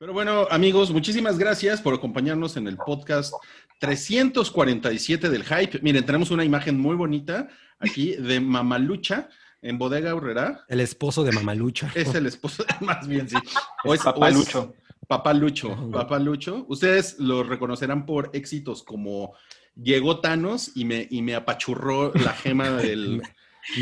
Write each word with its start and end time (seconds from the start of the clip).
Pero 0.00 0.14
bueno, 0.14 0.48
amigos, 0.50 0.90
muchísimas 0.90 1.36
gracias 1.36 1.82
por 1.82 1.92
acompañarnos 1.92 2.56
en 2.56 2.66
el 2.66 2.78
podcast 2.78 3.34
347 3.80 5.28
del 5.28 5.44
Hype. 5.44 5.80
Miren, 5.82 6.06
tenemos 6.06 6.30
una 6.30 6.42
imagen 6.42 6.80
muy 6.80 6.96
bonita 6.96 7.48
aquí 7.78 8.16
de 8.16 8.40
Mamalucha 8.40 9.28
en 9.60 9.76
Bodega 9.76 10.14
Urrera. 10.14 10.64
El 10.68 10.80
esposo 10.80 11.22
de 11.22 11.32
Mamalucha. 11.32 11.92
Es 11.94 12.14
el 12.14 12.24
esposo, 12.24 12.64
más 12.80 13.06
bien, 13.06 13.28
sí. 13.28 13.36
O 13.84 13.92
es 13.92 14.00
Papalucho. 14.00 14.72
Papalucho, 15.06 15.90
Papalucho. 15.90 16.64
Ustedes 16.68 17.18
lo 17.18 17.42
reconocerán 17.42 18.06
por 18.06 18.30
éxitos 18.32 18.82
como 18.82 19.34
llegó 19.74 20.20
Thanos 20.20 20.72
y 20.76 20.86
me, 20.86 21.08
y 21.10 21.20
me 21.20 21.34
apachurró 21.34 22.10
la 22.14 22.32
gema 22.32 22.70
del... 22.70 23.20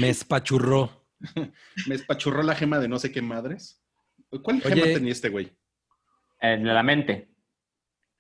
me 0.01 0.09
espachurró. 0.09 1.07
me 1.87 1.95
espachurró 1.95 2.43
la 2.43 2.57
gema 2.57 2.81
de 2.81 2.89
no 2.89 2.99
sé 2.99 3.13
qué 3.13 3.23
madres. 3.23 3.81
¿Cuál 4.43 4.61
gema 4.61 4.83
tenía 4.83 5.13
este 5.13 5.29
güey? 5.29 5.57
El 6.41 6.63
de 6.63 6.73
la 6.73 6.83
mente. 6.83 7.29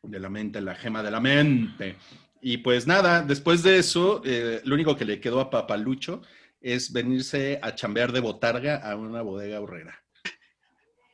De 0.02 0.18
la 0.18 0.28
mente, 0.28 0.60
la 0.60 0.74
gema 0.74 1.02
de 1.02 1.10
la 1.10 1.20
mente. 1.20 1.96
Y 2.40 2.58
pues 2.58 2.86
nada, 2.86 3.22
después 3.22 3.62
de 3.62 3.78
eso, 3.78 4.22
eh, 4.24 4.60
lo 4.64 4.74
único 4.74 4.96
que 4.96 5.04
le 5.04 5.20
quedó 5.20 5.40
a 5.40 5.50
Papalucho 5.50 6.22
es 6.60 6.92
venirse 6.92 7.58
a 7.62 7.74
chambear 7.74 8.12
de 8.12 8.20
botarga 8.20 8.76
a 8.76 8.96
una 8.96 9.22
bodega 9.22 9.60
horrera. 9.60 9.94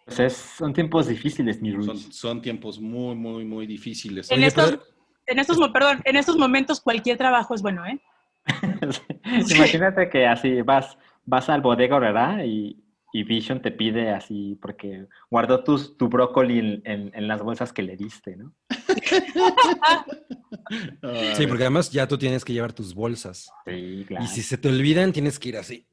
Pues 0.05 0.35
son 0.35 0.75
tiempos 0.75 1.09
difíciles, 1.09 1.63
mi 1.63 1.73
Ruiz. 1.73 1.87
Son, 1.87 1.99
son, 1.99 2.43
tiempos 2.43 2.79
muy, 2.79 3.15
muy, 3.15 3.45
muy 3.45 3.67
difíciles. 3.67 4.31
En 4.31 4.43
estos, 4.43 4.79
en 5.27 5.39
estos, 5.39 5.57
perdón, 5.71 6.03
en 6.05 6.17
estos 6.17 6.37
momentos 6.37 6.81
cualquier 6.81 7.17
trabajo 7.17 7.55
es 7.55 7.63
bueno, 7.63 7.87
¿eh? 7.87 7.99
Imagínate 9.55 10.11
que 10.11 10.27
así 10.27 10.61
vas, 10.61 10.99
vas 11.25 11.49
al 11.49 11.63
bodega 11.63 11.97
horrera 11.97 12.45
y, 12.45 12.84
y 13.15 13.23
Vision 13.23 13.63
te 13.63 13.71
pide 13.71 14.11
así, 14.11 14.59
porque 14.61 15.07
guardó 15.31 15.63
tu, 15.63 15.79
tu 15.95 16.09
brócoli 16.09 16.83
en, 16.85 17.29
las 17.29 17.41
bolsas 17.43 17.73
que 17.73 17.85
le 17.85 17.97
diste, 17.97 18.35
¿no? 18.35 18.53
sí, 21.35 21.47
porque 21.47 21.63
además 21.63 21.93
ya 21.93 22.09
tú 22.09 22.19
tienes 22.19 22.45
que 22.45 22.53
llevar 22.53 22.73
tus 22.73 22.93
bolsas. 22.93 23.53
Sí, 23.67 24.05
claro. 24.09 24.25
Y 24.25 24.27
si 24.27 24.43
se 24.43 24.59
te 24.59 24.69
olvidan, 24.69 25.13
tienes 25.13 25.39
que 25.39 25.51
ir 25.51 25.59
así. 25.59 25.87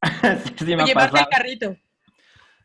sí, 0.58 0.64
llevarte 0.64 1.18
el 1.18 1.28
carrito. 1.28 1.76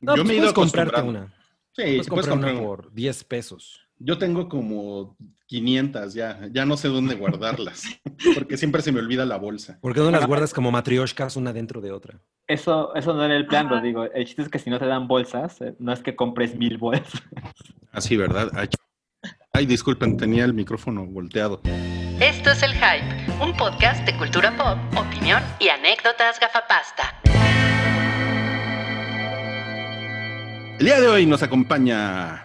Yo 0.02 0.24
me 0.24 0.34
he 0.34 0.38
ido 0.38 0.50
a 0.50 0.54
comprarte 0.54 1.02
una. 1.02 1.34
Sí, 1.72 2.00
puedes 2.08 2.28
comprar 2.28 2.54
una 2.54 2.62
por 2.62 2.94
10 2.94 3.24
pesos. 3.24 3.82
Yo 3.98 4.20
tengo 4.20 4.48
como 4.48 5.18
500 5.48 6.14
ya, 6.14 6.40
ya 6.52 6.66
no 6.66 6.78
sé 6.78 6.88
dónde 6.88 7.16
guardarlas, 7.16 7.84
porque 8.36 8.58
siempre 8.58 8.82
se 8.82 8.92
me 8.92 9.00
olvida 9.00 9.26
la 9.26 9.38
bolsa. 9.38 9.80
¿Por 9.82 9.94
qué 9.94 10.00
no 10.00 10.12
las 10.12 10.26
guardas 10.26 10.54
como 10.54 10.72
matrioshkas 10.72 11.36
una 11.36 11.54
dentro 11.54 11.82
de 11.82 11.92
otra? 11.92 12.20
Eso, 12.48 12.94
eso 12.96 13.14
no 13.14 13.24
era 13.24 13.36
el 13.36 13.48
plan, 13.48 13.70
lo 13.70 13.82
digo. 13.82 14.06
El 14.06 14.26
chiste 14.26 14.44
es 14.44 14.50
que 14.50 14.60
si 14.60 14.70
no 14.70 14.80
te 14.80 14.86
dan 14.86 15.08
bolsas, 15.08 15.62
eh, 15.62 15.76
no 15.80 15.94
es 15.94 16.02
que 16.02 16.16
compres 16.16 16.56
mil 16.56 16.78
bolsas. 16.78 17.24
Así, 17.92 18.16
ah, 18.16 18.20
¿verdad? 18.20 18.70
Ay, 19.54 19.66
disculpen, 19.66 20.18
tenía 20.18 20.46
el 20.46 20.54
micrófono 20.54 21.06
volteado. 21.06 21.62
Esto 22.20 22.52
es 22.52 22.64
El 22.64 22.74
Hype, 22.74 23.44
un 23.44 23.56
podcast 23.58 24.06
de 24.06 24.16
cultura 24.18 24.56
pop, 24.56 24.78
opinión 24.98 25.42
y 25.60 25.70
anécdotas 25.70 26.40
gafapasta. 26.40 27.22
El 30.78 30.86
día 30.86 31.00
de 31.00 31.08
hoy 31.08 31.26
nos 31.26 31.42
acompaña 31.42 32.45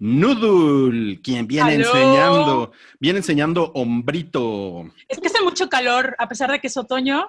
Nudul, 0.00 1.20
quien 1.22 1.46
viene 1.46 1.74
enseñando, 1.74 2.72
viene 2.98 3.18
enseñando 3.18 3.70
hombrito. 3.74 4.90
Es 5.06 5.20
que 5.20 5.28
hace 5.28 5.42
mucho 5.42 5.68
calor, 5.68 6.16
a 6.18 6.26
pesar 6.26 6.50
de 6.50 6.58
que 6.58 6.68
es 6.68 6.76
otoño, 6.78 7.28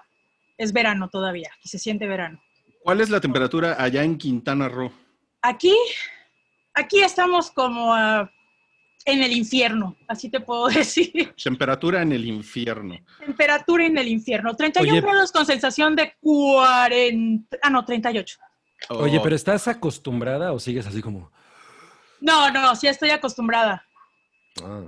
es 0.58 0.72
verano 0.72 1.10
todavía 1.10 1.52
y 1.64 1.68
se 1.68 1.78
siente 1.78 2.08
verano. 2.08 2.42
¿Cuál 2.82 3.02
es 3.02 3.10
la 3.10 3.20
temperatura 3.20 3.76
allá 3.78 4.04
en 4.04 4.18
Quintana 4.18 4.70
Roo? 4.70 4.90
Aquí, 5.42 5.76
aquí 6.74 7.02
estamos 7.02 7.52
como 7.52 7.94
en 9.06 9.22
el 9.22 9.34
infierno, 9.34 9.98
así 10.08 10.30
te 10.30 10.40
puedo 10.40 10.68
decir. 10.70 11.34
Temperatura 11.44 12.02
en 12.02 12.14
el 12.14 12.26
infierno. 12.26 12.96
Temperatura 13.20 13.86
en 13.86 13.98
el 13.98 14.08
infierno. 14.08 14.56
31 14.56 15.02
grados 15.02 15.34
con 15.34 15.46
sensación 15.46 15.94
de 15.94 16.14
40, 16.22 17.58
ah 17.62 17.70
no, 17.70 17.84
38. 17.84 18.38
Oye, 18.92 19.20
pero 19.22 19.36
¿estás 19.36 19.68
acostumbrada 19.68 20.54
o 20.54 20.60
sigues 20.60 20.88
así 20.88 21.02
como... 21.02 21.32
No, 22.22 22.52
no, 22.52 22.76
sí 22.76 22.88
estoy 22.88 23.10
acostumbrada. 23.10 23.86
Ah. 24.64 24.88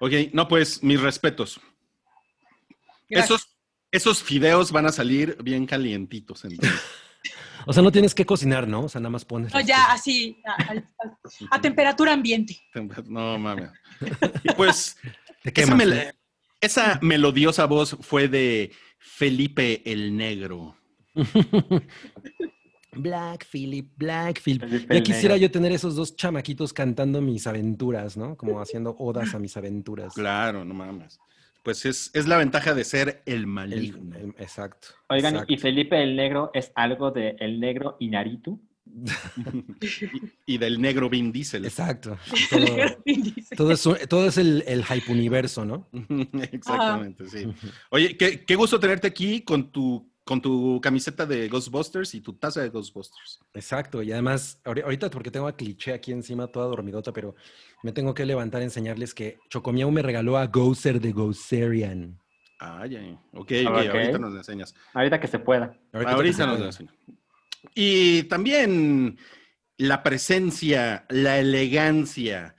Ok, 0.00 0.12
no, 0.32 0.48
pues 0.48 0.82
mis 0.82 1.00
respetos. 1.00 1.60
Esos, 3.08 3.48
esos 3.90 4.22
fideos 4.22 4.72
van 4.72 4.86
a 4.86 4.92
salir 4.92 5.36
bien 5.42 5.66
calientitos. 5.66 6.44
o 7.66 7.72
sea, 7.72 7.82
no 7.82 7.92
tienes 7.92 8.14
que 8.14 8.24
cocinar, 8.24 8.66
¿no? 8.66 8.84
O 8.84 8.88
sea, 8.88 9.00
nada 9.00 9.10
más 9.10 9.24
pones. 9.24 9.52
No, 9.52 9.60
ya, 9.60 9.92
así, 9.92 10.40
a, 11.50 11.60
temperatura 11.60 12.12
ambiente. 12.12 12.60
No, 13.06 13.38
mames. 13.38 13.70
pues, 14.56 14.96
esa, 15.44 15.76
esa 16.60 16.98
melodiosa 17.02 17.66
voz 17.66 17.96
fue 18.00 18.28
de 18.28 18.72
Felipe 18.98 19.82
el 19.84 20.16
Negro. 20.16 20.76
Black 22.94 23.46
Philip, 23.50 23.90
Black 23.96 24.40
Philip. 24.40 24.90
Ya 24.90 25.02
quisiera 25.02 25.36
yo 25.36 25.50
tener 25.50 25.72
esos 25.72 25.96
dos 25.96 26.14
chamaquitos 26.14 26.72
cantando 26.72 27.20
mis 27.22 27.46
aventuras, 27.46 28.16
¿no? 28.16 28.36
Como 28.36 28.60
haciendo 28.60 28.94
odas 28.98 29.34
a 29.34 29.38
mis 29.38 29.56
aventuras. 29.56 30.12
Claro, 30.14 30.64
no 30.64 30.74
mames. 30.74 31.18
Pues 31.62 31.86
es, 31.86 32.10
es 32.12 32.26
la 32.26 32.36
ventaja 32.36 32.74
de 32.74 32.84
ser 32.84 33.22
el 33.24 33.46
maligno. 33.46 34.16
exacto. 34.38 34.88
Oigan, 35.08 35.44
¿y 35.48 35.56
Felipe 35.58 36.02
el 36.02 36.16
Negro 36.16 36.50
es 36.54 36.72
algo 36.74 37.10
de 37.12 37.36
El 37.38 37.60
Negro 37.60 37.96
y 38.00 38.08
Naritu? 38.08 38.60
y, 40.46 40.58
del 40.58 40.80
negro 40.80 41.08
Vin 41.08 41.32
Diesel. 41.32 41.64
Exacto. 41.64 42.18
Todo, 43.56 43.74
todo, 44.08 44.26
es, 44.26 44.38
el, 44.38 44.64
el, 44.66 44.84
hype 44.84 45.10
universo, 45.10 45.64
¿no? 45.64 45.88
Exactamente, 46.50 47.28
sí. 47.28 47.46
Oye, 47.90 48.16
qué, 48.16 48.44
qué 48.44 48.54
gusto 48.56 48.80
tenerte 48.80 49.06
aquí 49.06 49.42
con 49.42 49.70
tu 49.70 50.11
con 50.24 50.40
tu 50.40 50.80
camiseta 50.80 51.26
de 51.26 51.48
Ghostbusters 51.48 52.14
y 52.14 52.20
tu 52.20 52.34
taza 52.34 52.62
de 52.62 52.68
Ghostbusters. 52.68 53.40
Exacto, 53.54 54.02
y 54.02 54.12
además, 54.12 54.60
ahorita 54.64 55.10
porque 55.10 55.30
tengo 55.30 55.48
a 55.48 55.56
cliché 55.56 55.92
aquí 55.92 56.12
encima 56.12 56.46
toda 56.46 56.66
dormidota, 56.66 57.12
pero 57.12 57.34
me 57.82 57.92
tengo 57.92 58.14
que 58.14 58.24
levantar 58.24 58.60
a 58.60 58.64
enseñarles 58.64 59.14
que 59.14 59.38
Chocomiao 59.50 59.90
me 59.90 60.02
regaló 60.02 60.38
a 60.38 60.46
Gozer 60.46 61.00
de 61.00 61.12
Gozerian. 61.12 62.18
Ah, 62.60 62.86
ya, 62.86 63.00
ok, 63.32 63.52
ahorita 63.66 64.18
nos 64.18 64.36
enseñas. 64.36 64.74
Ahorita 64.94 65.18
que 65.18 65.26
se 65.26 65.40
pueda. 65.40 65.76
Ahorita, 65.92 66.46
nos 66.46 66.60
enseñas. 66.60 66.94
Y 67.74 68.22
también 68.24 69.18
la 69.76 70.04
presencia, 70.04 71.04
la 71.08 71.40
elegancia 71.40 72.54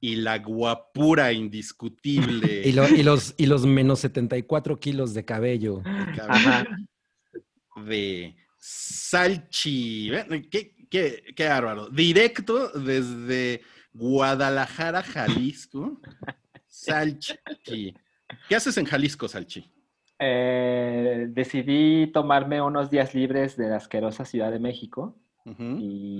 y 0.00 0.16
la 0.16 0.38
guapura 0.38 1.32
indiscutible. 1.32 2.62
y, 2.64 2.72
los, 3.04 3.34
y 3.36 3.46
los 3.46 3.64
menos 3.64 4.00
74 4.00 4.80
kilos 4.80 5.14
de 5.14 5.24
cabello. 5.24 5.82
De 5.84 6.16
cabello 6.16 6.88
de 7.76 8.36
Salchi. 8.58 10.10
¿Qué, 10.50 10.74
qué, 10.90 11.34
qué 11.34 11.48
bárbaro. 11.48 11.88
Directo 11.88 12.68
desde 12.70 13.62
Guadalajara, 13.92 15.02
Jalisco. 15.02 16.00
Salchi. 16.66 17.94
¿Qué 18.48 18.56
haces 18.56 18.76
en 18.78 18.84
Jalisco, 18.84 19.28
Salchi? 19.28 19.70
Eh, 20.18 21.26
decidí 21.28 22.06
tomarme 22.08 22.60
unos 22.62 22.90
días 22.90 23.14
libres 23.14 23.56
de 23.56 23.68
la 23.68 23.76
asquerosa 23.76 24.24
Ciudad 24.24 24.50
de 24.50 24.58
México. 24.58 25.16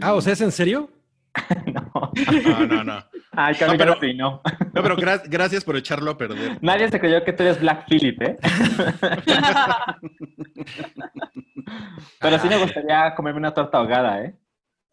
Ah, 0.03 0.15
o 0.15 0.21
sea, 0.21 0.35
¿es 0.35 0.41
en 0.41 0.53
serio? 0.53 0.91
no. 1.73 2.13
No, 2.45 2.67
no, 2.67 2.85
no. 2.85 3.05
Ay, 3.37 3.57
no, 3.61 3.77
pero, 3.77 3.97
no. 4.15 4.43
no, 4.73 4.83
pero 4.83 4.97
gracias 4.97 5.65
por 5.65 5.77
echarlo 5.77 6.11
a 6.11 6.19
perder. 6.19 6.59
Nadie 6.63 6.91
se 6.91 7.01
creyó 7.01 7.25
que 7.25 7.33
tú 7.33 7.43
eres 7.43 7.61
Black 7.61 7.87
Phillip, 7.89 8.21
¿eh? 8.23 8.37
pero 12.21 12.39
sí 12.39 12.49
me 12.49 12.59
gustaría 12.59 13.15
comerme 13.15 13.39
una 13.39 13.55
torta 13.55 13.79
ahogada, 13.79 14.25
¿eh? 14.25 14.35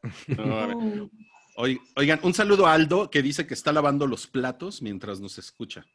Oigan, 1.96 2.19
un 2.24 2.34
saludo 2.34 2.66
a 2.66 2.73
Aldo 2.73 3.09
que 3.09 3.22
dice 3.22 3.46
que 3.46 3.53
está 3.53 3.72
lavando 3.72 4.08
los 4.08 4.28
platos 4.28 4.82
mientras 4.82 5.20
nos 5.20 5.37
escucha. 5.37 5.85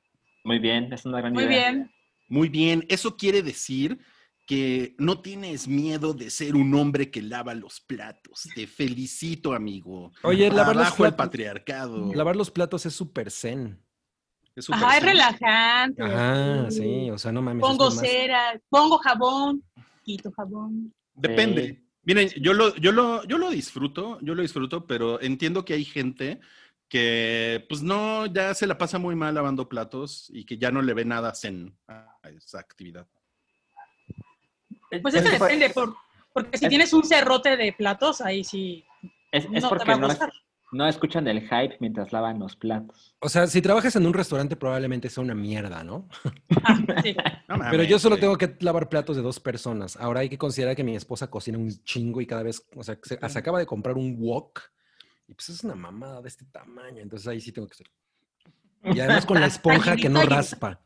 Muy 0.44 0.58
bien, 0.58 0.92
es 0.92 1.04
una 1.04 1.18
gran 1.18 1.32
Muy 1.32 1.44
idea. 1.44 1.70
Muy 1.70 1.74
bien. 1.74 1.90
Muy 2.28 2.48
bien, 2.48 2.84
eso 2.88 3.16
quiere 3.16 3.42
decir 3.42 3.98
que 4.46 4.94
no 4.98 5.20
tienes 5.20 5.66
miedo 5.66 6.14
de 6.14 6.30
ser 6.30 6.54
un 6.54 6.72
hombre 6.74 7.10
que 7.10 7.20
lava 7.20 7.52
los 7.54 7.80
platos. 7.80 8.48
Te 8.54 8.68
felicito, 8.68 9.52
amigo. 9.52 10.12
Oye, 10.22 10.48
lavar 10.50 10.76
los 10.76 10.86
platos, 10.92 11.06
el 11.06 11.14
patriarcado. 11.14 12.14
Lavar 12.14 12.36
los 12.36 12.50
platos 12.52 12.86
es 12.86 12.94
súper 12.94 13.32
zen. 13.32 13.82
Es 14.54 14.70
Ajá, 14.70 14.96
es 14.96 15.02
relajante. 15.02 16.02
Ajá, 16.02 16.70
sí, 16.70 17.10
o 17.10 17.18
sea, 17.18 17.32
no 17.32 17.42
mames. 17.42 17.60
Pongo 17.60 17.90
cera, 17.90 18.58
pongo 18.68 18.98
jabón, 18.98 19.62
quito 20.02 20.30
jabón. 20.30 20.94
Depende. 21.14 21.82
Miren, 22.04 22.28
yo 22.40 22.54
lo, 22.54 22.74
yo 22.76 22.92
lo, 22.92 23.24
yo 23.24 23.38
lo 23.38 23.50
disfruto, 23.50 24.20
yo 24.22 24.36
lo 24.36 24.42
disfruto, 24.42 24.86
pero 24.86 25.20
entiendo 25.20 25.64
que 25.64 25.74
hay 25.74 25.84
gente 25.84 26.38
que, 26.88 27.66
pues 27.68 27.82
no, 27.82 28.26
ya 28.26 28.54
se 28.54 28.68
la 28.68 28.78
pasa 28.78 29.00
muy 29.00 29.16
mal 29.16 29.34
lavando 29.34 29.68
platos 29.68 30.30
y 30.32 30.46
que 30.46 30.56
ya 30.56 30.70
no 30.70 30.82
le 30.82 30.94
ve 30.94 31.04
nada 31.04 31.34
zen 31.34 31.76
a 31.88 32.16
esa 32.30 32.60
actividad. 32.60 33.08
Pues 35.02 35.14
eso 35.14 35.30
depende, 35.30 35.72
porque 36.32 36.58
si 36.58 36.68
tienes 36.68 36.92
un 36.92 37.04
cerrote 37.04 37.56
de 37.56 37.72
platos, 37.72 38.20
ahí 38.20 38.44
sí. 38.44 38.84
Es, 39.32 39.46
porque 39.68 39.96
no 39.96 40.08
No 40.72 40.86
escuchan 40.86 41.26
el 41.28 41.42
hype 41.42 41.76
mientras 41.80 42.12
lavan 42.12 42.38
los 42.38 42.56
platos. 42.56 43.14
O 43.20 43.28
sea, 43.28 43.46
si 43.46 43.62
trabajas 43.62 43.96
en 43.96 44.06
un 44.06 44.12
restaurante 44.12 44.56
probablemente 44.56 45.08
sea 45.08 45.22
una 45.22 45.34
mierda, 45.34 45.82
¿no? 45.82 46.08
Ah, 46.62 46.78
sí. 47.02 47.16
No 47.48 47.56
Pero 47.70 47.82
yo 47.82 47.98
solo 47.98 48.18
tengo 48.18 48.36
que 48.36 48.56
lavar 48.60 48.88
platos 48.88 49.16
de 49.16 49.22
dos 49.22 49.40
personas. 49.40 49.96
Ahora 49.96 50.20
hay 50.20 50.28
que 50.28 50.38
considerar 50.38 50.76
que 50.76 50.84
mi 50.84 50.94
esposa 50.94 51.30
cocina 51.30 51.58
un 51.58 51.70
chingo 51.84 52.20
y 52.20 52.26
cada 52.26 52.42
vez, 52.42 52.66
o 52.74 52.82
sea, 52.82 52.98
se, 53.02 53.18
se 53.28 53.38
acaba 53.38 53.58
de 53.58 53.66
comprar 53.66 53.96
un 53.96 54.16
wok 54.18 54.60
y 55.28 55.34
pues 55.34 55.48
es 55.48 55.64
una 55.64 55.74
mamada 55.74 56.20
de 56.22 56.28
este 56.28 56.44
tamaño. 56.44 57.02
Entonces 57.02 57.26
ahí 57.28 57.40
sí 57.40 57.52
tengo 57.52 57.66
que 57.66 57.72
estar. 57.72 57.88
Y 58.94 59.00
además 59.00 59.26
con 59.26 59.40
la 59.40 59.46
esponja 59.46 59.96
que 59.96 60.08
no 60.08 60.22
raspa. 60.22 60.80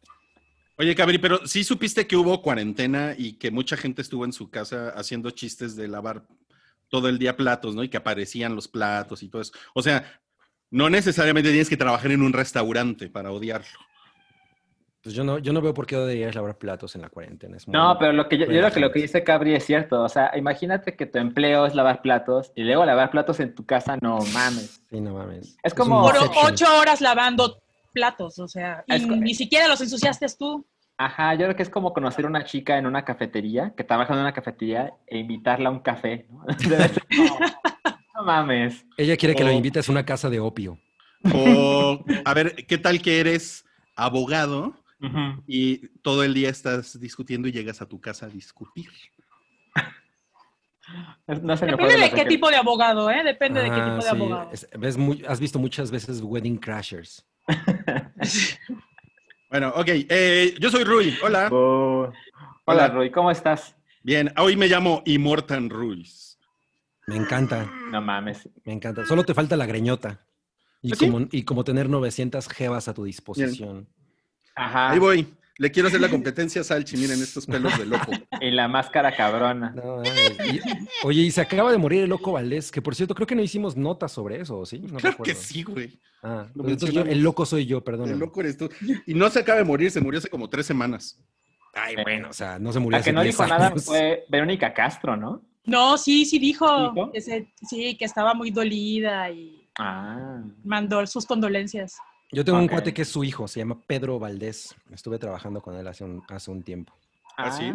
Oye, 0.81 0.95
Cabri, 0.95 1.19
pero 1.19 1.47
sí 1.47 1.63
supiste 1.63 2.07
que 2.07 2.17
hubo 2.17 2.41
cuarentena 2.41 3.15
y 3.17 3.35
que 3.35 3.51
mucha 3.51 3.77
gente 3.77 4.01
estuvo 4.01 4.25
en 4.25 4.33
su 4.33 4.49
casa 4.51 4.89
haciendo 4.97 5.31
chistes 5.31 5.77
de 5.77 5.89
lavar 5.89 6.23
todo 6.89 7.11
el 7.11 7.19
día 7.19 7.37
platos, 7.37 7.75
¿no? 7.75 7.85
Y 7.85 7.91
que 7.91 7.99
aparecían 7.99 8.55
los 8.57 8.67
platos 8.67 9.23
y 9.23 9.29
todo 9.29 9.43
eso. 9.43 9.53
O 9.75 9.83
sea, 9.83 10.05
no 10.71 10.89
necesariamente 10.89 11.51
tienes 11.51 11.69
que 11.69 11.77
trabajar 11.77 12.11
en 12.13 12.23
un 12.23 12.33
restaurante 12.33 13.11
para 13.11 13.31
odiarlo. 13.31 13.79
Pues 15.03 15.15
yo 15.15 15.23
no, 15.23 15.39
yo 15.39 15.53
no 15.53 15.61
veo 15.61 15.75
por 15.75 15.87
qué 15.87 15.97
deberías 15.97 16.35
lavar 16.35 16.57
platos 16.57 16.95
en 16.95 17.03
la 17.03 17.11
cuarentena. 17.11 17.59
es 17.59 17.67
muy- 17.69 17.75
No, 17.75 17.99
pero 17.99 18.15
lo 18.15 18.27
que 18.27 18.39
yo, 18.39 18.47
yo 18.47 18.51
creo 18.53 18.71
que 18.73 18.81
lo 18.81 18.91
que 18.91 19.03
dice 19.03 19.23
Cabri 19.23 19.55
es 19.55 19.67
cierto. 19.67 20.03
O 20.03 20.09
sea, 20.09 20.31
imagínate 20.35 20.97
que 20.97 21.05
tu 21.05 21.19
empleo 21.19 21.67
es 21.67 21.75
lavar 21.75 22.01
platos 22.01 22.53
y 22.55 22.63
luego 22.65 22.87
lavar 22.87 23.11
platos 23.11 23.39
en 23.41 23.55
tu 23.55 23.67
casa, 23.67 23.99
no 24.01 24.19
mames. 24.33 24.83
Sí, 24.89 24.99
no 25.01 25.13
mames. 25.13 25.59
Es 25.63 25.75
como- 25.75 26.03
ocho 26.43 26.65
horas 26.79 27.03
lavando 27.03 27.59
platos, 27.93 28.39
o 28.39 28.47
sea, 28.47 28.85
y 28.87 28.95
Es 28.95 29.07
co- 29.07 29.17
ni 29.17 29.35
siquiera 29.35 29.67
los 29.69 29.81
ensuciaste 29.81 30.27
tú. 30.39 30.65
Ajá, 31.03 31.33
yo 31.33 31.45
creo 31.47 31.57
que 31.57 31.63
es 31.63 31.71
como 31.71 31.95
conocer 31.95 32.27
a 32.27 32.29
una 32.29 32.45
chica 32.45 32.77
en 32.77 32.85
una 32.85 33.07
cafetería, 33.07 33.73
que 33.75 33.85
trabaja 33.85 34.13
en 34.13 34.21
una 34.21 34.35
cafetería, 34.35 34.93
e 35.07 35.17
invitarla 35.17 35.71
a 35.71 35.73
un 35.73 35.81
café. 35.81 36.27
¿no? 36.31 36.45
No 38.15 38.27
mames. 38.27 38.85
Ella 38.99 39.17
quiere 39.17 39.35
que 39.35 39.43
lo 39.43 39.49
O- 39.49 39.55
invites 39.55 39.89
a 39.89 39.93
una 39.93 40.05
casa 40.05 40.29
de 40.29 40.41
opio. 40.41 40.79
O, 41.35 42.05
a 42.23 42.35
ver, 42.35 42.67
¿qué 42.67 42.77
tal 42.77 43.01
que 43.01 43.19
eres 43.19 43.65
abogado 43.97 44.75
y 45.47 45.89
todo 46.03 46.23
el 46.23 46.35
día 46.35 46.51
estás 46.51 47.01
discutiendo 47.01 47.49
y 47.49 47.53
llegas 47.53 47.81
a 47.81 47.89
tu 47.89 47.99
casa 47.99 48.27
a 48.27 48.29
discutir? 48.29 48.91
No 51.41 51.57
se 51.57 51.65
Depende 51.65 51.97
de 51.97 52.11
qué 52.11 52.27
tipo 52.27 52.51
de 52.51 52.57
abogado, 52.57 53.11
¿eh? 53.11 53.23
Depende 53.25 53.61
de 53.63 53.71
qué 53.71 53.77
Ah, 53.81 53.85
tipo 53.85 53.97
de 53.97 54.03
sí, 54.03 54.09
abogado. 54.09 54.51
es- 54.53 54.69
ves 54.79 54.99
muy- 54.99 55.25
has 55.27 55.41
visto 55.41 55.59
muchas 55.59 55.91
veces 55.91 56.21
Wedding 56.21 56.59
Crashers. 56.59 57.27
Bueno, 59.51 59.71
ok. 59.75 59.89
eh, 59.89 60.55
yo 60.61 60.71
soy 60.71 60.85
Rui. 60.85 61.17
Hola. 61.23 61.49
Oh. 61.51 62.05
Hola, 62.65 62.85
Hola. 62.85 62.89
Rui, 62.89 63.11
¿cómo 63.11 63.31
estás? 63.31 63.75
Bien, 64.03 64.33
hoy 64.39 64.57
me 64.57 64.69
llamo 64.69 65.03
Immortan 65.05 65.69
Ruiz. 65.69 66.39
Me 67.07 67.17
encanta, 67.17 67.69
No 67.91 68.01
mames. 68.01 68.49
me 68.65 68.73
encanta. 68.73 69.05
Solo 69.05 69.25
te 69.25 69.35
falta 69.35 69.57
la 69.57 69.67
greñota. 69.67 70.25
Y, 70.81 70.93
¿Ah, 70.93 70.97
sí? 70.97 71.07
como, 71.11 71.27
y 71.33 71.43
como 71.43 71.65
tener 71.65 71.89
900 71.89 72.49
jevas 72.49 72.87
a 72.89 72.95
tu 72.95 73.05
disposición. 73.05 73.89
Ajá. 74.55 74.91
Ahí 74.91 74.99
voy. 74.99 75.35
Le 75.61 75.71
quiero 75.71 75.89
hacer 75.89 76.01
la 76.01 76.09
competencia 76.09 76.63
a 76.63 76.65
Salchi. 76.65 76.97
Miren 76.97 77.21
estos 77.23 77.45
pelos 77.45 77.77
de 77.79 77.85
loco. 77.85 78.11
Y 78.41 78.51
la 78.51 78.67
máscara 78.67 79.15
cabrona. 79.15 79.73
No, 79.73 79.97
mames. 79.97 80.39
Y- 80.55 80.61
oye, 81.07 81.21
y 81.21 81.31
se 81.31 81.43
acaba 81.43 81.71
de 81.71 81.77
morir 81.77 82.05
el 82.05 82.09
loco 82.09 82.33
Valdés, 82.33 82.71
que 82.73 82.81
por 82.81 82.95
cierto, 82.95 83.15
creo 83.15 83.27
que 83.27 83.35
no 83.35 83.43
hicimos 83.43 83.77
notas 83.77 84.11
sobre 84.11 84.41
eso, 84.41 84.61
¿o 84.61 84.65
¿sí? 84.65 84.79
No 84.79 84.97
Claro 84.99 85.19
que 85.23 85.35
sí, 85.35 85.63
güey. 85.63 86.01
Ah, 86.23 86.47
Lo 86.55 86.67
entonces 86.67 86.93
yo- 86.95 87.03
el 87.03 87.23
loco 87.23 87.45
soy 87.45 87.67
yo, 87.67 87.85
perdón. 87.85 88.09
El 88.09 88.19
loco 88.19 88.41
eres 88.41 88.57
tú. 88.57 88.71
Y 89.07 89.13
no 89.13 89.29
se 89.29 89.41
acaba 89.41 89.59
de 89.59 89.65
morir, 89.65 89.91
se 89.91 90.01
murió 90.01 90.17
hace 90.19 90.31
como 90.31 90.49
tres 90.49 90.65
semanas. 90.65 91.23
Ay, 91.75 91.95
bueno, 92.03 92.31
o 92.31 92.33
sea, 92.33 92.59
no 92.59 92.73
se 92.73 92.79
murió 92.79 92.93
La 92.97 93.01
hace 93.01 93.11
que 93.11 93.15
no 93.15 93.23
10 93.23 93.37
dijo 93.37 93.47
nada 93.47 93.71
fue 93.77 94.25
Verónica 94.31 94.73
Castro, 94.73 95.15
¿no? 95.17 95.43
No, 95.67 95.99
sí, 95.99 96.25
sí 96.25 96.39
dijo. 96.39 96.67
¿Dijo? 96.95 97.11
Ese- 97.13 97.53
sí, 97.69 97.97
que 97.99 98.07
estaba 98.07 98.33
muy 98.33 98.51
dolida 98.51 99.31
y 99.31 99.69
Ah. 99.79 100.43
mandó 100.65 101.07
sus 101.07 101.27
condolencias. 101.27 101.97
Yo 102.33 102.45
tengo 102.45 102.59
un 102.59 102.69
cuate 102.69 102.95
que 102.95 103.03
es 103.03 103.09
su 103.09 103.25
hijo, 103.25 103.49
se 103.49 103.61
llama 103.61 103.81
Pedro 103.87 104.19
Valdés. 104.19 104.75
Estuve 104.93 105.19
trabajando 105.19 105.61
con 105.61 105.75
él 105.77 105.87
hace 105.89 106.05
un, 106.05 106.23
hace 106.29 106.51
un 106.51 106.63
tiempo. 106.63 106.95
¿Ah, 107.37 107.51
sí? 107.51 107.73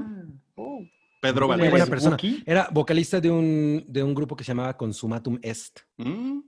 Oh. 0.55 0.81
Pedro 1.21 1.47
Muy 1.47 1.49
Valdés. 1.57 1.69
buena 1.71 1.83
¿Eres 1.85 1.89
persona. 1.89 2.11
Wookie? 2.15 2.43
Era 2.45 2.69
vocalista 2.71 3.19
de 3.19 3.31
un, 3.31 3.83
de 3.87 4.03
un 4.03 4.13
grupo 4.13 4.35
que 4.35 4.43
se 4.43 4.49
llamaba 4.49 4.75
Consumatum 4.77 5.39
Est, 5.41 5.79
Mm. 5.97 6.39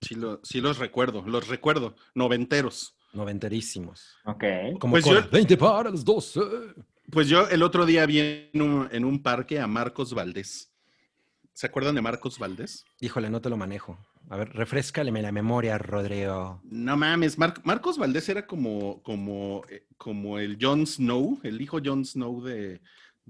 Sí, 0.00 0.14
lo- 0.14 0.38
sí 0.44 0.60
los 0.60 0.78
recuerdo, 0.78 1.22
los 1.26 1.48
recuerdo. 1.48 1.96
Noventeros. 2.14 2.94
noventerísimos. 3.14 4.16
Ok. 4.26 4.44
Como 4.78 4.92
Pues 4.92 5.04
yo- 5.04 5.28
20 5.30 5.56
para 5.56 5.90
12. 5.90 6.40
Pues 7.10 7.26
yo 7.28 7.48
el 7.48 7.62
otro 7.62 7.84
día 7.86 8.04
vi 8.06 8.20
en 8.20 8.60
un, 8.62 8.88
en 8.92 9.04
un 9.04 9.22
parque 9.22 9.58
a 9.58 9.66
Marcos 9.66 10.12
Valdés. 10.14 10.70
¿Se 11.52 11.66
acuerdan 11.66 11.94
de 11.96 12.02
Marcos 12.02 12.38
Valdés? 12.38 12.84
Híjole, 13.00 13.28
no 13.30 13.40
te 13.40 13.48
lo 13.50 13.56
manejo. 13.56 13.98
A 14.30 14.36
ver, 14.36 14.50
refrescale 14.54 15.10
la 15.22 15.32
memoria, 15.32 15.78
Rodrigo. 15.78 16.60
No 16.64 16.96
mames, 16.96 17.38
Mar- 17.38 17.60
Marcos 17.64 17.96
Valdés 17.96 18.28
era 18.28 18.46
como, 18.46 19.02
como, 19.02 19.62
eh, 19.70 19.84
como 19.96 20.38
el 20.38 20.58
Jon 20.60 20.86
Snow, 20.86 21.38
el 21.44 21.60
hijo 21.60 21.78
Jon 21.82 22.04
Snow 22.04 22.42
de, 22.42 22.80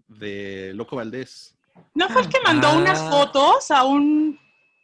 de 0.09 0.73
Loco 0.75 0.97
Valdés. 0.97 1.57
¿No 1.95 2.09
fue 2.09 2.23
el 2.23 2.29
que 2.29 2.39
mandó 2.45 2.69
Ah. 2.69 2.77
unas 2.79 3.01
fotos 3.09 3.71
a 3.71 3.85
un 3.85 4.39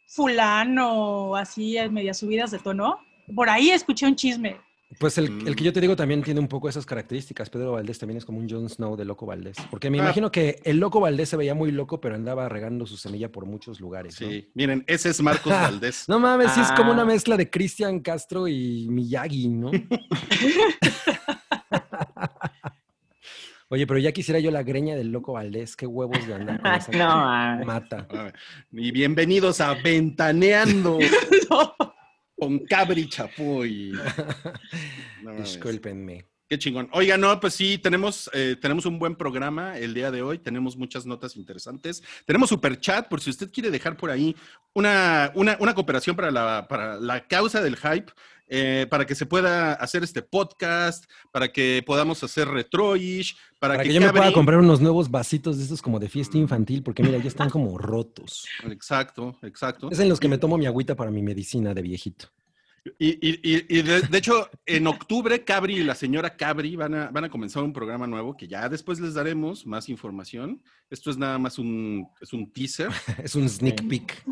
fulano 0.07 1.35
así 1.35 1.77
en 1.77 1.93
medias 1.93 2.17
subidas 2.19 2.51
de 2.51 2.59
tono? 2.59 2.99
Por 3.35 3.49
ahí 3.49 3.71
escuché 3.71 4.05
un 4.05 4.15
chisme. 4.15 4.57
Pues 4.99 5.17
el, 5.17 5.29
Mm. 5.31 5.47
el 5.47 5.55
que 5.55 5.63
yo 5.63 5.73
te 5.73 5.81
digo 5.81 5.95
también 5.95 6.21
tiene 6.23 6.39
un 6.39 6.47
poco 6.47 6.69
esas 6.69 6.85
características. 6.85 7.49
Pedro 7.49 7.73
Valdés 7.73 7.99
también 7.99 8.17
es 8.17 8.25
como 8.25 8.39
un 8.39 8.49
Jon 8.49 8.69
Snow 8.69 8.95
de 8.95 9.05
Loco 9.05 9.25
Valdés. 9.25 9.57
Porque 9.69 9.89
me 9.89 9.99
Ah. 9.99 10.03
imagino 10.03 10.31
que 10.31 10.59
el 10.63 10.77
Loco 10.77 10.99
Valdés 10.99 11.29
se 11.29 11.37
veía 11.37 11.53
muy 11.55 11.71
loco, 11.71 11.99
pero 11.99 12.15
andaba 12.15 12.47
regando 12.49 12.85
su 12.85 12.97
semilla 12.97 13.31
por 13.31 13.45
muchos 13.45 13.79
lugares. 13.79 14.19
¿no? 14.21 14.27
Sí, 14.29 14.49
miren, 14.53 14.83
ese 14.87 15.09
es 15.09 15.21
Marcos 15.21 15.51
Valdés. 15.81 16.05
No 16.07 16.19
mames, 16.19 16.51
sí 16.51 16.61
es 16.61 16.71
como 16.73 16.91
una 16.91 17.01
Ah. 17.03 17.05
mezcla 17.05 17.37
de 17.37 17.49
Cristian 17.49 17.99
Castro 17.99 18.47
y 18.47 18.87
Miyagi, 18.89 19.47
¿no? 19.49 19.71
Oye, 23.69 23.87
pero 23.87 23.99
ya 23.99 24.11
quisiera 24.11 24.39
yo 24.39 24.51
la 24.51 24.61
greña 24.63 24.95
del 24.95 25.11
loco 25.11 25.33
Valdés. 25.33 25.75
Qué 25.75 25.87
huevos 25.87 26.25
de 26.27 26.35
andar 26.35 26.61
con 26.61 26.71
esa 26.75 26.91
No, 26.91 27.65
mata. 27.65 28.07
Y 28.71 28.91
bienvenidos 28.91 29.59
a 29.59 29.73
Ventaneando 29.73 30.99
No. 31.49 31.75
Con 32.37 32.59
Cabri 32.59 33.07
Chapoy. 33.09 33.93
No 35.23 35.31
mames. 35.31 35.53
Discúlpenme. 35.53 36.27
Qué 36.47 36.59
chingón. 36.59 36.87
Oiga, 36.91 37.17
no, 37.17 37.39
pues 37.39 37.55
sí, 37.55 37.79
tenemos, 37.79 38.29
eh, 38.31 38.55
tenemos 38.61 38.85
un 38.85 38.99
buen 38.99 39.15
programa 39.15 39.79
el 39.79 39.95
día 39.95 40.11
de 40.11 40.21
hoy. 40.21 40.37
Tenemos 40.37 40.77
muchas 40.77 41.03
notas 41.07 41.35
interesantes. 41.37 42.03
Tenemos 42.25 42.49
super 42.49 42.79
chat 42.79 43.07
por 43.07 43.19
si 43.19 43.31
usted 43.31 43.51
quiere 43.51 43.71
dejar 43.71 43.97
por 43.97 44.11
ahí 44.11 44.35
una, 44.73 45.31
una, 45.33 45.57
una 45.59 45.73
cooperación 45.73 46.15
para 46.15 46.29
la, 46.29 46.67
para 46.67 46.99
la 46.99 47.27
causa 47.27 47.63
del 47.63 47.77
hype, 47.77 48.11
eh, 48.47 48.85
para 48.89 49.05
que 49.05 49.15
se 49.15 49.25
pueda 49.25 49.73
hacer 49.73 50.03
este 50.03 50.21
podcast, 50.21 51.05
para 51.31 51.51
que 51.51 51.83
podamos 51.85 52.23
hacer 52.23 52.47
retroish, 52.47 53.35
para, 53.59 53.73
Para 53.75 53.83
que, 53.83 53.89
que 53.89 53.95
yo 53.95 54.01
me 54.01 54.11
pueda 54.11 54.31
comprar 54.33 54.59
unos 54.59 54.81
nuevos 54.81 55.09
vasitos 55.09 55.57
de 55.57 55.63
estos 55.63 55.81
como 55.81 55.99
de 55.99 56.09
fiesta 56.09 56.37
infantil, 56.37 56.83
porque 56.83 57.01
mira, 57.03 57.17
ya 57.17 57.27
están 57.27 57.49
como 57.49 57.77
rotos. 57.77 58.45
Exacto, 58.69 59.37
exacto. 59.41 59.89
Es 59.91 59.99
en 59.99 60.09
los 60.09 60.19
que 60.19 60.27
me 60.27 60.37
tomo 60.37 60.57
mi 60.57 60.65
agüita 60.65 60.95
para 60.95 61.11
mi 61.11 61.21
medicina 61.21 61.73
de 61.73 61.81
viejito. 61.81 62.27
Y, 62.99 63.13
y- 63.13 63.39
y- 63.41 63.65
y 63.79 63.81
de, 63.81 64.01
de 64.01 64.17
hecho, 64.19 64.47
en 64.63 64.85
octubre, 64.85 65.43
Cabri 65.43 65.77
y 65.77 65.83
la 65.83 65.95
señora 65.95 66.35
Cabri 66.37 66.75
van 66.75 66.93
a, 66.93 67.09
van 67.09 67.23
a 67.23 67.29
comenzar 67.29 67.63
un 67.63 67.73
programa 67.73 68.05
nuevo 68.05 68.37
que 68.37 68.47
ya 68.47 68.69
después 68.69 68.99
les 68.99 69.15
daremos 69.15 69.65
más 69.65 69.89
información. 69.89 70.61
Esto 70.91 71.09
es 71.09 71.17
nada 71.17 71.39
más 71.39 71.57
un, 71.57 72.07
es 72.21 72.31
un 72.31 72.51
teaser. 72.53 72.89
Es 73.23 73.33
un 73.33 73.49
sneak 73.49 73.79
Sí. 73.81 73.87
peek. 73.87 74.23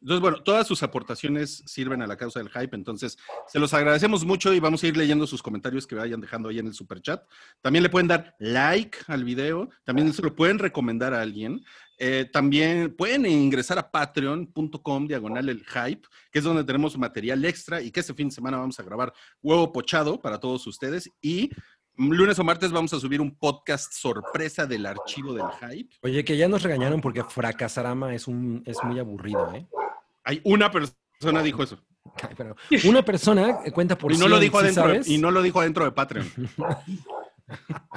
Entonces, 0.00 0.20
bueno, 0.20 0.42
todas 0.42 0.66
sus 0.66 0.82
aportaciones 0.82 1.62
sirven 1.66 2.02
a 2.02 2.06
la 2.06 2.16
causa 2.16 2.38
del 2.38 2.50
hype, 2.50 2.76
entonces 2.76 3.18
se 3.46 3.58
los 3.58 3.74
agradecemos 3.74 4.24
mucho 4.24 4.54
y 4.54 4.60
vamos 4.60 4.82
a 4.82 4.86
ir 4.86 4.96
leyendo 4.96 5.26
sus 5.26 5.42
comentarios 5.42 5.86
que 5.86 5.96
vayan 5.96 6.20
dejando 6.20 6.48
ahí 6.48 6.58
en 6.58 6.68
el 6.68 6.74
super 6.74 7.00
chat. 7.00 7.22
También 7.60 7.82
le 7.82 7.90
pueden 7.90 8.06
dar 8.06 8.36
like 8.38 8.98
al 9.08 9.24
video, 9.24 9.68
también 9.84 10.12
se 10.12 10.22
lo 10.22 10.34
pueden 10.36 10.58
recomendar 10.58 11.14
a 11.14 11.22
alguien. 11.22 11.64
Eh, 12.00 12.30
también 12.32 12.94
pueden 12.94 13.26
ingresar 13.26 13.76
a 13.78 13.90
patreon.com 13.90 15.08
diagonal 15.08 15.48
el 15.48 15.64
hype, 15.66 16.06
que 16.30 16.38
es 16.38 16.44
donde 16.44 16.62
tenemos 16.62 16.96
material 16.96 17.44
extra 17.44 17.82
y 17.82 17.90
que 17.90 17.98
este 17.98 18.14
fin 18.14 18.28
de 18.28 18.34
semana 18.34 18.58
vamos 18.58 18.78
a 18.78 18.84
grabar 18.84 19.12
huevo 19.42 19.72
pochado 19.72 20.20
para 20.20 20.38
todos 20.38 20.64
ustedes 20.68 21.10
y 21.20 21.50
lunes 21.98 22.38
o 22.38 22.44
martes 22.44 22.70
vamos 22.70 22.94
a 22.94 23.00
subir 23.00 23.20
un 23.20 23.36
podcast 23.36 23.92
sorpresa 23.92 24.64
del 24.66 24.86
archivo 24.86 25.34
del 25.34 25.46
hype. 25.60 25.96
Oye, 26.02 26.24
que 26.24 26.36
ya 26.36 26.46
nos 26.46 26.62
regañaron 26.62 27.00
porque 27.00 27.24
Fracasarama 27.24 28.14
es, 28.14 28.28
un, 28.28 28.62
es 28.64 28.78
muy 28.84 29.00
aburrido, 29.00 29.52
¿eh? 29.52 29.66
Hay 30.28 30.40
una 30.44 30.70
persona 30.70 31.42
dijo 31.42 31.62
eso. 31.62 31.78
Ay, 32.22 32.34
pero 32.36 32.54
una 32.84 33.02
persona 33.02 33.60
eh, 33.64 33.72
cuenta 33.72 33.96
por 33.96 34.12
y 34.12 34.18
no 34.18 34.28
lo 34.28 34.36
100, 34.38 34.40
dijo 34.42 34.58
¿sí 34.60 34.64
adentro 34.66 34.88
de- 34.88 35.10
y 35.14 35.18
no 35.18 35.30
lo 35.30 35.40
dijo 35.42 35.60
adentro 35.60 35.84
de 35.84 35.92
Patreon. 35.92 36.30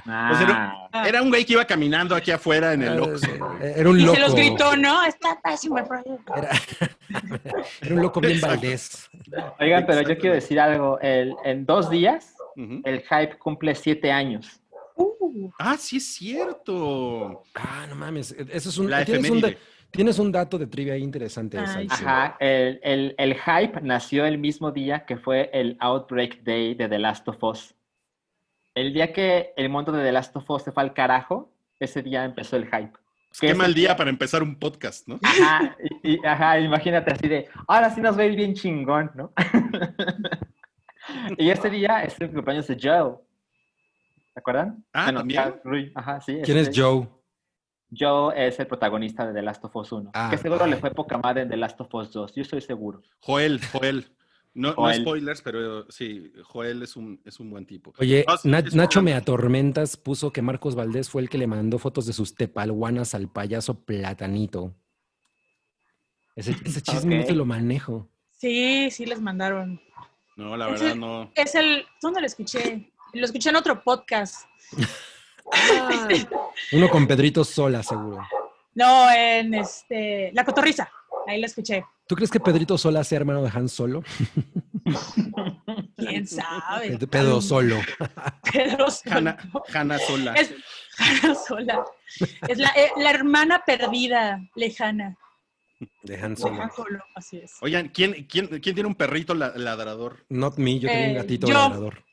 Ah. 0.06 0.90
Era 1.06 1.22
un 1.22 1.30
güey 1.30 1.44
que 1.44 1.52
iba 1.54 1.66
caminando 1.66 2.16
aquí 2.16 2.32
afuera 2.32 2.72
en 2.72 2.84
el 2.84 3.00
Ah, 3.00 3.02
Oxxo. 3.04 3.28
Era 3.62 3.90
un 3.90 4.00
Y 4.00 4.04
loco. 4.04 4.16
se 4.16 4.22
los 4.22 4.34
gritó, 4.34 4.78
¿no? 4.78 5.04
Está 5.04 5.40
pésimo 5.44 5.78
el 5.78 5.84
proyecto. 5.86 6.34
Era, 6.36 6.50
era 7.82 7.96
un 7.96 8.02
loco 8.02 8.22
bien 8.22 8.34
Exacto. 8.36 8.56
Valdés. 8.62 9.10
Oigan, 9.60 9.86
pero 9.86 10.02
yo 10.08 10.18
quiero 10.18 10.36
decir 10.36 10.58
algo. 10.58 11.00
El- 11.02 11.36
en 11.44 11.66
dos 11.66 11.90
días, 11.90 12.34
el 12.56 13.02
hype 13.02 13.38
cumple 13.40 13.76
siete 13.76 14.10
años. 14.10 14.62
Uh, 14.96 15.50
Ah, 15.60 15.76
sí 15.78 15.98
es 15.98 16.14
cierto. 16.14 17.44
Ah, 17.56 17.86
no 17.90 17.96
mames. 17.96 18.32
Eso 18.32 18.70
es 18.70 18.78
un. 18.78 18.90
La 18.90 19.00
un 19.00 19.42
de-. 19.42 19.58
Tienes 19.92 20.20
un 20.20 20.32
dato 20.32 20.58
de 20.58 20.68
trivia 20.68 20.98
interesante. 20.98 21.58
Sí. 21.68 21.88
Ajá, 21.90 22.38
el, 22.40 22.80
el- 22.84 23.16
el 23.18 23.36
hype 23.36 23.82
nació 23.82 24.26
el 24.26 24.38
mismo 24.38 24.72
día 24.72 25.06
que 25.06 25.18
fue 25.18 25.50
el 25.54 25.78
Outbreak 25.80 26.44
Day 26.44 26.76
de 26.76 26.88
The 26.88 27.00
Last 27.00 27.28
of 27.28 27.44
Us. 27.44 27.76
El 28.74 28.94
día 28.94 29.12
que 29.12 29.54
el 29.58 29.70
mundo 29.70 29.92
de 29.92 30.04
The 30.04 30.12
Last 30.14 30.36
of 30.36 30.50
Us 30.50 30.64
se 30.64 30.72
fue 30.72 30.84
al 30.84 30.94
carajo, 30.94 31.52
ese 31.80 32.02
día 32.02 32.24
empezó 32.24 32.56
el 32.56 32.66
hype. 32.66 32.92
Pues 32.94 33.40
¿Qué 33.40 33.54
mal 33.54 33.74
día 33.74 33.96
para 33.96 34.10
empezar 34.10 34.44
un 34.44 34.56
podcast, 34.58 35.08
¿no? 35.08 35.20
Ajá, 35.24 35.76
y, 36.04 36.16
y- 36.16 36.26
ajá, 36.26 36.60
imagínate 36.60 37.12
así 37.14 37.28
de, 37.28 37.48
ahora 37.68 37.90
sí 37.90 38.02
nos 38.02 38.18
va 38.18 38.24
a 38.24 38.26
ir 38.26 38.36
bien 38.36 38.54
chingón, 38.54 39.12
¿no? 39.16 39.32
y 41.38 41.50
ese 41.50 41.70
día 41.70 42.04
es 42.04 42.20
el 42.20 42.32
cumpleaños 42.32 42.68
de 42.68 42.78
Joe. 42.82 43.16
¿Se 44.34 44.40
acuerdan? 44.40 44.84
Ah, 44.94 45.12
¿también? 45.14 45.42
Cal- 45.44 45.62
Rui, 45.64 45.92
Ajá, 45.96 46.22
sí. 46.22 46.40
¿Quién 46.44 46.58
es 46.58 46.72
Joe? 46.74 47.08
Joe 47.98 48.34
es 48.48 48.60
el 48.60 48.68
protagonista 48.68 49.28
de 49.28 49.34
The 49.34 49.42
Last 49.42 49.66
of 49.66 49.76
Us 49.76 49.92
1. 49.92 50.12
Ah, 50.14 50.30
que 50.32 50.38
seguro 50.38 50.64
ay. 50.64 50.72
le 50.72 50.78
fue 50.78 50.92
poca 50.92 51.18
madre 51.18 51.42
en 51.42 51.50
The 51.50 51.58
Last 51.58 51.80
of 51.82 51.94
Us 51.94 52.12
2, 52.12 52.36
yo 52.36 52.42
estoy 52.42 52.62
seguro. 52.62 53.02
Joel, 53.20 53.60
Joel. 53.72 54.10
No, 54.54 54.74
spoilers, 54.94 55.42
pero 55.42 55.90
sí, 55.90 56.34
Joel 56.44 56.84
es 56.84 56.98
un, 56.98 57.22
es 57.24 57.40
un 57.40 57.50
buen 57.50 57.66
tipo. 57.66 57.94
Oye, 58.00 58.26
Ah, 58.28 58.38
sí, 58.38 58.50
Na- 58.50 58.60
es 58.60 58.76
Nacho 58.76 59.00
un- 59.00 59.06
Me 59.06 59.14
Atormentas 59.14 59.96
puso 59.96 60.32
que 60.34 60.42
Marcos 60.42 60.76
Valdés 60.76 61.10
fue 61.10 61.22
el 61.22 61.30
que 61.30 61.38
le 61.38 61.48
mandó 61.48 61.80
fotos 61.80 62.06
de 62.06 62.12
sus 62.14 62.36
tepalguanas 62.36 63.16
al 63.16 63.30
payaso 63.30 63.80
Platanito. 63.86 64.74
Ese, 66.36 66.52
ese 66.66 66.82
chisme 66.82 67.20
no 67.20 67.26
te 67.26 67.34
lo 67.34 67.46
manejo. 67.46 68.10
Sí, 68.32 68.90
sí 68.92 69.06
les 69.06 69.22
mandaron. 69.22 69.80
No, 70.36 70.58
la 70.58 70.68
verdad 70.68 70.96
no. 70.96 71.32
Es 71.36 71.56
el, 71.56 71.86
¿dónde 72.02 72.20
lo 72.22 72.26
escuché? 72.28 72.92
Lo 73.14 73.26
escuché 73.26 73.50
en 73.50 73.56
otro 73.58 73.82
podcast. 73.84 74.48
Uno 76.74 76.90
con 76.90 77.08
Pedrito 77.08 77.44
Sola, 77.44 77.84
seguro. 77.84 78.26
No, 78.76 79.12
en 79.12 79.54
este, 79.54 80.32
La 80.34 80.46
Cotorriza. 80.46 80.90
Ahí 81.28 81.40
lo 81.40 81.46
escuché. 81.46 81.86
¿Tú 82.08 82.16
crees 82.16 82.32
que 82.32 82.40
Pedrito 82.40 82.78
Sola 82.78 83.04
sea 83.04 83.18
hermano 83.20 83.42
de 83.44 83.50
Han 83.54 83.70
Solo? 83.70 84.04
¿Quién 85.98 86.28
sabe? 86.28 86.98
Ped- 86.98 87.08
Pedro 87.10 87.42
Solo. 87.42 87.78
Pedro 88.52 88.90
Solo. 88.90 89.16
Hanna, 89.16 89.38
Hanna 89.74 90.00
sola. 90.00 90.34
Es 90.34 90.54
Hanna 90.98 91.36
Sola. 91.36 91.86
Es 92.48 92.58
la, 92.58 92.70
eh, 92.70 92.92
la 92.98 93.12
hermana 93.12 93.64
perdida, 93.66 94.40
lejana. 94.56 95.18
De 96.04 96.18
Han 96.20 96.36
de 96.36 96.42
Solo. 96.42 96.62
Han 96.62 96.72
Solo, 96.72 97.04
así 97.16 97.38
es. 97.38 97.54
Oigan, 97.62 97.90
¿quién, 97.90 98.26
quién, 98.30 98.48
quién 98.48 98.76
tiene 98.76 98.88
un 98.88 98.96
perrito 98.96 99.34
la- 99.34 99.54
ladrador? 99.56 100.26
Not 100.30 100.58
me, 100.58 100.80
yo 100.80 100.90
tenía 100.90 101.06
un 101.06 101.12
Eh, 101.12 101.16
gatito 101.16 101.48
yo. 101.48 101.54
ladrador. 101.54 102.04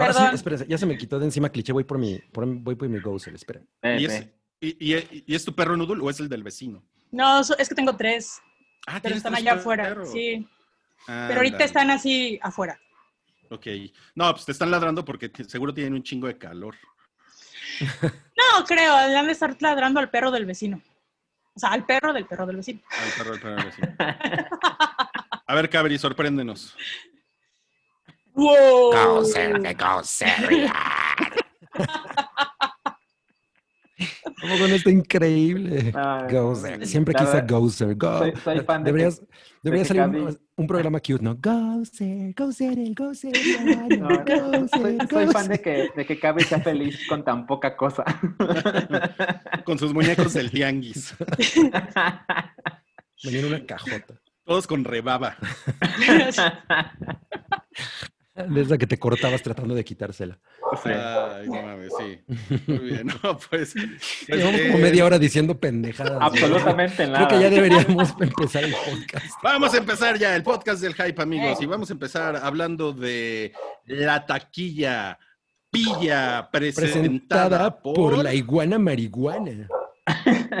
Ahora 0.00 0.12
sí, 0.30 0.34
espérense, 0.34 0.66
ya 0.68 0.78
se 0.78 0.86
me 0.86 0.96
quitó 0.98 1.18
de 1.18 1.26
encima 1.26 1.48
cliché, 1.50 1.72
voy 1.72 1.84
por 1.84 1.98
mi, 1.98 2.18
por, 2.32 2.46
voy 2.46 2.74
por 2.74 2.88
mi 2.88 3.00
Gozer, 3.00 3.34
esperen. 3.34 3.68
¿Y 3.82 4.04
es, 4.06 4.26
y, 4.60 4.94
y- 4.94 5.24
y 5.26 5.34
es 5.34 5.44
tu 5.44 5.54
perro 5.54 5.76
noodle 5.76 6.02
o 6.02 6.10
es 6.10 6.20
el 6.20 6.28
del 6.28 6.42
vecino? 6.42 6.82
No, 7.10 7.40
es 7.40 7.68
que 7.68 7.74
tengo 7.74 7.96
tres, 7.96 8.40
Ah, 8.86 8.98
pero 9.02 9.14
¿tienes 9.14 9.18
están 9.18 9.32
tres 9.34 9.42
allá 9.46 9.54
afuera. 9.60 9.96
Sí, 10.06 10.48
Ah, 11.08 11.24
pero 11.28 11.40
ahorita 11.40 11.64
están 11.64 11.90
así 11.90 12.38
afuera. 12.42 12.78
Ok. 13.50 13.66
No, 14.14 14.30
pues 14.32 14.44
te 14.44 14.52
están 14.52 14.70
ladrando 14.70 15.04
porque 15.04 15.30
seguro 15.48 15.72
tienen 15.74 15.94
un 15.94 16.02
chingo 16.02 16.26
de 16.26 16.36
calor. 16.38 16.76
No, 18.40 18.64
creo, 18.64 18.96
le 19.08 19.16
han 19.16 19.26
de 19.26 19.32
estar 19.32 19.54
ladrando 19.60 20.00
al 20.00 20.08
perro 20.10 20.30
del 20.30 20.46
vecino. 20.46 20.80
O 21.54 21.60
sea, 21.60 21.70
al 21.72 21.84
perro 21.84 22.12
del 22.12 22.24
perro 22.26 22.46
del 22.46 22.56
vecino. 22.56 22.80
Al 22.90 23.10
perro 23.18 23.30
del 23.32 23.40
perro 23.40 23.56
del 23.56 23.64
vecino. 23.66 23.94
A 25.46 25.54
ver, 25.54 25.68
Cabri, 25.68 25.98
sorpréndenos. 25.98 26.74
¡Wow! 28.34 29.24
¿Cómo 34.40 34.58
con 34.58 34.72
esto 34.72 34.88
increíble? 34.88 35.92
Gozer. 36.30 36.86
Siempre 36.86 37.14
quise 37.14 37.32
verdad, 37.32 37.48
Gozer. 37.48 37.94
Go. 37.96 38.18
Soy, 38.18 38.32
soy 38.42 38.60
fan 38.60 38.82
de 38.82 38.90
Deberías, 38.90 39.22
debería 39.62 39.82
que 39.82 39.88
salir 39.88 40.02
un, 40.02 40.38
un 40.56 40.66
programa 40.66 40.98
cute, 41.00 41.22
¿no? 41.22 41.36
Gozer, 41.36 42.34
Gozer, 42.34 42.78
el 42.78 42.94
Gozer. 42.94 43.36
soy, 43.36 43.98
Gozer, 43.98 45.08
soy 45.10 45.26
fan 45.26 45.48
de 45.48 45.60
que, 45.60 45.90
de 45.94 46.06
que 46.06 46.18
Cabe 46.18 46.42
sea 46.44 46.60
feliz 46.60 47.06
con 47.08 47.22
tan 47.24 47.46
poca 47.46 47.76
cosa. 47.76 48.04
Con 49.64 49.78
sus 49.78 49.92
muñecos 49.92 50.32
del 50.32 50.50
tianguis. 50.50 51.14
Venía 53.22 53.40
en 53.40 53.46
una 53.46 53.66
cajota. 53.66 54.14
Todos 54.44 54.66
con 54.66 54.84
rebaba. 54.84 55.36
De 58.48 58.60
esa 58.62 58.78
que 58.78 58.86
te 58.86 58.98
cortabas 58.98 59.42
tratando 59.42 59.74
de 59.74 59.84
quitársela. 59.84 60.38
Sí. 60.82 60.90
Ay, 60.90 61.48
no 61.48 61.62
mames, 61.62 61.92
sí. 61.98 62.20
Muy 62.66 62.78
bien, 62.78 63.06
no, 63.06 63.38
pues. 63.50 63.74
pues, 63.74 64.26
Llevamos 64.28 64.60
como 64.60 64.78
eh, 64.78 64.82
media 64.82 65.04
hora 65.04 65.18
diciendo 65.18 65.58
pendejadas. 65.58 66.18
Absolutamente 66.20 67.06
nada. 67.06 67.26
Creo 67.26 67.38
que 67.40 67.44
ya 67.44 67.50
deberíamos 67.50 68.14
empezar 68.20 68.64
el 68.64 68.72
podcast. 68.74 69.26
Vamos 69.42 69.74
a 69.74 69.76
empezar 69.78 70.18
ya 70.18 70.34
el 70.36 70.42
podcast 70.42 70.80
del 70.82 70.94
hype, 70.94 71.20
amigos. 71.20 71.60
Y 71.60 71.66
vamos 71.66 71.90
a 71.90 71.92
empezar 71.92 72.36
hablando 72.36 72.92
de 72.92 73.52
la 73.86 74.24
taquilla 74.26 75.18
pilla 75.70 76.48
presentada, 76.50 76.92
Presentada 76.92 77.82
por, 77.82 77.94
por 77.94 78.24
la 78.24 78.34
iguana 78.34 78.78
marihuana. 78.78 79.68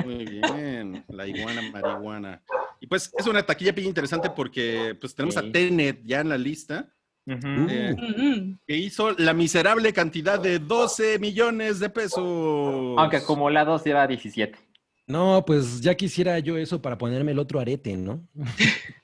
Muy 0.04 0.24
bien, 0.24 1.04
la 1.08 1.26
iguana 1.26 1.62
marihuana. 1.72 2.42
Y 2.80 2.86
pues 2.86 3.12
es 3.18 3.26
una 3.26 3.42
taquilla 3.44 3.74
pilla 3.74 3.88
interesante 3.88 4.30
porque 4.30 4.96
pues 5.00 5.14
tenemos 5.14 5.34
Sí. 5.34 5.40
a 5.40 5.52
Tenet 5.52 6.02
ya 6.04 6.20
en 6.20 6.28
la 6.28 6.38
lista, 6.38 6.88
Eh, 7.32 8.56
que 8.66 8.76
hizo 8.76 9.12
la 9.12 9.32
miserable 9.32 9.92
cantidad 9.92 10.40
de 10.40 10.58
12 10.58 11.18
millones 11.18 11.78
de 11.78 11.90
pesos. 11.90 12.98
Aunque 12.98 13.18
acumulados 13.18 13.84
lleva 13.84 14.06
17. 14.06 14.58
No, 15.06 15.44
pues 15.44 15.80
ya 15.80 15.94
quisiera 15.94 16.38
yo 16.38 16.56
eso 16.56 16.80
para 16.80 16.98
ponerme 16.98 17.32
el 17.32 17.38
otro 17.38 17.60
arete, 17.60 17.96
¿no? 17.96 18.26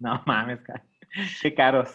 No 0.00 0.22
mames, 0.26 0.60
qué 1.42 1.52
caros. 1.54 1.88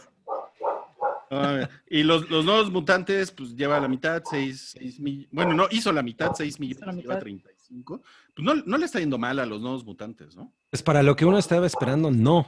Ah, 1.32 1.70
y 1.90 2.04
los, 2.04 2.30
los 2.30 2.44
nuevos 2.44 2.70
mutantes, 2.70 3.32
pues 3.32 3.56
lleva 3.56 3.80
la 3.80 3.88
mitad, 3.88 4.22
6, 4.30 5.00
millones. 5.00 5.30
Bueno, 5.32 5.54
no, 5.54 5.68
hizo 5.72 5.92
la 5.94 6.04
mitad, 6.04 6.34
6 6.36 6.58
Hizo 6.60 6.86
la 6.86 6.92
millones, 6.92 7.04
lleva 7.04 7.16
mitad. 7.16 7.22
35. 7.22 8.02
Pues 8.36 8.46
no, 8.46 8.56
no 8.56 8.78
le 8.78 8.86
está 8.86 9.00
yendo 9.00 9.18
mal 9.18 9.40
a 9.40 9.46
los 9.46 9.62
nuevos 9.62 9.86
mutantes, 9.86 10.36
¿no? 10.36 10.52
Pues 10.70 10.84
para 10.84 11.02
lo 11.02 11.16
que 11.16 11.26
uno 11.26 11.38
estaba 11.38 11.66
esperando, 11.66 12.12
no. 12.12 12.46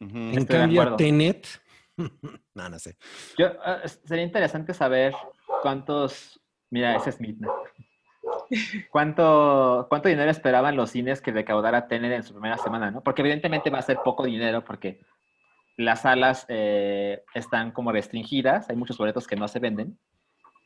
En 0.00 0.38
Estoy 0.38 0.46
cambio. 0.46 0.96
Tenet. 0.96 1.46
no, 2.54 2.68
no 2.68 2.78
sé. 2.78 2.96
Yo, 3.36 3.46
eh, 3.46 3.88
sería 4.04 4.24
interesante 4.24 4.72
saber 4.74 5.14
cuántos. 5.62 6.40
Mira, 6.70 6.96
ese 6.96 7.10
es 7.10 7.20
Midna. 7.20 7.48
¿Cuánto, 8.90 9.86
¿Cuánto 9.88 10.08
dinero 10.08 10.30
esperaban 10.30 10.76
los 10.76 10.90
cines 10.90 11.20
que 11.20 11.32
recaudara 11.32 11.88
Tenet 11.88 12.12
en 12.12 12.22
su 12.22 12.32
primera 12.32 12.58
semana? 12.58 12.90
¿no? 12.90 13.02
Porque 13.02 13.22
evidentemente 13.22 13.70
va 13.70 13.78
a 13.78 13.82
ser 13.82 13.98
poco 14.04 14.24
dinero 14.24 14.64
porque 14.64 15.00
las 15.76 16.02
salas 16.02 16.44
eh, 16.48 17.24
están 17.34 17.72
como 17.72 17.92
restringidas, 17.92 18.68
hay 18.68 18.76
muchos 18.76 18.98
boletos 18.98 19.26
que 19.26 19.36
no 19.36 19.48
se 19.48 19.60
venden, 19.60 19.98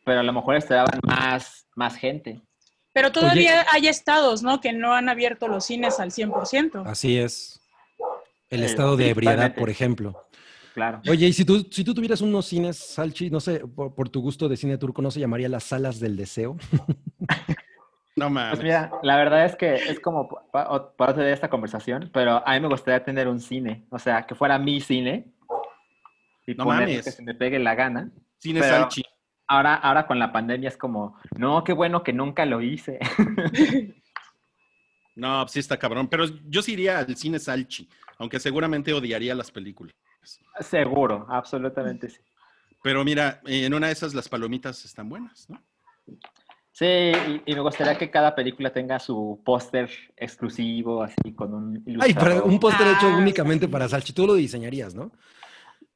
pero 0.04 0.20
a 0.20 0.22
lo 0.22 0.32
mejor 0.32 0.56
esperaban 0.56 1.00
más, 1.04 1.68
más 1.74 1.96
gente. 1.96 2.40
Pero 2.92 3.12
todavía 3.12 3.64
hay 3.70 3.88
estados, 3.88 4.42
¿no? 4.42 4.60
Que 4.60 4.72
no 4.72 4.92
han 4.92 5.08
abierto 5.08 5.48
los 5.48 5.64
cines 5.64 5.98
al 6.00 6.10
100%. 6.10 6.82
Así 6.86 7.18
es. 7.18 7.60
El 8.50 8.62
Eh, 8.62 8.66
estado 8.66 8.96
de 8.96 9.10
ebriedad, 9.10 9.54
por 9.54 9.70
ejemplo. 9.70 10.26
Claro. 10.74 11.00
Oye, 11.08 11.26
y 11.28 11.32
si 11.32 11.44
tú, 11.44 11.66
si 11.70 11.84
tú 11.84 11.92
tuvieras 11.94 12.20
unos 12.22 12.46
cines, 12.46 12.76
Salchi, 12.78 13.28
no 13.30 13.40
sé, 13.40 13.60
por, 13.60 13.94
por 13.94 14.08
tu 14.08 14.20
gusto 14.22 14.48
de 14.48 14.56
cine 14.56 14.78
turco, 14.78 15.02
¿no 15.02 15.10
se 15.10 15.20
llamaría 15.20 15.48
las 15.48 15.64
salas 15.64 16.00
del 16.00 16.16
deseo? 16.16 16.56
No 18.14 18.28
mames. 18.28 18.50
Pues 18.56 18.62
mira, 18.64 18.92
la 19.02 19.16
verdad 19.16 19.46
es 19.46 19.56
que 19.56 19.72
es 19.74 19.98
como 19.98 20.28
pa- 20.28 20.44
pa- 20.52 20.94
para 20.96 21.14
tener 21.14 21.32
esta 21.32 21.48
conversación, 21.48 22.10
pero 22.12 22.46
a 22.46 22.52
mí 22.52 22.60
me 22.60 22.68
gustaría 22.68 23.02
tener 23.02 23.26
un 23.26 23.40
cine, 23.40 23.86
o 23.88 23.98
sea, 23.98 24.26
que 24.26 24.34
fuera 24.34 24.58
mi 24.58 24.82
cine 24.82 25.32
y 26.46 26.54
No 26.54 26.64
poner 26.64 26.80
mames. 26.88 27.04
que 27.06 27.10
se 27.10 27.22
me 27.22 27.34
pegue 27.34 27.58
la 27.58 27.74
gana. 27.74 28.10
Cine 28.36 28.60
pero- 28.60 28.74
Salchi. 28.82 29.02
Ahora, 29.46 29.76
ahora 29.76 30.06
con 30.06 30.18
la 30.18 30.30
pandemia 30.30 30.68
es 30.68 30.76
como, 30.76 31.16
no, 31.38 31.64
qué 31.64 31.72
bueno 31.72 32.02
que 32.02 32.12
nunca 32.12 32.44
lo 32.44 32.60
hice. 32.60 32.98
No, 35.14 35.42
pues 35.42 35.52
sí 35.52 35.58
está 35.60 35.78
cabrón. 35.78 36.08
Pero 36.08 36.24
yo 36.48 36.62
sí 36.62 36.72
iría 36.72 36.98
al 36.98 37.16
cine 37.16 37.38
Salchi, 37.38 37.88
aunque 38.18 38.40
seguramente 38.40 38.92
odiaría 38.92 39.34
las 39.34 39.50
películas. 39.50 39.94
Seguro, 40.60 41.26
absolutamente 41.28 42.08
sí. 42.08 42.20
Pero 42.82 43.04
mira, 43.04 43.40
en 43.46 43.72
una 43.74 43.86
de 43.88 43.92
esas 43.92 44.14
las 44.14 44.28
palomitas 44.28 44.84
están 44.84 45.08
buenas, 45.08 45.48
¿no? 45.48 45.60
Sí, 46.72 46.84
y, 46.86 47.42
y 47.46 47.54
me 47.54 47.60
gustaría 47.60 47.96
que 47.98 48.10
cada 48.10 48.34
película 48.34 48.72
tenga 48.72 48.98
su 48.98 49.40
póster 49.44 49.90
exclusivo, 50.16 51.02
así 51.02 51.34
con 51.34 51.52
un 51.54 51.76
Ay, 52.00 52.14
para 52.14 52.34
ilustrador. 52.34 52.42
un 52.44 52.58
póster 52.58 52.86
hecho 52.88 53.06
Ah, 53.08 53.16
únicamente 53.18 53.66
sí. 53.66 53.72
para 53.72 53.88
Salchi. 53.88 54.12
Tú 54.12 54.26
lo 54.26 54.34
diseñarías, 54.34 54.94
¿no? 54.94 55.12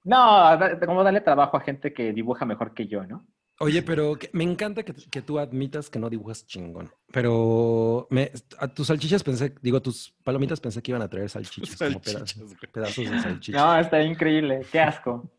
No, 0.05 0.59
como 0.87 1.03
darle 1.03 1.21
trabajo 1.23 1.57
a 1.57 1.61
gente 1.61 1.93
que 1.93 2.13
dibuja 2.13 2.45
mejor 2.45 2.75
que 2.75 2.87
yo, 2.87 3.05
¿no? 3.07 3.27
Oye, 3.59 3.83
pero 3.83 4.17
que- 4.17 4.29
me 4.33 4.45
encanta 4.45 4.83
que, 4.85 4.93
que 4.95 5.23
tú 5.23 5.39
admitas 5.39 5.89
que 5.89 5.99
no 5.99 6.11
dibujas 6.11 6.47
chingón. 6.47 6.91
Pero 7.11 8.07
me, 8.11 8.31
a 8.59 8.69
tus 8.69 8.89
salchichas 8.89 9.23
pensé, 9.23 9.55
digo, 9.63 9.81
tus 9.81 10.13
palomitas 10.23 10.61
pensé 10.61 10.83
que 10.83 10.91
iban 10.91 11.01
a 11.03 11.09
traer 11.09 11.31
salchichas, 11.31 11.77
como 11.79 12.03
Salchichas, 12.03 12.35
pedazos, 12.35 12.57
pedazos 12.73 13.11
de 13.11 13.19
salchicha. 13.19 13.59
No, 13.59 13.79
está 13.79 14.03
increíble, 14.03 14.67
qué 14.71 14.81
asco. 14.81 15.31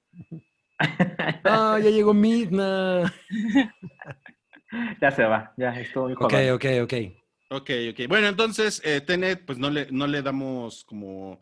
No, 1.43 1.77
ya 1.79 1.89
llegó 1.89 2.13
Midna. 2.13 3.13
Ya 5.01 5.11
se 5.11 5.23
va, 5.23 5.53
ya 5.55 5.79
estuvo 5.79 6.05
muy 6.09 6.13
Ok, 6.19 6.33
ok, 6.53 6.65
ok. 6.83 6.93
Ok, 7.49 7.69
ok. 7.91 8.07
Bueno, 8.09 8.27
entonces, 8.27 8.81
eh, 8.83 8.99
Tenet, 8.99 9.45
pues 9.45 9.57
no 9.57 9.69
le, 9.69 9.87
no 9.91 10.07
le 10.07 10.21
damos 10.21 10.83
como 10.83 11.39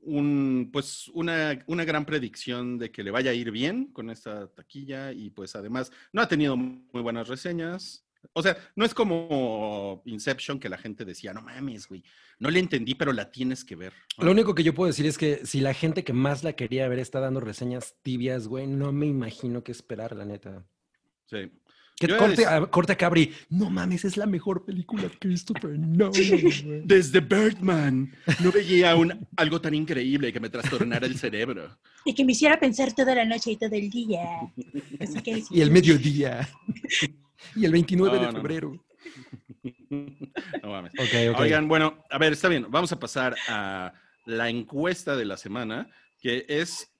un, 0.00 0.70
pues 0.72 1.08
una, 1.08 1.58
una 1.66 1.84
gran 1.84 2.04
predicción 2.04 2.78
de 2.78 2.90
que 2.90 3.02
le 3.02 3.10
vaya 3.10 3.30
a 3.30 3.34
ir 3.34 3.50
bien 3.50 3.86
con 3.92 4.10
esta 4.10 4.48
taquilla 4.48 5.12
y 5.12 5.30
pues 5.30 5.54
además 5.54 5.92
no 6.12 6.22
ha 6.22 6.28
tenido 6.28 6.56
muy 6.56 7.02
buenas 7.02 7.28
reseñas. 7.28 8.04
O 8.34 8.42
sea, 8.42 8.56
no 8.76 8.84
es 8.84 8.94
como 8.94 10.02
Inception 10.04 10.60
que 10.60 10.68
la 10.68 10.78
gente 10.78 11.04
decía, 11.04 11.32
no 11.32 11.42
mames, 11.42 11.88
güey, 11.88 12.04
no 12.38 12.50
le 12.50 12.60
entendí, 12.60 12.94
pero 12.94 13.12
la 13.12 13.30
tienes 13.30 13.64
que 13.64 13.74
ver. 13.74 13.92
Lo 14.18 14.30
único 14.30 14.54
que 14.54 14.62
yo 14.62 14.74
puedo 14.74 14.86
decir 14.86 15.06
es 15.06 15.18
que 15.18 15.44
si 15.44 15.60
la 15.60 15.74
gente 15.74 16.04
que 16.04 16.12
más 16.12 16.44
la 16.44 16.52
quería 16.52 16.88
ver 16.88 17.00
está 17.00 17.18
dando 17.18 17.40
reseñas 17.40 17.96
tibias, 18.02 18.46
güey, 18.46 18.68
no 18.68 18.92
me 18.92 19.06
imagino 19.06 19.64
qué 19.64 19.72
esperar, 19.72 20.14
la 20.14 20.24
neta. 20.24 20.64
Sí. 21.26 21.50
Que 21.96 22.06
Yo 22.08 22.16
corte, 22.16 22.46
a, 22.46 22.66
corte 22.66 22.92
a 22.92 22.96
Cabri. 22.96 23.32
No 23.50 23.70
mames, 23.70 24.04
es 24.04 24.16
la 24.16 24.26
mejor 24.26 24.64
película 24.64 25.04
que 25.20 25.28
he 25.28 25.30
visto, 25.30 25.54
pero 25.54 25.74
no. 25.76 26.10
güey". 26.10 26.82
Desde 26.84 27.20
Birdman 27.20 28.12
no 28.40 28.50
veía 28.50 28.96
un, 28.96 29.26
algo 29.36 29.60
tan 29.60 29.74
increíble 29.74 30.32
que 30.32 30.40
me 30.40 30.48
trastornara 30.48 31.06
el 31.06 31.16
cerebro. 31.18 31.78
Y 32.04 32.14
que 32.14 32.24
me 32.24 32.32
hiciera 32.32 32.58
pensar 32.58 32.92
toda 32.92 33.14
la 33.14 33.24
noche 33.24 33.52
y 33.52 33.56
todo 33.56 33.74
el 33.74 33.88
día. 33.90 34.24
Así 34.98 35.20
que 35.22 35.44
y 35.50 35.60
el 35.60 35.70
mediodía. 35.70 36.48
y 37.54 37.64
el 37.64 37.72
29 37.72 38.16
No, 38.16 38.20
de 38.20 38.26
no, 38.26 38.32
no. 38.32 38.38
febrero. 38.38 38.84
No 40.62 40.70
mames. 40.70 40.92
Ok, 40.98 41.34
ok. 41.34 41.40
Oigan, 41.40 41.68
bueno, 41.68 42.02
a 42.10 42.18
ver, 42.18 42.32
está 42.32 42.48
bien. 42.48 42.66
Vamos 42.68 42.90
a 42.92 42.98
pasar 42.98 43.36
a 43.48 43.92
la 44.26 44.48
encuesta 44.48 45.16
de 45.16 45.24
la 45.24 45.36
semana, 45.36 45.88
que 46.20 46.44
es, 46.48 46.90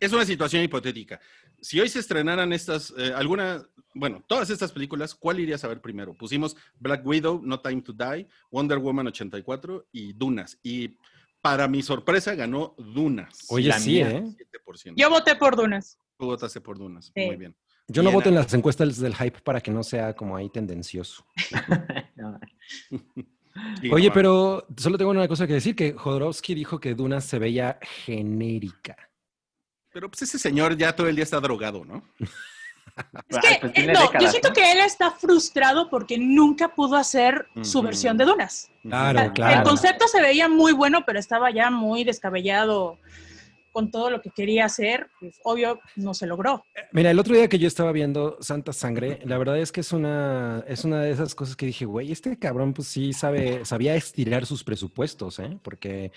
es 0.00 0.12
una 0.12 0.24
situación 0.24 0.62
hipotética. 0.62 1.20
Si 1.62 1.80
hoy 1.80 1.88
se 1.88 2.00
estrenaran 2.00 2.52
estas, 2.52 2.92
eh, 2.98 3.12
alguna, 3.14 3.64
bueno, 3.94 4.22
todas 4.26 4.50
estas 4.50 4.72
películas, 4.72 5.14
¿cuál 5.14 5.40
irías 5.40 5.62
a 5.64 5.68
ver 5.68 5.80
primero? 5.80 6.12
Pusimos 6.12 6.56
Black 6.80 7.06
Widow, 7.06 7.40
No 7.42 7.60
Time 7.60 7.80
to 7.82 7.92
Die, 7.92 8.26
Wonder 8.50 8.78
Woman 8.78 9.06
84 9.06 9.86
y 9.92 10.12
Dunas. 10.12 10.58
Y 10.62 10.98
para 11.40 11.68
mi 11.68 11.82
sorpresa 11.82 12.34
ganó 12.34 12.74
Dunas. 12.76 13.46
Oye, 13.48 13.68
La 13.68 13.78
sí, 13.78 13.92
mía. 13.92 14.10
¿eh? 14.10 14.24
7%. 14.66 14.94
yo 14.96 15.08
voté 15.08 15.36
por 15.36 15.56
Dunas. 15.56 15.98
Tú 16.18 16.26
votaste 16.26 16.60
por 16.60 16.78
Dunas. 16.78 17.12
Sí. 17.14 17.26
Muy 17.26 17.36
bien. 17.36 17.56
Yo 17.88 18.02
no 18.02 18.10
voto 18.10 18.28
en 18.28 18.36
las 18.36 18.52
encuestas 18.54 18.98
del 18.98 19.14
hype 19.14 19.40
para 19.40 19.60
que 19.60 19.70
no 19.70 19.82
sea 19.82 20.14
como 20.14 20.36
ahí 20.36 20.50
tendencioso. 20.50 21.24
No. 22.14 22.38
Oye, 23.90 24.10
pero 24.12 24.66
solo 24.76 24.96
tengo 24.96 25.10
una 25.10 25.26
cosa 25.26 25.46
que 25.46 25.54
decir, 25.54 25.74
que 25.74 25.92
Jodorowsky 25.92 26.54
dijo 26.54 26.78
que 26.78 26.94
Duna 26.94 27.20
se 27.20 27.38
veía 27.38 27.78
genérica. 27.82 28.96
Pero 29.92 30.10
pues 30.10 30.22
ese 30.22 30.38
señor 30.38 30.76
ya 30.76 30.94
todo 30.94 31.06
el 31.08 31.16
día 31.16 31.24
está 31.24 31.40
drogado, 31.40 31.84
¿no? 31.84 32.02
Es 33.28 33.38
que, 33.38 33.58
pues 33.60 33.72
eh, 33.74 33.86
no, 33.86 33.94
yo 33.94 34.00
décadas, 34.06 34.30
siento 34.30 34.48
¿no? 34.48 34.54
que 34.54 34.72
él 34.72 34.78
está 34.80 35.10
frustrado 35.12 35.88
porque 35.88 36.18
nunca 36.18 36.74
pudo 36.74 36.96
hacer 36.96 37.46
su 37.62 37.80
versión 37.80 38.16
de 38.18 38.24
Dunas. 38.24 38.70
Claro, 38.82 39.18
O 39.18 39.22
sea, 39.22 39.32
claro. 39.32 39.58
El 39.58 39.62
concepto 39.64 40.08
se 40.08 40.20
veía 40.20 40.48
muy 40.48 40.72
bueno, 40.72 41.04
pero 41.06 41.18
estaba 41.18 41.50
ya 41.50 41.70
muy 41.70 42.04
descabellado 42.04 42.98
con 43.72 43.90
todo 43.90 44.10
lo 44.10 44.20
que 44.20 44.30
quería 44.30 44.66
hacer. 44.66 45.08
Pues, 45.18 45.40
obvio, 45.44 45.80
no 45.96 46.14
se 46.14 46.26
logró. 46.26 46.64
Mira, 46.92 47.10
el 47.10 47.18
otro 47.18 47.34
día 47.34 47.48
que 47.48 47.58
yo 47.58 47.66
estaba 47.66 47.90
viendo 47.90 48.36
Santa 48.40 48.72
Sangre, 48.72 49.20
la 49.24 49.38
verdad 49.38 49.58
es 49.58 49.72
que 49.72 49.80
es 49.80 49.92
una, 49.92 50.62
es 50.68 50.84
una 50.84 51.00
de 51.02 51.10
esas 51.10 51.34
cosas 51.34 51.56
que 51.56 51.66
dije, 51.66 51.84
güey, 51.86 52.12
este 52.12 52.38
cabrón 52.38 52.74
pues 52.74 52.88
sí 52.88 53.12
sabe, 53.12 53.64
sabía 53.64 53.96
estirar 53.96 54.46
sus 54.46 54.62
presupuestos, 54.62 55.38
¿eh? 55.38 55.58
Porque 55.62 56.12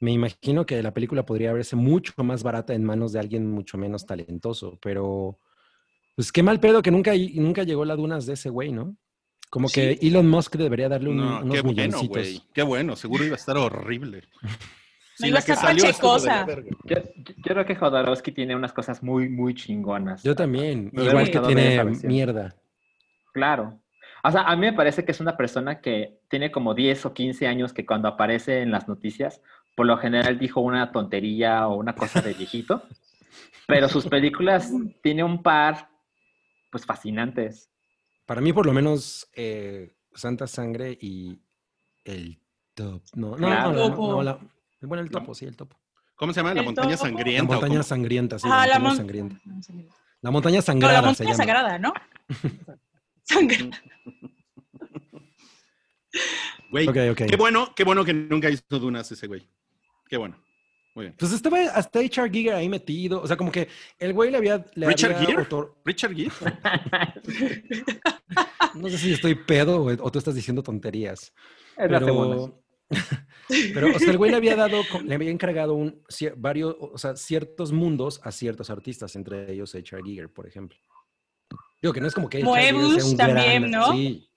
me 0.00 0.12
imagino 0.12 0.66
que 0.66 0.82
la 0.82 0.92
película 0.94 1.24
podría 1.24 1.52
verse 1.52 1.74
mucho 1.76 2.12
más 2.22 2.42
barata 2.42 2.74
en 2.74 2.84
manos 2.84 3.12
de 3.12 3.20
alguien 3.20 3.50
mucho 3.50 3.78
menos 3.78 4.06
talentoso, 4.06 4.78
pero 4.82 5.38
pues 6.14 6.30
qué 6.32 6.42
mal 6.42 6.60
pedo 6.60 6.82
que 6.82 6.90
nunca, 6.90 7.12
nunca 7.34 7.62
llegó 7.62 7.84
la 7.84 7.96
dunas 7.96 8.26
de 8.26 8.34
ese 8.34 8.50
güey, 8.50 8.72
¿no? 8.72 8.96
Como 9.50 9.68
que 9.68 9.98
Elon 10.02 10.28
Musk 10.28 10.56
debería 10.56 10.90
darle 10.90 11.08
un- 11.08 11.16
No, 11.16 11.40
unos 11.40 11.54
qué 11.54 11.62
bueno, 11.62 12.02
güey. 12.02 12.42
Qué 12.52 12.62
bueno, 12.62 12.96
seguro 12.96 13.24
iba 13.24 13.34
a 13.34 13.38
estar 13.38 13.56
horrible. 13.56 14.24
No 15.20 15.26
iba 15.26 15.38
a 15.38 15.40
la 15.40 15.46
que 15.46 15.52
estar 15.52 15.74
pachecosa. 15.76 16.46
Yo, 16.46 16.96
yo- 16.96 17.02
yo 17.16 17.34
creo 17.54 17.64
que 17.66 17.74
Jodorowsky 17.74 18.32
tiene 18.32 18.54
unas 18.56 18.72
cosas 18.72 19.02
muy, 19.02 19.28
muy 19.28 19.54
chingonas. 19.54 20.22
Yo 20.22 20.34
también, 20.34 20.90
Me 20.92 21.04
igual 21.04 21.30
que 21.30 21.38
tiene 21.40 21.84
mierda. 22.04 22.54
Claro. 23.32 23.80
O 24.24 24.30
sea, 24.30 24.42
a 24.42 24.56
mí 24.56 24.62
me 24.62 24.72
parece 24.72 25.04
que 25.04 25.12
es 25.12 25.20
una 25.20 25.36
persona 25.36 25.80
que 25.80 26.20
tiene 26.28 26.50
como 26.50 26.74
10 26.74 27.06
o 27.06 27.14
15 27.14 27.46
años 27.46 27.72
que 27.72 27.86
cuando 27.86 28.08
aparece 28.08 28.62
en 28.62 28.70
las 28.70 28.88
noticias, 28.88 29.40
por 29.76 29.86
lo 29.86 29.96
general 29.96 30.38
dijo 30.38 30.60
una 30.60 30.90
tontería 30.90 31.68
o 31.68 31.76
una 31.76 31.94
cosa 31.94 32.20
de 32.20 32.34
viejito, 32.34 32.82
pero 33.66 33.88
sus 33.88 34.06
películas 34.08 34.72
tiene 35.02 35.22
un 35.22 35.42
par, 35.42 35.88
pues, 36.72 36.84
fascinantes. 36.84 37.70
Para 38.26 38.40
mí, 38.40 38.52
por 38.52 38.66
lo 38.66 38.72
menos, 38.72 39.28
eh, 39.36 39.92
Santa 40.14 40.46
Sangre 40.48 40.98
y 41.00 41.38
el 42.04 42.40
top. 42.74 43.02
No, 43.14 43.30
no, 43.30 43.36
Claro. 43.36 43.72
no, 43.72 43.88
no, 43.96 44.22
la- 44.22 44.38
bueno, 44.86 45.02
el 45.02 45.10
topo, 45.10 45.34
sí, 45.34 45.44
el 45.44 45.56
topo. 45.56 45.76
¿Cómo 46.14 46.32
se 46.32 46.40
llama? 46.40 46.54
La 46.54 46.62
montaña 46.62 46.96
topo. 46.96 47.04
La 47.04 47.10
sangrienta. 47.10 47.42
¿o 47.56 47.60
montaña 47.60 47.82
sangrienta, 47.82 48.38
sí, 48.38 48.48
Ah, 48.50 48.66
la 48.66 48.74
la 48.74 48.78
montaña 48.78 48.88
mon- 48.88 48.96
sangrienta. 48.96 49.40
La 50.20 50.30
montaña 50.30 50.56
No, 50.56 50.62
sangrada 50.62 50.94
la 50.94 51.00
se 51.00 51.06
montaña 51.06 51.30
llama. 51.30 51.36
sagrada, 51.44 51.78
¿no? 51.78 51.92
Sangre. 53.22 53.70
Güey, 56.70 56.88
Ok, 56.88 56.96
ok. 57.12 57.26
qué 57.28 57.36
bueno, 57.36 57.72
qué 57.74 57.84
bueno 57.84 58.04
que 58.04 58.12
nunca 58.12 58.50
hizo 58.50 58.62
Dunas 58.78 59.10
ese 59.12 59.26
güey. 59.26 59.48
Qué 60.08 60.16
bueno. 60.16 60.36
Muy 60.94 61.04
bien. 61.06 61.14
Pues 61.18 61.32
estaba 61.32 61.58
hasta 61.60 62.00
Richard 62.00 62.30
Giger 62.32 62.54
ahí 62.54 62.68
metido. 62.68 63.22
O 63.22 63.26
sea, 63.26 63.36
como 63.36 63.52
que 63.52 63.68
el 63.98 64.12
güey 64.12 64.30
le 64.30 64.38
había. 64.38 64.64
Le 64.74 64.86
¿Richard 64.88 65.14
había 65.14 65.26
Gere? 65.28 65.42
otor- 65.48 65.74
Richard 65.84 66.14
Gere. 66.14 66.30
No 68.74 68.88
sé 68.88 68.98
si 68.98 69.12
estoy 69.12 69.34
pedo 69.34 69.82
o, 69.82 69.86
o 69.90 70.12
tú 70.12 70.18
estás 70.18 70.34
diciendo 70.34 70.62
tonterías. 70.62 71.32
Es 71.76 71.90
la 71.90 71.98
segunda. 72.00 72.36
Pero, 72.36 72.62
pero, 73.74 73.94
o 73.94 73.98
sea, 73.98 74.10
el 74.10 74.18
güey 74.18 74.30
le 74.30 74.36
había 74.36 74.56
dado, 74.56 74.82
le 75.04 75.14
había 75.14 75.30
encargado 75.30 75.74
un, 75.74 76.02
cier- 76.08 76.34
varios, 76.36 76.76
o 76.78 76.98
sea, 76.98 77.16
ciertos 77.16 77.72
mundos 77.72 78.20
a 78.24 78.32
ciertos 78.32 78.70
artistas, 78.70 79.14
entre 79.16 79.52
ellos 79.52 79.74
H.R. 79.74 80.02
Giger, 80.04 80.28
por 80.32 80.46
ejemplo. 80.46 80.78
Digo 81.80 81.92
que 81.92 82.00
no 82.00 82.08
es 82.08 82.14
como 82.14 82.28
que 82.28 82.42
Moebius 82.42 83.04
un 83.04 83.16
también, 83.16 83.62
gran- 83.62 83.70
¿no? 83.70 83.92
Sí, 83.92 84.28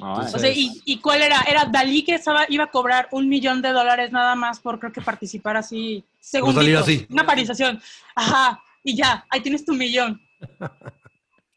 O 0.00 0.38
sea, 0.38 0.50
¿y, 0.50 0.80
y 0.84 0.98
cuál 0.98 1.22
era? 1.22 1.42
Era 1.42 1.64
Dalí 1.66 2.04
que 2.04 2.14
estaba, 2.16 2.46
iba 2.48 2.64
a 2.64 2.70
cobrar 2.70 3.08
un 3.12 3.28
millón 3.28 3.62
de 3.62 3.70
dólares 3.70 4.10
nada 4.12 4.34
más 4.34 4.58
por 4.60 4.78
creo 4.80 4.92
que 4.92 5.00
participar 5.00 5.56
así, 5.56 6.04
segunditos, 6.20 6.82
así. 6.82 7.06
una 7.10 7.22
aparización. 7.22 7.80
Ajá, 8.14 8.60
y 8.82 8.96
ya, 8.96 9.24
ahí 9.30 9.40
tienes 9.40 9.64
tu 9.64 9.74
millón. 9.74 10.20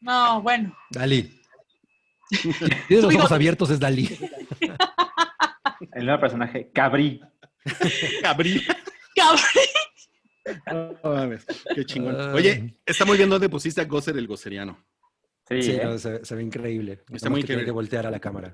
No, 0.04 0.42
bueno. 0.42 0.76
Dalí. 0.90 1.32
Tiene 2.88 3.02
los 3.04 3.14
ojos 3.14 3.30
abiertos, 3.30 3.70
es 3.70 3.78
Dalí. 3.78 4.08
El 5.92 6.04
nuevo 6.06 6.20
personaje, 6.20 6.70
Cabri. 6.72 7.20
Gabriel. 8.22 8.62
Cabrón. 9.14 9.44
No 11.02 11.10
mames, 11.10 11.46
qué 11.74 11.84
chingón. 11.84 12.16
Ay. 12.20 12.34
Oye, 12.34 12.74
estamos 12.84 13.16
viendo 13.16 13.36
dónde 13.36 13.48
pusiste 13.48 13.80
a 13.80 13.84
Gosser 13.84 14.16
el 14.16 14.26
goseriano. 14.26 14.84
Sí, 15.48 15.62
Sí, 15.62 15.70
¿eh? 15.72 15.80
no, 15.84 15.98
se, 15.98 16.24
se 16.24 16.34
ve 16.34 16.42
increíble. 16.42 17.02
Está 17.12 17.28
muy 17.28 17.40
tiene 17.40 17.62
increíble. 17.62 17.64
que 17.66 17.70
voltear 17.72 18.06
a 18.06 18.10
la 18.10 18.18
cámara. 18.20 18.52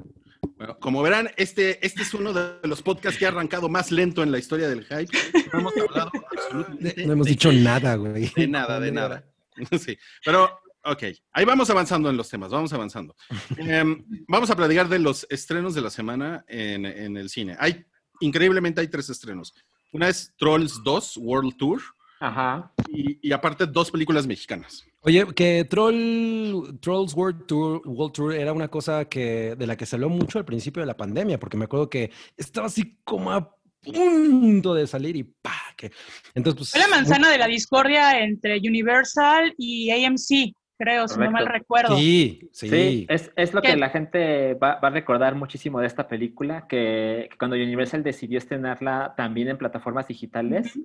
Bueno, 0.56 0.78
como 0.80 1.00
verán, 1.02 1.30
este, 1.36 1.84
este 1.86 2.02
es 2.02 2.12
uno 2.14 2.32
de 2.32 2.66
los 2.66 2.82
podcasts 2.82 3.18
que 3.18 3.24
ha 3.26 3.28
arrancado 3.28 3.68
más 3.68 3.90
lento 3.92 4.22
en 4.22 4.32
la 4.32 4.38
historia 4.38 4.68
del 4.68 4.84
hype. 4.84 5.16
No 5.52 5.60
hemos 5.60 5.72
hablado 5.76 6.10
absolutamente 6.30 6.94
No 7.06 7.12
hemos 7.12 7.26
de- 7.26 7.30
dicho 7.30 7.52
nada, 7.52 7.94
güey. 7.94 8.30
de 8.36 8.48
nada, 8.48 8.80
de 8.80 8.92
nada. 8.92 9.24
Sí, 9.78 9.98
pero 10.24 10.60
ok, 10.92 11.04
ahí 11.32 11.44
vamos 11.44 11.70
avanzando 11.70 12.10
en 12.10 12.16
los 12.16 12.28
temas, 12.28 12.50
vamos 12.50 12.72
avanzando. 12.72 13.14
Em, 13.56 14.04
vamos 14.26 14.50
a 14.50 14.56
platicar 14.56 14.88
de 14.88 14.98
los 14.98 15.26
estrenos 15.30 15.74
de 15.74 15.82
la 15.82 15.90
semana 15.90 16.44
en, 16.48 16.84
en 16.86 17.16
el 17.16 17.28
cine. 17.28 17.56
Hay, 17.58 17.84
increíblemente 18.20 18.80
hay 18.80 18.88
tres 18.88 19.10
estrenos. 19.10 19.54
Una 19.92 20.08
es 20.08 20.34
Trolls 20.36 20.82
2 20.84 21.16
World 21.18 21.56
Tour 21.56 21.80
Ajá. 22.20 22.72
y, 22.88 23.18
y 23.26 23.32
aparte 23.32 23.66
dos 23.66 23.90
películas 23.90 24.26
mexicanas. 24.26 24.84
Oye, 25.02 25.26
que 25.34 25.64
Troll, 25.64 26.78
Trolls 26.80 27.14
World 27.14 27.46
Tour, 27.46 27.82
World 27.86 28.12
Tour 28.12 28.34
era 28.34 28.52
una 28.52 28.68
cosa 28.68 29.04
que, 29.04 29.54
de 29.56 29.66
la 29.66 29.76
que 29.76 29.86
se 29.86 29.96
habló 29.96 30.08
mucho 30.08 30.38
al 30.38 30.44
principio 30.44 30.80
de 30.80 30.86
la 30.86 30.96
pandemia, 30.96 31.38
porque 31.38 31.56
me 31.56 31.64
acuerdo 31.66 31.88
que 31.88 32.10
estaba 32.36 32.66
así 32.66 32.98
como 33.04 33.30
a 33.30 33.56
punto 33.80 34.74
de 34.74 34.86
salir 34.86 35.16
y 35.16 35.22
¡pa! 35.22 35.54
Que, 35.76 35.92
entonces, 36.34 36.58
pues, 36.58 36.70
Fue 36.72 36.80
la 36.80 36.88
manzana 36.88 37.30
de 37.30 37.38
la 37.38 37.46
discordia 37.46 38.18
entre 38.20 38.58
Universal 38.58 39.54
y 39.56 39.90
AMC, 39.90 40.52
creo, 40.78 41.08
si 41.08 41.18
no 41.18 41.30
mal 41.30 41.44
Correcto. 41.44 41.52
recuerdo. 41.52 41.96
Sí, 41.96 42.48
sí. 42.52 42.68
Sí, 42.68 43.06
es, 43.08 43.32
es 43.36 43.52
lo 43.52 43.60
que 43.60 43.76
la 43.76 43.90
gente 43.90 44.54
va, 44.54 44.80
va 44.80 44.88
a 44.88 44.92
recordar 44.92 45.34
muchísimo 45.34 45.80
de 45.80 45.86
esta 45.86 46.08
película, 46.08 46.66
que, 46.68 47.28
que 47.30 47.36
cuando 47.36 47.56
Universal 47.56 48.02
decidió 48.02 48.38
estrenarla 48.38 49.14
también 49.16 49.48
en 49.48 49.58
plataformas 49.58 50.08
digitales, 50.08 50.78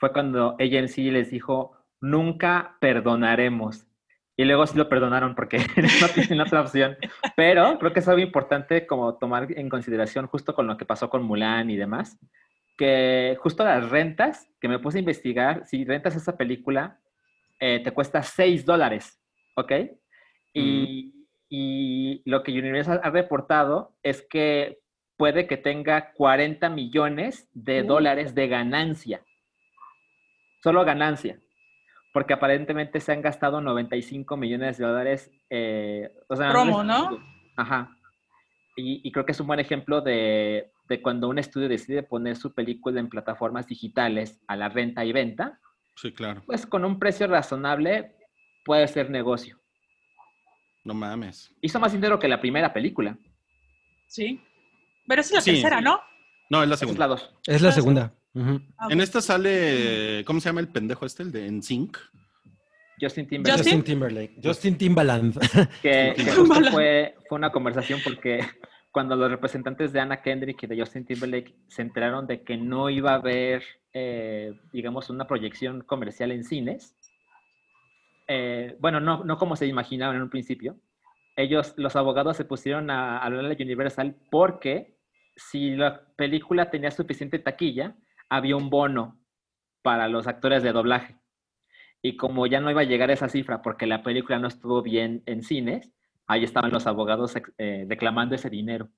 fue 0.00 0.12
cuando 0.12 0.56
AMC 0.58 0.96
les 1.12 1.30
dijo, 1.30 1.76
nunca 2.00 2.76
perdonaremos. 2.80 3.86
Y 4.36 4.44
luego 4.44 4.66
sí 4.66 4.76
lo 4.76 4.88
perdonaron 4.88 5.34
porque 5.34 5.58
no 6.00 6.08
tienen 6.08 6.40
otra 6.40 6.60
opción. 6.60 6.96
Pero 7.36 7.78
creo 7.78 7.92
que 7.92 8.00
es 8.00 8.08
algo 8.08 8.20
importante 8.20 8.86
como 8.86 9.14
tomar 9.16 9.46
en 9.56 9.68
consideración 9.68 10.26
justo 10.26 10.54
con 10.54 10.66
lo 10.66 10.76
que 10.76 10.84
pasó 10.84 11.08
con 11.08 11.22
Mulan 11.22 11.70
y 11.70 11.76
demás, 11.76 12.18
que 12.76 13.36
justo 13.40 13.64
las 13.64 13.88
rentas, 13.90 14.48
que 14.60 14.68
me 14.68 14.80
puse 14.80 14.98
a 14.98 15.00
investigar, 15.00 15.64
si 15.66 15.84
rentas 15.84 16.16
esa 16.16 16.36
película, 16.36 16.98
eh, 17.60 17.80
te 17.84 17.92
cuesta 17.92 18.22
6 18.22 18.64
dólares, 18.64 19.20
¿ok? 19.54 19.72
Y, 20.52 21.26
y 21.48 22.22
lo 22.24 22.42
que 22.42 22.52
Universal 22.52 23.00
ha 23.02 23.10
reportado 23.10 23.96
es 24.02 24.22
que 24.28 24.80
puede 25.16 25.46
que 25.46 25.56
tenga 25.56 26.12
40 26.12 26.68
millones 26.70 27.48
de 27.54 27.82
dólares 27.82 28.34
de 28.34 28.48
ganancia. 28.48 29.22
Solo 30.62 30.84
ganancia. 30.84 31.38
Porque 32.12 32.32
aparentemente 32.32 33.00
se 33.00 33.12
han 33.12 33.22
gastado 33.22 33.60
95 33.60 34.36
millones 34.36 34.78
de 34.78 34.84
dólares. 34.86 35.30
eh, 35.50 36.12
o 36.28 36.36
sea, 36.36 36.50
Promo, 36.50 36.84
¿no? 36.84 37.18
Ajá. 37.56 37.90
Y, 38.76 39.00
y 39.06 39.12
creo 39.12 39.24
que 39.26 39.32
es 39.32 39.40
un 39.40 39.46
buen 39.46 39.60
ejemplo 39.60 40.00
de, 40.00 40.70
de 40.88 41.02
cuando 41.02 41.28
un 41.28 41.38
estudio 41.38 41.68
decide 41.68 42.02
poner 42.02 42.36
su 42.36 42.54
película 42.54 42.98
en 43.00 43.08
plataformas 43.08 43.66
digitales 43.66 44.40
a 44.48 44.56
la 44.56 44.68
renta 44.68 45.04
y 45.04 45.12
venta, 45.12 45.60
Sí, 45.96 46.12
claro. 46.12 46.42
pues 46.46 46.66
con 46.66 46.84
un 46.84 46.98
precio 46.98 47.26
razonable 47.28 48.16
puede 48.64 48.88
ser 48.88 49.10
negocio. 49.10 49.58
No 50.84 50.94
mames. 50.94 51.52
Hizo 51.60 51.80
más 51.80 51.92
dinero 51.92 52.18
que 52.18 52.28
la 52.28 52.40
primera 52.40 52.72
película. 52.72 53.16
Sí. 54.06 54.40
Pero 55.06 55.20
esa 55.20 55.28
es 55.30 55.34
la 55.34 55.40
Sí. 55.40 55.50
tercera, 55.52 55.80
¿no? 55.80 56.00
No, 56.50 56.62
es 56.62 56.68
la 56.68 56.74
Esa 56.74 56.84
es 56.84 56.88
segunda. 56.90 56.98
la 57.00 57.06
dos. 57.08 57.34
Es 57.46 57.62
la 57.62 57.72
segunda. 57.72 58.14
Ah, 58.78 58.88
En 58.90 59.00
esta 59.00 59.20
sale, 59.20 60.24
¿cómo 60.26 60.40
se 60.40 60.48
llama 60.48 60.60
el 60.60 60.68
pendejo 60.68 61.06
este? 61.06 61.22
El 61.22 61.32
de 61.32 61.46
NSYNC. 61.50 61.96
Justin 63.00 63.26
Timberlake. 63.26 63.56
Justin. 63.58 63.72
Justin 63.78 63.84
Timberlake. 63.84 64.34
Justin 64.42 64.78
Timbaland. 64.78 65.38
Que, 65.82 66.14
justo 66.36 66.70
fue, 66.70 67.14
fue 67.28 67.38
una 67.38 67.50
conversación 67.50 68.00
porque 68.04 68.40
cuando 68.92 69.16
los 69.16 69.30
representantes 69.30 69.92
de 69.92 70.00
Anna 70.00 70.22
Kendrick 70.22 70.62
y 70.62 70.66
de 70.68 70.78
Justin 70.78 71.04
Timberlake 71.04 71.54
se 71.68 71.82
enteraron 71.82 72.26
de 72.26 72.42
que 72.42 72.56
no 72.56 72.90
iba 72.90 73.12
a 73.12 73.16
haber, 73.16 73.64
eh, 73.92 74.52
digamos, 74.72 75.10
una 75.10 75.26
proyección 75.26 75.82
comercial 75.82 76.30
en 76.30 76.44
cines, 76.44 76.94
eh, 78.26 78.76
bueno, 78.80 79.00
no, 79.00 79.24
no 79.24 79.36
como 79.36 79.56
se 79.56 79.66
imaginaban 79.66 80.16
en 80.16 80.22
un 80.22 80.30
principio, 80.30 80.76
ellos, 81.36 81.74
los 81.76 81.96
abogados 81.96 82.36
se 82.36 82.44
pusieron 82.44 82.90
a, 82.90 83.18
a 83.18 83.24
hablarle 83.24 83.56
a 83.58 83.62
Universal 83.62 84.16
porque 84.30 84.96
si 85.36 85.70
la 85.70 86.06
película 86.16 86.70
tenía 86.70 86.90
suficiente 86.90 87.38
taquilla, 87.38 87.96
había 88.28 88.56
un 88.56 88.70
bono 88.70 89.20
para 89.82 90.08
los 90.08 90.26
actores 90.26 90.62
de 90.62 90.72
doblaje. 90.72 91.16
Y 92.02 92.16
como 92.16 92.46
ya 92.46 92.60
no 92.60 92.70
iba 92.70 92.82
a 92.82 92.84
llegar 92.84 93.10
esa 93.10 93.28
cifra 93.28 93.62
porque 93.62 93.86
la 93.86 94.02
película 94.02 94.38
no 94.38 94.48
estuvo 94.48 94.82
bien 94.82 95.22
en 95.26 95.42
cines, 95.42 95.92
ahí 96.26 96.44
estaban 96.44 96.70
los 96.70 96.86
abogados 96.86 97.34
eh, 97.58 97.84
declamando 97.86 98.34
ese 98.34 98.50
dinero. 98.50 98.90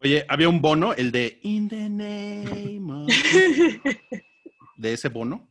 Oye, 0.00 0.24
había 0.28 0.48
un 0.48 0.60
bono, 0.60 0.94
el 0.94 1.12
de 1.12 1.38
In 1.42 1.68
the 1.68 1.88
Name 1.88 2.92
of... 2.92 3.08
de 4.76 4.92
ese 4.92 5.08
bono. 5.08 5.48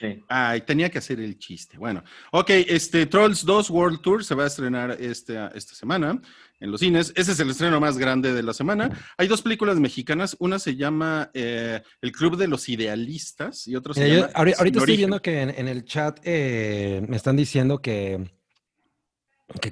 Sí. 0.00 0.22
Ay, 0.28 0.62
tenía 0.62 0.88
que 0.90 0.98
hacer 0.98 1.20
el 1.20 1.38
chiste. 1.38 1.76
Bueno, 1.78 2.02
ok, 2.32 2.50
este 2.50 3.06
Trolls 3.06 3.44
2 3.44 3.70
World 3.70 4.00
Tour 4.00 4.24
se 4.24 4.34
va 4.34 4.44
a 4.44 4.46
estrenar 4.46 4.96
este, 5.00 5.38
esta 5.54 5.74
semana 5.74 6.20
en 6.58 6.70
los 6.70 6.80
cines. 6.80 7.12
Ese 7.16 7.32
es 7.32 7.40
el 7.40 7.50
estreno 7.50 7.78
más 7.80 7.98
grande 7.98 8.32
de 8.32 8.42
la 8.42 8.52
semana. 8.54 8.90
Hay 9.18 9.28
dos 9.28 9.42
películas 9.42 9.78
mexicanas. 9.78 10.36
Una 10.40 10.58
se 10.58 10.76
llama 10.76 11.30
eh, 11.34 11.82
El 12.00 12.12
Club 12.12 12.36
de 12.36 12.48
los 12.48 12.68
Idealistas 12.68 13.66
y 13.68 13.76
otra 13.76 13.94
se 13.94 14.04
Mira, 14.04 14.14
yo 14.14 14.20
llama 14.22 14.32
ahori- 14.34 14.50
Sin 14.52 14.58
ahorita 14.58 14.78
estoy 14.80 14.96
viendo 14.96 15.22
que 15.22 15.40
en, 15.42 15.50
en 15.50 15.68
el 15.68 15.84
chat 15.84 16.18
eh, 16.24 17.04
me 17.08 17.16
están 17.16 17.36
diciendo 17.36 17.80
que, 17.82 18.30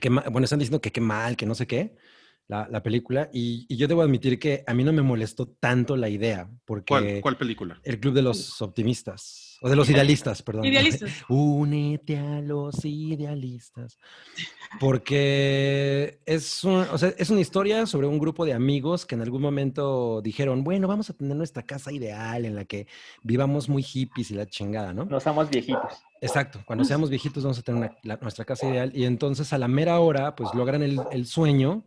que 0.01 0.11
ma- 0.11 0.25
bueno, 0.31 0.45
están 0.45 0.59
diciendo 0.59 0.81
que 0.81 0.93
qué 0.93 1.01
mal, 1.01 1.37
que 1.37 1.47
no 1.47 1.55
sé 1.55 1.67
qué, 1.67 1.97
la, 2.49 2.67
la 2.71 2.83
película. 2.83 3.29
Y, 3.33 3.67
y 3.69 3.77
yo 3.77 3.87
debo 3.89 4.03
admitir 4.03 4.39
que 4.39 4.65
a 4.67 4.75
mí 4.75 4.85
no 4.85 4.93
me 4.93 5.03
molestó 5.03 5.49
tanto 5.49 5.97
la 5.97 6.09
idea, 6.09 6.49
porque 6.65 6.87
¿Cuál, 6.93 7.21
cuál 7.21 7.37
película? 7.37 7.81
el 7.85 8.01
Club 8.01 8.15
de 8.15 8.23
los 8.23 8.61
Optimistas, 8.63 9.48
o 9.61 9.69
de 9.69 9.77
los 9.77 9.91
Idealistas, 9.91 10.43
perdón. 10.43 10.65
Idealistas. 10.67 11.11
Únete 11.29 12.17
a 12.19 12.41
los 12.41 12.85
idealistas. 12.85 13.99
Porque 14.79 16.21
es, 16.27 16.63
un- 16.65 16.87
o 16.93 16.99
sea, 16.99 17.13
es 17.17 17.31
una 17.31 17.41
historia 17.41 17.87
sobre 17.87 18.07
un 18.07 18.19
grupo 18.19 18.45
de 18.45 18.53
amigos 18.53 19.05
que 19.07 19.15
en 19.15 19.23
algún 19.23 19.43
momento 19.43 20.21
dijeron, 20.23 20.63
bueno, 20.65 20.87
vamos 20.89 21.11
a 21.11 21.13
tener 21.15 21.37
nuestra 21.37 21.63
casa 21.65 21.93
ideal 21.93 22.45
en 22.45 22.55
la 22.55 22.65
que 22.65 22.87
vivamos 23.23 23.69
muy 23.69 23.83
hippies 23.83 24.31
y 24.31 24.35
la 24.35 24.47
chingada, 24.47 24.93
¿no? 24.93 25.05
No 25.05 25.21
somos 25.21 25.51
viejitos. 25.51 26.03
Exacto, 26.21 26.61
cuando 26.67 26.85
seamos 26.85 27.11
viejitos 27.11 27.43
vamos 27.45 27.59
a 27.59 27.63
tener 27.63 27.79
una- 27.83 27.97
la- 28.03 28.17
nuestra 28.21 28.45
casa 28.45 28.69
ideal 28.69 28.91
y 28.95 29.05
entonces 29.05 29.53
a 29.53 29.59
la 29.59 29.69
mera 29.69 29.99
hora 30.01 30.35
pues 30.37 30.51
logran 30.55 30.83
el, 30.83 31.01
el 31.13 31.27
sueño, 31.27 31.85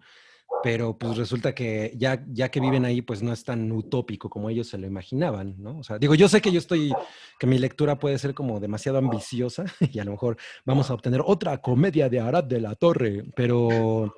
pero 0.64 0.98
pues 0.98 1.18
resulta 1.18 1.54
que 1.54 1.94
ya, 1.98 2.24
ya 2.28 2.50
que 2.50 2.60
viven 2.60 2.86
ahí 2.86 3.02
pues 3.02 3.22
no 3.24 3.34
es 3.34 3.44
tan 3.44 3.72
utópico 3.72 4.30
como 4.30 4.50
ellos 4.50 4.68
se 4.68 4.78
lo 4.78 4.88
imaginaban, 4.88 5.56
¿no? 5.58 5.80
O 5.80 5.84
sea, 5.84 5.98
digo, 5.98 6.16
yo 6.16 6.28
sé 6.28 6.42
que 6.42 6.52
yo 6.52 6.60
estoy, 6.60 6.94
que 7.40 7.48
mi 7.48 7.58
lectura 7.58 7.98
puede 7.98 8.18
ser 8.18 8.34
como 8.34 8.60
demasiado 8.60 8.98
ambiciosa 8.98 9.66
y 9.80 10.00
a 10.00 10.06
lo 10.06 10.12
mejor 10.12 10.38
vamos 10.66 10.90
a 10.90 10.94
obtener 10.94 11.22
otra 11.26 11.58
comedia 11.60 12.10
de 12.10 12.20
Arad 12.20 12.44
de 12.44 12.62
la 12.62 12.76
Torre, 12.76 13.24
pero 13.36 14.14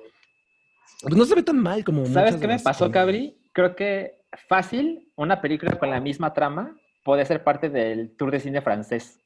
pues, 1.02 1.16
no 1.16 1.24
se 1.24 1.34
ve 1.34 1.42
tan 1.42 1.58
mal 1.58 1.84
como... 1.84 2.06
¿Sabes 2.06 2.36
qué 2.36 2.46
me 2.46 2.58
pasó. 2.58 2.90
Cabri? 2.90 3.36
Creo 3.52 3.74
que 3.74 4.24
fácil, 4.48 5.12
una 5.16 5.40
película 5.40 5.78
con 5.78 5.90
la 5.90 6.00
misma 6.00 6.32
trama 6.32 6.76
puede 7.04 7.24
ser 7.24 7.44
parte 7.44 7.68
del 7.70 8.16
tour 8.16 8.30
de 8.30 8.40
cine 8.40 8.60
francés. 8.62 9.20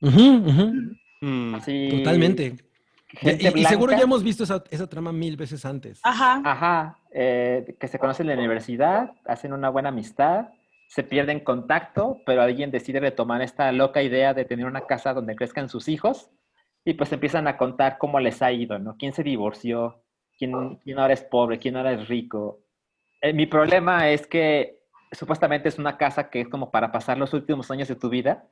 Mm, 0.00 1.54
Así, 1.54 1.88
totalmente. 1.90 2.56
Y, 3.12 3.16
gente 3.18 3.52
y- 3.54 3.60
y 3.60 3.64
seguro 3.64 3.88
blanca. 3.88 3.98
ya 4.00 4.04
hemos 4.04 4.22
visto 4.22 4.44
esa, 4.44 4.64
esa 4.70 4.86
trama 4.88 5.12
mil 5.12 5.36
veces 5.36 5.64
antes. 5.64 6.00
Ajá. 6.02 6.40
Ajá, 6.44 6.98
eh, 7.12 7.76
que 7.78 7.88
se 7.88 7.98
conocen 7.98 8.28
en 8.30 8.36
la 8.36 8.40
universidad, 8.40 9.12
hacen 9.26 9.52
una 9.52 9.68
buena 9.68 9.90
amistad, 9.90 10.48
se 10.88 11.02
pierden 11.02 11.40
contacto, 11.40 12.18
pero 12.26 12.42
alguien 12.42 12.70
decide 12.70 13.00
retomar 13.00 13.42
esta 13.42 13.70
loca 13.72 14.02
idea 14.02 14.34
de 14.34 14.44
tener 14.44 14.66
una 14.66 14.82
casa 14.86 15.14
donde 15.14 15.36
crezcan 15.36 15.68
sus 15.68 15.88
hijos 15.88 16.30
y 16.84 16.94
pues 16.94 17.12
empiezan 17.12 17.46
a 17.48 17.56
contar 17.56 17.98
cómo 17.98 18.18
les 18.20 18.42
ha 18.42 18.50
ido, 18.52 18.78
¿no? 18.78 18.96
¿Quién 18.98 19.12
se 19.12 19.22
divorció? 19.22 20.02
¿Quién, 20.38 20.76
quién 20.76 20.98
ahora 20.98 21.14
es 21.14 21.22
pobre? 21.22 21.58
¿Quién 21.58 21.76
ahora 21.76 21.92
es 21.92 22.08
rico? 22.08 22.60
Eh, 23.20 23.32
mi 23.32 23.46
problema 23.46 24.08
es 24.10 24.26
que 24.26 24.80
supuestamente 25.12 25.68
es 25.68 25.78
una 25.78 25.96
casa 25.96 26.28
que 26.30 26.40
es 26.40 26.48
como 26.48 26.70
para 26.70 26.90
pasar 26.90 27.18
los 27.18 27.32
últimos 27.34 27.70
años 27.70 27.88
de 27.88 27.94
tu 27.96 28.08
vida. 28.08 28.46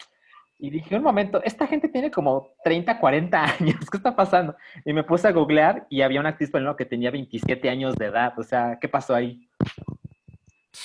Y 0.62 0.70
dije, 0.70 0.96
un 0.96 1.02
momento, 1.02 1.42
esta 1.42 1.66
gente 1.66 1.88
tiene 1.88 2.10
como 2.10 2.50
30, 2.64 2.98
40 2.98 3.44
años, 3.60 3.76
¿qué 3.90 3.96
está 3.96 4.14
pasando? 4.14 4.54
Y 4.84 4.92
me 4.92 5.04
puse 5.04 5.26
a 5.28 5.32
googlear 5.32 5.86
y 5.88 6.02
había 6.02 6.20
una 6.20 6.30
actriz 6.30 6.50
porno 6.50 6.76
que 6.76 6.84
tenía 6.84 7.10
27 7.10 7.68
años 7.70 7.96
de 7.96 8.06
edad, 8.06 8.38
o 8.38 8.42
sea, 8.42 8.78
¿qué 8.80 8.88
pasó 8.88 9.14
ahí? 9.14 9.48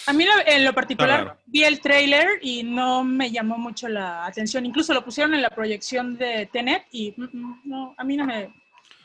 A 0.07 0.13
mí 0.13 0.23
lo- 0.25 0.31
en 0.53 0.63
lo 0.65 0.73
particular 0.73 1.37
vi 1.45 1.63
el 1.63 1.79
trailer 1.79 2.39
y 2.41 2.63
no 2.63 3.03
me 3.03 3.31
llamó 3.31 3.57
mucho 3.57 3.87
la 3.87 4.25
atención. 4.25 4.65
Incluso 4.65 4.93
lo 4.93 5.03
pusieron 5.03 5.33
en 5.35 5.41
la 5.41 5.49
proyección 5.49 6.17
de 6.17 6.47
Tenet 6.51 6.83
y 6.91 7.13
mm, 7.17 7.23
mm, 7.33 7.61
no, 7.65 7.95
a 7.97 8.03
mí 8.03 8.17
no 8.17 8.25
me, 8.25 8.43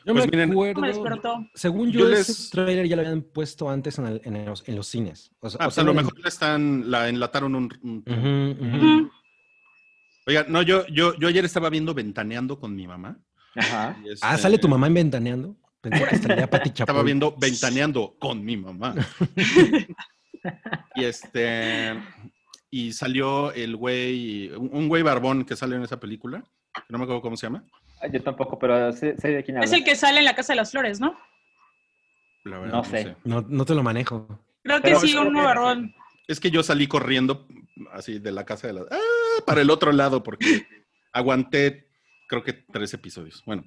Yo 0.05 0.13
Pues 0.13 0.25
me 0.25 0.31
miren, 0.31 0.49
no 0.49 0.53
acuerdo, 0.53 0.81
me 0.81 0.87
despertó. 0.87 1.45
Según 1.53 1.91
yo, 1.91 1.99
Yo 2.01 2.09
ese 2.09 2.31
les- 2.31 2.49
trailer 2.49 2.87
ya 2.87 2.95
lo 2.95 3.01
habían 3.03 3.21
puesto 3.21 3.69
antes 3.69 3.99
en, 3.99 4.07
el- 4.07 4.21
en 4.25 4.45
los, 4.45 4.67
en 4.67 4.75
los 4.75 4.87
cines. 4.87 5.31
O 5.39 5.49
sea, 5.49 5.57
Ah, 5.61 5.65
o 5.65 5.67
pues 5.67 5.75
sea, 5.75 5.83
a 5.83 5.85
lo 5.87 5.93
mejor 5.93 6.19
la 6.19 6.27
están, 6.29 6.89
la 6.89 7.09
enlataron 7.09 7.55
un. 7.55 7.69
Oiga, 10.27 10.45
no, 10.47 10.61
yo, 10.61 10.85
yo, 10.87 11.15
yo 11.15 11.27
ayer 11.27 11.45
estaba 11.45 11.69
viendo 11.69 11.93
Ventaneando 11.93 12.59
con 12.59 12.75
mi 12.75 12.87
mamá. 12.87 13.17
Ajá. 13.55 13.97
y 14.03 14.09
Ah, 14.21 14.33
este, 14.33 14.37
¿sale 14.37 14.57
tu 14.57 14.67
mamá 14.67 14.87
en 14.87 14.93
Ventaneando? 14.93 15.55
Pensé 15.81 16.05
que 16.07 16.15
estaría 16.15 16.49
Pati 16.49 16.69
Chapoy. 16.73 16.83
Estaba 16.83 17.03
viendo 17.03 17.35
Ventaneando 17.37 18.15
con 18.19 18.43
mi 18.45 18.55
mamá. 18.57 18.95
y 20.95 21.03
este. 21.03 21.93
Y 22.69 22.93
salió 22.93 23.51
el 23.51 23.75
güey, 23.75 24.49
un 24.51 24.87
güey 24.87 25.03
barbón 25.03 25.43
que 25.43 25.55
sale 25.57 25.75
en 25.75 25.83
esa 25.83 25.99
película, 25.99 26.41
que 26.73 26.81
no 26.89 26.97
me 26.97 27.03
acuerdo 27.03 27.21
cómo 27.21 27.35
se 27.35 27.47
llama. 27.47 27.63
Yo 28.11 28.23
tampoco, 28.23 28.57
pero 28.57 28.91
sé, 28.93 29.17
sé 29.17 29.27
de 29.29 29.43
quién 29.43 29.57
Es 29.57 29.63
hablas. 29.63 29.73
el 29.73 29.83
que 29.83 29.95
sale 29.95 30.19
en 30.19 30.25
la 30.25 30.35
Casa 30.35 30.53
de 30.53 30.57
las 30.57 30.71
Flores, 30.71 30.99
¿no? 31.01 31.17
La 32.45 32.59
verdad, 32.59 32.73
No 32.77 32.83
sé. 32.85 33.15
No, 33.25 33.41
no 33.41 33.65
te 33.65 33.75
lo 33.75 33.83
manejo. 33.83 34.27
Creo 34.63 34.77
que 34.77 34.83
Pero 34.83 34.99
sí, 35.01 35.15
un 35.17 35.33
barbón. 35.33 35.93
Es 36.27 36.39
que 36.39 36.49
yo 36.49 36.63
salí 36.63 36.87
corriendo 36.87 37.45
así 37.91 38.19
de 38.19 38.31
la 38.31 38.45
casa 38.45 38.67
de 38.67 38.73
la. 38.73 38.81
¡Ah! 38.91 38.97
Para 39.45 39.61
el 39.61 39.69
otro 39.69 39.91
lado, 39.91 40.23
porque 40.23 40.67
aguanté, 41.13 41.87
creo 42.27 42.43
que 42.43 42.53
tres 42.53 42.93
episodios. 42.93 43.43
Bueno, 43.45 43.63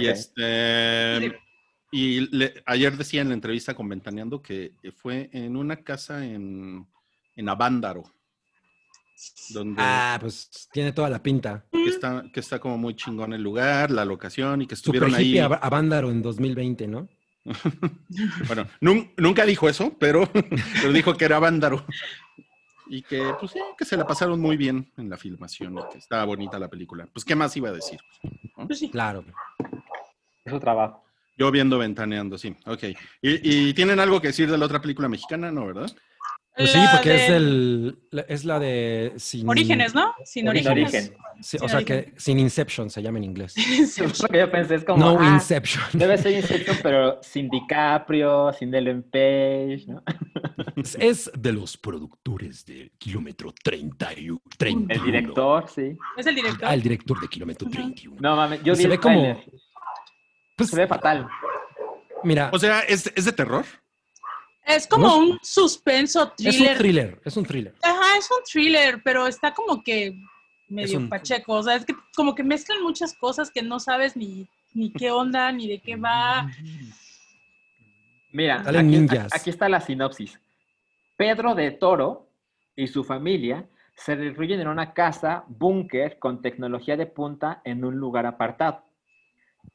y 0.00 0.06
este. 0.06 1.38
Y 1.94 2.34
le- 2.34 2.54
ayer 2.64 2.96
decía 2.96 3.20
en 3.20 3.28
la 3.28 3.34
entrevista 3.34 3.74
con 3.74 3.86
Ventaneando 3.88 4.40
que 4.40 4.72
fue 4.96 5.28
en 5.32 5.56
una 5.56 5.76
casa 5.76 6.24
en, 6.24 6.86
en 7.36 7.48
Avándaro, 7.50 8.04
donde 9.50 9.76
Ah, 9.84 10.16
pues 10.18 10.68
tiene 10.72 10.92
toda 10.92 11.10
la 11.10 11.22
pinta. 11.22 11.66
que 11.70 11.84
está, 11.90 12.24
que 12.32 12.40
está 12.40 12.58
como 12.58 12.78
muy 12.78 12.94
chingón 12.96 13.34
el 13.34 13.42
lugar, 13.42 13.90
la 13.90 14.06
locación 14.06 14.62
y 14.62 14.66
que 14.66 14.74
Super 14.74 14.94
estuvieron 15.02 15.14
ahí. 15.20 15.28
hippie 15.32 15.42
a, 15.42 15.46
a 15.46 15.68
Vándaro 15.68 16.10
en 16.10 16.22
2020, 16.22 16.88
¿no? 16.88 17.08
Bueno, 18.46 18.66
nun- 18.80 19.12
nunca 19.18 19.44
dijo 19.44 19.68
eso, 19.68 19.96
pero, 19.98 20.30
pero 20.80 20.92
dijo 20.92 21.14
que 21.16 21.24
era 21.26 21.38
Vándaro. 21.38 21.84
Y 22.92 23.00
que, 23.00 23.32
pues 23.40 23.52
sí, 23.52 23.58
que 23.78 23.86
se 23.86 23.96
la 23.96 24.06
pasaron 24.06 24.38
muy 24.38 24.58
bien 24.58 24.92
en 24.98 25.08
la 25.08 25.16
filmación 25.16 25.78
y 25.78 25.92
que 25.92 25.96
estaba 25.96 26.26
bonita 26.26 26.58
la 26.58 26.68
película. 26.68 27.08
Pues, 27.10 27.24
¿qué 27.24 27.34
más 27.34 27.56
iba 27.56 27.70
a 27.70 27.72
decir? 27.72 27.98
Pues 28.66 28.78
sí. 28.78 28.90
Claro. 28.90 29.24
Es 30.44 30.52
su 30.52 30.60
trabajo. 30.60 31.02
Yo 31.38 31.50
viendo 31.50 31.78
Ventaneando, 31.78 32.36
sí. 32.36 32.54
Ok. 32.66 32.82
¿Y, 33.22 33.68
y 33.70 33.72
tienen 33.72 33.98
algo 33.98 34.20
que 34.20 34.26
decir 34.26 34.50
de 34.50 34.58
la 34.58 34.66
otra 34.66 34.82
película 34.82 35.08
mexicana? 35.08 35.50
No, 35.50 35.64
¿verdad? 35.64 35.90
Pues 36.54 36.70
sí, 36.70 36.78
porque 36.92 37.14
es, 37.14 37.28
de 37.30 37.36
el, 37.36 37.98
la- 38.10 38.22
es 38.28 38.44
la 38.44 38.58
de... 38.58 39.14
Sin, 39.16 39.48
Orígenes, 39.48 39.94
¿no? 39.94 40.14
Sin 40.24 40.48
orígenes. 40.48 40.92
origen. 40.92 41.14
Sí, 41.40 41.56
Sin 41.58 41.64
o 41.64 41.68
sea, 41.68 41.78
origen. 41.78 42.04
que 42.12 42.20
sin 42.20 42.38
Inception 42.38 42.90
se 42.90 43.02
llama 43.02 43.18
en 43.18 43.24
inglés. 43.24 43.54
Es 43.56 43.98
lo 44.20 44.28
que 44.28 44.38
yo 44.38 44.50
pensé, 44.50 44.74
es 44.76 44.84
como. 44.84 44.98
No 45.02 45.18
ah, 45.18 45.34
Inception. 45.34 45.82
Debe 45.94 46.18
ser 46.18 46.32
Inception, 46.36 46.76
pero 46.82 47.18
sin 47.22 47.48
DiCaprio, 47.48 48.52
sin 48.52 48.74
Ellen 48.74 49.02
Page, 49.02 49.84
¿no? 49.88 50.02
Es, 50.98 51.30
de 51.36 51.52
los 51.52 51.76
productores 51.78 52.64
de 52.66 52.92
Kilómetro 52.98 53.52
30 53.64 54.12
y 54.14 54.28
31. 54.58 54.86
El 54.94 55.04
director, 55.04 55.68
sí. 55.68 55.96
Es 56.16 56.26
el 56.26 56.34
director. 56.34 56.64
Ah, 56.68 56.74
el 56.74 56.82
director 56.82 57.18
de 57.20 57.28
Kilómetro 57.28 57.66
Ajá. 57.68 57.76
31. 57.82 58.16
No 58.20 58.36
mames, 58.36 58.62
yo 58.62 58.74
Y 58.74 58.76
vi 58.76 58.82
se 58.82 58.84
el 58.84 58.90
ve 58.90 58.98
como-. 58.98 59.42
Pues, 60.56 60.68
Se 60.70 60.76
ve 60.76 60.86
fatal. 60.86 61.26
mira, 62.24 62.50
O 62.52 62.58
sea, 62.58 62.80
¿es, 62.80 63.10
es 63.16 63.24
de 63.24 63.32
terror? 63.32 63.64
Es 64.64 64.86
como 64.86 65.06
No 65.06 65.18
un 65.18 65.38
suspenso 65.42 66.22
es 66.22 66.28
un 66.28 66.36
thriller. 66.52 66.78
thriller, 66.78 67.20
es 67.24 67.36
un 67.36 67.44
thriller. 67.44 67.74
Ajá, 67.82 68.16
es 68.18 68.28
un 68.30 68.44
thriller, 68.50 69.02
pero 69.02 69.26
está 69.26 69.52
como 69.52 69.82
que 69.82 70.14
medio 70.68 70.98
un- 70.98 71.08
pacheco. 71.08 71.54
O 71.54 71.62
sea, 71.62 71.74
es 71.76 71.84
que 71.84 71.94
como 72.14 72.34
que 72.34 72.44
mezclan 72.44 72.82
muchas 72.82 73.12
cosas 73.14 73.50
que 73.50 73.62
no 73.62 73.80
sabes 73.80 74.16
ni, 74.16 74.46
ni 74.72 74.92
qué 74.92 75.10
onda, 75.10 75.50
ni 75.52 75.66
de 75.68 75.78
qué 75.80 75.96
va. 75.96 76.48
Mira, 78.30 78.60
aquí, 78.66 79.06
aquí 79.32 79.50
está 79.50 79.68
la 79.68 79.80
sinopsis. 79.80 80.38
Pedro 81.16 81.54
de 81.54 81.70
Toro 81.72 82.28
y 82.74 82.86
su 82.86 83.04
familia 83.04 83.66
se 83.94 84.14
recluyen 84.14 84.60
en 84.60 84.68
una 84.68 84.94
casa 84.94 85.44
búnker 85.48 86.18
con 86.18 86.40
tecnología 86.40 86.96
de 86.96 87.06
punta 87.06 87.60
en 87.64 87.84
un 87.84 87.96
lugar 87.96 88.24
apartado. 88.26 88.82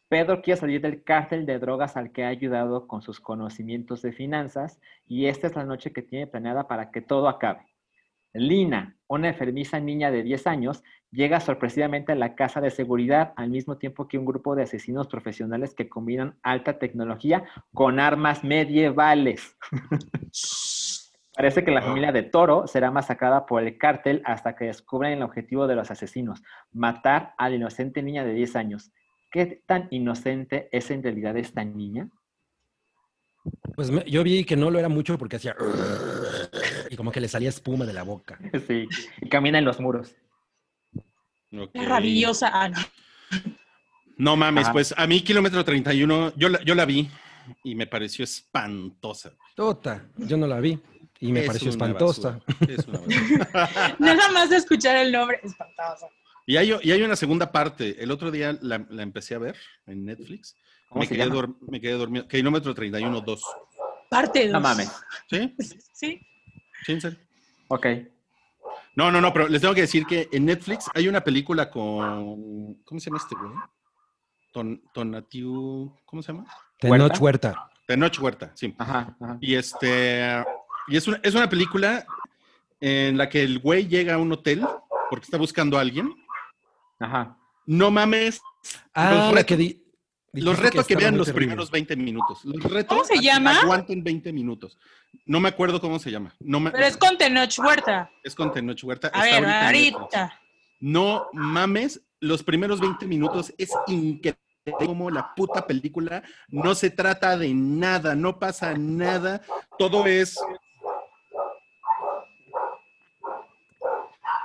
Pedro 0.10 0.42
quiere 0.42 0.60
salir 0.60 0.82
del 0.82 1.04
cártel 1.04 1.46
de 1.46 1.60
drogas 1.60 1.98
al 1.98 2.12
que 2.12 2.24
ha 2.24 2.30
ayudado 2.30 2.88
con 2.88 3.02
sus 3.02 3.20
conocimientos 3.20 4.02
de 4.02 4.14
finanzas 4.14 4.80
y 5.06 5.26
esta 5.26 5.48
es 5.48 5.56
la 5.56 5.66
noche 5.66 5.92
que 5.92 6.02
tiene 6.02 6.28
planeada 6.28 6.68
para 6.68 6.92
que 6.92 7.02
todo 7.02 7.28
acabe. 7.28 7.66
Lina, 8.34 8.98
una 9.08 9.30
enfermiza 9.30 9.80
niña 9.80 10.12
de 10.12 10.24
10 10.24 10.48
años, 10.48 10.84
llega 11.12 11.40
sorpresivamente 11.40 12.12
a 12.12 12.16
la 12.16 12.36
casa 12.36 12.62
de 12.62 12.72
seguridad 12.72 13.34
al 13.36 13.50
mismo 13.50 13.78
tiempo 13.78 14.08
que 14.08 14.18
un 14.18 14.26
grupo 14.26 14.56
de 14.56 14.64
asesinos 14.64 15.08
profesionales 15.08 15.74
que 15.74 15.90
combinan 15.90 16.38
alta 16.44 16.80
tecnología 16.80 17.44
con 17.74 18.00
armas 18.00 18.44
medievales. 18.44 19.58
Parece 21.36 21.64
que 21.64 21.72
la 21.72 21.84
familia 21.84 22.12
de 22.12 22.24
Toro 22.24 22.66
será 22.66 22.90
masacrada 22.90 23.46
por 23.46 23.62
el 23.62 23.78
cártel 23.78 24.22
hasta 24.26 24.56
que 24.56 24.66
descubran 24.66 25.12
el 25.12 25.22
objetivo 25.22 25.68
de 25.68 25.76
los 25.76 25.92
asesinos, 25.92 26.42
matar 26.72 27.36
a 27.38 27.50
la 27.50 27.56
inocente 27.56 28.02
niña 28.02 28.26
de 28.26 28.34
10 28.34 28.56
años. 28.56 28.92
¿Qué 29.38 29.62
tan 29.68 29.88
inocente 29.92 30.68
es 30.72 30.90
en 30.90 31.04
realidad 31.04 31.38
esta 31.38 31.64
niña? 31.64 32.10
Pues 33.76 33.92
me- 33.92 34.04
yo 34.10 34.24
vi 34.24 34.44
que 34.46 34.56
no 34.56 34.72
lo 34.72 34.80
era 34.80 34.90
mucho 34.90 35.16
porque 35.20 35.36
hacía... 35.36 35.56
Y 36.90 36.96
como 36.96 37.12
que 37.12 37.22
le 37.22 37.28
salía 37.28 37.50
espuma 37.50 37.86
de 37.86 37.94
la 37.94 38.02
boca. 38.02 38.40
Sí, 38.68 38.88
y 39.22 39.30
camina 39.30 39.60
en 39.60 39.66
los 39.66 39.80
muros. 39.80 40.16
Ok. 41.56 41.70
Es 41.72 41.88
rabiosa. 41.88 42.50
Ah, 42.52 42.70
no. 42.70 42.78
No 44.18 44.36
mames, 44.36 44.64
Ajá. 44.64 44.74
pues 44.74 44.96
a 44.98 45.06
mí 45.06 45.22
Kilómetro 45.22 45.64
31, 45.64 46.34
yo 46.36 46.50
la, 46.50 46.64
yo 46.64 46.74
la 46.74 46.86
vi 46.86 47.08
y 47.64 47.76
me 47.76 47.86
pareció 47.86 48.24
espantosa. 48.24 49.34
Tota, 49.56 50.04
yo 50.18 50.36
no 50.38 50.48
la 50.48 50.60
vi 50.60 50.80
y 51.20 51.32
me 51.32 51.42
Es 51.42 51.46
pareció 51.46 51.70
espantosa. 51.70 52.40
es 52.68 52.88
una. 52.88 53.02
Nada 54.00 54.30
más 54.34 54.50
de 54.50 54.56
escuchar 54.56 54.98
el 54.98 55.12
nombre, 55.12 55.40
espantosa. 55.44 56.08
Y, 56.48 56.58
hay, 56.58 56.74
y 56.82 56.92
hay 56.92 57.02
una 57.04 57.16
segunda 57.16 57.52
parte. 57.52 58.02
El 58.02 58.10
otro 58.10 58.32
día 58.32 58.58
la, 58.62 58.84
la 58.90 59.04
empecé 59.04 59.36
a 59.36 59.40
ver 59.40 59.56
en 59.86 60.06
Netflix. 60.06 60.56
¿Cómo 60.90 61.02
Me 61.02 61.08
se 61.08 61.16
quedé, 61.16 61.26
llama? 61.30 61.54
me 61.68 61.80
quedé 61.82 61.92
dormido. 61.92 62.28
Kilómetro 62.28 62.74
31, 62.74 63.22
2. 63.22 63.42
Parte 64.10 64.44
dos. 64.46 64.54
No 64.54 64.62
mames. 64.62 64.90
¿Sí? 65.30 65.54
Sí. 65.94 66.22
¿Sí, 66.86 66.92
en 66.94 67.02
serio? 67.02 67.20
Ok. 67.68 67.86
No, 68.96 69.12
no, 69.12 69.22
no, 69.22 69.32
pero 69.34 69.48
les 69.48 69.62
tengo 69.62 69.76
que 69.76 69.82
decir 69.82 70.06
que 70.06 70.28
en 70.32 70.46
Netflix 70.46 70.90
hay 70.96 71.08
una 71.08 71.22
película 71.24 71.70
con. 71.70 72.76
¿Cómo 72.86 73.00
se 73.00 73.10
llama 73.10 73.18
este 73.22 73.36
güey? 73.36 73.52
Ton, 74.54 74.82
Tonatiu. 74.94 75.94
¿Cómo 76.06 76.24
se 76.24 76.32
llama? 76.32 76.46
Tenoch 76.80 77.20
Huerta. 77.22 77.70
Tenoch 77.86 78.20
Huerta, 78.20 78.52
sí. 78.56 78.74
Ajá, 78.78 79.16
ajá. 79.20 79.38
Y 79.42 79.56
este. 79.56 80.44
Y 80.88 80.98
es 80.98 81.08
una, 81.08 81.20
es 81.22 81.36
una 81.36 81.50
película 81.50 82.08
en 82.80 83.18
la 83.18 83.28
que 83.28 83.44
el 83.44 83.60
güey 83.60 83.88
llega 83.88 84.14
a 84.16 84.18
un 84.18 84.32
hotel 84.32 84.66
porque 85.10 85.26
está 85.26 85.38
buscando 85.38 85.78
a 85.78 85.82
alguien. 85.82 86.14
Ajá. 87.00 87.38
No 87.66 87.92
mames. 87.92 88.42
Ah, 88.94 89.12
Los 89.12 89.20
la 89.34 89.42
reto- 89.42 89.46
que 89.46 89.58
di- 89.58 89.84
Los 90.34 90.58
reto 90.60 90.72
que, 90.86 90.94
estaba 90.94 91.00
vean 91.02 91.18
los 91.18 91.28
terrible. 91.28 91.46
primeros 91.48 91.72
20 91.72 91.96
minutos. 91.96 92.44
Los 92.46 92.64
reto 92.72 92.90
¿Cómo 92.90 93.04
se 93.06 93.16
que 93.16 93.22
llama? 93.22 93.60
Aguanten 93.60 94.04
20 94.04 94.32
minutos. 94.34 94.78
No 95.26 95.40
me 95.40 95.50
acuerdo 95.50 95.80
cómo 95.82 96.00
se 96.00 96.12
llama. 96.12 96.36
No 96.40 96.60
me, 96.60 96.72
Pero 96.72 96.86
es 96.86 96.98
con 96.98 97.18
Tenoch 97.18 97.58
Huerta. 97.60 98.10
es 98.24 98.36
con 98.36 98.52
Tenoch 98.52 98.84
Huerta. 98.84 99.08
A 99.14 99.26
Está 99.28 99.40
ver, 99.42 99.50
ahorita 99.50 99.66
ahorita. 100.00 100.42
No 100.80 101.28
mames, 101.34 102.02
los 102.20 102.44
primeros 102.44 102.80
20 102.80 103.08
minutos 103.08 103.52
es 103.58 103.72
increíble 103.88 104.38
como 104.86 105.10
la 105.10 105.34
puta 105.34 105.66
película 105.66 106.22
no 106.50 106.76
se 106.76 106.90
trata 106.90 107.38
de 107.38 107.54
nada, 107.54 108.16
no 108.16 108.38
pasa 108.38 108.74
nada, 108.78 109.42
todo 109.80 110.06
es 110.06 110.38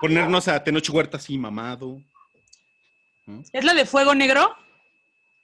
ponernos 0.01 0.49
a 0.49 0.63
Tenoch 0.63 0.89
Huerta 0.91 1.17
así 1.17 1.37
mamado. 1.39 2.01
¿Es 3.53 3.65
la 3.65 3.75
de 3.75 3.87
Fuego 3.87 4.15
Negro? 4.15 4.55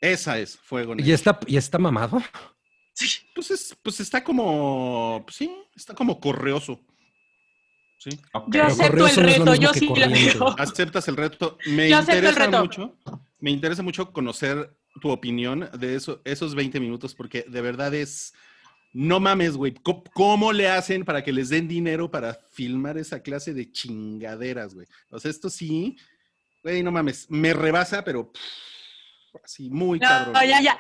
Esa 0.01 0.39
es 0.39 0.57
Fuego 0.57 0.95
Negro. 0.95 1.09
¿Y 1.11 1.13
está, 1.13 1.39
¿Y 1.47 1.57
está 1.57 1.79
mamado? 1.79 2.23
Pues, 3.35 3.51
es- 3.51 3.77
pues 3.83 4.01
está 4.01 4.25
como, 4.25 5.23
pues 5.25 5.37
sí, 5.37 5.51
está 5.77 5.95
como 5.95 6.21
correoso. 6.21 6.81
Sí. 7.97 8.11
Yo 8.49 8.65
acepto 8.65 9.07
el 9.07 9.17
no 9.17 9.23
reto, 9.23 9.55
yo 9.57 9.73
sí 9.75 9.89
la 9.97 10.09
veo. 10.09 10.55
aceptas 10.59 11.09
el 11.09 11.17
reto. 11.17 11.59
Me 11.67 11.89
Yo 11.89 11.97
acepto 11.99 12.13
el 12.13 12.19
interesa 12.25 12.47
reto. 12.47 12.59
mucho, 12.61 12.97
me 13.41 13.51
interesa 13.51 13.83
mucho 13.83 14.13
conocer 14.13 14.77
tu 15.01 15.11
opinión 15.11 15.69
de 15.79 15.95
eso, 15.97 16.21
esos 16.25 16.55
20 16.55 16.79
minutos, 16.81 17.15
porque 17.15 17.45
de 17.49 17.61
verdad 17.61 17.93
es, 17.95 18.35
no 18.93 19.19
mames, 19.21 19.57
güey, 19.57 19.75
¿cómo, 19.75 20.03
cómo 20.15 20.53
le 20.53 20.69
hacen 20.69 21.05
para 21.05 21.23
que 21.23 21.33
les 21.33 21.49
den 21.49 21.67
dinero 21.69 22.11
para 22.11 22.35
filmar 22.53 22.99
esa 22.99 23.21
clase 23.23 23.53
de 23.55 23.71
chingaderas, 23.71 24.75
güey? 24.75 24.87
O 25.11 25.19
sea, 25.21 25.31
esto 25.31 25.51
sí, 25.51 25.97
güey, 26.63 26.83
no 26.83 26.91
mames, 26.91 27.27
me 27.31 27.53
rebasa, 27.53 28.03
pero 28.05 28.31
pff, 28.33 28.43
así, 29.45 29.71
muy 29.71 29.99
cabrón. 30.01 30.33
No, 30.33 30.45
ya, 30.45 30.61
ya. 30.61 30.79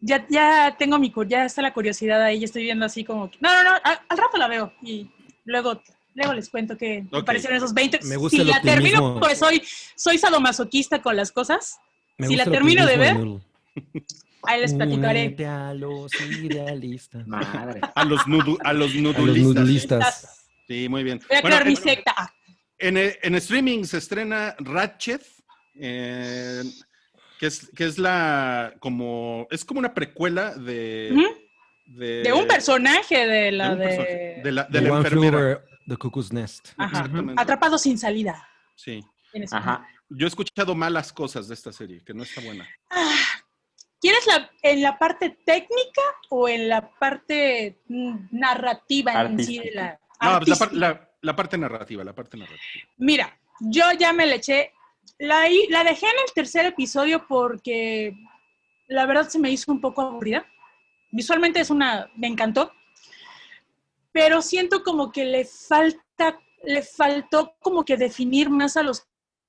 Ya, 0.00 0.26
ya 0.28 0.76
tengo 0.78 0.98
mi, 0.98 1.12
ya 1.26 1.46
está 1.46 1.62
la 1.62 1.72
curiosidad 1.72 2.22
ahí, 2.22 2.40
ya 2.40 2.44
estoy 2.44 2.64
viendo 2.64 2.84
así 2.84 3.02
como, 3.02 3.30
que- 3.30 3.38
no, 3.40 3.50
no, 3.54 3.62
no, 3.70 3.76
al, 3.82 3.98
al 4.08 4.18
rato 4.18 4.36
la 4.36 4.46
veo 4.46 4.72
y 4.82 5.10
luego, 5.46 5.80
luego 6.14 6.34
les 6.34 6.50
cuento 6.50 6.76
qué 6.76 7.02
me 7.10 7.18
Ok. 7.20 7.24
parecieron 7.24 7.56
esos 7.56 7.72
20. 7.72 8.00
Me 8.04 8.16
gusta 8.16 8.36
si 8.36 8.42
el 8.42 8.48
la 8.48 8.60
termino, 8.60 9.18
pues 9.18 9.38
soy, 9.38 9.62
soy 9.96 10.18
sadomasoquista 10.18 11.00
con 11.00 11.16
las 11.16 11.32
cosas, 11.32 11.78
Me 12.18 12.26
Si 12.28 12.36
la 12.36 12.44
termino 12.44 12.84
de 12.86 12.96
ver, 12.98 13.16
ahí 14.42 14.60
les 14.60 14.74
platicaré. 14.74 15.26
Únete 15.28 15.46
a 15.46 15.72
los 15.74 16.12
idealistas. 16.42 17.26
Madre. 17.26 17.80
A 17.94 18.04
los, 18.04 18.20
nudu- 18.26 18.58
a 18.64 18.72
los 18.74 18.90
A 18.90 18.94
los 18.94 19.16
nudulistas. 19.16 19.54
nudulistas. 19.54 20.46
Sí, 20.68 20.88
muy 20.90 21.04
bien. 21.04 21.20
Voy 21.28 21.38
a 21.38 21.40
Bueno, 21.40 21.56
crear 21.56 21.64
mi 21.66 21.74
en- 21.74 21.82
secta. 21.82 22.34
En, 22.78 22.96
en 22.96 23.34
streaming 23.36 23.84
se 23.84 23.98
estrena 23.98 24.54
Ratchet, 24.58 25.22
eh, 25.74 26.62
que, 27.38 27.46
es, 27.46 27.70
que 27.74 27.84
es 27.84 27.98
la 27.98 28.74
como 28.80 29.46
es 29.50 29.64
como 29.64 29.80
una 29.80 29.94
precuela 29.94 30.54
de, 30.54 31.14
de, 31.86 32.22
De 32.22 32.32
un 32.32 32.46
personaje 32.46 33.26
de 33.26 33.52
la 33.52 33.74
de, 33.74 33.84
personaje, 33.86 34.40
de 34.42 34.52
la, 34.52 34.64
de 34.64 34.80
The 34.80 34.80
la 34.86 34.92
One 34.92 35.08
Flew 35.08 35.24
enfermera. 35.24 35.38
Over 35.38 35.64
the 35.88 35.96
Cuckoo's 35.96 36.32
Nest. 36.32 36.70
Ajá. 36.76 37.08
Atrapado 37.36 37.78
sin 37.78 37.98
salida. 37.98 38.46
Sí. 38.74 39.04
Ajá. 39.52 39.86
Yo 40.08 40.26
he 40.26 40.28
escuchado 40.28 40.74
malas 40.74 41.12
cosas 41.12 41.48
de 41.48 41.54
esta 41.54 41.72
serie, 41.72 42.02
que 42.04 42.14
no 42.14 42.22
está 42.22 42.40
buena. 42.40 42.66
Ah, 42.90 43.42
¿Quieres 44.00 44.26
la, 44.26 44.50
en 44.62 44.82
la 44.82 44.98
parte 44.98 45.30
técnica 45.44 46.02
o 46.30 46.48
en 46.48 46.68
la 46.68 46.90
parte 46.98 47.80
mm, 47.88 48.28
narrativa 48.30 49.22
en 49.22 49.44
sí 49.44 49.58
de 49.58 49.70
la 49.72 50.00
No, 50.20 50.40
pues 50.40 50.72
la, 50.72 50.88
artística? 50.88 51.05
La- 51.26 51.36
parte 51.36 51.58
narrativa, 51.58 52.02
la 52.04 52.14
parte 52.14 52.36
narrativa. 52.36 52.84
Mira, 52.96 53.38
yo 53.60 53.84
ya 53.98 54.12
me 54.12 54.26
le 54.26 54.36
eché. 54.36 54.72
La, 55.18 55.44
la 55.70 55.84
dejé 55.84 56.06
en 56.06 56.18
el 56.26 56.32
tercer 56.34 56.66
episodio 56.66 57.26
porque 57.26 58.14
la 58.88 59.06
verdad 59.06 59.28
se 59.28 59.38
me 59.38 59.50
hizo 59.50 59.70
un 59.72 59.80
poco 59.80 60.02
aburrida. 60.02 60.44
Visualmente 61.10 61.60
es 61.60 61.70
una. 61.70 62.10
Me 62.16 62.26
encantó. 62.26 62.72
Pero 64.12 64.42
siento 64.42 64.82
como 64.82 65.12
que 65.12 65.24
le 65.24 65.44
falta. 65.44 66.38
Le 66.64 66.82
faltó 66.82 67.54
como 67.60 67.84
que 67.84 67.96
definir 67.96 68.50
más 68.50 68.76
a 68.76 68.82
los 68.82 69.06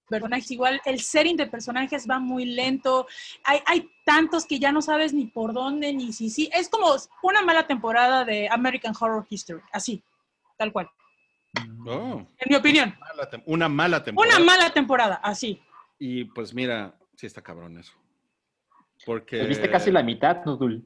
personajes. 0.10 0.52
Igual 0.52 0.82
el 0.86 1.02
setting 1.02 1.36
de 1.38 1.48
personajes 1.48 2.06
va 2.10 2.20
muy 2.20 2.46
lento. 2.46 3.08
Hay, 3.44 3.60
hay 3.66 3.90
tantos 4.06 4.46
que 4.46 4.60
ya 4.60 4.72
no 4.72 4.82
sabes 4.82 5.14
ni 5.14 5.26
por 5.26 5.54
dónde, 5.54 5.94
ni 5.94 6.14
si 6.14 6.30
sí. 6.30 6.50
Es 6.54 6.70
como 6.70 6.88
una 7.24 7.42
mala 7.42 7.66
temporada 7.66 8.24
de 8.24 8.48
American 8.50 8.94
Horror 9.00 9.26
History. 9.30 9.62
Así, 9.72 10.04
tal 10.58 10.72
cual. 10.72 10.90
Oh, 11.86 12.26
En 12.38 12.50
mi 12.50 12.56
opinión. 12.56 12.96
mala 13.00 13.30
una 13.46 13.70
mala 13.70 14.04
temporada. 14.04 14.36
Una 14.38 14.46
mala 14.46 14.70
temporada, 14.74 15.16
así. 15.24 15.62
Y 16.00 16.26
pues 16.26 16.54
mira, 16.54 16.94
sí 17.16 17.26
está 17.26 17.42
cabrón 17.42 17.78
eso. 17.80 17.94
Porque. 19.06 19.44
Viste 19.44 19.70
casi 19.70 19.92
la 19.92 20.04
mitad, 20.04 20.44
Nudul. 20.46 20.84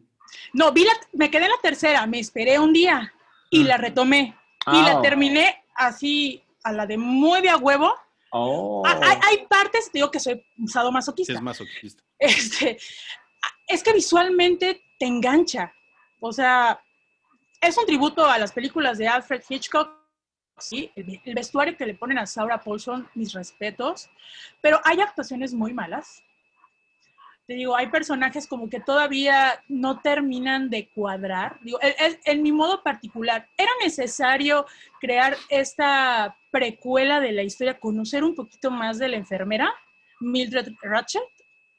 No, 0.54 0.72
vi 0.72 0.84
la, 0.86 0.94
me 1.14 1.30
quedé 1.30 1.46
en 1.46 1.52
la 1.52 1.58
tercera, 1.62 2.06
me 2.08 2.20
esperé 2.20 2.60
un 2.60 2.72
día 2.74 3.14
y 3.50 3.64
Ah. 3.64 3.68
la 3.68 3.78
retomé. 3.78 4.38
y 4.68 4.82
la 4.84 5.00
Ah. 5.00 5.02
terminé 5.02 5.64
así 5.76 6.44
a 6.64 6.72
la 6.72 6.86
de 6.86 6.96
muy 6.98 7.42
de 7.42 7.50
a 7.50 7.58
huevo. 7.58 7.94
Oh. 8.32 8.84
Ah, 8.86 9.00
Hay, 9.02 9.18
hay 9.40 9.48
partes, 9.48 9.92
digo 9.92 10.12
que 10.12 10.20
soy 10.20 10.36
Sí, 10.56 10.68
sadomasoquista. 10.68 11.34
es 11.34 11.42
masoquista. 11.42 12.04
Este, 12.20 12.78
es 13.68 13.82
que 13.84 13.92
visualmente 13.94 14.84
te 15.00 15.06
engancha. 15.08 15.74
O 16.20 16.32
sea, 16.32 16.80
es 17.60 17.76
un 17.76 17.86
tributo 17.88 18.24
a 18.30 18.38
las 18.38 18.52
películas 18.52 19.00
de 19.00 19.08
Alfred 19.08 19.42
Hitchcock. 19.50 19.90
Sí, 20.62 20.92
el, 20.96 21.20
el 21.24 21.36
vestuario 21.36 21.76
que 21.76 21.86
le 21.86 21.94
ponen 21.94 22.18
a 22.18 22.26
Saura 22.26 22.62
Paulson, 22.62 23.08
mis 23.16 23.34
respetos. 23.34 24.10
Pero 24.62 24.80
hay 24.84 25.02
actuaciones 25.02 25.54
muy 25.54 25.74
malas. 25.74 26.24
Te 27.48 27.56
digo, 27.56 27.76
hay 27.76 27.88
personajes 27.88 28.48
como 28.48 28.70
que 28.70 28.80
todavía 28.80 29.62
no 29.68 30.00
terminan 30.00 30.70
de 30.70 30.88
cuadrar. 30.90 31.60
Digo, 31.62 31.80
en 31.82 32.44
mi 32.44 32.52
modo 32.52 32.82
particular, 32.82 33.48
¿era 33.58 33.72
necesario 33.84 34.66
crear 35.02 35.36
esta 35.50 36.38
precuela 36.52 37.20
de 37.20 37.32
la 37.32 37.44
historia, 37.44 37.80
conocer 37.80 38.24
un 38.24 38.36
poquito 38.36 38.72
más 38.72 39.00
de 39.00 39.10
la 39.10 39.18
enfermera, 39.18 39.74
Mildred 40.20 40.72
Ratchet? 40.82 41.24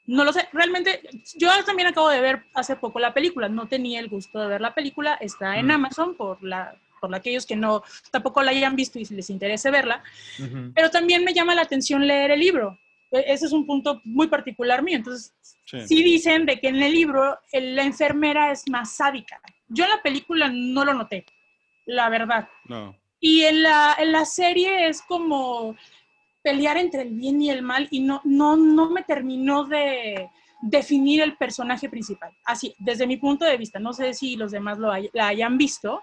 No 0.05 0.25
lo 0.25 0.33
sé, 0.33 0.49
realmente, 0.53 1.01
yo 1.37 1.49
también 1.65 1.89
acabo 1.89 2.09
de 2.09 2.21
ver 2.21 2.43
hace 2.55 2.75
poco 2.75 2.99
la 2.99 3.15
película, 3.15 3.49
no 3.49 3.69
tenía 3.69 4.01
el 4.01 4.09
gusto 4.09 4.41
de 4.41 4.49
ver 4.49 4.61
la 4.61 4.75
película, 4.75 5.15
está 5.15 5.57
en 5.59 5.69
Mm. 5.69 5.71
Amazon 5.71 6.17
por, 6.17 6.43
la, 6.43 6.75
por 7.03 7.15
aquellos 7.15 7.45
que 7.45 7.57
no, 7.57 7.83
tampoco 8.13 8.43
la 8.43 8.53
hayan 8.53 8.77
visto 8.77 8.99
y 8.99 9.05
les 9.07 9.29
interese 9.29 9.71
verla, 9.73 10.03
Ujú. 10.39 10.73
pero 10.75 10.89
también 10.91 11.25
me 11.25 11.35
llama 11.35 11.55
la 11.55 11.63
atención 11.63 12.07
leer 12.07 12.31
el 12.31 12.39
libro. 12.41 12.79
E- 13.11 13.25
Ese 13.27 13.47
es 13.47 13.53
un 13.53 13.67
punto 13.67 14.01
muy 14.05 14.29
particular 14.29 14.83
mío, 14.83 14.97
entonces 14.97 15.35
Sí. 15.67 15.87
sí 15.89 16.03
dicen 16.03 16.47
de 16.47 16.61
que 16.61 16.69
en 16.69 16.77
el 16.83 16.93
libro 16.93 17.39
el- 17.51 17.75
la 17.75 17.83
enfermera 17.83 18.53
es 18.53 18.63
más 18.71 18.93
sádica. 18.93 19.41
Yo 19.69 19.85
en 19.85 19.91
la 19.91 20.03
película 20.03 20.49
no 20.53 20.85
lo 20.85 20.95
noté, 20.95 21.27
la 21.87 22.09
verdad. 22.09 22.49
No. 22.67 22.95
Y 23.21 23.43
en 23.43 23.63
la, 23.65 23.97
en 23.99 24.13
la 24.13 24.25
serie 24.25 24.87
es 24.89 25.03
como 25.03 25.77
pelear 26.43 26.77
entre 26.77 27.03
el 27.03 27.11
bien 27.11 27.41
y 27.43 27.51
el 27.51 27.63
mal 27.63 27.89
y 27.91 28.01
no, 28.01 28.21
no, 28.25 28.57
no 28.57 28.91
me 28.91 29.03
terminó 29.03 29.65
de 29.65 30.29
definir 30.61 31.23
el 31.23 31.37
personaje 31.37 31.89
principal. 31.89 32.31
Así, 32.45 32.75
desde 32.79 33.07
mi 33.07 33.17
punto 33.17 33.45
de 33.45 33.57
vista. 33.57 33.81
No 33.81 33.93
sé 33.93 34.15
si 34.15 34.37
los 34.37 34.53
demás 34.53 34.79
lo 34.79 34.93
hay- 34.93 35.11
la 35.13 35.27
hayan 35.29 35.59
visto 35.59 36.01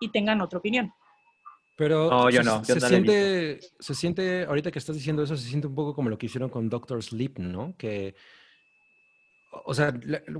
y 0.00 0.10
tengan 0.10 0.40
otra 0.40 0.58
opinión. 0.58 0.92
Pero 1.76 2.08
No, 2.10 2.30
yo 2.30 2.38
se, 2.38 2.44
no, 2.44 2.62
yo 2.64 2.74
se 2.74 2.80
siente, 2.80 3.60
se 3.78 3.94
siente, 3.94 4.44
ahorita 4.44 4.70
que 4.70 4.78
estás 4.78 4.96
diciendo 4.96 5.22
eso, 5.22 5.36
se 5.36 5.46
siente 5.48 5.66
un 5.66 5.74
poco 5.74 5.94
como 5.94 6.08
lo 6.08 6.16
que 6.16 6.26
hicieron 6.26 6.48
con 6.48 6.70
Doctor 6.70 7.02
Sleep, 7.02 7.38
¿no? 7.38 7.74
Que, 7.76 8.14
o 9.64 9.74
sea, 9.74 9.88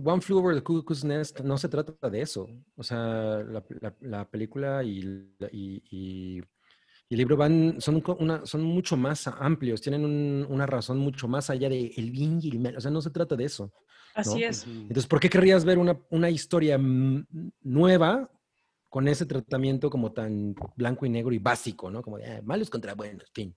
One 0.05 0.21
Flew 0.23 0.39
Over 0.39 0.55
the 0.57 0.63
Cuckoo's 0.63 1.05
Nest 1.05 1.41
no 1.41 1.57
se 1.59 1.69
trata 1.69 2.09
de 2.11 2.21
eso. 2.23 2.49
O 2.77 2.83
sea, 2.83 3.43
la, 3.43 3.63
la- 3.81 3.97
la 4.01 4.29
película 4.31 4.83
y, 4.83 4.99
y- 5.53 5.83
y- 5.91 6.43
y 7.09 7.15
el 7.15 7.19
libro 7.19 7.37
van, 7.37 7.81
son, 7.81 8.03
una, 8.19 8.45
son 8.47 8.63
mucho 8.65 8.97
más 8.97 9.27
amplios, 9.29 9.81
tienen 9.81 10.05
un- 10.05 10.47
una 10.49 10.67
razón 10.67 10.99
mucho 10.99 11.29
más 11.29 11.51
allá 11.51 11.69
de 11.69 11.93
el 11.97 12.11
bien 12.11 12.41
y 12.43 12.51
el 12.51 12.61
mal. 12.61 12.77
O 12.77 12.81
sea, 12.81 12.91
no 12.91 13.01
se 13.01 13.11
trata 13.11 13.37
de 13.37 13.45
eso. 13.45 13.73
Así 14.15 14.41
¿no? 14.41 14.47
es. 14.47 14.67
Entonces, 14.67 15.07
¿por 15.07 15.21
qué 15.21 15.29
querrías 15.31 15.65
ver 15.65 15.79
una, 15.79 15.99
una 16.11 16.31
historia 16.31 16.79
nueva 17.63 18.31
con 18.89 19.09
ese 19.09 19.27
tratamiento 19.27 19.91
como 19.91 20.13
tan 20.13 20.55
blanco 20.77 21.07
y 21.07 21.11
negro 21.11 21.33
y 21.33 21.39
básico, 21.39 21.91
¿no? 21.91 22.03
Como 22.03 22.19
de 22.19 22.27
ah, 22.27 22.41
malos 22.45 22.71
contra 22.71 22.95
buenos, 22.95 23.31
fin. 23.33 23.55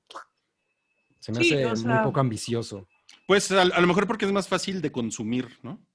Se 1.19 1.31
me 1.31 1.43
Sí, 1.43 1.53
hace 1.53 1.65
o 1.65 1.75
muy 1.87 1.99
poco 2.03 2.19
ambicioso. 2.19 2.87
Pues 3.27 3.51
a, 3.51 3.61
a 3.61 3.81
lo 3.81 3.87
mejor 3.87 4.07
porque 4.07 4.25
es 4.25 4.31
más 4.31 4.47
fácil 4.47 4.81
de 4.81 4.91
consumir, 4.91 5.47
¿no? 5.63 5.85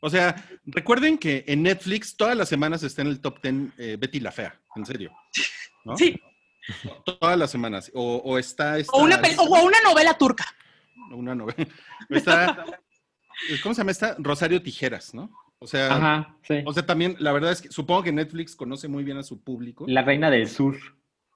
O 0.00 0.10
sea, 0.10 0.46
recuerden 0.66 1.16
que 1.18 1.44
en 1.48 1.62
Netflix 1.62 2.16
todas 2.16 2.36
las 2.36 2.48
semanas 2.48 2.82
está 2.82 3.02
en 3.02 3.08
el 3.08 3.20
top 3.20 3.40
10 3.42 3.54
eh, 3.78 3.96
Betty 3.98 4.20
la 4.20 4.30
Fea, 4.30 4.60
en 4.76 4.84
serio. 4.86 5.10
¿no? 5.84 5.96
Sí, 5.96 6.20
Todas 7.04 7.38
las 7.38 7.50
semanas. 7.50 7.90
O, 7.94 8.16
o 8.24 8.38
está 8.38 8.78
esta- 8.78 8.92
o 8.96 9.02
una, 9.04 9.16
o 9.38 9.64
una 9.64 9.80
novela 9.82 10.18
turca. 10.18 10.44
una 11.12 11.34
novela. 11.34 11.66
Está, 12.10 12.64
¿Cómo 13.62 13.74
se 13.74 13.80
llama 13.80 13.92
esta? 13.92 14.16
Rosario 14.18 14.60
Tijeras, 14.62 15.14
¿no? 15.14 15.30
O 15.58 15.66
sea, 15.66 15.94
Ajá, 15.96 16.36
sí. 16.42 16.56
o 16.66 16.72
sea, 16.72 16.84
también 16.84 17.16
la 17.18 17.32
verdad 17.32 17.50
es 17.52 17.62
que 17.62 17.70
supongo 17.70 18.02
que 18.02 18.12
Netflix 18.12 18.54
conoce 18.54 18.88
muy 18.88 19.04
bien 19.04 19.16
a 19.16 19.22
su 19.22 19.42
público. 19.42 19.84
La 19.88 20.02
reina 20.02 20.30
del 20.30 20.48
sur. 20.48 20.76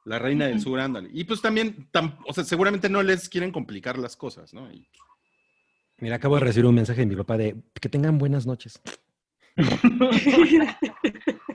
La 0.04 0.18
reina 0.18 0.46
del 0.46 0.60
sur, 0.60 0.78
ándale. 0.80 1.08
Y 1.12 1.24
pues 1.24 1.40
también, 1.42 1.88
tam- 1.92 2.16
o 2.26 2.32
sea, 2.32 2.44
seguramente 2.44 2.88
no 2.88 3.02
les 3.02 3.28
quieren 3.28 3.50
complicar 3.52 3.98
las 3.98 4.16
cosas, 4.16 4.52
¿no? 4.54 4.70
Y- 4.72 4.88
Mira, 5.98 6.16
acabo 6.16 6.36
de 6.36 6.40
recibir 6.40 6.66
un 6.66 6.74
mensaje 6.74 7.00
de 7.00 7.06
mi 7.06 7.16
papá 7.16 7.36
de 7.36 7.56
que 7.80 7.88
tengan 7.90 8.16
buenas 8.18 8.46
noches. 8.46 8.80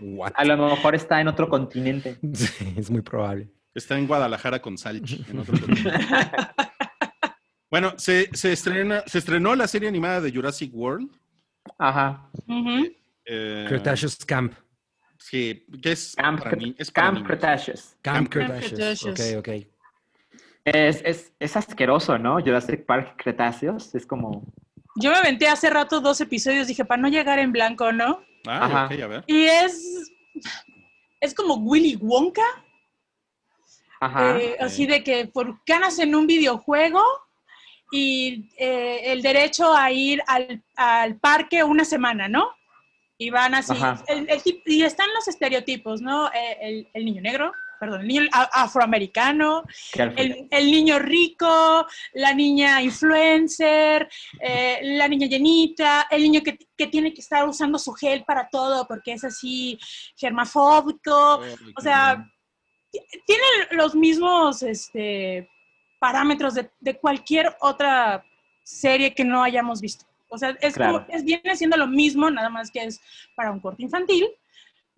What? 0.02 0.34
A 0.36 0.46
lo 0.46 0.58
mejor 0.58 0.96
está 0.96 1.22
en 1.22 1.28
otro 1.28 1.50
continente. 1.50 2.18
Sí, 2.34 2.74
es 2.78 2.90
muy 2.92 3.02
probable. 3.02 3.50
está 3.74 3.98
en 3.98 4.08
Guadalajara 4.08 4.62
con 4.62 4.78
Salchi. 4.78 5.26
en 5.30 5.40
otro 5.40 5.60
continente. 5.60 6.00
bueno, 7.72 7.94
se, 7.98 8.30
se, 8.34 8.54
estrena, 8.54 9.04
se 9.08 9.18
estrenó 9.20 9.56
la 9.56 9.68
serie 9.68 9.90
animada 9.90 10.22
de 10.22 10.32
Jurassic 10.32 10.72
World. 10.74 11.10
Ajá. 11.78 12.30
Eh, 13.26 13.66
Cretaceous 13.68 14.18
Camp. 14.26 14.54
Sí, 15.18 15.66
que 15.82 15.92
es 15.94 16.16
Camp, 16.16 16.44
para, 16.44 16.56
ni- 16.56 16.76
es 16.78 16.92
para 16.92 17.08
Camp 17.08 17.16
niños. 17.18 17.28
Cretaceous. 17.28 17.98
Camp 18.02 18.30
Cretaceous. 18.30 18.72
Cretaceous. 18.74 19.36
Ok, 19.36 19.40
ok. 19.40 19.68
Es, 20.66 21.02
es, 21.04 21.34
es 21.40 21.56
asqueroso, 21.58 22.18
¿no? 22.18 22.40
Jurassic 22.40 22.86
Park 22.86 23.22
Cretaceous. 23.24 23.94
Es 23.96 24.06
como. 24.06 24.44
Yo 24.98 25.12
me 25.12 25.18
aventé 25.18 25.48
hace 25.48 25.70
rato 25.70 26.00
dos 26.00 26.22
episodios, 26.22 26.68
dije, 26.68 26.86
para 26.86 27.02
no 27.02 27.08
llegar 27.10 27.40
en 27.40 27.52
blanco, 27.52 27.92
¿no? 27.92 28.22
Ah, 28.48 28.66
Ajá. 28.66 28.86
ok, 28.86 29.02
a 29.02 29.08
ver. 29.08 29.24
Y 29.28 29.44
es, 29.46 30.12
es 31.20 31.34
como 31.34 31.56
Willy 31.56 31.98
Wonka, 31.98 32.44
Ajá. 34.00 34.38
eh, 34.40 34.56
así 34.60 34.86
de 34.86 35.04
que 35.04 35.28
por 35.28 35.60
ganas 35.66 36.00
en 36.00 36.16
un 36.16 36.28
videojuego 36.28 37.02
y 37.96 38.50
eh, 38.58 39.12
el 39.14 39.22
derecho 39.22 39.74
a 39.74 39.92
ir 39.92 40.22
al, 40.28 40.62
al 40.76 41.16
parque 41.20 41.64
una 41.64 41.86
semana, 41.86 42.28
¿no? 42.28 42.50
Y 43.18 43.30
van 43.30 43.56
así, 43.56 43.74
el- 44.08 44.30
el 44.30 44.42
y 44.66 44.84
están 44.84 45.08
los 45.14 45.28
estereotipos, 45.28 46.02
¿no? 46.02 46.28
Eh, 46.34 46.58
el, 46.62 46.90
el 46.94 47.06
niño 47.06 47.22
negro, 47.22 47.52
perdón, 47.80 48.02
el 48.02 48.08
niño 48.08 48.24
afroamericano, 48.32 49.64
el, 50.18 50.48
niño 50.72 51.00
rico, 51.00 51.86
la 52.14 52.34
niña 52.34 52.82
influencer, 52.82 54.10
eh, 54.40 54.80
la 54.84 55.08
niña 55.08 55.28
llenita, 55.28 56.08
el 56.12 56.24
niño 56.24 56.42
que, 56.44 56.58
que 56.78 56.88
tiene 56.88 57.14
que 57.14 57.22
estar 57.22 57.48
usando 57.48 57.78
su 57.80 57.94
gel 57.94 58.24
para 58.26 58.50
todo 58.50 58.86
porque 58.88 59.14
es 59.14 59.24
así 59.24 59.78
germafóbico. 60.18 61.42
O 61.78 61.82
sea, 61.82 62.16
bien. 62.16 62.32
ti- 62.92 63.20
tiene 63.26 63.44
los 63.72 63.96
mismos 63.96 64.62
este, 64.64 65.50
parámetros 66.06 66.54
de, 66.54 66.70
de 66.80 67.00
cualquier 67.00 67.56
otra 67.62 68.24
serie 68.62 69.16
que 69.16 69.26
no 69.26 69.42
hayamos 69.42 69.82
visto. 69.82 70.06
O 70.30 70.38
sea, 70.38 70.56
es 70.62 70.78
como, 70.78 71.04
es, 71.10 71.24
viene 71.24 71.56
siendo 71.56 71.78
lo 71.78 71.88
mismo, 71.88 72.30
nada 72.30 72.48
más 72.48 72.70
que 72.70 72.84
es 72.84 73.02
para 73.36 73.50
un 73.50 73.60
corte 73.60 73.82
infantil. 73.82 74.28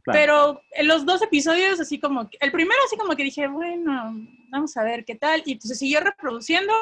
Claro. 0.04 0.20
Pero 0.20 0.62
en 0.72 0.86
los 0.86 1.06
dos 1.06 1.22
episodios, 1.22 1.80
así 1.80 1.98
como, 1.98 2.30
el 2.42 2.52
primero 2.52 2.78
así 2.86 2.98
como 2.98 3.16
que 3.16 3.24
dije, 3.24 3.48
bueno, 3.48 4.18
vamos 4.50 4.76
a 4.76 4.84
ver 4.84 5.06
qué 5.06 5.16
tal, 5.16 5.44
y 5.46 5.56
pues 5.56 5.70
se 5.70 5.76
siguió 5.76 6.02
reproduciendo, 6.02 6.74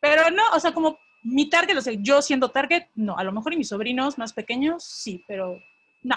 pero 0.00 0.28
no, 0.32 0.42
o 0.56 0.58
sea, 0.58 0.74
como 0.74 0.98
mi 1.22 1.48
target, 1.48 1.76
o 1.76 1.82
sea, 1.82 1.92
yo 1.96 2.20
siendo 2.20 2.50
target, 2.50 2.86
no, 2.96 3.16
a 3.16 3.22
lo 3.22 3.30
mejor 3.30 3.52
y 3.52 3.58
mis 3.58 3.68
sobrinos 3.68 4.18
más 4.18 4.32
pequeños, 4.32 4.82
sí, 4.82 5.24
pero 5.28 5.56
no. 6.02 6.16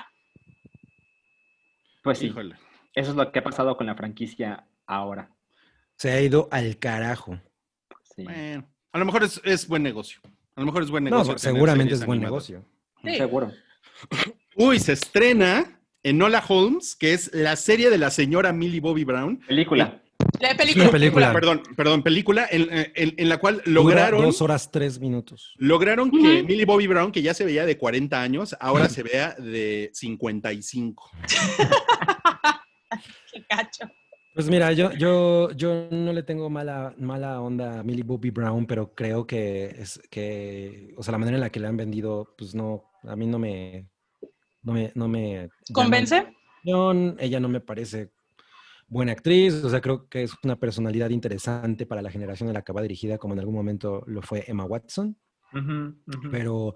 Pues 2.02 2.18
sí. 2.18 2.26
Híjole. 2.26 2.56
Eso 2.96 3.12
es 3.12 3.18
lo 3.18 3.32
que 3.32 3.38
ha 3.38 3.44
pasado 3.44 3.78
con 3.78 3.86
la 3.86 3.94
franquicia 3.94 4.66
ahora. 4.88 5.30
Se 5.98 6.12
ha 6.12 6.22
ido 6.22 6.48
al 6.52 6.78
carajo. 6.78 7.40
Sí. 8.16 8.24
Bueno, 8.24 8.68
a 8.92 9.00
lo 9.00 9.06
mejor 9.06 9.24
es, 9.24 9.42
es 9.44 9.68
buen 9.68 9.84
negocio. 9.84 10.20
A 10.56 10.62
lo 10.62 10.68
mejor 10.68 10.84
es 10.84 10.90
buen 10.90 11.04
No, 11.06 11.10
negocio. 11.10 11.36
tener 11.36 11.54
seguramente 11.56 11.94
es 11.94 12.06
buen 12.06 12.20
animadas. 12.20 12.50
negocio. 12.50 12.66
Sí. 13.04 13.16
Seguro. 13.18 13.52
Uy, 14.56 14.80
se 14.80 14.94
estrena 14.94 15.80
en 16.04 16.22
Hola 16.22 16.44
Holmes, 16.48 16.96
que 16.96 17.14
es 17.14 17.34
la 17.34 17.56
serie 17.56 17.90
de 17.90 17.98
la 17.98 18.12
señora 18.12 18.54
Millie 18.54 18.80
Bobby 18.80 19.04
Brown. 19.04 19.40
Película. 19.48 20.02
La 20.40 20.56
película. 20.56 21.32
Perdón, 21.34 21.64
perdón, 21.78 22.04
película 22.04 22.48
en, 22.50 22.68
en- 22.72 23.14
en 23.18 23.30
la 23.30 23.38
cual 23.38 23.56
Dura 23.66 23.72
lograron, 23.72 24.22
dos 24.22 24.42
horas, 24.42 24.70
tres 24.72 25.00
minutos. 25.00 25.54
lograron 25.58 26.10
que. 26.12 26.44
Millie 26.44 26.66
Bobby 26.66 26.88
Brown, 26.88 27.12
que 27.12 27.22
ya 27.22 27.34
se 27.34 27.46
veía 27.46 27.66
de 27.66 27.78
40 27.78 28.22
años, 28.22 28.56
ahora 28.60 28.90
se 28.90 29.04
vea 29.04 29.34
de 29.40 29.92
55. 29.94 31.12
Qué 33.32 33.46
cacho. 33.48 33.90
Pues 34.36 34.50
mira, 34.50 34.74
yo, 34.74 34.92
yo, 34.92 35.50
yo 35.52 35.88
no 35.90 36.12
le 36.12 36.22
tengo 36.22 36.50
mala, 36.50 36.94
mala 36.98 37.40
onda 37.40 37.80
a 37.80 37.84
Millie 37.84 38.04
Bobby 38.04 38.32
Brown, 38.32 38.66
pero 38.66 38.94
creo 38.94 39.26
que 39.26 39.68
es 39.68 40.02
que, 40.12 40.94
o 40.98 41.04
sea, 41.04 41.14
la 41.14 41.20
manera 41.20 41.38
en 41.38 41.42
la 41.42 41.50
que 41.50 41.62
le 41.62 41.68
han 41.68 41.78
vendido, 41.78 42.36
pues 42.38 42.54
no, 42.54 42.84
a 43.04 43.16
mí 43.16 43.28
no 43.28 43.40
me, 43.40 43.88
no 44.62 44.74
me, 44.74 44.92
no 44.94 45.08
me 45.08 45.50
¿Convence? 45.72 46.34
Ella 46.66 47.40
no 47.40 47.48
me 47.48 47.62
parece 47.62 48.12
buena 48.90 49.14
actriz, 49.14 49.54
o 49.64 49.70
sea, 49.70 49.80
creo 49.80 50.10
que 50.10 50.24
es 50.24 50.34
una 50.44 50.58
personalidad 50.58 51.12
interesante 51.12 51.86
para 51.86 52.02
la 52.02 52.12
generación 52.12 52.50
en 52.50 52.56
la 52.56 52.62
que 52.62 52.74
va 52.74 52.82
dirigida, 52.82 53.18
como 53.18 53.36
en 53.36 53.40
algún 53.40 53.56
momento 53.56 54.04
lo 54.06 54.22
fue 54.22 54.44
Emma 54.48 54.66
Watson, 54.66 55.18
pero 56.30 56.76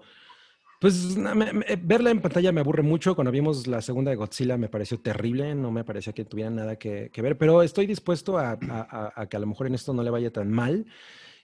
Pues 0.80 1.14
na- 1.16 1.34
me- 1.34 1.52
me- 1.52 1.66
verla 1.76 2.10
en 2.10 2.20
pantalla 2.22 2.52
me 2.52 2.60
aburre 2.62 2.82
mucho. 2.82 3.14
Cuando 3.14 3.30
vimos 3.30 3.66
la 3.66 3.82
segunda 3.82 4.10
de 4.10 4.16
Godzilla 4.16 4.56
me 4.56 4.68
pareció 4.70 4.98
terrible, 4.98 5.54
no 5.54 5.70
me 5.70 5.84
pareció 5.84 6.14
que 6.14 6.24
tuviera 6.24 6.50
nada 6.50 6.76
que, 6.78 7.10
que 7.12 7.20
ver, 7.22 7.36
pero 7.36 7.62
estoy 7.62 7.86
dispuesto 7.86 8.38
a, 8.38 8.52
a- 8.52 8.58
a- 8.70 9.12
a 9.14 9.28
que 9.28 9.36
a 9.36 9.40
lo 9.40 9.46
mejor 9.46 9.66
en 9.66 9.74
esto 9.74 9.92
no 9.92 10.02
le 10.02 10.10
vaya 10.10 10.32
tan 10.32 10.50
mal. 10.50 10.86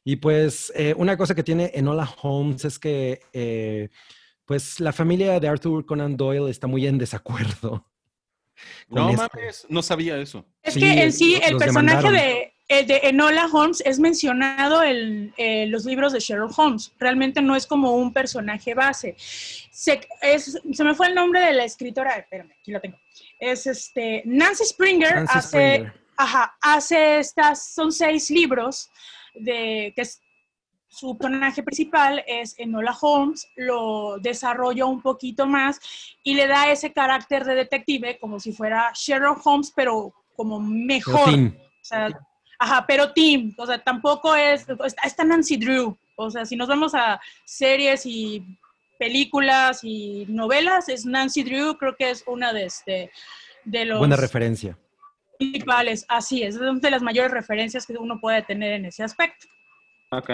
Y 0.04 0.16
pues 0.16 0.72
eh, 0.74 0.94
una 0.96 1.16
cosa 1.18 1.34
que 1.34 1.42
tiene 1.42 1.70
Enola 1.74 2.08
Holmes 2.22 2.64
es 2.64 2.78
que 2.78 3.20
eh, 3.34 3.90
pues 4.46 4.80
la 4.80 4.92
familia 4.94 5.38
de 5.38 5.48
Arthur 5.48 5.84
Conan 5.84 6.16
Doyle 6.16 6.48
está 6.50 6.66
muy 6.66 6.86
en 6.86 6.96
desacuerdo. 6.96 7.84
No 8.88 9.12
mames, 9.12 9.66
no 9.68 9.82
sabía 9.82 10.16
eso. 10.18 10.46
Es 10.62 10.72
Sí, 10.74 10.80
que 10.80 11.02
en 11.02 11.12
sí 11.12 11.34
el 11.34 11.58
personaje 11.58 11.98
demandaron. 11.98 12.12
de, 12.14 12.54
el 12.68 12.86
de 12.86 12.96
Enola 13.04 13.46
Holmes 13.52 13.80
es 13.86 13.98
mencionado 14.00 14.82
en 14.82 15.32
eh, 15.36 15.66
los 15.66 15.84
libros 15.84 16.12
de 16.12 16.18
Sherlock 16.20 16.58
Holmes. 16.58 16.92
Realmente 16.98 17.40
no 17.40 17.54
es 17.54 17.66
como 17.66 17.92
un 17.92 18.12
personaje 18.12 18.74
base. 18.74 19.14
Se, 19.18 20.00
es- 20.20 20.58
se 20.72 20.84
me 20.84 20.94
fue 20.94 21.06
el 21.08 21.14
nombre 21.14 21.40
de 21.40 21.52
la 21.52 21.64
escritora, 21.64 22.16
espérame, 22.16 22.50
aquí 22.60 22.72
lo 22.72 22.80
tengo. 22.80 22.98
Es 23.38 23.66
este 23.66 24.22
Nancy 24.24 24.64
Springer 24.64 25.14
Nancy 25.16 25.38
hace, 25.38 25.74
Springer. 25.74 26.00
ajá, 26.16 26.56
hace 26.60 27.18
estas, 27.20 27.72
son 27.72 27.92
seis 27.92 28.30
libros 28.30 28.90
de 29.34 29.92
que 29.94 30.02
es- 30.02 30.20
su 30.88 31.16
personaje 31.18 31.62
principal 31.62 32.24
es 32.26 32.58
Enola 32.58 32.96
Holmes, 32.98 33.46
lo 33.56 34.18
desarrolla 34.18 34.86
un 34.86 35.02
poquito 35.02 35.46
más 35.46 35.78
y 36.22 36.34
le 36.34 36.46
da 36.46 36.70
ese 36.72 36.92
carácter 36.92 37.44
de 37.44 37.54
detective 37.54 38.18
como 38.18 38.40
si 38.40 38.52
fuera 38.52 38.90
Sherlock 38.94 39.46
Holmes, 39.46 39.72
pero 39.76 40.14
como 40.34 40.58
mejor. 40.58 41.28
O 41.28 41.84
sea, 41.88 42.08
ajá, 42.58 42.84
pero 42.86 43.12
Tim, 43.12 43.54
o 43.56 43.66
sea, 43.66 43.82
tampoco 43.82 44.34
es, 44.34 44.66
está, 45.04 45.24
Nancy 45.24 45.56
Drew. 45.56 45.96
O 46.16 46.30
sea, 46.30 46.44
si 46.44 46.56
nos 46.56 46.68
vamos 46.68 46.94
a 46.94 47.20
series 47.44 48.06
y 48.06 48.42
películas 48.98 49.80
y 49.82 50.24
novelas, 50.28 50.88
es 50.88 51.04
Nancy 51.04 51.42
Drew, 51.42 51.76
creo 51.76 51.94
que 51.96 52.10
es 52.10 52.24
una 52.26 52.52
de, 52.52 52.64
este, 52.64 53.10
de 53.64 53.84
los 53.84 53.98
buena 53.98 54.16
referencia. 54.16 54.78
principales. 55.38 56.06
Así 56.08 56.42
es, 56.42 56.56
es 56.56 56.80
de 56.80 56.90
las 56.90 57.02
mayores 57.02 57.30
referencias 57.30 57.86
que 57.86 57.92
uno 57.94 58.18
puede 58.20 58.42
tener 58.42 58.72
en 58.72 58.86
ese 58.86 59.02
aspecto. 59.02 59.46
Ok. 60.10 60.30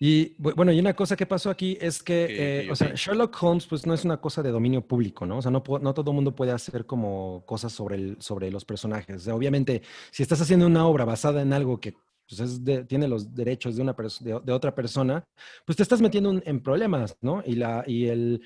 Y 0.00 0.34
bu- 0.36 0.54
bueno, 0.54 0.72
y 0.72 0.80
una 0.80 0.94
cosa 0.94 1.16
que 1.16 1.24
pasó 1.24 1.50
aquí 1.50 1.78
es 1.80 2.02
que, 2.02 2.26
eh, 2.28 2.70
o 2.70 2.74
sea. 2.76 2.92
Sherlock 2.94 3.36
Holmes 3.42 3.66
pues 3.66 3.86
no 3.86 3.94
es 3.94 4.04
una 4.04 4.20
cosa 4.20 4.42
de 4.42 4.50
dominio 4.50 4.86
público, 4.86 5.24
¿no? 5.24 5.38
O 5.38 5.42
sea, 5.42 5.50
no, 5.50 5.62
no 5.80 5.94
todo 5.94 6.10
el 6.10 6.14
mundo 6.14 6.34
puede 6.34 6.52
hacer 6.52 6.84
como 6.84 7.44
cosas 7.46 7.72
sobre, 7.72 7.96
el, 7.96 8.16
sobre 8.20 8.50
los 8.50 8.64
personajes. 8.64 9.16
O 9.16 9.20
sea, 9.20 9.34
obviamente, 9.34 9.82
si 10.10 10.22
estás 10.22 10.40
haciendo 10.40 10.66
una 10.66 10.86
obra 10.86 11.04
basada 11.04 11.42
en 11.42 11.52
algo 11.52 11.78
que 11.80 11.94
pues, 12.28 12.40
es 12.40 12.64
de- 12.64 12.84
tiene 12.84 13.06
los 13.08 13.34
derechos 13.34 13.76
de, 13.76 13.82
una 13.82 13.92
de, 14.20 14.40
de 14.44 14.52
otra 14.52 14.74
persona, 14.74 15.24
pues 15.64 15.76
te 15.76 15.82
estás 15.82 16.00
metiendo 16.00 16.30
en, 16.32 16.42
en 16.44 16.60
problemas, 16.60 17.16
¿no? 17.20 17.42
Y, 17.46 17.54
la, 17.54 17.84
y 17.86 18.06
el, 18.06 18.42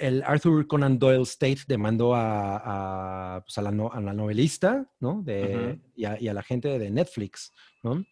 el 0.00 0.22
Arthur 0.24 0.66
Conan 0.66 0.98
Doyle 0.98 1.22
State 1.22 1.60
demandó 1.68 2.14
a, 2.14 3.36
a, 3.36 3.40
pues, 3.42 3.58
a 3.58 3.62
la, 3.62 3.70
no- 3.70 3.92
a 3.92 4.00
la 4.00 4.12
novelista, 4.14 4.86
¿no? 5.00 5.22
De, 5.22 5.78
y, 5.94 6.04
a, 6.04 6.20
y 6.20 6.28
a 6.28 6.34
la 6.34 6.42
gente 6.42 6.78
de 6.78 6.90
Netflix, 6.90 7.52
¿no? 7.82 8.04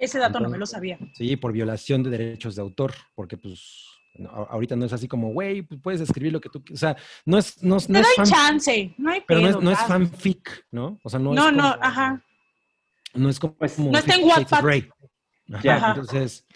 Ese 0.00 0.18
dato 0.18 0.40
no 0.40 0.48
me 0.48 0.58
lo 0.58 0.66
sabía. 0.66 0.98
Sí, 1.14 1.36
por 1.36 1.52
violación 1.52 2.02
de 2.02 2.10
derechos 2.10 2.56
de 2.56 2.62
autor, 2.62 2.94
porque 3.14 3.36
pues 3.36 3.84
no, 4.14 4.30
ahorita 4.30 4.74
no 4.74 4.86
es 4.86 4.92
así 4.92 5.06
como, 5.06 5.32
güey, 5.32 5.62
pues, 5.62 5.80
puedes 5.82 6.00
escribir 6.00 6.32
lo 6.32 6.40
que 6.40 6.48
tú 6.48 6.64
quieras. 6.64 6.82
O 6.82 6.86
sea, 6.86 6.96
no 7.26 7.38
es, 7.38 7.62
no, 7.62 7.76
es- 7.76 7.88
no 7.88 7.94
Te 7.94 8.00
es 8.00 8.06
doy 8.16 8.16
fan- 8.16 8.26
chance, 8.34 8.94
no 8.98 9.10
hay 9.12 9.20
pero 9.26 9.40
no 9.40 9.48
es, 9.48 9.60
no 9.60 9.70
es 9.70 9.78
fanfic, 9.80 10.66
¿no? 10.72 10.98
O 11.04 11.08
sea, 11.10 11.20
no, 11.20 11.32
No, 11.34 11.48
es 11.50 11.54
no, 11.54 11.72
como- 11.72 11.84
ajá. 11.84 12.22
No 13.14 13.28
es 13.28 13.38
como... 13.38 13.54
Pues, 13.54 13.78
no 13.78 13.98
está 13.98 14.14
en. 14.14 14.30
Ajá, 15.52 15.62
Ya. 15.62 15.76
Ajá. 15.76 15.88
Entonces, 15.90 16.46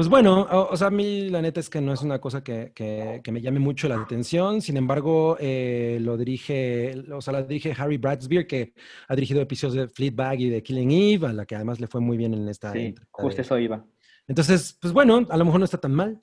pues 0.00 0.08
bueno, 0.08 0.48
o, 0.50 0.70
o 0.72 0.76
sea, 0.78 0.86
a 0.86 0.90
mí 0.90 1.28
la 1.28 1.42
neta 1.42 1.60
es 1.60 1.68
que 1.68 1.78
no 1.82 1.92
es 1.92 2.00
una 2.00 2.18
cosa 2.18 2.42
que, 2.42 2.72
que- 2.74 3.20
que 3.22 3.32
me 3.32 3.42
llame 3.42 3.58
mucho 3.58 3.86
la 3.86 3.96
atención. 4.00 4.62
Sin 4.62 4.78
embargo, 4.78 5.36
eh, 5.38 5.98
lo 6.00 6.16
dirige, 6.16 6.94
o 7.12 7.20
sea, 7.20 7.34
la 7.34 7.42
dirige 7.42 7.74
Harry 7.76 7.98
Bradsbeer, 7.98 8.46
que 8.46 8.72
ha 9.08 9.14
dirigido 9.14 9.42
episodios 9.42 9.74
de 9.74 9.88
Fleabag 9.92 10.40
y 10.40 10.48
de 10.48 10.62
Killing 10.62 10.90
Eve, 10.90 11.26
a 11.26 11.32
la 11.34 11.44
que 11.44 11.54
además 11.54 11.80
le 11.80 11.86
fue 11.86 12.00
muy 12.00 12.16
bien 12.16 12.32
en 12.32 12.48
esta... 12.48 12.72
Sí, 12.72 12.94
justo 13.10 13.36
de- 13.36 13.42
eso 13.42 13.58
iba. 13.58 13.84
Entonces, 14.26 14.78
pues 14.80 14.94
bueno, 14.94 15.26
a 15.28 15.36
lo 15.36 15.44
mejor 15.44 15.60
no 15.60 15.64
está 15.66 15.76
tan 15.78 15.92
mal. 15.94 16.18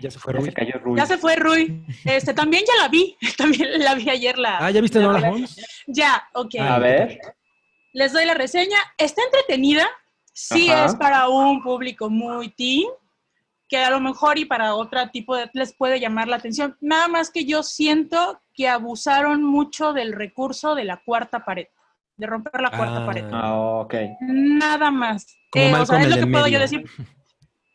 Ya 0.00 0.10
se 0.10 0.18
fue 0.18 0.32
Ya 0.32 0.38
Rui. 0.40 0.48
se 0.48 0.52
cayó 0.52 0.72
Rui. 0.82 0.96
Ya 0.98 1.06
se 1.06 1.16
fue 1.18 1.36
Rui. 1.36 1.86
Este, 2.04 2.34
también 2.34 2.64
ya 2.66 2.82
la 2.82 2.88
vi. 2.88 3.16
También 3.38 3.78
la 3.78 3.94
vi 3.94 4.10
ayer 4.10 4.38
la. 4.38 4.58
Ah, 4.58 4.70
¿ya 4.72 4.80
viste 4.80 4.98
la- 4.98 5.04
Nola 5.06 5.20
la- 5.20 5.30
Holmes? 5.30 5.54
Ya, 5.86 6.20
ok. 6.34 6.54
Ah, 6.58 6.74
A 6.74 6.78
ver. 6.80 7.20
Les 7.92 8.12
doy 8.12 8.24
la 8.24 8.34
reseña. 8.34 8.78
Está 8.98 9.22
entretenida. 9.22 9.86
Sí 10.32 10.68
Ajá. 10.68 10.86
es 10.86 10.96
para 10.96 11.28
un 11.28 11.62
público 11.62 12.10
muy 12.10 12.48
teen, 12.48 12.88
que 13.74 13.84
a 13.84 13.90
lo 13.90 13.98
mejor 13.98 14.38
y 14.38 14.44
para 14.44 14.74
otro 14.76 15.00
tipo 15.10 15.36
de 15.36 15.50
les 15.52 15.74
puede 15.74 15.98
llamar 15.98 16.28
la 16.28 16.36
atención. 16.36 16.76
Nada 16.80 17.08
más 17.08 17.30
que 17.32 17.44
yo 17.44 17.64
siento 17.64 18.40
que 18.54 18.68
abusaron 18.68 19.42
mucho 19.42 19.92
del 19.92 20.12
recurso 20.12 20.76
de 20.76 20.84
la 20.84 21.02
cuarta 21.04 21.44
pared, 21.44 21.66
de 22.16 22.26
romper 22.28 22.60
la 22.60 22.70
cuarta 22.70 23.02
Ah. 23.02 23.06
pared. 23.06 23.24
Ah, 23.32 23.54
ok. 23.80 23.94
Nada 24.20 24.92
más. 24.92 25.26
Eh, 25.56 25.74
o 25.74 25.84
sea, 25.84 26.00
es 26.02 26.08
lo 26.08 26.16
que 26.24 26.26
puedo 26.28 26.46
yo 26.46 26.60
decir. 26.60 26.84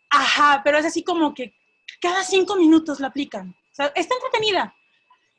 Ajá, 0.09 0.61
pero 0.63 0.77
es 0.77 0.85
así 0.85 1.03
como 1.03 1.33
que 1.33 1.53
cada 2.01 2.23
cinco 2.23 2.55
minutos 2.55 3.01
la 3.01 3.07
aplican. 3.07 3.49
O 3.49 3.73
sea, 3.75 3.87
está 3.95 4.15
entretenida. 4.15 4.73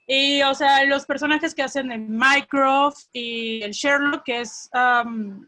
Y, 0.07 0.43
o 0.43 0.55
sea, 0.55 0.85
los 0.85 1.07
personajes 1.07 1.55
que 1.55 1.63
hacen 1.63 1.91
el 1.91 2.01
Mycroft 2.07 3.05
y 3.15 3.63
el 3.63 3.71
Sherlock, 3.73 4.25
que 4.25 4.41
es 4.41 4.69
um, 4.75 5.43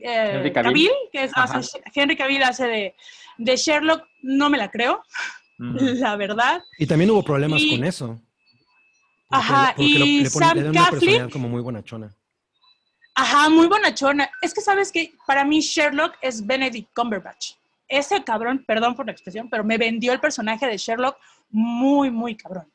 eh, 0.00 0.30
Henry 0.36 0.52
Cavill. 0.52 0.90
que 1.12 1.24
es, 1.24 1.32
hace- 1.34 1.82
Henry 1.94 2.16
Cavill 2.16 2.42
hace 2.44 2.66
de, 2.66 2.96
de 3.38 3.56
Sherlock, 3.56 4.04
no 4.22 4.48
me 4.50 4.58
la 4.58 4.70
creo, 4.70 5.02
la 5.58 6.16
verdad. 6.16 6.62
Y 6.78 6.86
también 6.86 7.10
hubo 7.10 7.22
problemas 7.22 7.60
Y- 7.60 7.76
con 7.76 7.84
eso. 7.84 8.20
Ajá, 9.30 9.74
y 9.78 9.98
le, 9.98 10.30
ponen- 10.30 10.30
Sam 10.30 10.58
le 10.58 10.68
una 11.18 11.28
como 11.30 11.48
muy 11.48 11.60
bonachona. 11.60 12.14
Ajá, 13.16 13.48
muy 13.48 13.66
bonachona. 13.66 14.30
Es 14.42 14.52
que 14.54 14.60
sabes 14.60 14.92
que 14.92 15.12
para 15.26 15.44
mí 15.44 15.60
Sherlock 15.60 16.14
es 16.20 16.44
Benedict 16.44 16.92
Cumberbatch. 16.94 17.52
Ese 17.88 18.22
cabrón, 18.22 18.64
perdón 18.66 18.94
por 18.94 19.06
la 19.06 19.12
expresión, 19.12 19.48
pero 19.48 19.64
me 19.64 19.76
vendió 19.78 20.12
el 20.12 20.20
personaje 20.20 20.66
de 20.66 20.76
Sherlock 20.76 21.16
muy, 21.50 22.10
muy 22.10 22.36
cabrón. 22.36 22.66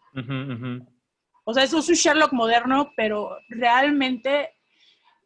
O 1.43 1.53
sea, 1.53 1.63
eso 1.63 1.79
es 1.79 1.89
un 1.89 1.95
Sherlock 1.95 2.31
moderno, 2.33 2.91
pero 2.95 3.37
realmente 3.49 4.51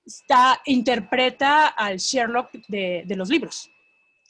está, 0.06 0.62
interpreta 0.66 1.68
al 1.68 1.98
Sherlock 1.98 2.52
de, 2.68 3.04
de 3.06 3.16
los 3.16 3.30
libros. 3.30 3.70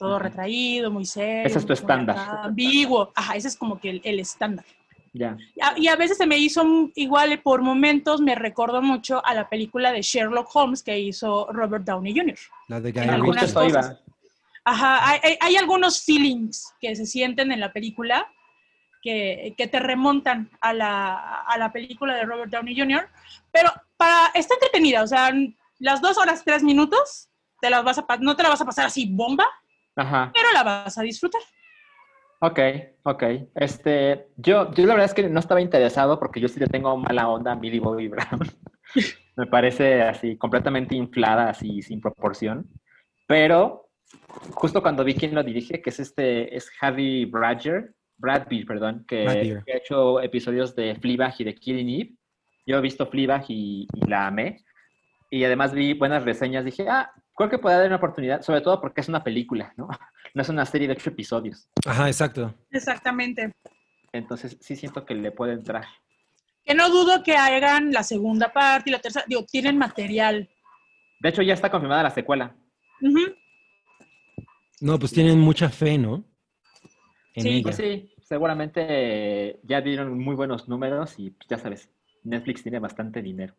Todo 0.04 0.18
retraído, 0.18 0.90
muy 0.90 1.04
serio. 1.04 1.46
Ese 1.46 1.58
es 1.58 1.66
tu 1.66 1.72
estándar. 1.72 2.16
Ambiguo. 2.44 3.12
Ajá, 3.14 3.36
ese 3.36 3.48
es 3.48 3.56
como 3.56 3.78
que 3.80 3.90
el, 3.90 4.00
el 4.04 4.20
estándar. 4.20 4.64
Ya. 5.12 5.36
Y 5.54 5.60
a- 5.62 5.74
Y 5.78 5.88
a 5.88 5.96
veces 5.96 6.16
se 6.18 6.26
me 6.26 6.36
hizo 6.36 6.62
igual, 6.94 7.40
por 7.40 7.62
momentos 7.62 8.20
me 8.20 8.34
recordó 8.34 8.82
mucho 8.82 9.24
a 9.24 9.32
la 9.34 9.48
película 9.48 9.92
de 9.92 10.02
Sherlock 10.02 10.48
Holmes 10.54 10.82
que 10.82 10.98
hizo 10.98 11.48
Robert 11.52 11.84
Downey 11.84 12.12
Jr. 12.18 12.36
La 12.68 12.80
de 12.80 12.92
Guy 12.92 13.00
Ritchie. 13.40 13.54
Ajá, 14.66 15.08
hay, 15.08 15.36
hay- 15.40 15.56
algunos 15.56 16.02
feelings 16.04 16.72
que 16.80 16.96
se 16.96 17.06
sienten 17.06 17.52
en 17.52 17.60
la 17.60 17.72
película 17.72 18.26
que, 19.02 19.54
que 19.58 19.66
te 19.68 19.78
remontan 19.78 20.50
a 20.60 20.72
la, 20.72 21.40
a 21.42 21.58
la 21.58 21.70
película 21.72 22.14
de 22.14 22.24
Robert 22.24 22.50
Downey 22.50 22.74
Jr., 22.78 23.06
pero 23.52 23.70
para, 23.96 24.28
está 24.34 24.54
entretenida, 24.54 25.02
o 25.02 25.06
sea, 25.06 25.30
las 25.78 26.00
dos 26.00 26.16
horas, 26.18 26.42
tres 26.44 26.62
minutos, 26.62 27.28
te 27.60 27.68
las 27.70 27.84
vas 27.84 27.98
a, 27.98 28.06
no 28.20 28.34
te 28.34 28.42
la 28.42 28.48
vas 28.48 28.60
a 28.62 28.64
pasar 28.64 28.86
así 28.86 29.06
bomba, 29.06 29.46
Ajá. 29.96 30.30
pero 30.34 30.52
la 30.52 30.62
vas 30.62 30.98
a 30.98 31.02
disfrutar. 31.02 31.40
Ok, 32.40 32.58
ok. 33.04 33.22
Este, 33.54 34.28
yo, 34.36 34.70
yo 34.74 34.86
la 34.86 34.94
verdad 34.94 35.06
es 35.06 35.14
que 35.14 35.28
no 35.28 35.40
estaba 35.40 35.60
interesado 35.60 36.18
porque 36.18 36.40
yo 36.40 36.48
sí 36.48 36.60
le 36.60 36.66
tengo 36.66 36.96
mala 36.96 37.28
onda 37.28 37.52
a 37.52 37.56
Millie 37.56 37.80
Bobby 37.80 38.08
Brown. 38.08 38.40
Me 39.36 39.46
parece 39.46 40.02
así 40.02 40.36
completamente 40.36 40.94
inflada, 40.94 41.48
así 41.48 41.80
sin 41.80 42.00
proporción. 42.00 42.68
Pero 43.26 43.88
justo 44.52 44.82
cuando 44.82 45.04
vi 45.04 45.14
quién 45.14 45.34
lo 45.34 45.42
dirige, 45.42 45.80
que 45.80 45.90
es 45.90 46.00
este, 46.00 46.54
es 46.54 46.70
Harry 46.80 47.24
Bradger, 47.24 47.94
Bradbeer, 48.18 48.66
perdón, 48.66 49.04
que, 49.08 49.24
Bradbeer. 49.24 49.64
que 49.64 49.72
ha 49.72 49.76
hecho 49.76 50.20
episodios 50.20 50.76
de 50.76 50.94
Fleabag 50.96 51.34
y 51.38 51.44
de 51.44 51.54
Killing 51.54 51.88
Eve. 51.88 52.14
Yo 52.66 52.78
he 52.78 52.80
visto 52.80 53.06
Fleabag 53.06 53.44
y, 53.48 53.86
y 53.92 54.06
la 54.06 54.26
amé. 54.26 54.64
Y 55.30 55.44
además 55.44 55.72
vi 55.72 55.94
buenas 55.94 56.24
reseñas. 56.24 56.64
Dije, 56.64 56.86
ah, 56.88 57.10
creo 57.36 57.50
que 57.50 57.58
puede 57.58 57.76
dar 57.76 57.86
una 57.86 57.96
oportunidad, 57.96 58.42
sobre 58.42 58.60
todo 58.60 58.80
porque 58.80 59.00
es 59.00 59.08
una 59.08 59.22
película, 59.24 59.72
¿no? 59.76 59.88
No 60.34 60.42
es 60.42 60.48
una 60.48 60.66
serie 60.66 60.88
de 60.88 60.94
ocho 60.94 61.10
episodios. 61.10 61.68
Ajá, 61.86 62.08
exacto. 62.08 62.52
Exactamente. 62.72 63.52
Entonces 64.12 64.56
sí 64.60 64.74
siento 64.74 65.04
que 65.06 65.14
le 65.14 65.30
puede 65.30 65.52
entrar. 65.52 65.84
Que 66.64 66.74
no 66.74 66.88
dudo 66.90 67.22
que 67.22 67.36
hagan 67.36 67.92
la 67.92 68.02
segunda 68.02 68.52
parte 68.52 68.90
y 68.90 68.92
la 68.92 68.98
tercera, 68.98 69.24
digo, 69.28 69.44
tienen 69.44 69.78
material. 69.78 70.48
De 71.20 71.28
hecho, 71.28 71.42
ya 71.42 71.54
está 71.54 71.70
confirmada 71.70 72.02
la 72.02 72.10
secuela. 72.10 72.52
Ujú. 73.00 73.20
No, 74.80 74.98
pues 74.98 75.12
tienen 75.12 75.38
mucha 75.38 75.68
fe, 75.68 75.98
¿no? 75.98 76.24
En 77.34 77.42
Sí. 77.44 77.48
ella. 77.50 77.62
Pues 77.62 77.76
sí, 77.76 78.12
seguramente 78.22 79.60
ya 79.62 79.80
dieron 79.80 80.18
muy 80.18 80.34
buenos 80.34 80.68
números 80.68 81.14
y 81.18 81.30
pues, 81.30 81.48
ya 81.48 81.58
sabes, 81.58 81.88
Netflix 82.24 82.62
tiene 82.62 82.78
bastante 82.80 83.22
dinero. 83.22 83.54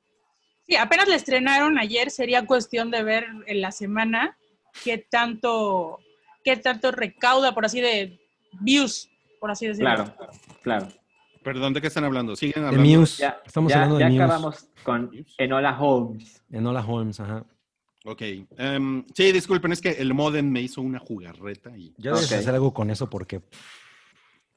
Sí, 0.68 0.76
apenas 0.76 1.08
la 1.08 1.16
estrenaron 1.16 1.78
ayer, 1.78 2.10
sería 2.10 2.46
cuestión 2.46 2.90
de 2.92 3.04
ver 3.04 3.26
en 3.46 3.62
la 3.62 3.72
semana 3.72 4.38
qué 4.84 4.98
tanto, 4.98 6.00
qué 6.44 6.58
tanto 6.58 6.92
recauda, 6.92 7.54
por 7.54 7.66
así 7.66 7.82
de 7.82 8.20
views, 8.62 9.10
por 9.40 9.52
así 9.52 9.68
decirlo. 9.68 9.94
Claro, 9.94 10.16
claro. 10.64 10.88
Perdón, 11.44 11.74
¿de 11.74 11.82
qué 11.82 11.88
están 11.88 12.04
hablando? 12.04 12.36
Siguen 12.36 12.64
De 12.64 12.70
hablando. 12.70 13.00
Muse. 13.00 13.22
Ya, 13.22 13.38
Estamos 13.46 13.72
ya- 13.72 13.76
hablando 13.84 14.00
ya 14.00 14.06
de 14.08 14.12
Muse. 14.14 14.24
acabamos 14.24 14.68
con 14.84 15.12
Enola 15.38 15.80
Holmes. 15.80 16.44
Enola 16.52 16.82
Holmes, 16.84 17.20
ajá. 17.20 17.46
Ok. 18.08 18.22
em, 18.58 19.06
sí, 19.16 19.32
disculpen, 19.32 19.72
es 19.72 19.82
que 19.82 19.90
el 19.92 20.14
modem 20.16 20.50
me 20.50 20.62
hizo 20.62 20.82
una 20.82 20.98
jugarreta 21.00 21.76
y 21.78 21.94
Ya 21.98 22.12
debes 22.12 22.32
hacer 22.32 22.54
algo 22.56 22.74
con 22.74 22.90
eso 22.90 23.08
porque 23.10 23.42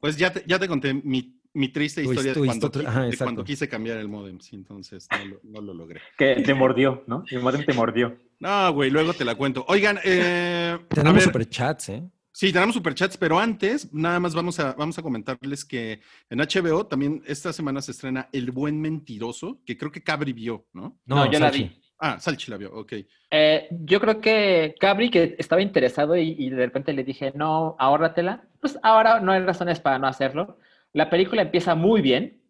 pues 0.00 0.16
ya 0.16 0.32
te, 0.32 0.44
ya 0.46 0.59
te 0.59 0.68
conté 0.68 0.94
mi, 0.94 1.38
mi 1.59 1.68
triste 1.68 2.02
Tu 2.02 2.12
historia 2.12 2.34
de, 2.34 2.46
cuando, 2.46 2.70
ajá, 2.86 3.02
de 3.06 3.44
quise 3.44 3.68
cambiar 3.68 3.98
el 3.98 4.09
modem, 4.09 4.38
sí, 4.40 4.54
entonces 4.54 5.09
no 5.11 5.24
lo, 5.24 5.40
no 5.42 5.61
lo 5.61 5.74
logré. 5.74 6.00
Que 6.16 6.36
te 6.36 6.54
mordió, 6.54 7.02
¿no? 7.06 7.24
El 7.28 7.40
modem 7.40 7.64
te 7.64 7.72
mordió. 7.72 8.16
No, 8.38 8.72
güey, 8.72 8.90
luego 8.90 9.12
te 9.12 9.24
la 9.24 9.34
cuento. 9.34 9.64
Oigan, 9.68 9.98
eh, 10.04 10.78
tenemos 10.88 11.24
superchats, 11.24 11.88
¿eh? 11.88 12.02
sí, 12.30 12.52
tenemos 12.52 12.76
superchats, 12.76 13.16
pero 13.16 13.40
antes, 13.40 13.92
nada 13.92 14.20
más 14.20 14.34
vamos 14.34 14.61
a, 14.61 14.72
vamos 14.74 14.96
a 14.98 15.02
comentarles 15.02 15.64
que 15.64 16.00
en 16.30 16.38
HBO 16.38 16.86
también 16.86 17.22
esta 17.26 17.52
semana 17.52 17.82
se 17.82 17.90
estrena 17.90 18.28
El 18.32 18.52
Buen 18.52 18.80
Mentiroso, 18.80 19.61
que 19.66 19.76
creo 19.76 19.90
que 19.90 20.04
Cabri 20.04 20.32
vio, 20.32 20.66
¿no? 20.72 21.00
No, 21.06 21.30
yo 21.30 21.40
la 21.40 21.50
vi. 21.50 21.76
Ah, 21.98 22.20
Salchi 22.20 22.52
la 22.52 22.56
vio, 22.56 22.72
ok. 22.72 22.92
Eh, 23.32 23.68
yo 23.70 24.00
creo 24.00 24.20
que 24.20 24.76
Cabri, 24.78 25.11
que 25.11 25.34
estaba 25.36 25.61
interesado 25.61 26.16
y, 26.16 26.36
y 26.38 26.50
de 26.50 26.66
repente 26.66 26.92
le 26.92 27.02
dije, 27.02 27.32
no, 27.34 27.74
ahórratela. 27.80 28.44
Pues 28.61 28.78
ahora 28.84 29.18
no 29.18 29.32
hay 29.32 29.40
razones 29.40 29.80
para 29.80 29.98
no 29.98 30.06
hacerlo. 30.06 30.59
La 30.93 31.11
película 31.11 31.43
empieza 31.43 31.74
muy 31.74 32.01
bien. 32.01 32.43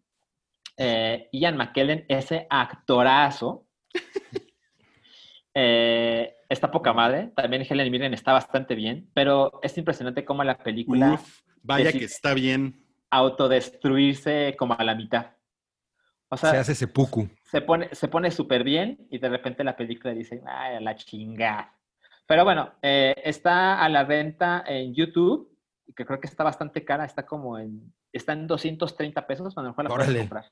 Eh, 0.77 1.27
Ian 1.33 1.57
McKellen, 1.57 2.05
ese 2.07 2.47
actorazo, 2.49 3.67
eh, 5.53 6.35
está 6.47 6.71
poca 6.71 6.93
madre. 6.93 7.31
También 7.35 7.65
Helen 7.69 7.91
Mirren 7.91 8.13
está 8.13 8.31
bastante 8.33 8.75
bien, 8.75 9.09
pero 9.13 9.59
es 9.61 9.77
impresionante 9.77 10.23
cómo 10.23 10.43
la 10.43 10.57
película 10.57 11.13
Uf, 11.13 11.41
vaya 11.61 11.91
que 11.91 12.05
está 12.05 12.33
bien. 12.33 12.81
autodestruirse 13.09 14.55
como 14.57 14.73
a 14.73 14.83
la 14.83 14.95
mitad. 14.95 15.31
O 16.29 16.37
sea, 16.37 16.51
Se 16.51 16.57
hace 16.57 16.75
seppuku. 16.75 17.27
se 17.43 17.61
pone 17.61 17.89
se 17.93 18.07
pone 18.07 18.29
súper 18.31 18.63
bien 18.63 19.07
y 19.09 19.17
de 19.17 19.29
repente 19.29 19.63
la 19.63 19.75
película 19.75 20.13
dice, 20.13 20.41
ay, 20.45 20.75
a 20.75 20.79
la 20.79 20.95
chingada. 20.95 21.73
Pero 22.25 22.45
bueno, 22.45 22.73
eh, 22.81 23.15
está 23.23 23.83
a 23.83 23.89
la 23.89 24.03
venta 24.03 24.63
en 24.67 24.93
YouTube, 24.93 25.51
que 25.95 26.05
creo 26.05 26.19
que 26.19 26.27
está 26.27 26.43
bastante 26.43 26.85
cara, 26.85 27.03
está 27.03 27.25
como 27.25 27.57
en, 27.57 27.91
está 28.13 28.33
en 28.33 28.47
230 28.47 29.25
pesos, 29.27 29.53
cuando 29.53 29.71
mejor 29.71 29.85
la 29.85 29.95
puedes 29.95 30.17
comprar. 30.19 30.45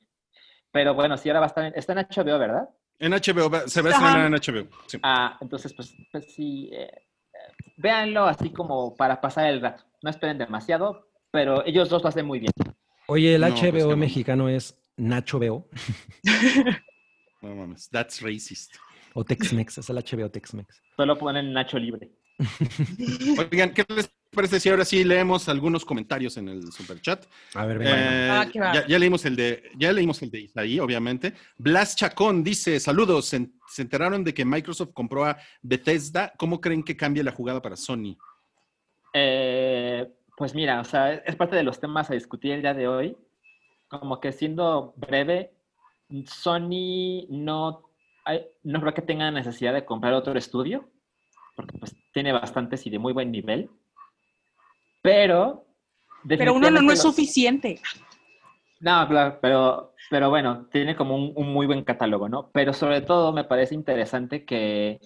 Pero 0.70 0.94
bueno, 0.94 1.16
sí, 1.16 1.28
ahora 1.28 1.40
va 1.40 1.46
a 1.46 1.48
estar 1.48 1.64
en, 1.64 1.72
está 1.76 1.92
en 1.92 2.06
HBO, 2.10 2.38
¿verdad? 2.38 2.68
En 2.98 3.12
HBO, 3.12 3.68
se 3.68 3.80
va 3.82 3.90
a 3.90 3.92
estrenar 3.92 4.26
en 4.26 4.32
HBO. 4.34 4.68
sí. 4.86 4.98
Ah, 5.02 5.36
entonces, 5.40 5.72
pues, 5.72 5.94
pues 6.12 6.34
sí, 6.34 6.68
eh, 6.72 6.90
eh, 6.92 7.72
véanlo 7.76 8.24
así 8.24 8.50
como 8.50 8.94
para 8.96 9.20
pasar 9.20 9.46
el 9.46 9.60
rato. 9.60 9.84
No 10.02 10.10
esperen 10.10 10.36
demasiado, 10.38 11.08
pero 11.30 11.64
ellos 11.64 11.88
dos 11.88 12.02
lo 12.02 12.08
hacen 12.08 12.26
muy 12.26 12.38
bien. 12.40 12.52
Oye, 13.06 13.34
el 13.36 13.40
No, 13.40 13.48
pues, 13.48 13.62
HBO 13.62 13.72
bueno. 13.86 13.96
mexicano 13.96 14.48
es 14.48 14.78
Nacho 14.96 15.38
Veo 15.38 15.68
No 17.42 17.54
mames, 17.54 17.88
that's 17.90 18.20
racist. 18.20 18.74
o 19.14 19.24
Tex-Mex, 19.24 19.78
es 19.78 19.88
el 19.90 19.96
HBO 19.96 20.28
Tex-Mex. 20.30 20.82
Solo 20.96 21.16
ponen 21.16 21.52
Nacho 21.52 21.78
Libre. 21.78 22.10
Oigan, 23.38 23.72
¿qué 23.72 23.84
les 23.88 24.10
parece 24.30 24.60
si 24.60 24.68
ahora 24.68 24.84
sí 24.84 25.02
leemos 25.04 25.48
algunos 25.48 25.84
comentarios 25.84 26.36
en 26.36 26.48
el 26.48 26.72
superchat? 26.72 27.24
A 27.54 27.64
ver, 27.66 27.78
venga. 27.78 27.92
Eh, 27.96 28.28
Ah, 28.30 28.72
ya, 28.74 28.86
ya 28.86 28.98
leímos 28.98 29.24
el 29.24 29.36
de, 29.36 29.70
ya 29.76 29.92
leímos 29.92 30.20
el 30.22 30.30
de 30.30 30.40
Isaí, 30.40 30.78
obviamente. 30.80 31.32
Blas 31.56 31.96
Chacón 31.96 32.44
dice: 32.44 32.78
Saludos, 32.80 33.26
se, 33.26 33.48
se 33.68 33.82
enteraron 33.82 34.22
de 34.24 34.34
que 34.34 34.44
Microsoft 34.44 34.92
compró 34.92 35.24
a 35.24 35.36
Bethesda. 35.62 36.32
¿Cómo 36.36 36.60
creen 36.60 36.82
que 36.82 36.96
cambie 36.96 37.22
la 37.22 37.32
jugada 37.32 37.60
para 37.62 37.76
Sony? 37.76 38.16
Eh, 39.14 40.06
pues 40.36 40.54
mira, 40.54 40.80
o 40.80 40.84
sea, 40.84 41.14
es 41.14 41.34
parte 41.36 41.56
de 41.56 41.62
los 41.62 41.80
temas 41.80 42.10
a 42.10 42.14
discutir 42.14 42.52
el 42.52 42.62
día 42.62 42.74
de 42.74 42.86
hoy. 42.88 43.16
Como 43.88 44.20
que 44.20 44.32
siendo 44.32 44.92
breve, 44.96 45.52
Sony 46.26 47.26
no, 47.30 47.90
hay- 48.24 48.46
no 48.62 48.80
creo 48.80 48.94
que 48.94 49.02
tenga 49.02 49.30
necesidad 49.30 49.72
de 49.72 49.84
comprar 49.84 50.12
otro 50.12 50.36
estudio, 50.38 50.88
porque 51.56 51.76
pues 51.78 51.96
tiene 52.12 52.32
bastantes 52.32 52.86
y 52.86 52.90
de 52.90 52.98
muy 52.98 53.12
buen 53.12 53.32
nivel. 53.32 53.70
Pero... 55.02 55.64
Pero 56.26 56.54
uno 56.54 56.70
no, 56.70 56.82
no 56.82 56.92
es 56.92 57.02
los- 57.04 57.14
suficiente. 57.14 57.80
No, 58.80 59.06
claro, 59.08 59.38
pero, 59.40 59.94
pero 60.10 60.30
bueno, 60.30 60.66
tiene 60.70 60.94
como 60.94 61.16
un, 61.16 61.32
un 61.34 61.52
muy 61.52 61.66
buen 61.66 61.82
catálogo, 61.84 62.28
¿no? 62.28 62.50
Pero 62.52 62.72
sobre 62.72 63.00
todo 63.00 63.32
me 63.32 63.44
parece 63.44 63.74
interesante 63.74 64.44
que 64.44 65.00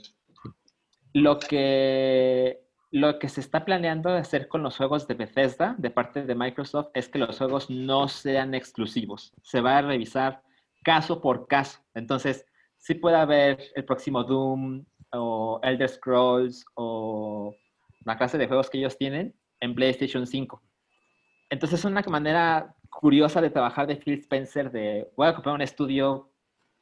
lo 1.14 1.38
que 1.38 2.60
lo 2.90 3.18
que 3.18 3.30
se 3.30 3.40
está 3.40 3.64
planeando 3.64 4.10
hacer 4.10 4.48
con 4.48 4.62
los 4.62 4.76
juegos 4.76 5.08
de 5.08 5.14
Bethesda 5.14 5.74
de 5.78 5.88
parte 5.88 6.24
de 6.24 6.34
Microsoft 6.34 6.88
es 6.92 7.08
que 7.08 7.18
los 7.18 7.38
juegos 7.38 7.70
no 7.70 8.06
sean 8.08 8.54
exclusivos. 8.54 9.32
Se 9.42 9.62
va 9.62 9.78
a 9.78 9.82
revisar 9.82 10.42
caso 10.82 11.22
por 11.22 11.46
caso. 11.46 11.78
Entonces, 11.94 12.44
sí 12.76 12.94
puede 12.94 13.16
haber 13.16 13.58
el 13.74 13.86
próximo 13.86 14.24
Doom 14.24 14.84
o 15.12 15.58
Elder 15.62 15.88
Scrolls 15.88 16.66
o 16.74 17.54
la 18.04 18.18
clase 18.18 18.36
de 18.36 18.46
juegos 18.46 18.68
que 18.68 18.76
ellos 18.76 18.98
tienen 18.98 19.34
en 19.62 19.74
PlayStation 19.74 20.26
5. 20.26 20.60
Entonces 21.48 21.78
es 21.78 21.84
una 21.84 22.02
manera 22.02 22.74
curiosa 22.90 23.40
de 23.40 23.50
trabajar 23.50 23.86
de 23.86 23.96
Phil 23.96 24.18
Spencer 24.18 24.70
de 24.70 25.08
voy 25.16 25.28
a 25.28 25.34
comprar 25.34 25.54
un 25.54 25.62
estudio, 25.62 26.30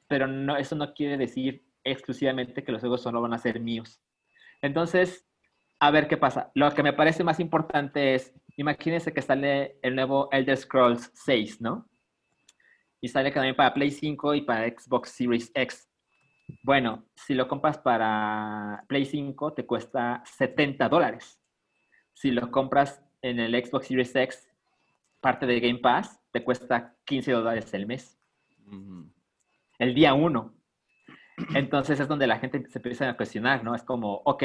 pero 0.08 0.26
no, 0.26 0.56
eso 0.56 0.74
no 0.74 0.92
quiere 0.94 1.16
decir 1.16 1.62
exclusivamente 1.84 2.64
que 2.64 2.72
los 2.72 2.80
juegos 2.80 3.02
solo 3.02 3.20
van 3.20 3.34
a 3.34 3.38
ser 3.38 3.60
míos. 3.60 4.00
Entonces, 4.62 5.26
a 5.78 5.90
ver 5.90 6.08
qué 6.08 6.16
pasa. 6.16 6.50
Lo 6.54 6.70
que 6.72 6.82
me 6.82 6.92
parece 6.92 7.22
más 7.22 7.38
importante 7.38 8.14
es, 8.14 8.34
imagínense 8.56 9.12
que 9.12 9.22
sale 9.22 9.78
el 9.82 9.94
nuevo 9.94 10.28
Elder 10.32 10.56
Scrolls 10.56 11.10
6, 11.14 11.60
¿no? 11.60 11.86
Y 13.00 13.08
sale 13.08 13.30
también 13.30 13.56
para 13.56 13.72
Play 13.72 13.90
5 13.90 14.34
y 14.34 14.42
para 14.42 14.68
Xbox 14.68 15.10
Series 15.10 15.50
X. 15.54 15.88
Bueno, 16.62 17.04
si 17.14 17.34
lo 17.34 17.46
compras 17.48 17.78
para 17.78 18.84
Play 18.88 19.04
5 19.04 19.52
te 19.54 19.66
cuesta 19.66 20.22
70 20.24 20.88
dólares. 20.88 21.39
Si 22.14 22.30
lo 22.30 22.50
compras 22.50 23.02
en 23.22 23.38
el 23.40 23.52
Xbox 23.64 23.86
Series 23.86 24.14
X, 24.14 24.48
parte 25.20 25.46
de 25.46 25.60
Game 25.60 25.78
Pass, 25.78 26.20
te 26.32 26.42
cuesta 26.44 26.96
15 27.04 27.32
dólares 27.32 27.72
el 27.74 27.86
mes, 27.86 28.18
el 29.78 29.94
día 29.94 30.14
1. 30.14 30.54
Entonces 31.54 31.98
es 32.00 32.08
donde 32.08 32.26
la 32.26 32.38
gente 32.38 32.62
se 32.68 32.78
empieza 32.78 33.08
a 33.08 33.16
cuestionar, 33.16 33.64
¿no? 33.64 33.74
Es 33.74 33.82
como, 33.82 34.22
ok, 34.24 34.40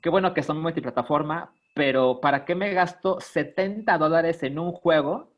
qué 0.00 0.08
bueno 0.10 0.32
que 0.32 0.42
son 0.42 0.60
multiplataforma, 0.62 1.52
pero 1.74 2.20
¿para 2.20 2.44
qué 2.44 2.54
me 2.54 2.72
gasto 2.72 3.20
70 3.20 3.98
dólares 3.98 4.42
en 4.44 4.58
un 4.58 4.72
juego 4.72 5.32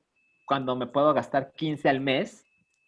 cuando 0.46 0.76
me 0.76 0.86
puedo 0.86 1.12
gastar 1.14 1.52
15 1.52 1.88
al 1.88 2.00
mes 2.00 2.44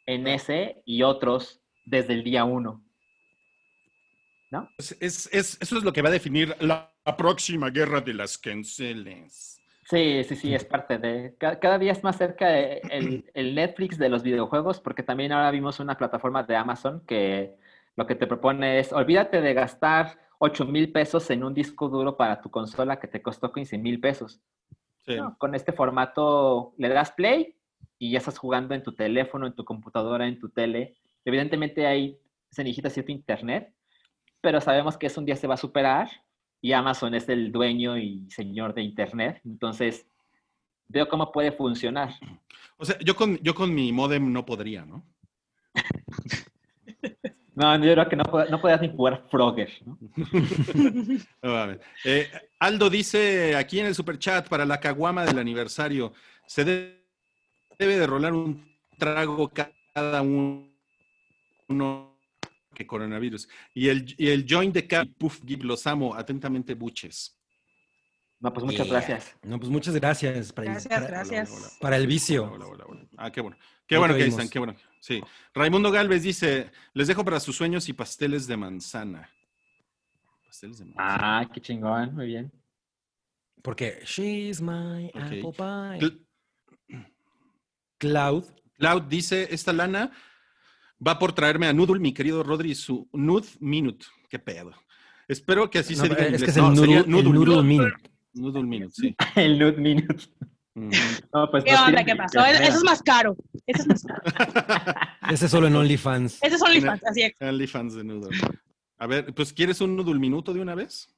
en 0.06 0.26
ese 0.26 0.82
y 0.84 1.02
otros 1.02 1.62
desde 1.86 2.12
el 2.12 2.24
día 2.24 2.44
1? 2.44 2.82
Es, 4.76 4.92
es- 5.00 5.30
es- 5.32 5.58
eso 5.60 5.78
es 5.78 5.84
lo 5.84 5.92
que 5.92 6.02
va 6.02 6.10
a 6.10 6.12
definir 6.12 6.54
la, 6.60 6.91
la 7.04 7.16
próxima 7.16 7.70
guerra 7.70 8.00
de 8.00 8.14
las 8.14 8.38
canceles. 8.38 9.58
Sí, 9.84 10.24
sí, 10.24 10.36
sí, 10.36 10.54
es 10.54 10.64
parte 10.64 10.98
de... 10.98 11.34
ca- 11.36 11.58
Cada, 11.58 11.78
día 11.78 11.92
es 11.92 12.02
más 12.04 12.16
cerca 12.16 12.48
de 12.48 12.80
el, 12.90 13.24
el 13.34 13.54
Netflix 13.54 13.98
de 13.98 14.08
los 14.08 14.22
videojuegos, 14.22 14.80
porque 14.80 15.02
también 15.02 15.32
ahora 15.32 15.50
vimos 15.50 15.80
una 15.80 15.96
plataforma 15.98 16.44
de 16.44 16.56
Amazon 16.56 17.02
que 17.06 17.56
lo 17.96 18.06
que 18.06 18.14
te 18.14 18.26
propone 18.26 18.78
es, 18.78 18.92
olvídate 18.92 19.40
de 19.40 19.52
gastar 19.54 20.18
8 20.38 20.64
mil 20.64 20.90
pesos 20.92 21.28
en 21.30 21.44
un 21.44 21.52
disco 21.52 21.88
duro 21.88 22.16
para 22.16 22.40
tu 22.40 22.50
consola 22.50 22.98
que 22.98 23.08
te 23.08 23.20
costó 23.20 23.52
15 23.52 23.76
mil 23.76 24.00
pesos. 24.00 24.40
Sí. 25.04 25.16
No, 25.16 25.36
con 25.36 25.54
este 25.54 25.72
formato 25.72 26.74
le 26.78 26.88
das 26.88 27.10
play 27.12 27.56
y 27.98 28.12
ya 28.12 28.18
estás 28.18 28.38
jugando 28.38 28.74
en 28.74 28.82
tu 28.82 28.94
teléfono, 28.94 29.46
en 29.46 29.54
tu 29.54 29.64
computadora, 29.64 30.26
en 30.26 30.38
tu 30.38 30.48
tele. 30.48 30.96
Evidentemente 31.24 31.86
ahí 31.86 32.18
se 32.50 32.62
necesita 32.64 32.88
cierto 32.88 33.12
internet, 33.12 33.74
pero 34.40 34.60
sabemos 34.60 34.96
que 34.96 35.06
eso 35.08 35.20
un 35.20 35.26
día 35.26 35.36
se 35.36 35.46
va 35.48 35.54
a 35.54 35.58
superar 35.58 36.08
y 36.62 36.72
Amazon 36.72 37.14
es 37.14 37.28
el 37.28 37.52
dueño 37.52 37.98
y 37.98 38.24
señor 38.30 38.72
de 38.72 38.82
internet. 38.82 39.40
Entonces, 39.44 40.06
veo 40.88 41.06
cómo 41.08 41.30
puede 41.32 41.52
funcionar. 41.52 42.14
O 42.78 42.84
sea, 42.86 42.96
yo 43.00 43.14
con, 43.14 43.36
yo 43.42 43.54
con 43.54 43.74
mi 43.74 43.92
modem 43.92 44.32
no 44.32 44.46
podría, 44.46 44.86
¿no? 44.86 45.04
No, 47.54 47.76
yo 47.84 47.92
creo 47.92 48.08
que 48.08 48.16
no, 48.16 48.24
no 48.50 48.60
podías 48.62 48.80
ni 48.80 48.88
jugar 48.88 49.26
Frogger, 49.30 49.70
¿no? 49.84 49.98
Eh, 52.04 52.30
Aldo 52.58 52.88
dice 52.88 53.54
aquí 53.56 53.78
en 53.78 53.84
el 53.86 53.94
superchat 53.94 54.48
para 54.48 54.64
la 54.64 54.80
caguama 54.80 55.26
del 55.26 55.38
aniversario, 55.38 56.14
se 56.46 56.64
de- 56.64 57.04
debe 57.78 57.98
de 57.98 58.06
rolar 58.06 58.32
un 58.32 58.64
trago 58.96 59.50
ca- 59.50 59.70
cada 59.92 60.22
uno 60.22 60.70
que 62.72 62.86
coronavirus. 62.86 63.48
Y 63.74 63.88
el, 63.88 64.14
y 64.18 64.28
el 64.28 64.46
join 64.48 64.72
de 64.72 64.86
Cap, 64.86 65.08
Puff 65.18 65.40
Gib, 65.44 65.62
los 65.64 65.86
amo, 65.86 66.14
atentamente 66.14 66.74
buches. 66.74 67.38
No, 68.40 68.52
pues 68.52 68.64
muchas 68.66 68.86
Yeah. 68.88 68.96
gracias. 68.96 69.36
No, 69.42 69.58
pues 69.60 69.70
muchas 69.70 69.94
gracias. 69.94 70.52
Para, 70.52 70.72
Gracias, 70.72 70.92
para- 70.92 71.06
gracias. 71.06 71.48
Hola, 71.50 71.58
hola, 71.58 71.68
hola. 71.68 71.78
para 71.80 71.96
el 71.96 72.06
vicio. 72.08 72.44
Hola, 72.52 72.66
hola, 72.66 72.84
hola. 72.88 73.06
Ah, 73.16 73.30
qué 73.30 73.40
bueno. 73.40 73.56
Qué 73.86 73.96
bueno 73.98 74.14
que 74.16 74.24
están, 74.26 74.48
qué 74.48 74.58
bueno. 74.58 74.74
Sí. 75.00 75.20
Raimundo 75.54 75.90
Galvez 75.90 76.22
dice, 76.22 76.70
les 76.94 77.06
dejo 77.08 77.24
para 77.24 77.38
sus 77.40 77.54
sueños 77.56 77.88
y 77.88 77.92
pasteles 77.92 78.46
de 78.46 78.56
manzana. 78.56 79.30
Pasteles 80.46 80.78
de 80.78 80.86
manzana. 80.86 81.40
Ah, 81.40 81.48
qué 81.52 81.60
chingón, 81.60 82.14
muy 82.14 82.26
bien. 82.26 82.50
Porque 83.62 84.00
she's 84.04 84.60
my 84.60 85.08
apple 85.14 85.52
pie. 85.52 86.00
Cl- 86.00 86.26
Cloud. 87.98 88.44
Cloud 88.78 89.02
dice, 89.02 89.46
esta 89.54 89.72
lana 89.72 90.10
va 91.06 91.18
por 91.18 91.32
traerme 91.32 91.66
a 91.66 91.72
Noodle, 91.72 91.98
mi 92.00 92.12
querido 92.12 92.42
Rodri, 92.42 92.74
su 92.74 93.08
Nud 93.12 93.44
Minute. 93.60 94.06
Qué 94.28 94.38
pedo. 94.38 94.72
Espero 95.28 95.70
que 95.70 95.78
así 95.80 95.94
No, 95.96 96.02
se 96.02 96.08
diga. 96.08 96.26
en 96.26 96.34
es 96.34 96.42
que 96.42 96.50
es 96.50 96.56
el 96.56 96.62
No, 96.62 96.70
Noodle, 96.70 96.86
sería 96.86 97.00
el 97.00 97.10
Noodle 97.10 97.62
Minute. 97.62 97.96
Noodle 98.34 98.62
Minute, 98.64 98.92
sí. 98.92 99.14
El 99.36 99.58
nude 99.58 99.76
minute. 99.76 100.24
No, 100.74 101.50
pues 101.50 101.64
¿Qué 101.64 101.74
onda? 101.74 102.02
¿Qué 102.02 102.16
pasó? 102.16 102.44
Eso 102.46 102.62
eso 102.62 102.78
es 102.78 102.84
más 102.84 103.02
caro. 103.02 103.36
Eso 103.66 103.82
es 103.82 103.88
más 103.88 104.02
caro. 104.04 104.22
Ese 105.30 105.48
solo 105.48 105.66
en 105.66 105.76
OnlyFans. 105.76 106.38
Ese 106.42 106.54
es 106.56 106.62
OnlyFans, 106.62 107.04
así 107.04 107.22
es. 107.22 107.32
OnlyFans 107.40 107.94
de 107.94 108.04
Noodle. 108.04 108.38
A 108.96 109.06
ver, 109.06 109.34
pues 109.34 109.52
¿quieres 109.52 109.80
un 109.82 109.96
Noodle 109.96 110.18
Minuto 110.18 110.54
de 110.54 110.60
una 110.60 110.74
vez? 110.74 111.08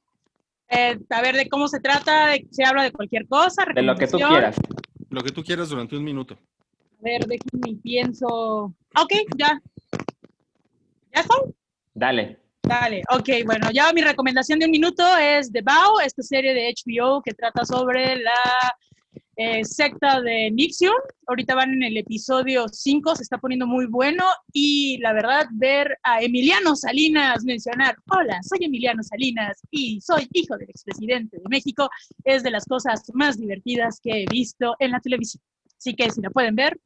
Eh, 0.67 0.99
a 1.09 1.21
ver 1.21 1.35
de 1.35 1.47
cómo 1.47 1.67
se 1.67 1.79
trata, 1.79 2.27
de, 2.27 2.47
se 2.51 2.65
habla 2.65 2.83
de 2.83 2.91
cualquier 2.91 3.27
cosa. 3.27 3.65
De 3.73 3.81
lo 3.81 3.95
que 3.95 4.07
tú 4.07 4.17
quieras. 4.17 4.55
Lo 5.09 5.21
que 5.21 5.31
tú 5.31 5.43
quieras 5.43 5.69
durante 5.69 5.95
un 5.95 6.03
minuto. 6.03 6.37
Ver, 7.05 7.21
déjenme 7.27 7.79
pienso. 7.83 8.73
Ok, 8.99 9.13
ya. 9.37 9.61
¿Ya 11.13 11.21
son? 11.21 11.55
Dale. 11.93 12.39
Dale, 12.63 13.03
ok, 13.11 13.29
bueno, 13.45 13.69
ya 13.71 13.93
mi 13.93 14.01
recomendación 14.01 14.57
de 14.57 14.65
un 14.65 14.71
minuto 14.71 15.03
es 15.17 15.51
The 15.51 15.61
Vow, 15.61 15.99
esta 16.03 16.23
serie 16.23 16.55
de 16.55 16.73
HBO 16.73 17.21
que 17.21 17.35
trata 17.35 17.63
sobre 17.63 18.15
la 18.15 18.75
eh, 19.35 19.63
secta 19.63 20.19
de 20.19 20.49
Nixium. 20.49 20.95
Ahorita 21.27 21.53
van 21.53 21.73
en 21.73 21.83
el 21.83 21.97
episodio 21.97 22.67
5, 22.67 23.17
se 23.17 23.21
está 23.21 23.37
poniendo 23.37 23.67
muy 23.67 23.85
bueno 23.85 24.23
y 24.51 24.97
la 24.97 25.13
verdad 25.13 25.45
ver 25.51 25.99
a 26.01 26.23
Emiliano 26.23 26.75
Salinas 26.75 27.43
mencionar, 27.43 27.97
hola, 28.09 28.39
soy 28.41 28.65
Emiliano 28.65 29.03
Salinas 29.03 29.61
y 29.69 30.01
soy 30.01 30.27
hijo 30.33 30.57
del 30.57 30.71
expresidente 30.71 31.37
de 31.37 31.43
México, 31.49 31.87
es 32.23 32.41
de 32.41 32.49
las 32.49 32.65
cosas 32.65 33.03
más 33.13 33.37
divertidas 33.37 33.99
que 34.01 34.23
he 34.23 34.25
visto 34.25 34.75
en 34.79 34.89
la 34.89 34.99
televisión. 35.01 35.43
Así 35.77 35.95
que 35.95 36.09
si 36.09 36.19
la 36.19 36.31
pueden 36.31 36.55
ver, 36.55 36.79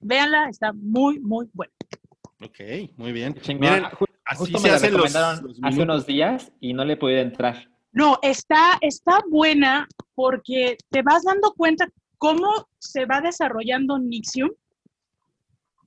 véanla, 0.00 0.48
está 0.48 0.72
muy, 0.72 1.18
muy 1.20 1.48
buena. 1.52 1.72
Ok, 2.40 2.60
muy 2.96 3.12
bien. 3.12 3.34
Miren, 3.48 3.84
así 4.24 4.38
Justo 4.38 4.58
se 4.58 4.68
me 4.68 4.74
hacen 4.74 4.92
los, 4.92 5.02
recomendaron 5.02 5.44
los 5.44 5.58
hace 5.62 5.82
unos 5.82 6.06
días 6.06 6.52
y 6.60 6.72
no 6.72 6.84
le 6.84 6.94
he 6.94 6.96
podido 6.96 7.20
entrar. 7.20 7.68
No, 7.92 8.18
está, 8.22 8.78
está 8.80 9.20
buena 9.28 9.88
porque 10.14 10.76
te 10.90 11.02
vas 11.02 11.24
dando 11.24 11.52
cuenta 11.54 11.88
cómo 12.18 12.68
se 12.78 13.06
va 13.06 13.20
desarrollando 13.20 13.98
Nixium 13.98 14.50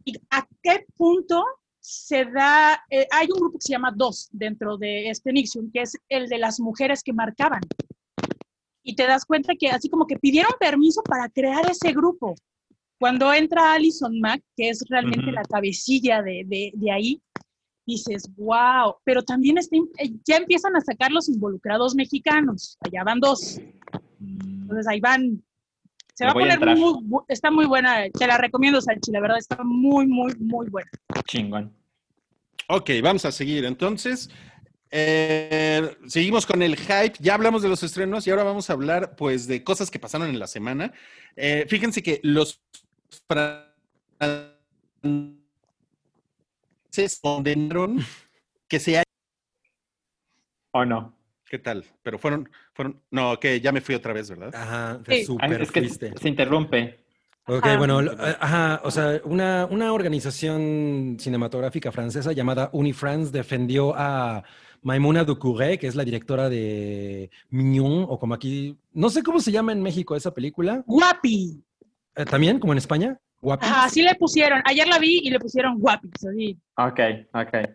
y 0.04 0.14
a 0.30 0.46
qué 0.64 0.86
punto 0.98 1.46
se 1.80 2.26
da. 2.26 2.84
eh, 2.90 3.08
hay 3.12 3.28
un 3.32 3.40
grupo 3.40 3.58
que 3.58 3.68
se 3.68 3.74
llama 3.74 3.94
DOS 3.96 4.30
dentro 4.32 4.78
de 4.78 5.10
este 5.10 5.32
Nixium, 5.32 5.72
que 5.72 5.82
es 5.82 5.98
el 6.10 6.28
de 6.28 6.38
las 6.38 6.60
mujeres 6.60 7.04
que 7.04 7.14
marcaban. 7.14 7.62
Y 8.84 8.96
te 8.96 9.06
das 9.06 9.26
cuenta 9.26 9.54
que 9.56 9.70
así 9.70 9.90
como 9.90 10.08
que 10.08 10.18
pidieron 10.18 10.54
permiso 10.60 11.04
para 11.04 11.30
crear 11.30 11.70
ese 11.70 11.92
grupo. 11.92 12.36
Cuando 13.02 13.34
entra 13.34 13.74
Alison 13.74 14.20
Mack, 14.20 14.44
que 14.56 14.70
es 14.70 14.86
realmente 14.88 15.32
la 15.32 15.42
cabecilla 15.44 16.22
de, 16.22 16.44
de- 16.46 16.72
de 16.76 16.92
ahí, 16.92 17.20
dices, 17.84 18.30
wow, 18.38 18.96
pero 19.04 19.24
también 19.24 19.58
está 19.58 19.76
eh, 19.98 20.12
ya 20.24 20.38
empiezan 20.38 20.76
a 20.76 20.82
sacar 20.82 21.12
los 21.12 21.28
involucrados 21.28 21.96
mexicanos, 21.96 22.78
allá 22.82 23.04
van 23.04 23.20
dos, 23.20 23.60
entonces 24.22 24.88
ahí 24.88 25.00
van, 25.00 25.44
se 26.14 26.26
va 26.26 26.30
a 26.30 26.34
a 26.34 26.36
poner 26.36 26.52
entrar. 26.54 26.78
muy, 26.78 27.22
está 27.28 27.50
muy 27.50 27.66
buena, 27.66 28.08
te 28.10 28.28
la 28.28 28.38
recomiendo, 28.38 28.80
Salchi, 28.80 29.12
la 29.12 29.20
verdad 29.20 29.40
está 29.40 29.58
muy, 29.64 30.06
muy, 30.06 30.36
muy 30.38 30.70
buena. 30.70 30.92
Chingón. 31.26 31.74
Ok, 32.68 32.92
vamos 33.02 33.26
a 33.26 33.32
seguir. 33.32 33.66
Entonces, 33.66 34.30
eh, 34.92 35.98
seguimos 36.06 36.46
con 36.46 36.62
el 36.62 36.76
hype. 36.78 37.14
Ya 37.20 37.34
hablamos 37.34 37.64
de 37.64 37.70
los 37.70 37.82
estrenos 37.82 38.28
y 38.28 38.30
ahora 38.30 38.44
vamos 38.44 38.70
a 38.70 38.74
hablar, 38.74 39.16
pues, 39.18 39.48
de 39.48 39.64
cosas 39.64 39.90
que 39.90 39.98
pasaron 40.00 40.30
en 40.30 40.38
la 40.40 40.48
semana. 40.48 40.94
Eh, 41.36 41.66
fíjense 41.68 42.04
que 42.04 42.20
los 42.24 42.62
franceses 46.92 47.20
condenaron 47.22 48.00
que 48.68 48.80
se 48.80 48.92
haya... 48.98 49.04
¿O 50.72 50.86
no? 50.86 51.14
¿Qué 51.46 51.60
tal? 51.60 51.84
Pero 52.02 52.18
fueron, 52.18 52.50
fueron, 52.74 53.02
no, 53.12 53.38
que 53.40 53.60
ya 53.60 53.72
me 53.74 53.82
fui 53.82 53.94
otra 53.96 54.14
vez, 54.14 54.30
¿verdad? 54.30 54.56
Ajá, 54.56 55.02
Sí. 55.10 55.26
super 55.26 55.62
es 55.62 55.72
que 55.72 55.82
fuiste. 55.82 56.14
se 56.20 56.30
interrumpe. 56.30 57.02
Ok, 57.48 57.66
Ajá. 57.66 57.78
bueno, 57.78 58.02
eh, 58.02 58.38
ajá, 58.40 58.82
o 58.86 58.92
sea, 58.92 59.20
una, 59.26 59.66
una 59.70 59.92
organización 59.92 61.18
cinematográfica 61.20 61.92
francesa 61.92 62.32
llamada 62.32 62.70
Unifrance 62.72 63.32
defendió 63.32 63.94
a 63.98 64.44
Maimouna 64.84 65.26
Ducouré, 65.26 65.78
que 65.78 65.88
es 65.88 65.96
la 65.96 66.06
directora 66.06 66.48
de 66.50 67.30
Mignon, 67.50 68.06
o 68.08 68.18
como 68.18 68.36
aquí, 68.36 68.78
no 68.94 69.10
sé 69.10 69.22
cómo 69.24 69.42
se 69.42 69.52
llama 69.52 69.74
en 69.74 69.82
México 69.82 70.16
esa 70.16 70.34
película, 70.34 70.84
Guapi, 70.86 71.62
también 72.30 72.60
como 72.60 72.74
en 72.74 72.78
España, 72.78 73.18
Guapi. 73.42 73.66
Ajá, 73.66 73.86
así 73.86 74.02
le 74.02 74.16
pusieron, 74.16 74.62
ayer 74.66 74.88
la 74.88 75.00
vi 75.00 75.20
y 75.24 75.30
le 75.30 75.40
pusieron 75.40 75.80
guapis, 75.80 76.12
así. 76.26 76.58
Ok, 76.78 77.00
ok. 77.34 77.70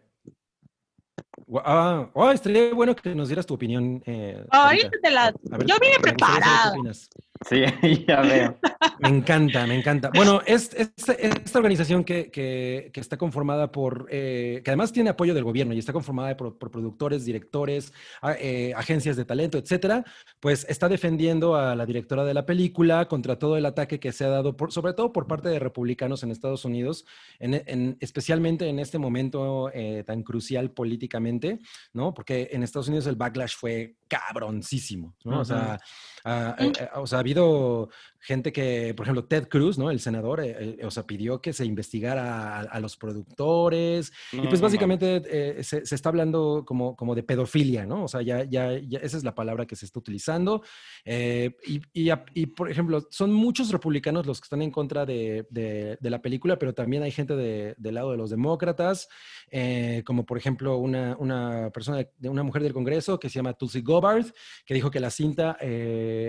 Ah, 1.65 2.11
oh, 2.15 2.31
estaría 2.33 2.75
bueno 2.75 2.95
que 2.97 3.15
nos 3.15 3.29
dieras 3.29 3.47
tu 3.47 3.55
opinión. 3.55 4.03
eh, 4.07 4.45
Ahorita 4.51 4.87
ahorita. 4.87 4.99
te 5.03 5.11
la, 5.11 5.33
ver, 5.59 5.67
yo 5.67 5.77
vine 5.81 5.95
qué 5.97 6.03
preparada. 6.03 6.71
opinas. 6.73 7.09
Sí, 7.49 7.61
ya 8.09 8.21
veo. 8.23 8.59
Me 9.01 9.09
encanta, 9.09 9.67
me 9.67 9.79
encanta. 9.79 10.11
Bueno, 10.15 10.41
es, 10.47 10.73
es- 10.75 10.93
esta 11.19 11.59
organización 11.59 12.05
que, 12.05 12.91
está 12.95 13.17
conformada 13.17 13.71
por, 13.71 14.07
eh, 14.11 14.63
que 14.65 14.71
además 14.71 14.93
tiene 14.93 15.11
apoyo 15.11 15.35
del 15.35 15.45
gobierno 15.45 15.75
y 15.75 15.79
está 15.79 15.93
conformada 15.93 16.37
por, 16.37 16.57
productores, 16.59 17.25
directores, 17.25 17.93
eh, 18.39 18.73
agencias 18.77 19.17
de 19.17 19.25
talento, 19.25 19.59
etcétera, 19.59 20.05
pues 20.41 20.67
está 20.69 20.89
defendiendo 20.89 21.57
a 21.57 21.75
la 21.77 21.87
directora 21.87 22.25
de 22.25 22.35
la 22.35 22.47
película 22.47 23.07
contra 23.07 23.39
todo 23.39 23.57
el 23.57 23.67
ataque 23.67 24.01
que 24.01 24.13
se 24.13 24.25
ha 24.25 24.29
dado, 24.29 24.57
sobre 24.71 24.95
todo 24.95 25.13
por 25.13 25.27
parte 25.27 25.49
de 25.49 25.59
republicanos 25.59 26.23
en 26.23 26.31
Estados 26.31 26.65
Unidos, 26.65 27.05
en, 27.39 27.55
en- 27.67 27.97
especialmente 28.01 28.69
en 28.69 28.79
este 28.79 28.99
momento 28.99 29.71
eh, 29.73 30.03
tan 30.07 30.23
crucial 30.23 30.71
políticamente, 30.71 31.61
¿no? 31.93 32.15
Porque 32.15 32.49
en 32.53 32.63
Estados 32.63 32.89
Unidos 32.89 33.07
el 33.07 33.17
backlash 33.17 33.55
fue 33.57 33.97
cabroncísimo, 34.09 35.17
¿no? 35.25 35.41
O 35.41 35.45
sea, 35.45 35.79
ah, 36.25 36.57
eh, 36.59 36.73
eh, 36.79 36.89
o 36.95 37.07
sea, 37.07 37.19
ha 37.19 37.21
habido 37.21 37.89
gente 38.27 38.53
que, 38.53 38.93
por 38.97 39.05
ejemplo, 39.07 39.25
Ted 39.25 39.47
Cruz, 39.49 39.79
¿no? 39.79 39.91
El 39.93 40.01
senador, 40.01 40.41
eh, 40.41 40.77
eh, 40.81 40.85
o 40.85 40.91
sea, 40.91 41.05
pidió 41.07 41.41
que 41.41 41.53
se 41.53 41.65
investigara 41.65 42.57
a, 42.57 42.61
a 42.63 42.81
los 42.81 42.97
productores. 42.97 44.13
y 44.33 44.39
pues 44.49 44.61
No, 44.61 44.67
básicamente 44.67 45.23
eh, 45.27 45.63
se, 45.63 45.87
se 45.87 45.95
está 45.95 46.09
hablando 46.09 46.65
como, 46.67 46.97
como 46.97 47.15
de 47.15 47.23
pedofilia, 47.23 47.87
¿no? 47.87 48.05
O 48.05 48.09
sea, 48.09 48.23
ya, 48.23 48.43
ya, 48.45 48.77
ya 48.79 48.99
esa 48.99 49.17
es 49.17 49.23
la 49.25 49.35
palabra 49.35 49.65
que 49.67 49.77
se 49.77 49.87
está 49.87 50.01
utilizando. 50.01 50.63
Y, 51.05 51.81
y 52.35 52.47
por 52.47 52.71
ejemplo, 52.71 53.07
son 53.11 53.33
muchos 53.33 53.71
republicanos 53.71 54.27
los 54.27 54.41
que 54.41 54.47
están 54.47 54.63
en 54.63 54.71
contra 54.73 55.07
de, 55.07 55.47
de- 55.51 55.97
de 56.01 56.11
la 56.11 56.21
película, 56.21 56.59
pero 56.59 56.75
también 56.75 57.03
hay 57.05 57.13
gente 57.13 57.37
de- 57.37 57.75
del 57.79 57.95
lado 57.95 58.11
de 58.11 58.17
los 58.17 58.31
demócratas, 58.31 59.09
como 60.05 60.27
por 60.27 60.37
ejemplo 60.39 60.77
una, 60.79 61.17
una 61.19 61.71
persona, 61.73 61.99
de, 62.19 62.29
una 62.29 62.43
mujer 62.43 62.63
del 62.63 62.73
Congreso 62.73 63.19
que 63.21 63.29
se 63.29 63.37
llama 63.37 63.53
Tulsi 63.55 63.83
Gabbard, 63.83 64.27
que 64.65 64.75
dijo 64.75 64.91
que 64.91 64.99
la 65.01 65.11
cinta 65.11 65.57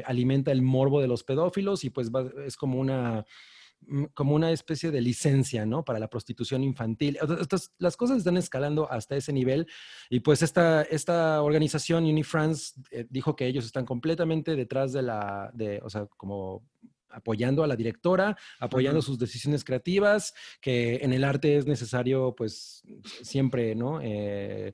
alimenta 0.05 0.51
el 0.51 0.61
morbo 0.61 1.01
de 1.01 1.07
los 1.07 1.23
pedófilos 1.23 1.83
y 1.83 1.86
pues 1.89 2.09
va- 2.11 2.29
es 2.45 2.55
como 2.57 2.79
una 2.79 3.25
mm, 3.81 4.05
como 4.13 4.33
una 4.35 4.51
especie 4.51 4.89
de 4.91 5.01
licencia, 5.01 5.65
¿no? 5.65 5.83
Para 5.85 5.99
la 5.99 6.09
prostitución 6.09 6.63
infantil. 6.63 7.17
Las 7.77 7.95
cosas 7.97 8.17
están 8.17 8.37
escalando 8.37 8.91
hasta 8.91 9.15
ese 9.15 9.31
nivel 9.33 9.67
y 10.09 10.19
pues 10.21 10.41
esta, 10.41 10.81
esta 10.83 11.41
organización 11.43 12.03
Unifrance 12.05 12.73
eh, 12.91 13.05
dijo 13.09 13.35
que 13.35 13.45
ellos 13.45 13.65
están 13.65 13.85
completamente 13.85 14.55
detrás 14.55 14.93
de 14.93 15.01
la, 15.03 15.51
de, 15.53 15.79
o 15.83 15.89
sea, 15.89 16.07
como 16.07 16.63
apoyando 17.09 17.63
a 17.63 17.67
la 17.67 17.75
directora, 17.75 18.35
apoyando 18.59 19.01
sus 19.01 19.17
decisiones 19.17 19.63
creativas, 19.63 20.33
que 20.59 20.95
en 20.97 21.13
el 21.13 21.23
arte 21.23 21.57
es 21.57 21.65
necesario 21.65 22.33
pues 22.35 22.83
siempre, 23.23 23.75
¿no? 23.75 23.99
Eh, 24.01 24.73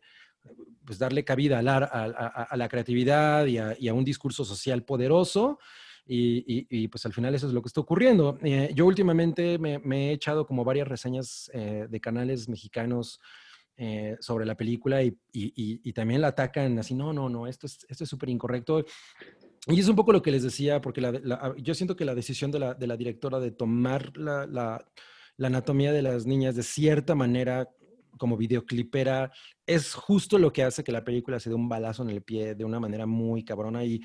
pues 0.85 0.97
darle 0.99 1.23
cabida 1.23 1.59
a 1.59 1.61
la, 1.61 1.77
a- 1.77 2.05
a- 2.05 2.43
a 2.43 2.57
la 2.57 2.67
creatividad 2.67 3.45
y 3.45 3.57
y 3.79 3.87
a 3.87 3.93
un 3.93 4.03
discurso 4.03 4.43
social 4.45 4.83
poderoso. 4.83 5.59
Y, 6.05 6.87
pues 6.89 7.05
al 7.05 7.13
final 7.13 7.33
eso 7.33 7.47
es 7.47 7.53
lo 7.53 7.61
que 7.61 7.67
está 7.67 7.81
ocurriendo. 7.81 8.37
Eh, 8.43 8.71
yo 8.75 8.85
últimamente 8.85 9.57
me, 9.57 10.09
he 10.09 10.11
echado 10.11 10.45
como 10.45 10.63
varias 10.63 10.87
reseñas 10.87 11.49
eh, 11.53 11.87
de 11.89 11.99
canales 12.01 12.49
mexicanos 12.49 13.19
eh, 13.77 14.17
sobre 14.19 14.45
la 14.45 14.55
película 14.55 15.01
y, 15.03 15.93
también 15.93 16.21
la 16.21 16.27
atacan 16.29 16.77
así, 16.77 16.93
no, 16.93 17.13
no, 17.13 17.29
no, 17.29 17.47
esto 17.47 17.67
es 17.67 17.85
esto 17.87 18.03
es 18.03 18.09
súper 18.09 18.29
incorrecto. 18.29 18.85
Y 19.67 19.79
es 19.79 19.87
un 19.87 19.95
poco 19.95 20.11
lo 20.11 20.21
que 20.21 20.31
les 20.31 20.43
decía, 20.43 20.81
porque 20.81 20.99
la- 20.99 21.55
yo 21.57 21.73
siento 21.73 21.95
que 21.95 22.05
la 22.05 22.15
decisión 22.15 22.51
de 22.51 22.59
la, 22.59 22.97
directora 22.97 23.39
de 23.39 23.51
tomar 23.51 24.15
la- 24.17 24.45
la 25.37 25.47
anatomía 25.47 25.91
de 25.91 26.01
las 26.01 26.25
niñas 26.25 26.55
de 26.55 26.63
cierta 26.63 27.15
manera 27.15 27.69
como 28.17 28.37
videoclipera 28.37 29.31
es 29.65 29.93
justo 29.93 30.37
lo 30.37 30.53
que 30.53 30.63
hace 30.63 30.83
que 30.83 30.91
la 30.91 31.03
película 31.03 31.39
se 31.39 31.49
dé 31.49 31.55
un 31.55 31.69
balazo 31.69 32.03
en 32.03 32.09
el 32.09 32.21
pie 32.21 32.55
de 32.55 32.65
una 32.65 32.79
manera 32.79 33.05
muy 33.05 33.43
cabrona 33.43 33.83
y 33.83 34.01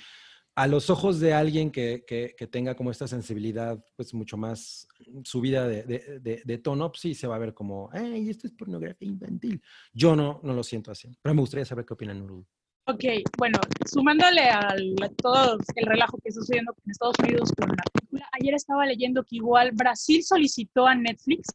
a 0.58 0.66
los 0.66 0.90
ojos 0.90 1.20
de 1.20 1.32
alguien 1.34 1.70
que, 1.70 2.04
que- 2.06 2.34
que 2.36 2.46
tenga 2.48 2.74
como 2.74 2.90
esta 2.90 3.06
sensibilidad 3.06 3.78
pues 3.96 4.12
mucho 4.12 4.36
más 4.36 4.88
subida 5.22 5.68
de, 5.68 5.84
de, 5.84 6.18
de- 6.20 6.42
de 6.44 6.58
tono, 6.58 6.90
pues 6.90 7.00
sí 7.00 7.14
se 7.14 7.28
va 7.28 7.36
a 7.36 7.38
ver 7.38 7.54
como, 7.54 7.88
ay, 7.92 8.28
esto 8.28 8.46
es 8.48 8.52
pornografía 8.54 9.06
infantil. 9.08 9.62
Yo 9.92 10.16
no, 10.16 10.40
no 10.42 10.52
lo 10.54 10.62
siento 10.64 10.90
así, 10.90 11.16
pero 11.22 11.32
me 11.34 11.40
gustaría 11.42 11.64
saber 11.64 11.84
qué 11.84 11.94
opinan. 11.94 12.18
Nurul. 12.18 12.44
Ok, 12.88 13.04
bueno, 13.38 13.58
sumándole 13.86 14.40
al, 14.50 14.94
a 15.02 15.08
todo 15.10 15.58
el 15.76 15.86
relajo 15.86 16.18
que 16.22 16.30
está 16.30 16.40
sucediendo 16.40 16.74
en 16.84 16.90
Estados 16.90 17.14
Unidos 17.22 17.52
con 17.56 17.68
la 17.68 17.84
película, 17.92 18.28
ayer 18.40 18.54
estaba 18.54 18.84
leyendo 18.86 19.22
que 19.24 19.36
igual 19.36 19.70
Brasil 19.72 20.24
solicitó 20.24 20.86
a 20.86 20.94
Netflix 20.94 21.48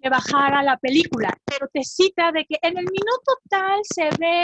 que 0.00 0.08
bajara 0.08 0.62
la 0.62 0.76
película, 0.78 1.36
pero 1.44 1.68
te 1.72 1.82
cita 1.82 2.30
de 2.32 2.44
que 2.46 2.56
en 2.62 2.78
el 2.78 2.84
minuto 2.84 3.32
tal 3.50 3.80
se 3.82 4.08
ve, 4.18 4.42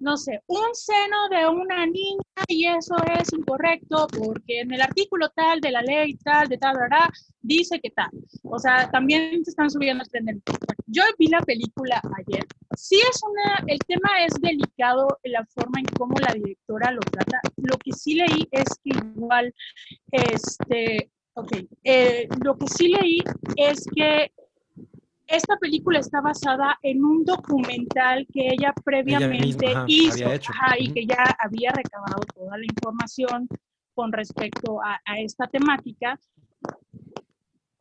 no 0.00 0.16
sé, 0.16 0.42
un 0.46 0.74
seno 0.74 1.28
de 1.30 1.46
una 1.46 1.86
niña 1.86 2.22
y 2.48 2.66
eso 2.66 2.96
es 3.18 3.32
incorrecto 3.32 4.06
porque 4.08 4.60
en 4.60 4.72
el 4.72 4.80
artículo 4.80 5.28
tal 5.30 5.60
de 5.60 5.70
la 5.70 5.82
ley 5.82 6.14
tal, 6.16 6.48
de 6.48 6.58
tal, 6.58 6.76
¿verdad? 6.76 7.08
dice 7.42 7.80
que 7.80 7.90
tal. 7.90 8.10
O 8.44 8.58
sea, 8.58 8.90
también 8.90 9.44
se 9.44 9.50
están 9.50 9.70
subiendo 9.70 9.98
las 9.98 10.10
tendencias. 10.10 10.56
Yo 10.86 11.02
vi 11.18 11.28
la 11.28 11.40
película 11.40 12.00
ayer. 12.18 12.46
Sí 12.76 12.96
es 12.96 13.20
una, 13.28 13.64
el 13.66 13.78
tema 13.80 14.24
es 14.24 14.34
delicado 14.40 15.18
la 15.24 15.44
forma 15.46 15.80
en 15.80 15.86
cómo 15.86 16.14
la 16.18 16.32
directora 16.34 16.92
lo 16.92 17.00
trata. 17.00 17.40
Lo 17.56 17.76
que 17.78 17.92
sí 17.92 18.14
leí 18.14 18.48
es 18.50 18.68
que 18.82 18.90
igual, 18.90 19.54
este, 20.10 21.10
ok, 21.34 21.52
eh, 21.84 22.28
lo 22.42 22.56
que 22.56 22.66
sí 22.68 22.88
leí 22.88 23.22
es 23.56 23.86
que 23.94 24.32
esta 25.30 25.56
película 25.58 26.00
está 26.00 26.20
basada 26.20 26.76
en 26.82 27.04
un 27.04 27.24
documental 27.24 28.26
que 28.32 28.48
ella 28.48 28.74
previamente 28.84 29.66
misma, 29.66 29.70
ajá, 29.70 29.84
hizo 29.86 30.26
ajá, 30.26 30.74
y 30.78 30.92
que 30.92 31.06
ya 31.06 31.24
había 31.38 31.70
recabado 31.70 32.20
toda 32.34 32.58
la 32.58 32.64
información 32.64 33.48
con 33.94 34.12
respecto 34.12 34.82
a, 34.82 35.00
a 35.04 35.20
esta 35.20 35.46
temática. 35.46 36.18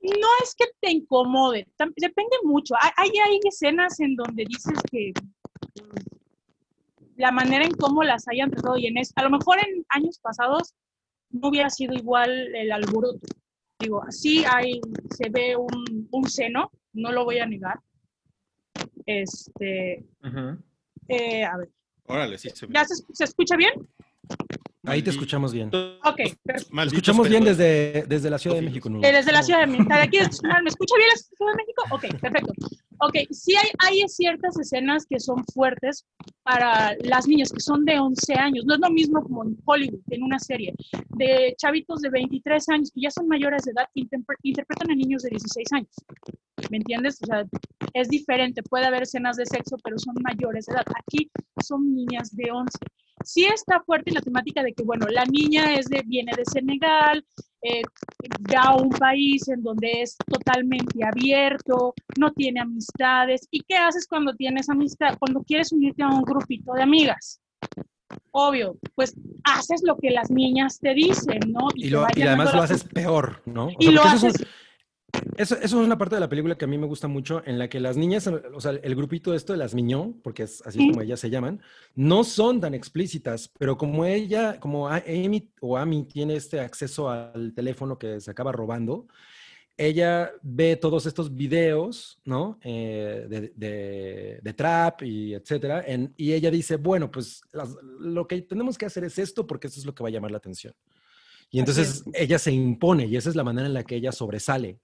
No 0.01 0.27
es 0.43 0.55
que 0.55 0.65
te 0.79 0.91
incomode, 0.91 1.67
depende 1.97 2.37
mucho. 2.43 2.75
Hay, 2.79 3.09
hay, 3.09 3.39
escenas 3.43 3.99
en 3.99 4.15
donde 4.15 4.45
dices 4.45 4.79
que 4.89 5.11
mm, 5.11 5.97
la 7.17 7.31
manera 7.31 7.65
en 7.65 7.73
cómo 7.73 8.03
las 8.03 8.27
hayan 8.27 8.51
tratado 8.51 8.77
y 8.77 8.87
en 8.87 8.97
es, 8.97 9.11
a 9.15 9.23
lo 9.23 9.31
mejor 9.31 9.57
en 9.59 9.83
años 9.89 10.19
pasados 10.19 10.75
no 11.31 11.49
hubiera 11.49 11.69
sido 11.69 11.95
igual 11.95 12.29
el 12.55 12.71
alboroto. 12.71 13.27
Digo, 13.79 14.03
así 14.03 14.43
hay, 14.45 14.81
se 15.15 15.29
ve 15.29 15.55
un, 15.55 16.07
un 16.11 16.29
seno, 16.29 16.71
no 16.99 17.11
lo 17.11 17.25
voy 17.25 17.39
a 17.39 17.45
negar. 17.45 17.79
Este, 19.05 20.05
eh, 21.07 21.43
a 21.43 21.57
ver, 21.57 21.69
Órale, 22.05 22.37
sí 22.37 22.49
se. 22.49 22.67
¿ya 22.69 22.85
se, 22.85 22.95
se 23.11 23.23
escucha 23.23 23.55
bien? 23.55 23.71
Ahí 24.83 25.01
te 25.03 25.09
escuchamos 25.09 25.53
bien. 25.53 25.67
Ok, 25.67 26.17
perfecto. 26.43 26.81
Escuchamos 26.83 27.29
bien 27.29 27.43
desde, 27.43 28.05
desde 28.07 28.29
la 28.29 28.37
Ciudad 28.39 28.55
de 28.55 28.61
México. 28.63 28.89
Nulo. 28.89 29.07
Eh, 29.07 29.11
desde 29.11 29.31
la 29.31 29.43
Ciudad 29.43 29.59
de 29.61 29.67
México. 29.67 29.93
¿De 29.93 30.01
aquí 30.01 30.17
¿Me 30.17 30.69
escucha 30.69 30.95
bien 30.97 31.09
la 31.09 31.17
Ciudad 31.17 31.51
de 31.51 31.57
México? 31.57 31.83
Ok, 31.91 32.21
perfecto. 32.21 32.53
Ok, 33.01 33.15
sí 33.31 33.53
hay, 33.79 34.03
ciertas 34.07 34.59
escenas 34.59 35.05
que 35.05 35.19
son 35.19 35.45
fuertes 35.53 36.05
para 36.43 36.95
las 37.01 37.27
niñas 37.27 37.51
que 37.51 37.61
son 37.61 37.85
de 37.85 37.97
11 37.97 38.33
años. 38.33 38.65
No 38.65 38.73
es 38.73 38.79
lo 38.81 38.89
mismo 38.89 39.21
como 39.23 39.45
en 39.45 39.57
Hollywood, 39.65 40.01
en 40.09 40.23
una 40.23 40.37
serie, 40.37 40.73
de 41.15 41.55
chavitos 41.57 42.01
de 42.01 42.09
23 42.09 42.69
años 42.69 42.91
que 42.93 43.01
ya 43.01 43.11
son 43.11 43.27
mayores 43.27 43.63
de 43.63 43.71
edad 43.71 43.87
interpretan 43.93 44.91
a 44.91 44.95
niños 44.95 45.23
de 45.23 45.29
16 45.29 45.67
años. 45.73 45.95
¿Me 46.69 46.77
entiendes? 46.77 47.19
O 47.23 47.25
sea, 47.25 47.45
es 47.93 48.09
diferente. 48.09 48.63
Puede 48.63 48.85
haber 48.85 49.03
escenas 49.03 49.37
de 49.37 49.45
sexo, 49.45 49.77
pero 49.81 49.97
son 49.97 50.15
mayores 50.21 50.65
de 50.65 50.73
edad. 50.73 50.85
Aquí 50.95 51.31
son 51.63 51.95
niñas 51.95 52.35
de 52.35 52.51
11. 52.51 52.77
Sí 53.23 53.45
está 53.45 53.81
fuerte 53.81 54.11
la 54.11 54.21
temática 54.21 54.61
de 54.61 54.73
que, 54.73 54.83
bueno, 54.83 55.07
la 55.07 55.23
niña 55.25 55.75
es 55.75 55.87
de, 55.87 56.03
viene 56.05 56.31
de 56.35 56.45
Senegal, 56.45 57.25
eh, 57.62 57.82
va 58.53 58.62
a 58.70 58.76
un 58.76 58.89
país 58.89 59.47
en 59.49 59.62
donde 59.64 60.01
es 60.01 60.16
totalmente 60.28 61.03
abierto, 61.05 61.93
no 62.18 62.32
tiene 62.32 62.60
amistades. 62.62 63.47
¿Y 63.51 63.62
qué 63.62 63.76
haces 63.78 64.07
cuando 64.07 64.34
tienes 64.36 64.70
amistad? 64.70 65.18
Cuando 65.20 65.41
quieres 65.43 65.72
unirte 65.72 66.03
a 66.03 66.07
un 66.10 66.22
grupito 66.24 66.74
de 66.74 66.84
amigas. 66.84 67.41
Obvio, 68.32 68.78
pues 68.95 69.16
haces 69.43 69.82
lo 69.86 69.97
que 69.97 70.12
las 70.12 70.30
niñas 70.32 70.80
te 70.80 70.93
dicen, 70.93 71.39
¿no? 71.47 71.68
Y, 71.76 71.89
lo- 71.89 72.05
además 72.05 72.53
lo 72.53 72.62
haces 72.64 72.84
peor, 72.84 73.41
¿no? 73.45 73.66
O 73.68 73.72
Y 73.80 73.86
sea, 73.86 73.91
lo 73.93 74.01
porque 74.01 74.16
eso 74.18 74.28
es 74.28 74.36
haces... 74.36 74.41
un- 74.41 74.47
Eso, 75.39 75.55
eso 75.55 75.79
es 75.79 75.85
una 75.85 75.97
parte 75.97 76.15
de 76.15 76.19
la 76.19 76.27
película 76.27 76.57
que 76.57 76.65
a 76.65 76.67
mí 76.67 76.77
me 76.77 76.85
gusta 76.85 77.07
mucho, 77.07 77.41
en 77.45 77.57
la 77.57 77.69
que 77.69 77.79
las 77.79 77.95
niñas, 77.95 78.27
o 78.27 78.59
sea, 78.59 78.71
el 78.71 78.93
grupito 78.95 79.33
esto 79.33 79.53
de 79.53 79.57
las 79.59 79.73
Miñón, 79.73 80.19
porque 80.21 80.43
es 80.43 80.61
así 80.65 80.79
como 80.89 81.01
ellas 81.01 81.21
se 81.21 81.29
llaman, 81.29 81.61
no 81.95 82.25
son 82.25 82.59
tan 82.59 82.73
explícitas, 82.73 83.49
pero 83.57 83.77
como 83.77 84.03
ella, 84.03 84.59
como 84.59 84.89
Amy 84.89 85.49
o 85.61 85.77
Amy 85.77 86.03
tiene 86.03 86.35
este 86.35 86.59
acceso 86.59 87.09
al 87.09 87.53
teléfono 87.53 87.97
que 87.97 88.19
se 88.19 88.29
acaba 88.29 88.51
robando, 88.51 89.07
ella 89.77 90.29
ve 90.41 90.75
todos 90.75 91.05
estos 91.05 91.33
videos, 91.33 92.19
¿no? 92.25 92.59
Eh, 92.61 93.25
de, 93.29 93.53
de- 93.55 94.39
de 94.43 94.53
trap 94.53 95.03
y 95.03 95.33
etcétera, 95.35 95.85
en- 95.87 96.13
y 96.17 96.33
ella 96.33 96.51
dice, 96.51 96.75
bueno, 96.75 97.09
pues 97.09 97.41
las- 97.53 97.77
lo 98.01 98.27
que 98.27 98.41
tenemos 98.41 98.77
que 98.77 98.87
hacer 98.87 99.05
es 99.05 99.17
esto 99.17 99.47
porque 99.47 99.67
esto 99.67 99.79
es 99.79 99.85
lo 99.85 99.95
que 99.95 100.03
va 100.03 100.09
a 100.09 100.11
llamar 100.11 100.31
la 100.31 100.37
atención. 100.37 100.73
Y 101.49 101.59
entonces 101.59 102.03
ella 102.13 102.37
se 102.37 102.51
impone 102.51 103.05
y 103.05 103.15
esa 103.15 103.29
es 103.29 103.37
la 103.37 103.45
manera 103.45 103.67
en 103.67 103.73
la 103.73 103.83
que 103.85 103.95
ella 103.95 104.11
sobresale. 104.11 104.79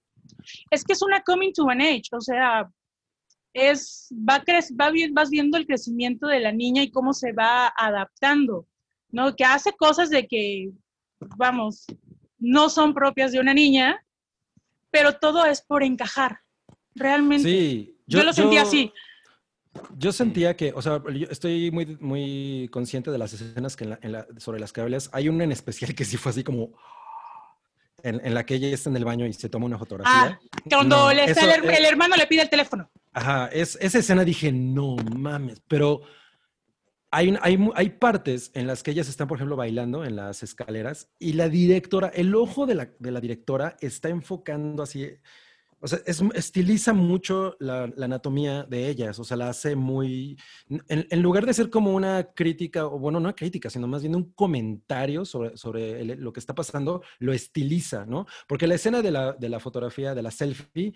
Es 0.70 0.84
que 0.84 0.92
es 0.92 1.02
una 1.02 1.22
coming 1.22 1.52
to 1.52 1.68
an 1.68 1.80
age, 1.80 2.04
o 2.12 2.20
sea, 2.20 2.68
es, 3.52 4.08
va, 4.12 4.42
cre- 4.44 4.74
va 4.80 4.90
vas 5.12 5.30
viendo 5.30 5.56
el 5.56 5.66
crecimiento 5.66 6.26
de 6.26 6.40
la 6.40 6.52
niña 6.52 6.82
y 6.82 6.90
cómo 6.90 7.12
se 7.12 7.32
va 7.32 7.72
adaptando, 7.76 8.66
¿no? 9.10 9.34
Que 9.34 9.44
hace 9.44 9.72
cosas 9.72 10.10
de 10.10 10.26
que, 10.26 10.70
vamos, 11.36 11.86
no 12.38 12.68
son 12.68 12.92
propias 12.92 13.32
de 13.32 13.40
una 13.40 13.54
niña, 13.54 13.98
pero 14.90 15.14
todo 15.18 15.46
es 15.46 15.62
por 15.62 15.82
encajar, 15.82 16.40
realmente. 16.94 17.48
Sí, 17.48 17.98
Yo 18.06 18.22
lo 18.24 18.32
sentí 18.32 18.56
así. 18.58 18.92
Yo 19.98 20.10
sentía 20.12 20.56
que, 20.56 20.72
o 20.74 20.80
sea, 20.80 21.02
yo 21.12 21.26
estoy 21.30 21.70
muy, 21.70 21.96
muy 22.00 22.68
consciente 22.72 23.10
de 23.10 23.18
las 23.18 23.32
escenas 23.34 23.76
que 23.76 23.84
en 23.84 23.90
la- 23.90 23.98
en 24.02 24.12
la- 24.12 24.26
sobre 24.38 24.58
las 24.60 24.72
que 24.72 24.80
hablas. 24.80 25.10
Hay 25.12 25.28
una 25.28 25.44
en 25.44 25.52
especial 25.52 25.94
que 25.94 26.04
sí 26.04 26.16
fue 26.16 26.30
así 26.30 26.42
como 26.44 26.72
en, 28.06 28.20
en 28.24 28.34
la 28.34 28.46
que 28.46 28.54
ella 28.54 28.68
está 28.68 28.90
en 28.90 28.96
el 28.96 29.04
baño 29.04 29.26
y 29.26 29.32
se 29.32 29.48
toma 29.48 29.66
una 29.66 29.78
fotografía. 29.78 30.38
Cuando 30.68 30.96
No, 30.96 31.12
le 31.12 31.24
está 31.24 31.40
eso 31.40 31.64
el, 31.64 31.84
hermano 31.84 32.16
le 32.16 32.26
pide 32.26 32.42
el 32.42 32.48
teléfono. 32.48 32.88
Ajá, 33.12 33.48
es, 33.52 33.76
esa 33.80 33.98
escena 33.98 34.24
dije, 34.24 34.52
no 34.52 34.96
mames, 34.96 35.60
pero 35.66 36.02
hay, 37.10 37.36
hay, 37.40 37.58
hay 37.74 37.90
partes 37.90 38.50
en 38.54 38.66
las 38.66 38.82
que 38.82 38.90
ellas 38.92 39.08
están, 39.08 39.26
por 39.26 39.38
ejemplo, 39.38 39.56
bailando 39.56 40.04
en 40.04 40.16
las 40.16 40.42
escaleras 40.42 41.08
y 41.18 41.32
la 41.32 41.48
directora, 41.48 42.08
el 42.14 42.34
ojo 42.34 42.66
de 42.66 42.74
la, 42.74 42.90
de 42.98 43.10
la 43.10 43.20
directora 43.20 43.76
está 43.80 44.08
enfocando 44.08 44.82
así, 44.82 45.08
o 45.80 45.86
sea, 45.88 45.98
es- 46.06 46.22
estiliza 46.34 46.92
mucho 46.92 47.56
la, 47.60 47.86
la 47.96 48.06
anatomía 48.06 48.64
de 48.64 48.88
ellas, 48.88 49.18
o 49.18 49.24
sea, 49.24 49.36
la 49.36 49.48
hace 49.50 49.76
muy, 49.76 50.38
en, 50.88 51.06
en 51.10 51.22
lugar 51.22 51.44
de 51.46 51.54
ser 51.54 51.70
como 51.70 51.92
una 51.94 52.32
crítica, 52.34 52.86
o 52.86 52.98
bueno, 52.98 53.20
no 53.20 53.26
una 53.28 53.34
crítica, 53.36 53.68
sino 53.70 53.86
más 53.86 54.02
bien 54.02 54.16
un 54.16 54.32
comentario 54.32 55.24
sobre, 55.24 55.56
sobre 55.56 56.00
el- 56.00 56.20
lo 56.20 56.32
que 56.32 56.40
está 56.40 56.54
pasando, 56.54 57.02
lo 57.18 57.32
estiliza, 57.32 58.06
¿no? 58.06 58.26
Porque 58.48 58.66
la 58.66 58.74
escena 58.76 59.02
de 59.02 59.10
la, 59.10 59.32
de 59.32 59.48
la 59.48 59.60
fotografía, 59.60 60.14
de 60.14 60.22
la 60.22 60.30
selfie, 60.30 60.94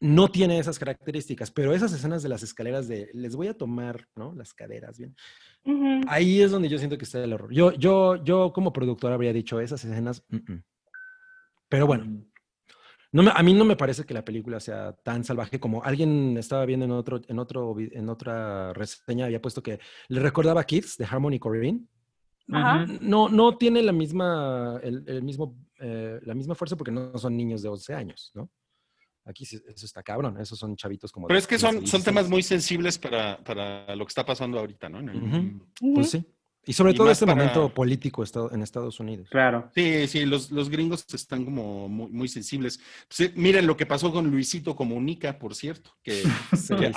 no 0.00 0.28
tiene 0.30 0.60
esas 0.60 0.78
características, 0.78 1.50
pero 1.50 1.74
esas 1.74 1.92
escenas 1.92 2.22
de 2.22 2.28
las 2.28 2.44
escaleras 2.44 2.86
de 2.86 3.10
les 3.14 3.34
voy 3.34 3.48
a 3.48 3.54
tomar, 3.54 4.06
¿no? 4.14 4.32
Las 4.34 4.54
caderas, 4.54 4.96
bien. 4.96 5.16
Ujú. 5.64 6.02
Ahí 6.06 6.40
es 6.40 6.52
donde 6.52 6.68
yo 6.68 6.78
siento 6.78 6.96
que 6.96 7.04
está 7.04 7.22
el 7.24 7.32
error. 7.32 7.52
Yo, 7.52 7.72
yo, 7.72 8.22
yo 8.22 8.52
como 8.52 8.72
productor 8.72 9.12
habría 9.12 9.32
dicho 9.32 9.58
esas 9.60 9.84
escenas. 9.84 10.22
mm, 10.28 10.36
mm". 10.36 10.62
Pero 11.68 11.86
bueno, 11.86 12.24
no 13.12 13.22
me- 13.22 13.32
a 13.34 13.42
mí 13.42 13.54
no 13.54 13.64
me 13.64 13.76
parece 13.76 14.04
que 14.04 14.14
la 14.14 14.24
película 14.24 14.60
sea 14.60 14.92
tan 14.92 15.24
salvaje 15.24 15.58
como 15.58 15.82
alguien 15.82 16.36
estaba 16.36 16.64
viendo 16.66 16.84
en 16.84 16.92
otro, 16.92 17.20
en 17.26 17.38
otro, 17.38 17.74
en 17.78 18.08
otra 18.08 18.72
reseña 18.74 19.26
había 19.26 19.40
puesto 19.40 19.62
que 19.62 19.78
le 20.08 20.20
recordaba 20.20 20.60
a 20.60 20.64
Kids 20.64 20.96
de 20.98 21.04
Harmony. 21.06 21.38
Ajá. 22.50 22.84
Ujú. 22.84 22.98
No, 23.02 23.28
no 23.28 23.56
tiene 23.58 23.82
la 23.82 23.92
misma, 23.92 24.80
el, 24.82 25.04
el 25.06 25.22
mismo, 25.22 25.56
eh, 25.80 26.18
la 26.22 26.34
misma 26.34 26.54
fuerza 26.54 26.76
porque 26.76 26.92
no 26.92 27.16
son 27.18 27.36
niños 27.36 27.62
de 27.62 27.68
11 27.68 27.94
años, 27.94 28.30
¿no? 28.34 28.50
Aquí 29.24 29.44
sí- 29.44 29.60
eso 29.68 29.84
está 29.84 30.02
cabrón, 30.02 30.40
esos 30.40 30.58
son 30.58 30.74
chavitos 30.74 31.12
como... 31.12 31.26
Pero 31.26 31.36
de 31.36 31.40
es 31.40 31.46
que 31.46 31.56
15, 31.56 31.66
son, 31.66 31.74
son 31.74 31.80
16. 31.82 32.04
temas 32.04 32.30
muy 32.30 32.42
sensibles 32.42 32.98
para, 32.98 33.36
para 33.44 33.94
lo 33.94 34.04
que 34.06 34.08
está 34.10 34.24
pasando 34.24 34.58
ahorita, 34.58 34.88
¿no? 34.88 35.00
El-. 35.00 35.60
Pues 35.94 36.10
sí. 36.10 36.24
Y 36.68 36.74
sobre 36.74 36.92
Y 36.92 36.96
todo 36.96 37.10
este 37.10 37.24
para- 37.24 37.34
momento 37.36 37.68
político 37.72 38.22
en 38.52 38.62
Estados 38.62 39.00
Unidos. 39.00 39.28
Claro. 39.30 39.70
Sí, 39.74 40.06
sí, 40.06 40.26
los, 40.26 40.50
los 40.50 40.68
gringos 40.68 41.06
están 41.14 41.44
como 41.44 41.88
muy, 41.88 42.08
muy 42.10 42.28
sensibles. 42.28 42.78
Miren 43.34 43.66
lo 43.66 43.76
que 43.76 43.86
pasó 43.86 44.12
con 44.12 44.30
Luisito 44.30 44.76
Comunica, 44.76 45.38
por 45.38 45.54
cierto, 45.54 45.90
que, 46.02 46.12
Sí, 46.22 46.28
que 46.78 46.86
sí. 46.88 46.92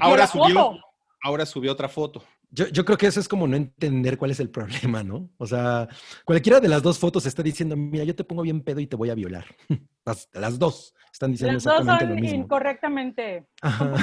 ahora, 0.00 0.26
subió, 0.26 0.78
ahora 1.22 1.46
subió 1.46 1.72
otra 1.72 1.88
foto. 1.88 2.22
Yo, 2.50 2.68
yo 2.68 2.84
creo 2.84 2.96
que 2.98 3.06
eso 3.06 3.18
es 3.18 3.26
como 3.26 3.48
no 3.48 3.56
entender 3.56 4.16
cuál 4.16 4.30
es 4.30 4.38
el 4.38 4.48
problema, 4.50 5.02
¿no? 5.02 5.28
O 5.38 5.46
sea, 5.46 5.88
cualquiera 6.24 6.60
de 6.60 6.68
las 6.68 6.82
dos 6.82 6.98
fotos 7.00 7.26
está 7.26 7.42
diciendo, 7.42 7.76
mira, 7.76 8.04
yo 8.04 8.14
te 8.14 8.22
pongo 8.22 8.42
bien 8.42 8.60
pedo 8.60 8.78
y 8.78 8.86
te 8.86 8.94
voy 8.94 9.10
a 9.10 9.14
violar. 9.14 9.44
Las, 10.06 10.28
las 10.34 10.58
dos 10.58 10.94
están 11.10 11.32
diciendo 11.32 11.54
Las 11.54 11.64
dos 11.64 11.72
exactamente 11.80 12.04
lo 12.04 12.14
son 12.14 12.20
mismo. 12.20 12.38
incorrectamente. 12.44 13.46
Son. 13.78 13.94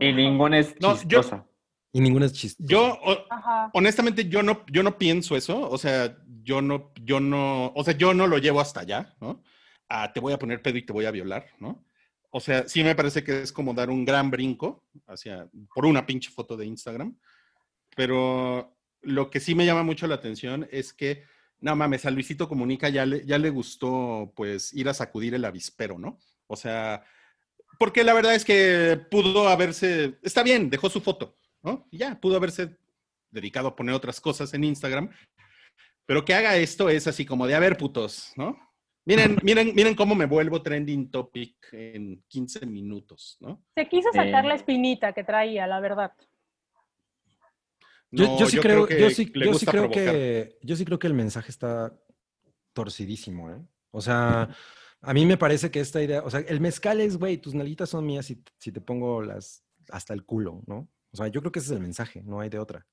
Y 0.00 0.12
ninguna 0.14 0.58
es 0.60 0.74
No, 0.80 0.98
yo-. 1.06 1.20
Y 1.94 2.00
ninguno 2.00 2.26
es. 2.26 2.56
Yo, 2.58 2.98
o- 3.02 3.24
honestamente, 3.72 4.28
yo 4.28 4.42
no, 4.42 4.66
yo 4.70 4.82
no 4.82 4.98
pienso 4.98 5.36
eso. 5.36 5.70
O 5.70 5.78
sea, 5.78 6.18
yo 6.42 6.60
no, 6.60 6.92
yo 7.02 7.20
no, 7.20 7.72
o 7.74 7.84
sea, 7.84 7.96
yo 7.96 8.12
no 8.12 8.26
lo 8.26 8.36
llevo 8.38 8.60
hasta 8.60 8.80
allá, 8.80 9.14
¿no? 9.20 9.42
A 9.88 10.12
te 10.12 10.20
voy 10.20 10.32
a 10.32 10.38
poner 10.38 10.60
pedo 10.60 10.76
y 10.76 10.82
te 10.84 10.92
voy 10.92 11.06
a 11.06 11.10
violar, 11.12 11.46
¿no? 11.60 11.86
O 12.30 12.40
sea, 12.40 12.66
sí 12.68 12.82
me 12.82 12.96
parece 12.96 13.22
que 13.22 13.42
es 13.42 13.52
como 13.52 13.72
dar 13.74 13.90
un 13.90 14.04
gran 14.04 14.28
brinco 14.30 14.84
hacia, 15.06 15.48
por 15.72 15.86
una 15.86 16.04
pinche 16.04 16.30
foto 16.30 16.56
de 16.56 16.66
Instagram. 16.66 17.16
pero 17.96 18.76
lo 19.02 19.30
que 19.30 19.38
sí 19.38 19.54
me 19.54 19.66
llama 19.66 19.82
mucho 19.82 20.06
la 20.06 20.14
atención 20.16 20.66
es 20.72 20.92
que, 20.92 21.22
no 21.60 21.76
mames, 21.76 22.06
a 22.06 22.10
Luisito 22.10 22.48
Comunica 22.48 22.88
ya 22.88 23.06
le, 23.06 23.24
ya 23.24 23.38
le 23.38 23.50
gustó 23.50 24.32
pues 24.34 24.72
ir 24.72 24.88
a 24.88 24.94
sacudir 24.94 25.34
el 25.34 25.44
avispero, 25.44 25.98
¿no? 25.98 26.18
O 26.46 26.56
sea, 26.56 27.04
porque 27.78 28.02
la 28.02 28.14
verdad 28.14 28.34
es 28.34 28.44
que 28.44 28.98
pudo 29.10 29.48
haberse, 29.48 30.18
está 30.22 30.42
bien, 30.42 30.70
dejó 30.70 30.88
su 30.90 31.00
foto, 31.00 31.36
¿no? 31.64 31.88
Y 31.90 31.98
ya, 31.98 32.20
pudo 32.20 32.36
haberse 32.36 32.76
dedicado 33.30 33.68
a 33.68 33.74
poner 33.74 33.94
otras 33.94 34.20
cosas 34.20 34.54
en 34.54 34.62
Instagram, 34.62 35.10
pero 36.06 36.24
que 36.24 36.34
haga 36.34 36.56
esto 36.56 36.88
es 36.88 37.06
así 37.08 37.24
como 37.26 37.46
de, 37.46 37.54
a 37.54 37.58
ver, 37.58 37.76
putos, 37.76 38.32
¿no? 38.36 38.56
Miren, 39.06 39.36
miren, 39.42 39.74
miren 39.74 39.94
cómo 39.96 40.14
me 40.14 40.26
vuelvo 40.26 40.62
trending 40.62 41.10
topic 41.10 41.56
en 41.72 42.22
15 42.28 42.66
minutos, 42.66 43.36
¿no? 43.40 43.64
Se 43.74 43.88
quiso 43.88 44.10
sacar 44.12 44.44
Eh. 44.44 44.48
la 44.48 44.54
espinita 44.54 45.12
que 45.12 45.24
traía, 45.24 45.66
la 45.66 45.80
verdad. 45.80 46.12
Yo, 48.10 48.26
No, 48.26 48.38
yo 48.38 48.46
sí 48.46 48.58
creo, 48.58 48.86
que 48.86 49.00
yo 49.00 49.10
sí, 49.10 49.32
yo 49.34 49.54
sí 49.54 49.66
creo 49.66 49.82
provocar. 49.90 50.04
que, 50.14 50.58
yo 50.62 50.76
sí 50.76 50.84
creo 50.84 50.98
que 50.98 51.06
el 51.08 51.14
mensaje 51.14 51.50
está 51.50 51.92
torcidísimo, 52.72 53.50
¿eh? 53.50 53.60
O 53.90 54.00
sea, 54.00 54.48
a 55.00 55.14
mí 55.14 55.26
me 55.26 55.36
parece 55.36 55.70
que 55.70 55.80
esta 55.80 56.02
idea, 56.02 56.22
o 56.22 56.30
sea, 56.30 56.40
el 56.40 56.60
mezcal 56.60 57.00
es, 57.00 57.16
güey, 57.16 57.38
tus 57.38 57.54
nalitas 57.54 57.90
son 57.90 58.06
mías 58.06 58.26
si, 58.26 58.42
si 58.58 58.70
te 58.72 58.80
pongo 58.80 59.22
las 59.22 59.64
hasta 59.90 60.14
el 60.14 60.24
culo, 60.24 60.62
¿no? 60.66 60.88
O 61.14 61.16
sea, 61.16 61.28
yo 61.28 61.40
creo 61.40 61.52
que 61.52 61.60
ese 61.60 61.68
es 61.68 61.76
el 61.76 61.82
mensaje, 61.82 62.24
no 62.24 62.40
hay 62.40 62.48
de 62.48 62.58
otra. 62.58 62.84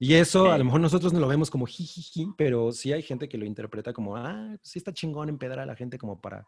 Y 0.00 0.14
eso, 0.14 0.50
a 0.50 0.58
lo 0.58 0.64
mejor 0.64 0.80
nosotros 0.80 1.12
no 1.12 1.20
lo 1.20 1.28
vemos 1.28 1.48
como 1.48 1.64
jijiji, 1.64 2.26
pero 2.36 2.72
sí 2.72 2.92
hay 2.92 3.02
gente 3.02 3.28
que 3.28 3.38
lo 3.38 3.44
interpreta 3.44 3.92
como, 3.92 4.16
ah, 4.16 4.48
pues 4.48 4.68
sí 4.68 4.80
está 4.80 4.92
chingón 4.92 5.28
empedar 5.28 5.60
a 5.60 5.66
la 5.66 5.76
gente 5.76 5.96
como 5.96 6.20
para, 6.20 6.44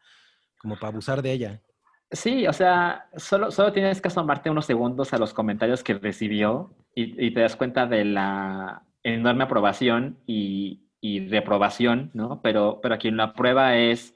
como 0.59 0.75
para 0.75 0.89
abusar 0.89 1.23
de 1.23 1.31
ella. 1.31 1.63
Sí, 2.11 2.49
o 2.49 2.53
sea, 2.53 3.09
solo, 3.17 3.53
solo 3.53 3.73
tienes 3.73 4.01
que 4.01 4.09
asomarte 4.09 4.51
unos 4.51 4.67
segundos 4.67 5.13
a 5.13 5.19
los 5.19 5.33
comentarios 5.33 5.85
que 5.85 5.95
recibió 5.95 6.75
y, 6.97 7.25
y 7.25 7.33
te 7.33 7.43
das 7.43 7.55
cuenta 7.55 7.87
de 7.87 8.05
la 8.05 8.83
enorme 9.05 9.45
aprobación 9.45 10.19
y, 10.27 10.89
y 11.01 11.29
reprobación, 11.29 12.11
¿no? 12.13 12.43
Pero, 12.43 12.81
pero 12.83 12.99
quien 12.99 13.17
lo 13.17 13.23
aprueba 13.23 13.77
es 13.77 14.15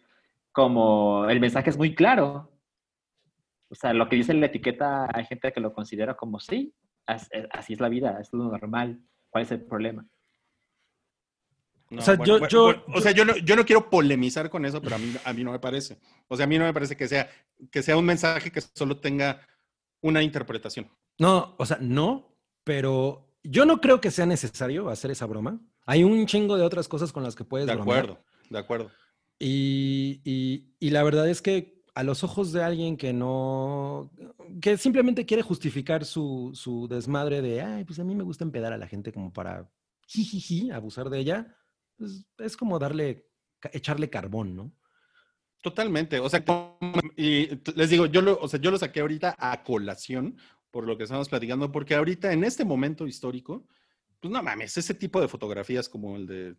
como, 0.51 1.29
el 1.29 1.39
mensaje 1.39 1.71
es 1.71 1.79
muy 1.79 1.95
claro. 1.95 2.51
O 3.69 3.77
sea, 3.77 3.93
lo 3.93 4.09
que 4.09 4.17
dice 4.17 4.35
la 4.35 4.47
etiqueta, 4.47 5.09
hay 5.15 5.27
gente 5.27 5.53
que 5.53 5.61
lo 5.61 5.73
considera 5.73 6.17
como, 6.17 6.41
sí, 6.41 6.75
así 7.07 7.73
es 7.75 7.81
la 7.81 7.89
vida, 7.89 8.19
es 8.21 8.33
lo 8.33 8.45
normal. 8.51 9.01
¿Cuál 9.31 9.45
es 9.45 9.51
el 9.53 9.63
problema? 9.63 10.07
No, 11.91 12.01
O 12.01 12.03
sea, 12.03 12.17
bueno, 12.17 12.27
yo- 12.27 12.39
bueno, 12.39 12.49
yo- 12.49 12.65
bueno, 12.65 12.83
o 12.95 13.01
sea, 13.01 13.13
yo 13.13 13.25
no, 13.25 13.37
yo 13.37 13.57
no 13.57 13.65
quiero 13.65 13.89
polemizar 13.91 14.49
con 14.51 14.65
eso, 14.65 14.81
pero 14.81 14.97
a 14.97 14.99
mí, 14.99 15.15
a 15.25 15.33
mí 15.33 15.45
no 15.45 15.53
me 15.53 15.59
parece. 15.61 15.99
O 16.29 16.37
sea, 16.37 16.45
a 16.45 16.49
mí 16.49 16.59
no 16.59 16.65
me 16.65 16.73
parece 16.73 16.97
que 16.97 17.07
sea, 17.07 17.29
que 17.71 17.83
sea 17.83 17.97
un 17.97 18.05
mensaje 18.07 18.51
que 18.51 18.61
solo 18.61 18.99
tenga 18.99 19.41
una 20.01 20.23
interpretación. 20.23 20.89
No, 21.19 21.55
o 21.59 21.67
sea, 21.67 21.79
no, 21.81 22.35
pero 22.65 23.29
yo 23.43 23.65
no 23.67 23.81
creo 23.81 24.01
que 24.01 24.11
sea 24.11 24.27
necesario 24.27 24.89
hacer 24.89 25.11
esa 25.11 25.27
broma. 25.27 25.61
Hay 25.87 26.03
un 26.03 26.27
chingo 26.27 26.57
de 26.57 26.65
otras 26.65 26.89
cosas 26.89 27.13
con 27.13 27.23
las 27.23 27.37
que 27.37 27.45
puedes 27.45 27.67
De 27.67 27.75
bromear. 27.75 27.99
acuerdo, 28.05 28.25
de 28.51 28.59
acuerdo. 28.59 28.91
Y, 29.39 30.21
y- 30.25 30.75
y 30.81 30.91
la 30.91 31.03
verdad 31.03 31.29
es 31.29 31.43
que 31.43 31.83
a 31.95 32.03
los 32.03 32.25
ojos 32.25 32.53
de 32.53 32.63
alguien 32.63 32.97
que 32.97 33.13
no, 33.13 34.11
que 34.61 34.77
simplemente 34.77 35.25
quiere 35.27 35.43
justificar 35.43 36.05
su, 36.05 36.51
su 36.55 36.89
desmadre 36.89 37.41
de, 37.41 37.63
ay, 37.63 37.85
pues 37.85 37.99
a 38.01 38.05
mí 38.05 38.15
me 38.15 38.25
gusta 38.25 38.43
empedar 38.45 38.73
a 38.73 38.79
la 38.79 38.89
gente 38.89 39.13
como 39.13 39.33
para 39.33 39.71
jijiji, 40.07 40.71
abusar 40.71 41.09
de 41.09 41.19
ella, 41.21 41.57
pues 41.97 42.27
es 42.39 42.57
como 42.57 42.79
darle, 42.79 43.29
echarle 43.73 44.11
carbón, 44.11 44.57
¿no? 44.57 44.73
Totalmente. 45.63 46.19
O 46.21 46.29
sea, 46.29 46.45
como- 46.45 46.77
y 47.17 47.49
les 47.77 47.91
digo, 47.91 48.07
yo 48.07 48.21
lo, 48.21 48.39
o 48.41 48.49
sea, 48.49 48.61
yo 48.61 48.71
lo 48.71 48.79
saqué 48.79 49.01
ahorita 49.01 49.35
a 49.39 49.63
colación 49.63 50.37
por 50.71 50.85
lo 50.87 50.99
que 50.99 51.05
estamos 51.05 51.29
platicando, 51.29 51.71
porque 51.71 51.95
ahorita 51.95 52.33
en 52.33 52.43
este 52.45 52.65
momento 52.65 53.07
histórico, 53.07 53.67
pues 54.21 54.33
no 54.33 54.43
mames, 54.43 54.77
ese 54.77 54.95
tipo 54.95 55.21
de 55.21 55.29
fotografías 55.29 55.89
como 55.89 56.17
el 56.17 56.27
de. 56.27 56.57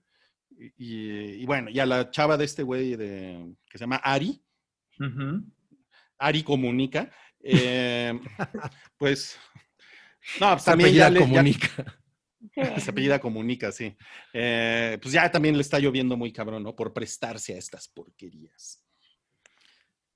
Y- 0.77 1.41
y 1.41 1.45
bueno, 1.45 1.69
y 1.69 1.79
a 1.79 1.85
la 1.85 2.09
chava 2.09 2.37
de 2.37 2.45
este 2.45 2.63
güey 2.63 2.95
de, 2.95 3.53
que 3.69 3.77
se 3.77 3.83
llama 3.83 3.97
Ari, 3.97 4.41
Ari 6.17 6.43
Comunica, 6.43 7.11
eh, 7.41 8.19
pues. 8.97 9.37
No, 10.39 10.51
pues 10.51 10.63
Se 10.63 10.71
también 10.71 10.93
ya- 10.93 11.13
comunica. 11.13 11.67
se 12.79 12.89
apellida 12.89 13.19
Comunica, 13.19 13.71
sí. 13.71 13.95
Eh, 14.33 14.97
pues 15.01 15.13
ya 15.13 15.29
también 15.29 15.55
le 15.55 15.61
está 15.61 15.77
lloviendo 15.79 16.15
muy 16.17 16.31
cabrón, 16.31 16.63
¿no? 16.63 16.75
Por 16.75 16.93
prestarse 16.93 17.53
a 17.53 17.57
estas 17.57 17.87
porquerías. 17.87 18.83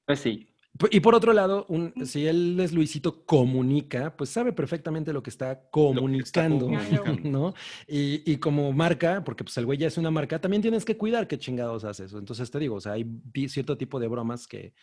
Pues 0.05 0.19
sí. 0.21 0.51
Y 0.91 1.01
por 1.01 1.13
otro 1.13 1.34
lado, 1.34 1.65
un- 1.67 1.93
si 2.05 2.25
él 2.25 2.57
es 2.59 2.71
Luisito 2.71 3.25
comunica, 3.25 4.15
pues 4.15 4.30
sabe 4.30 4.53
perfectamente 4.53 5.11
lo 5.11 5.21
que 5.21 5.30
está 5.30 5.51
está 5.51 5.69
comunicando. 5.71 6.69
¿no? 7.23 7.53
Y, 7.88 8.32
y 8.32 8.38
como 8.38 8.71
marca, 8.71 9.21
porque 9.25 9.43
pues 9.43 9.57
el 9.57 9.65
güey 9.65 9.77
ya 9.77 9.88
es 9.88 9.97
una 9.97 10.09
marca, 10.09 10.39
también 10.39 10.61
tienes 10.61 10.86
que 10.86 10.95
cuidar 10.97 11.27
qué 11.27 11.38
chingados 11.38 11.84
haces. 11.84 12.13
Entonces 12.13 12.49
te 12.49 12.59
digo, 12.59 12.75
o 12.75 12.80
sea, 12.82 12.93
hay 12.93 13.05
cierto 13.49 13.77
tipo 13.77 13.99
de 13.99 14.07
bromas 14.07 14.47
que, 14.47 14.73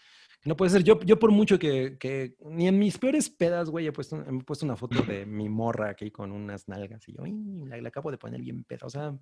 que 0.43 0.49
no 0.51 0.55
puede 0.57 0.71
ser. 0.71 0.85
Yo, 0.85 1.01
yo 1.01 1.19
por 1.19 1.31
mucho 1.31 1.59
que, 1.59 1.97
que 1.99 2.37
ni 2.45 2.69
en 2.69 2.79
mis 2.79 2.99
peores 2.99 3.31
pedas, 3.31 3.71
güey, 3.71 3.87
he 3.87 3.93
puesto, 3.93 4.21
he 4.23 4.45
puesto 4.45 4.67
una 4.67 4.77
foto 4.77 5.03
de 5.03 5.25
mi 5.27 5.49
morra 5.49 5.89
aquí 5.91 6.11
con 6.11 6.31
unas 6.31 6.69
nalgas 6.69 7.09
y 7.09 7.15
yo, 7.15 7.23
"Ay, 7.25 7.33
la, 7.65 7.81
la 7.81 7.89
acabo 7.89 8.11
de 8.11 8.19
poner 8.19 8.43
bien 8.43 8.65
peda. 8.65 8.87
O 8.87 8.91
sea, 8.91 9.17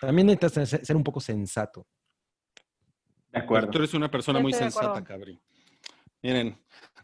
también 0.00 0.26
necesitas 0.26 0.68
ser 0.86 0.94
un 0.96 1.04
poco 1.04 1.20
sensato. 1.20 1.86
De 3.32 3.38
acuerdo. 3.40 3.70
Tú 3.70 3.78
eres 3.78 3.94
una 3.94 4.10
persona 4.10 4.40
muy 4.40 4.52
sensata, 4.52 4.98
acuerdo. 4.98 5.40
Miren, 6.22 6.56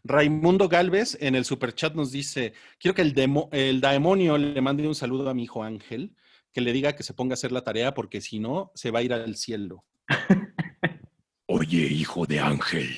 Raimundo 0.05 0.69
Galvez 0.69 1.16
en 1.21 1.35
el 1.35 1.45
superchat 1.45 1.95
nos 1.95 2.12
dice, 2.12 2.53
quiero 2.79 2.95
que 2.95 3.03
el, 3.03 3.14
demo- 3.14 3.49
el 3.53 3.81
demonio 3.81 4.39
le 4.39 4.61
mande 4.61 4.87
un 4.87 4.95
saludo 4.95 5.29
a 5.29 5.35
mi 5.35 5.45
hijo 5.45 5.62
Ángel, 5.64 6.14
que 6.53 6.61
le 6.61 6.73
diga 6.73 6.95
que 6.95 7.03
se 7.03 7.14
ponga 7.14 7.33
a 7.33 7.35
hacer 7.35 7.53
la 7.53 7.62
tarea 7.64 7.95
porque 7.95 8.21
si 8.21 8.39
no, 8.39 8.71
se 8.75 8.91
va 8.91 9.01
a 9.01 9.03
ir 9.03 9.12
al 9.12 9.37
cielo. 9.37 9.85
Oye, 11.47 11.79
hijo 11.87 12.27
de 12.27 12.41
Ángel, 12.41 12.95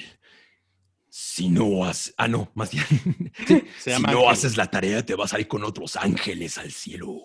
si 1.09 1.49
no 1.49 1.85
haces... 1.85 2.15
Ah, 2.19 2.29
no, 2.29 2.51
más 2.55 2.71
bien. 2.73 2.85
Se 3.79 3.95
si 3.97 4.03
no 4.03 4.09
Ángel. 4.09 4.29
haces 4.29 4.57
la 4.57 4.67
tarea, 4.71 5.05
te 5.05 5.15
vas 5.15 5.33
a 5.35 5.41
ir 5.41 5.49
con 5.49 5.65
otros 5.65 5.97
ángeles 5.97 6.59
al 6.59 6.71
cielo. 6.71 7.23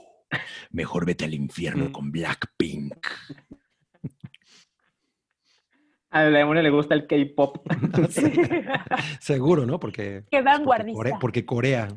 Mejor 0.72 1.06
vete 1.06 1.26
al 1.26 1.34
infierno 1.34 1.86
Mm. 1.90 1.92
con 1.92 2.12
Blackpink. 2.12 3.08
A 6.16 6.24
Leone 6.30 6.64
le 6.64 6.70
gusta 6.70 6.96
el 6.96 7.08
K-pop. 7.08 7.58
Seguro, 9.20 9.66
¿no? 9.66 9.82
Porque, 9.82 10.24
Qué 10.32 10.38
porque, 10.38 10.42
vanguardista. 10.44 10.96
Corea, 10.98 11.18
porque 11.20 11.46
Corea. 11.46 11.88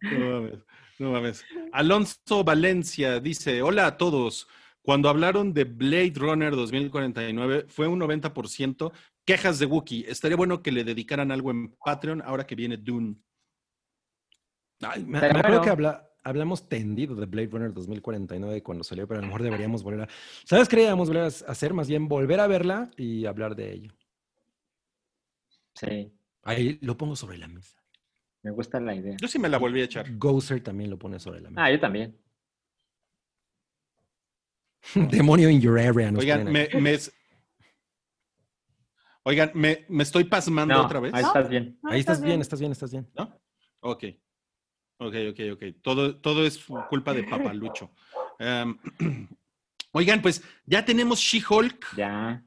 No 0.00 0.18
mames, 0.40 0.58
no 0.98 1.12
mames. 1.12 1.44
Alonso 1.70 2.44
Valencia 2.44 3.20
dice, 3.20 3.60
hola 3.60 3.86
a 3.86 3.96
todos. 3.98 4.48
Cuando 4.80 5.10
hablaron 5.10 5.52
de 5.52 5.64
Blade 5.64 6.14
Runner 6.16 6.50
2049 6.52 7.66
fue 7.68 7.88
un 7.88 8.00
90% 8.00 8.90
quejas 9.26 9.58
de 9.58 9.66
Wookiee. 9.66 10.06
Estaría 10.10 10.38
bueno 10.38 10.62
que 10.62 10.72
le 10.72 10.82
dedicaran 10.82 11.30
algo 11.30 11.50
en 11.50 11.76
Patreon 11.84 12.22
ahora 12.22 12.46
que 12.46 12.54
viene 12.54 12.78
Dune. 12.78 13.16
Ay, 14.80 15.04
me, 15.04 15.20
me 15.20 15.26
acuerdo 15.26 15.42
bueno. 15.48 15.60
que 15.62 15.70
habla- 15.70 16.08
hablamos 16.24 16.68
tendido 16.68 17.14
de 17.14 17.26
Blade 17.26 17.48
Runner 17.48 17.72
2049 17.72 18.62
cuando 18.62 18.84
salió, 18.84 19.06
pero 19.06 19.18
a 19.18 19.22
lo 19.22 19.26
mejor 19.28 19.42
deberíamos 19.42 19.82
volver 19.82 20.02
a... 20.02 20.08
¿Sabes 20.44 20.68
qué 20.68 20.76
deberíamos 20.76 21.08
volver 21.08 21.24
a 21.24 21.26
hacer? 21.26 21.74
Más 21.74 21.88
bien 21.88 22.08
volver 22.08 22.40
a 22.40 22.46
verla 22.46 22.90
y 22.96 23.26
hablar 23.26 23.54
de 23.56 23.72
ello. 23.72 23.92
Sí, 25.74 26.12
Ahí 26.44 26.78
lo 26.82 26.96
pongo 26.96 27.16
sobre 27.16 27.38
la 27.38 27.48
mesa. 27.48 27.78
me 28.42 28.50
gusta 28.50 28.80
la 28.80 28.94
idea. 28.94 29.16
Yo 29.20 29.28
sí 29.28 29.38
me 29.38 29.48
la 29.48 29.58
volví 29.58 29.80
a 29.80 29.84
echar. 29.84 30.06
Gozer 30.18 30.62
también 30.62 30.90
lo 30.90 30.98
pone 30.98 31.18
sobre 31.18 31.40
la 31.40 31.50
mesa. 31.50 31.64
Ah, 31.64 31.70
yo 31.70 31.78
también. 31.80 32.18
Demonio 35.10 35.48
in 35.48 35.60
your 35.60 35.78
area. 35.78 36.10
nos 36.10 36.22
Oigan, 36.22 36.44
me, 36.50 36.68
me- 36.80 36.98
Oigan, 39.24 39.52
me, 39.54 39.86
me 39.88 40.02
estoy 40.02 40.24
pasmando 40.24 40.74
No, 40.74 40.84
otra 40.84 40.98
vez. 40.98 41.14
ahí 41.14 41.22
estás 41.22 41.48
bien. 41.48 41.78
Ah, 41.84 41.90
Ahí 41.92 42.00
estás 42.00 42.20
bien, 42.22 42.40
estás 42.40 42.58
bien, 42.58 42.72
estás 42.72 42.90
bien. 42.90 43.08
¿No? 43.14 43.40
Ok. 43.80 44.04
Ok, 45.06 45.14
ok, 45.30 45.40
ok. 45.52 45.62
Todo, 45.82 46.16
todo 46.16 46.46
es 46.46 46.64
culpa 46.88 47.12
de 47.12 47.24
Papalucho. 47.24 47.90
Em, 48.38 48.78
oigan, 49.92 50.22
pues 50.22 50.42
ya 50.64 50.84
tenemos 50.84 51.18
She-Hulk. 51.18 51.96
Ya. 51.96 52.42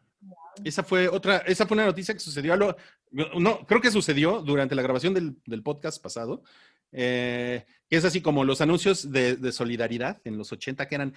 Esa 0.64 0.84
fue 0.84 1.10
otra, 1.10 1.38
esa 1.40 1.68
fue 1.68 1.76
una 1.76 1.86
noticia 1.86 2.14
que 2.14 2.20
sucedió 2.20 2.54
a 2.54 2.58
lo, 2.58 2.78
no, 3.12 3.66
creo 3.66 3.82
que 3.82 3.92
sucedió 3.92 4.42
durante 4.42 4.76
la 4.76 4.82
grabación 4.82 5.14
del, 5.14 5.36
del 5.46 5.64
podcast 5.64 6.02
pasado, 6.02 6.44
eh, 6.92 7.66
que 7.90 7.98
es 7.98 8.06
así 8.06 8.22
como 8.22 8.44
los 8.44 8.62
anuncios 8.62 9.12
de, 9.12 9.36
de 9.36 9.52
solidaridad 9.52 10.20
en 10.24 10.38
los 10.38 10.52
80 10.52 10.88
que 10.88 10.96
eran, 10.96 11.14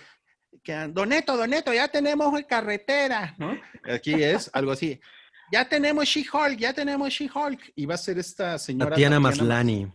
que 0.62 0.72
eran, 0.72 0.94
Doneto, 0.94 1.36
Doneto, 1.36 1.72
ya 1.72 1.88
tenemos 1.88 2.32
carretera, 2.48 3.34
¿no? 3.38 3.58
Aquí 3.84 4.14
es 4.14 4.50
algo 4.52 4.72
así. 4.72 5.00
Ya 5.50 5.68
tenemos 5.68 6.04
She-Hulk, 6.06 6.58
ya 6.58 6.72
tenemos 6.72 7.08
She-Hulk. 7.08 7.72
Y 7.74 7.86
va 7.86 7.94
a 7.94 7.98
ser 7.98 8.18
esta 8.18 8.58
señora. 8.58 8.90
Tatiana 8.90 9.16
Tatiana 9.16 9.20
Maslany. 9.20 9.92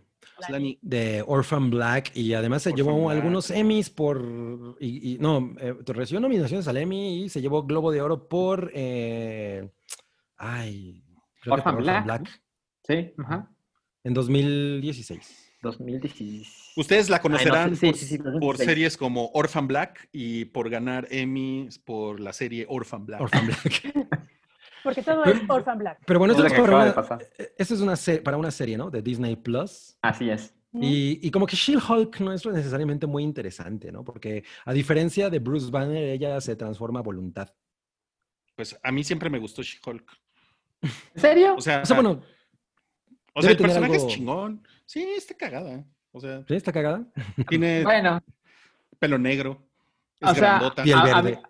De 0.81 1.23
Orphan 1.25 1.69
Black 1.69 2.11
y 2.15 2.33
además 2.33 2.63
se 2.63 2.69
Orphan 2.69 2.77
llevó 2.85 3.05
Black. 3.05 3.17
algunos 3.17 3.51
Emmys 3.51 3.89
por 3.89 4.75
y, 4.79 5.13
y- 5.13 5.17
no 5.19 5.53
eh, 5.59 5.73
recibió 5.87 6.19
nominaciones 6.19 6.67
al 6.67 6.77
Emmy 6.77 7.23
y 7.23 7.29
se 7.29 7.41
llevó 7.41 7.63
Globo 7.63 7.91
de 7.91 8.01
Oro 8.01 8.27
por 8.27 8.71
eh, 8.73 9.69
ay 10.37 11.03
Orphan 11.47 11.75
por 11.75 11.83
Black. 11.83 12.41
Sí, 12.85 13.13
ajá. 13.17 13.49
en 14.03 14.13
2016 14.13 15.51
2016. 15.61 16.73
Ustedes 16.75 17.09
la 17.09 17.21
conocerán 17.21 17.75
sí, 17.77 17.85
por, 17.87 17.95
sí, 17.95 18.05
sí, 18.05 18.17
por 18.17 18.33
2016. 18.33 18.69
series 18.69 18.97
como 18.97 19.29
Orphan 19.33 19.65
Black 19.67 20.09
y 20.11 20.43
por 20.45 20.69
ganar 20.69 21.07
Emmys 21.09 21.79
por 21.79 22.19
la 22.19 22.33
serie 22.33 22.65
Orphan 22.67 23.05
Black. 23.05 23.21
Orphan 23.21 23.45
Black. 23.45 24.09
Porque 24.83 25.01
todo 25.01 25.23
es 25.25 25.41
Orphan 25.47 25.77
Black. 25.77 25.99
Pero 26.05 26.19
bueno, 26.19 26.33
Es 26.33 26.39
esto 26.39 26.53
es 26.55 26.61
para 26.61 26.75
una, 26.83 26.93
pasar. 26.95 27.19
esto 27.57 27.73
es 27.73 27.79
una 27.81 27.95
para 28.23 28.37
una 28.37 28.51
serie, 28.51 28.77
¿no? 28.77 28.89
De 28.89 29.01
Disney 29.01 29.35
Plus. 29.35 29.95
Así 30.01 30.29
es. 30.29 30.53
Y, 30.75 31.19
y 31.25 31.29
como 31.29 31.45
que 31.45 31.55
She-Hulk 31.55 32.19
no 32.19 32.33
es 32.33 32.43
necesariamente 32.45 33.05
muy 33.05 33.21
interesante, 33.23 33.91
¿no? 33.91 34.03
Porque 34.03 34.43
a 34.65 34.73
diferencia 34.73 35.29
de 35.29 35.37
Bruce 35.37 35.69
Banner, 35.69 36.03
ella 36.09 36.41
se 36.41 36.55
transforma 36.55 36.99
a 36.99 37.03
voluntad. 37.03 37.53
Pues 38.55 38.77
a 38.81 38.91
mí 38.91 39.03
siempre 39.03 39.29
me 39.29 39.37
gustó 39.39 39.61
She-Hulk. 39.61 40.11
¿En 40.81 40.91
serio? 41.21 41.55
O 41.55 41.61
sea, 41.61 41.81
O 41.83 41.85
sea, 41.85 41.95
bueno, 41.95 42.21
o 43.33 43.41
sea 43.41 43.51
el 43.51 43.57
personaje 43.57 43.93
algo- 43.93 44.07
es 44.07 44.13
chingón. 44.13 44.67
Sí, 44.85 45.03
está 45.15 45.35
cagada. 45.35 45.85
O 46.11 46.19
sea, 46.19 46.43
¿sí? 46.47 46.55
¿Está 46.55 46.71
cagada? 46.73 47.05
tiene 47.47 47.83
bueno, 47.83 48.21
pelo 48.99 49.17
negro. 49.19 49.61
Es 50.19 50.31
o 50.31 50.33
sea, 50.33 50.41
grandota. 50.57 50.83
Piel 50.83 50.97
a- 50.97 51.01
a 51.17 51.21
verde. 51.21 51.41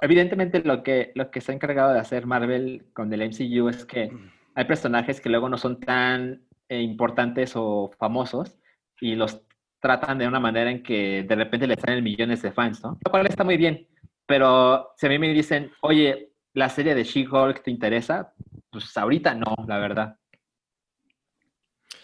Evidentemente 0.00 0.62
lo 0.62 0.82
que, 0.82 1.12
lo 1.14 1.30
que 1.30 1.40
se 1.40 1.52
ha 1.52 1.54
encargado 1.54 1.92
de 1.92 2.00
hacer 2.00 2.26
Marvel 2.26 2.86
con 2.92 3.12
el 3.12 3.28
MCU 3.28 3.68
es 3.68 3.84
que 3.84 4.10
hay 4.54 4.64
personajes 4.64 5.20
que 5.20 5.28
luego 5.28 5.48
no 5.48 5.58
son 5.58 5.80
tan 5.80 6.42
eh, 6.68 6.80
importantes 6.80 7.52
o 7.54 7.90
famosos 7.98 8.58
y 9.00 9.14
los 9.14 9.42
tratan 9.80 10.18
de 10.18 10.28
una 10.28 10.40
manera 10.40 10.70
en 10.70 10.82
que 10.82 11.24
de 11.24 11.34
repente 11.34 11.66
les 11.66 11.80
salen 11.80 12.04
millones 12.04 12.40
de 12.42 12.52
fans, 12.52 12.82
¿no? 12.82 12.98
Lo 13.04 13.10
cual 13.10 13.26
está 13.26 13.42
muy 13.42 13.56
bien, 13.56 13.88
pero 14.26 14.92
si 14.96 15.06
a 15.06 15.08
mí 15.08 15.18
me 15.18 15.32
dicen, 15.32 15.72
oye, 15.80 16.32
la 16.54 16.68
serie 16.68 16.94
de 16.94 17.04
She-Hulk 17.04 17.62
te 17.62 17.70
interesa, 17.70 18.32
pues 18.70 18.96
ahorita 18.96 19.34
no, 19.34 19.54
la 19.66 19.78
verdad. 19.78 20.16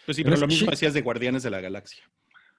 Pues 0.05 0.17
sí, 0.17 0.25
Pero 0.25 0.37
lo 0.37 0.47
mismo 0.47 0.71
decías 0.71 0.95
de 0.95 1.03
Guardianes 1.03 1.43
de 1.43 1.51
la 1.51 1.61
Galaxia. 1.61 2.05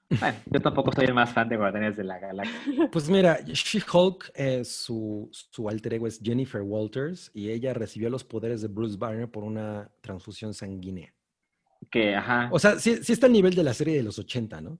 Bueno, 0.09 0.37
yo 0.47 0.59
tampoco 0.59 0.91
soy 0.91 1.05
el 1.05 1.13
más 1.13 1.31
fan 1.31 1.47
de 1.49 1.57
Guardianes 1.57 1.95
de 1.95 2.03
la 2.03 2.17
Galaxia. 2.17 2.89
Pues 2.91 3.09
mira, 3.09 3.39
She-Hulk, 3.45 4.31
eh, 4.33 4.65
su, 4.65 5.29
su 5.31 5.69
alter 5.69 5.93
ego 5.93 6.07
es 6.07 6.19
Jennifer 6.21 6.61
Walters 6.61 7.29
y 7.33 7.49
ella 7.49 7.73
recibió 7.73 8.09
los 8.09 8.23
poderes 8.23 8.61
de 8.61 8.69
Bruce 8.69 8.97
Banner 8.97 9.29
por 9.29 9.43
una 9.43 9.89
transfusión 10.01 10.53
sanguínea. 10.53 11.13
Que, 11.91 12.15
ajá. 12.15 12.49
O 12.51 12.59
sea, 12.59 12.79
sí, 12.79 12.97
sí 13.03 13.13
está 13.13 13.27
al 13.27 13.33
nivel 13.33 13.53
de 13.53 13.63
la 13.63 13.73
serie 13.73 13.95
de 13.95 14.03
los 14.03 14.17
80, 14.19 14.61
¿no? 14.61 14.79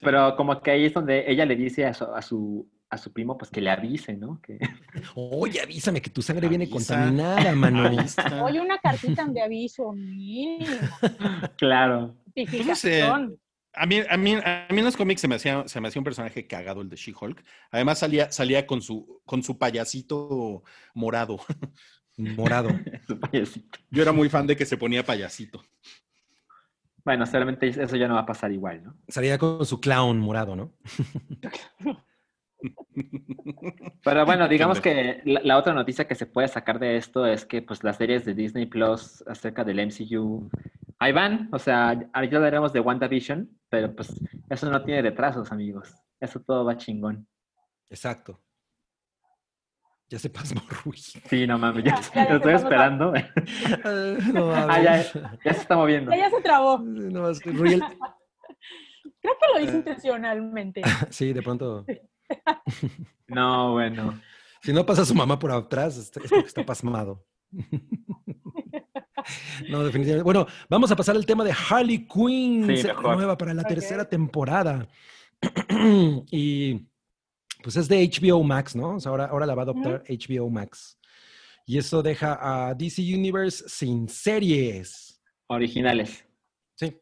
Pero 0.00 0.36
como 0.36 0.60
que 0.60 0.70
ahí 0.70 0.84
es 0.84 0.94
donde 0.94 1.30
ella 1.30 1.44
le 1.44 1.56
dice 1.56 1.84
a 1.84 1.94
su, 1.94 2.04
a 2.04 2.22
su, 2.22 2.68
a 2.90 2.96
su 2.96 3.12
primo, 3.12 3.36
pues 3.36 3.50
que 3.50 3.60
le 3.60 3.70
avise, 3.70 4.16
¿no? 4.16 4.40
Que, 4.40 4.58
Oye, 5.16 5.60
avísame 5.60 6.00
que 6.00 6.10
tu 6.10 6.22
sangre 6.22 6.48
viene 6.48 6.70
contaminada, 6.70 7.52
está. 8.02 8.42
Oye, 8.44 8.60
una 8.60 8.78
cartita 8.78 9.26
de 9.26 9.42
aviso 9.42 9.92
mínimo. 9.92 10.66
claro. 11.56 12.14
Notificación. 12.26 13.38
A 13.76 13.86
mí, 13.86 14.00
a, 14.08 14.16
mí, 14.16 14.34
a 14.34 14.66
mí 14.70 14.78
en 14.78 14.84
los 14.84 14.96
cómics 14.96 15.20
se 15.20 15.28
me, 15.28 15.34
hacía, 15.34 15.66
se 15.66 15.80
me 15.80 15.88
hacía 15.88 16.00
un 16.00 16.04
personaje 16.04 16.46
cagado 16.46 16.80
el 16.80 16.88
de 16.88 16.96
She-Hulk. 16.96 17.44
Además 17.70 17.98
salía, 17.98 18.30
salía 18.30 18.66
con, 18.66 18.82
su, 18.82 19.20
con 19.24 19.42
su 19.42 19.58
payasito 19.58 20.62
morado. 20.94 21.40
Morado. 22.16 22.68
Su 23.08 23.18
payasito. 23.18 23.78
Yo 23.90 24.02
era 24.02 24.12
muy 24.12 24.28
fan 24.28 24.46
de 24.46 24.56
que 24.56 24.64
se 24.64 24.76
ponía 24.76 25.04
payasito. 25.04 25.64
Bueno, 27.04 27.26
seguramente 27.26 27.68
eso 27.68 27.96
ya 27.96 28.08
no 28.08 28.14
va 28.14 28.20
a 28.20 28.26
pasar 28.26 28.52
igual, 28.52 28.82
¿no? 28.84 28.96
Salía 29.08 29.36
con 29.36 29.66
su 29.66 29.80
clown 29.80 30.18
morado, 30.18 30.56
¿no? 30.56 30.72
Pero 34.02 34.24
bueno, 34.26 34.48
digamos 34.48 34.80
que 34.80 35.20
la, 35.24 35.40
la 35.42 35.58
otra 35.58 35.72
noticia 35.74 36.06
que 36.06 36.14
se 36.14 36.26
puede 36.26 36.48
sacar 36.48 36.78
de 36.78 36.96
esto 36.96 37.26
es 37.26 37.44
que 37.44 37.62
pues 37.62 37.82
las 37.84 37.96
series 37.96 38.24
de 38.24 38.34
Disney 38.34 38.66
Plus 38.66 39.22
acerca 39.26 39.64
del 39.64 39.80
MCU, 39.86 40.48
ahí 40.98 41.12
van, 41.12 41.48
o 41.52 41.58
sea, 41.58 41.98
ahorita 42.12 42.36
hablaremos 42.36 42.72
de 42.72 42.80
WandaVision, 42.80 43.48
pero 43.68 43.94
pues 43.94 44.12
eso 44.48 44.70
no 44.70 44.82
tiene 44.84 45.02
retrasos, 45.02 45.50
amigos. 45.52 45.94
Eso 46.20 46.40
todo 46.40 46.64
va 46.64 46.76
chingón. 46.76 47.26
Exacto. 47.90 48.40
Ya 50.08 50.18
se 50.18 50.30
pasmó 50.30 50.60
Rui. 50.84 50.96
Sí, 50.98 51.46
no 51.46 51.58
mames, 51.58 51.84
ya, 51.84 52.00
Ya, 52.14 52.24
ya 52.24 52.30
lo 52.30 52.36
estoy 52.36 52.54
esperando. 52.54 53.12
no, 54.34 54.54
Ah, 54.54 54.82
ya, 54.82 55.02
ya 55.44 55.52
se 55.54 55.60
está 55.60 55.76
moviendo. 55.76 56.10
Ya, 56.12 56.18
ya 56.18 56.30
se 56.30 56.40
trabó. 56.42 56.78
No, 56.78 57.28
es 57.30 57.40
que 57.40 57.50
Rui, 57.50 57.74
el- 57.74 57.82
Creo 59.20 59.34
que 59.40 59.52
lo 59.54 59.60
hice 59.64 59.76
intencionalmente. 59.78 60.82
Sí, 61.08 61.32
de 61.32 61.42
pronto. 61.42 61.86
No, 63.26 63.72
bueno. 63.72 64.20
Si 64.62 64.72
no 64.72 64.84
pasa 64.86 65.04
su 65.04 65.14
mamá 65.14 65.38
por 65.38 65.50
atrás, 65.50 65.96
es 65.96 66.10
porque 66.10 66.46
está 66.46 66.64
pasmado. 66.64 67.24
No, 69.70 69.84
definitivamente. 69.84 70.22
Bueno, 70.22 70.46
vamos 70.68 70.90
a 70.90 70.96
pasar 70.96 71.16
al 71.16 71.24
tema 71.26 71.44
de 71.44 71.52
Harley 71.52 72.06
Quinn, 72.06 72.76
Sí, 72.76 72.86
nueva 73.02 73.36
para 73.36 73.54
la 73.54 73.64
tercera 73.64 74.08
temporada. 74.08 74.86
y 76.30 76.86
pues 77.62 77.76
es 77.76 77.88
de 77.88 78.06
HBO 78.06 78.42
Max, 78.42 78.76
¿no? 78.76 78.96
O 78.96 79.00
sea, 79.00 79.10
ahora, 79.10 79.24
ahora 79.26 79.46
la 79.46 79.54
va 79.54 79.62
a 79.62 79.64
adoptar 79.64 80.04
HBO 80.08 80.50
Max. 80.50 80.98
Y 81.66 81.78
eso 81.78 82.02
deja 82.02 82.38
a 82.68 82.74
DC 82.74 83.00
Universe 83.02 83.64
sin 83.68 84.08
series. 84.08 85.18
Originales. 85.46 86.24
Sí. 86.74 86.94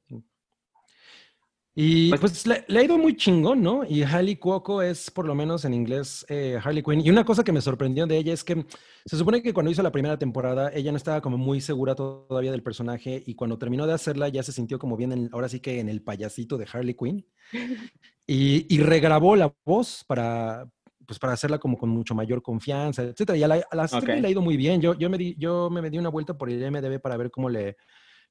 Y 1.74 2.10
Pues- 2.10 2.20
pues, 2.20 2.46
le, 2.46 2.64
le 2.68 2.80
ha 2.80 2.84
ido 2.84 2.98
muy 2.98 3.16
chingón, 3.16 3.62
¿no? 3.62 3.82
Y 3.88 4.02
Harley 4.02 4.36
Cuoco 4.36 4.82
es, 4.82 5.10
por 5.10 5.26
lo 5.26 5.34
menos 5.34 5.64
en 5.64 5.72
inglés, 5.72 6.22
eh, 6.28 6.58
Harley 6.62 6.82
Quinn. 6.82 7.00
Y 7.00 7.08
una 7.08 7.24
cosa 7.24 7.42
que 7.42 7.52
me 7.52 7.62
sorprendió 7.62 8.06
de 8.06 8.18
ella 8.18 8.34
es 8.34 8.44
que 8.44 8.66
se 9.06 9.16
supone 9.16 9.42
que 9.42 9.54
cuando 9.54 9.70
hizo 9.72 9.82
la 9.82 9.90
primera 9.90 10.18
temporada, 10.18 10.70
ella 10.74 10.90
no 10.92 10.98
estaba 10.98 11.22
como 11.22 11.38
muy 11.38 11.62
segura 11.62 11.94
to- 11.94 12.26
todavía 12.28 12.50
del 12.50 12.62
personaje. 12.62 13.22
Y 13.26 13.34
cuando 13.34 13.56
terminó 13.56 13.86
de 13.86 13.94
hacerla, 13.94 14.28
ya 14.28 14.42
se 14.42 14.52
sintió 14.52 14.78
como 14.78 14.98
bien, 14.98 15.12
en- 15.12 15.30
ahora 15.32 15.48
sí 15.48 15.60
que 15.60 15.80
en 15.80 15.88
el 15.88 16.02
payasito 16.02 16.58
de 16.58 16.66
Harley 16.70 16.94
Quinn. 16.94 17.26
Y, 18.24 18.66
y 18.72 18.78
regrabó 18.78 19.34
la 19.34 19.52
voz 19.66 20.04
para, 20.06 20.64
pues 21.06 21.18
para 21.18 21.32
hacerla 21.32 21.58
como 21.58 21.76
con 21.76 21.88
mucho 21.90 22.14
mayor 22.14 22.40
confianza, 22.40 23.02
etcétera. 23.02 23.36
Y 23.36 23.42
a 23.42 23.48
la, 23.48 23.66
a 23.68 23.76
la 23.76 23.88
serie 23.88 24.14
Ok. 24.14 24.20
le 24.20 24.28
ha 24.28 24.30
ido 24.30 24.40
muy 24.40 24.56
bien. 24.56 24.80
Yo, 24.80 24.94
yo, 24.94 25.10
me 25.10 25.18
di, 25.18 25.34
yo 25.36 25.68
me 25.70 25.90
di 25.90 25.98
una 25.98 26.08
vuelta 26.08 26.38
por 26.38 26.48
el 26.48 26.70
MDB 26.70 27.00
para 27.00 27.16
ver 27.16 27.30
cómo 27.32 27.48
le 27.48 27.76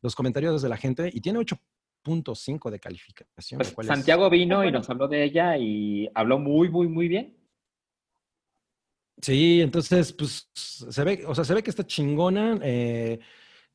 los 0.02 0.16
comentarios 0.16 0.62
de 0.62 0.70
la 0.70 0.78
gente 0.78 1.10
y 1.14 1.20
tiene 1.22 1.40
8.5 2.04 2.70
de 2.72 2.80
calificación. 2.80 3.58
Pues 3.60 3.78
es- 3.80 3.88
Santiago 3.88 4.30
vino 4.30 4.64
y 4.66 4.72
nos 4.72 4.90
habló 4.90 5.08
de 5.08 5.24
ella 5.24 5.58
y 5.58 6.10
habló 6.14 6.40
muy, 6.40 6.70
muy, 6.70 6.88
muy 6.88 7.08
bien. 7.08 7.38
Sí, 9.22 9.62
entonces, 9.62 10.14
pues 10.14 10.50
se 10.54 11.04
ve, 11.04 11.24
o 11.28 11.36
sea, 11.36 11.44
se 11.44 11.54
ve 11.54 11.62
que 11.62 11.70
está 11.70 11.86
chingona, 11.86 12.60
eh, 12.64 13.20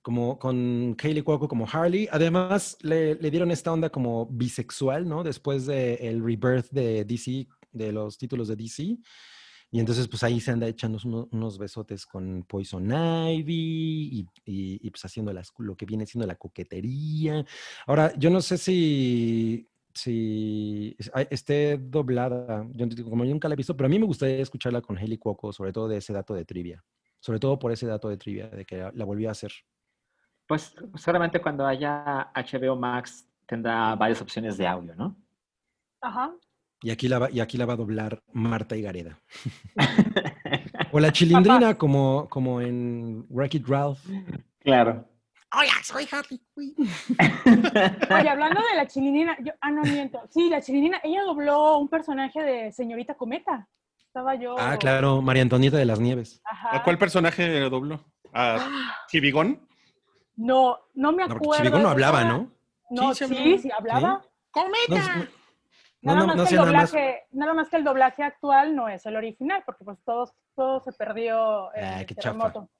como 0.03 0.39
con 0.39 0.95
Kaylee 0.97 1.22
Cuoco 1.22 1.47
como 1.47 1.68
Harley. 1.70 2.09
Además, 2.11 2.77
le, 2.83 3.14
le 3.14 3.31
dieron 3.31 3.51
esta 3.51 3.72
onda 3.72 3.91
como 3.91 4.27
bisexual, 4.27 5.09
¿no? 5.09 5.22
Después 5.22 5.66
del 5.66 5.99
el 6.01 6.20
rebirth 6.24 6.70
de 6.70 7.05
DC, 7.05 7.47
de 7.72 7.93
los 7.93 8.18
títulos 8.18 8.49
de 8.49 8.57
DC. 8.57 8.99
Y 9.71 9.81
entonces, 9.81 10.07
pues 10.09 10.23
ahí 10.23 10.41
se 10.41 10.53
anda 10.53 10.67
echando 10.69 10.99
uno- 11.05 11.29
unos 11.33 11.59
besotes 11.59 12.07
con 12.07 12.45
Poison 12.45 12.85
Ivy 12.91 13.53
y, 14.12 14.21
y- 14.45 14.87
y, 14.87 14.91
pues 14.91 15.05
haciendo 15.05 15.33
las- 15.33 15.53
lo 15.59 15.77
que 15.77 15.85
viene 15.87 16.07
siendo 16.07 16.27
la 16.27 16.37
coquetería. 16.37 17.45
Ahora, 17.87 18.12
yo 18.17 18.31
no 18.31 18.41
sé 18.41 18.59
si, 18.59 19.69
si 19.93 20.97
esté 21.31 21.79
doblada, 21.79 22.67
yo 22.75 22.87
como 23.05 23.25
yo 23.25 23.33
nunca 23.33 23.49
la 23.49 23.55
he 23.55 23.57
visto, 23.57 23.77
pero 23.77 23.87
a 23.87 23.91
mí 23.91 23.99
me 23.99 24.07
gustaría 24.07 24.37
escucharla 24.41 24.81
con 24.81 24.97
Haley 24.97 25.19
Cuoco, 25.19 25.53
sobre 25.53 25.73
todo 25.73 25.89
de 25.89 25.97
ese 25.99 26.12
dato 26.12 26.33
de 26.35 26.45
trivia. 26.45 26.85
Sobre 27.19 27.41
todo 27.41 27.59
por 27.59 27.73
ese 27.73 27.87
dato 27.87 28.09
de 28.09 28.17
trivia, 28.19 28.49
de 28.49 28.64
que 28.64 28.77
la, 28.77 28.93
la 28.95 29.05
volvió 29.05 29.29
a 29.29 29.33
hacer. 29.33 29.51
Pues 30.47 30.75
seguramente 30.95 31.41
cuando 31.41 31.67
haya 31.67 32.31
HBO 32.35 32.77
Max 32.77 33.27
tendrá 33.47 33.97
varias 33.97 34.21
opciones 34.23 34.57
de 34.57 34.67
audio, 34.67 34.95
¿no? 34.95 35.17
Ajá. 36.01 36.33
Y 36.83 36.91
aquí 36.91 37.09
la 37.09 37.18
va, 37.18 37.31
y 37.31 37.41
aquí 37.41 37.57
la 37.57 37.66
va 37.66 37.72
a 37.72 37.77
doblar 37.77 38.22
Marta 38.33 38.77
y 38.77 38.83
Gareda. 38.83 39.18
O 40.93 41.01
la 41.01 41.11
chilindrina, 41.12 41.77
como, 41.77 42.29
como 42.29 42.61
en 42.61 43.27
Wreck-It 43.29 43.66
Ralph. 43.66 43.99
claro. 44.61 45.05
Hola, 45.53 45.72
soy 45.83 46.07
Harley 46.11 46.41
Quinn. 46.55 46.74
Oye, 48.18 48.29
hablando 48.29 48.61
de 48.70 48.77
la 48.77 48.87
chilinina, 48.87 49.37
yo, 49.41 49.53
ah, 49.61 49.70
no 49.70 49.83
miento. 49.83 50.20
Sí, 50.31 50.49
la 50.51 50.61
chilinina, 50.61 51.01
ella 51.03 51.22
dobló 51.22 51.79
un 51.79 51.89
personaje 51.89 52.43
de 52.43 52.72
Señorita 52.72 53.14
Cometa. 53.14 53.68
Estaba 54.07 54.35
yo. 54.35 54.57
Ah, 54.59 54.77
claro, 54.79 55.22
María 55.22 55.43
Antonieta 55.43 55.77
de 55.77 55.85
las 55.87 56.01
Nieves. 56.01 56.41
Ajá. 56.45 56.77
¿A 56.77 56.83
cuál 56.83 56.99
personaje 56.99 57.61
dobló? 57.70 58.05
¿A 58.33 58.59
Chivigón? 59.09 59.66
No, 60.37 60.79
no 60.95 61.12
me 61.12 61.27
No, 61.27 61.35
acuerdo. 61.35 61.62
Chivigón 61.62 61.83
no 61.83 61.89
hablaba, 61.91 62.24
¿no? 62.24 62.51
No, 62.91 63.14
Sí, 63.14 63.59
sí, 63.59 63.70
hablaba. 63.77 64.01
No, 64.01 64.22
no, 64.89 65.27
Nada, 66.03 66.21
no, 66.21 66.27
más 66.29 66.37
no 66.37 66.45
que 66.45 66.51
el 66.51 66.57
nada 66.57 66.73
más. 66.73 66.91
doblaje, 66.93 67.25
nada 67.33 67.55
más 67.55 67.69
que 67.69 67.77
el 67.77 67.85
doblaje 67.85 68.23
actual 68.23 68.77
no 68.77 68.89
es 68.89 69.05
el 69.07 69.17
original, 69.17 69.63
porque 69.67 69.85
pues 69.85 69.99
todo, 70.05 70.33
todo 70.55 70.81
se 70.81 70.93
perdió 70.93 71.75
en 71.75 71.85
Ay, 71.85 72.01
el 72.01 72.07
qué 72.07 72.15
chafa. 72.15 72.23
terremoto. 72.51 72.71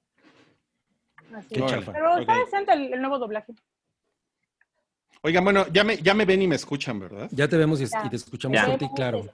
Así 1.35 1.47
Qué 1.55 1.59
es. 1.65 1.71
chafa. 1.71 1.91
Pero 1.91 2.17
está 2.19 2.37
decente 2.37 2.73
el, 2.73 2.93
el 2.93 3.01
nuevo 3.01 3.19
doblaje. 3.19 3.53
Oigan, 5.23 5.43
bueno, 5.43 5.65
ya 5.73 5.83
me, 5.83 5.97
ya 5.97 6.13
me 6.13 6.25
ven 6.25 6.41
y 6.43 6.47
me 6.47 6.55
escuchan, 6.55 6.99
¿verdad? 6.99 7.27
Ya 7.31 7.47
te 7.47 7.57
vemos 7.57 7.81
y, 7.81 7.85
Ya. 7.87 8.03
y 8.05 8.09
te 8.09 8.15
escuchamos 8.15 8.61
fuerte 8.61 8.85
y 8.85 8.89
claro. 8.93 9.25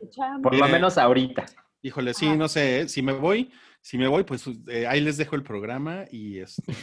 Por 0.42 0.56
lo 0.56 0.68
menos 0.68 0.98
ahorita. 0.98 1.46
Híjole, 1.82 2.14
sí, 2.14 2.28
Ajá. 2.28 2.36
no 2.36 2.48
sé, 2.48 2.82
¿eh? 2.82 2.88
si 2.88 3.02
me 3.02 3.12
voy, 3.12 3.52
si 3.82 3.98
me 3.98 4.08
voy, 4.08 4.24
pues 4.24 4.46
eh, 4.70 4.88
ahí 4.88 5.02
les 5.02 5.18
dejo 5.18 5.36
el 5.36 5.44
programa 5.44 6.06
y 6.10 6.40
este, 6.40 6.74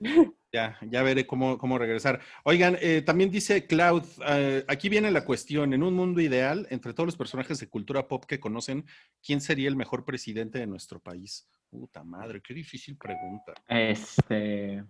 Ya, 0.52 0.76
ya 0.82 1.02
veré 1.04 1.26
cómo, 1.26 1.58
cómo 1.58 1.78
regresar. 1.78 2.20
Oigan, 2.42 2.76
eh, 2.80 3.02
también 3.02 3.30
dice 3.30 3.66
Cloud, 3.68 4.02
eh, 4.26 4.64
aquí 4.66 4.88
viene 4.88 5.10
la 5.12 5.24
cuestión, 5.24 5.72
en 5.74 5.82
un 5.84 5.94
mundo 5.94 6.20
ideal, 6.20 6.66
entre 6.70 6.92
todos 6.92 7.06
los 7.06 7.16
personajes 7.16 7.60
de 7.60 7.68
cultura 7.68 8.08
pop 8.08 8.24
que 8.24 8.40
conocen, 8.40 8.84
¿quién 9.24 9.40
sería 9.40 9.68
el 9.68 9.76
mejor 9.76 10.04
presidente 10.04 10.58
de 10.58 10.66
nuestro 10.66 10.98
país? 10.98 11.48
Puta 11.70 12.02
madre, 12.02 12.40
qué 12.42 12.52
difícil 12.52 12.96
pregunta. 12.96 13.52
Este. 13.68 14.82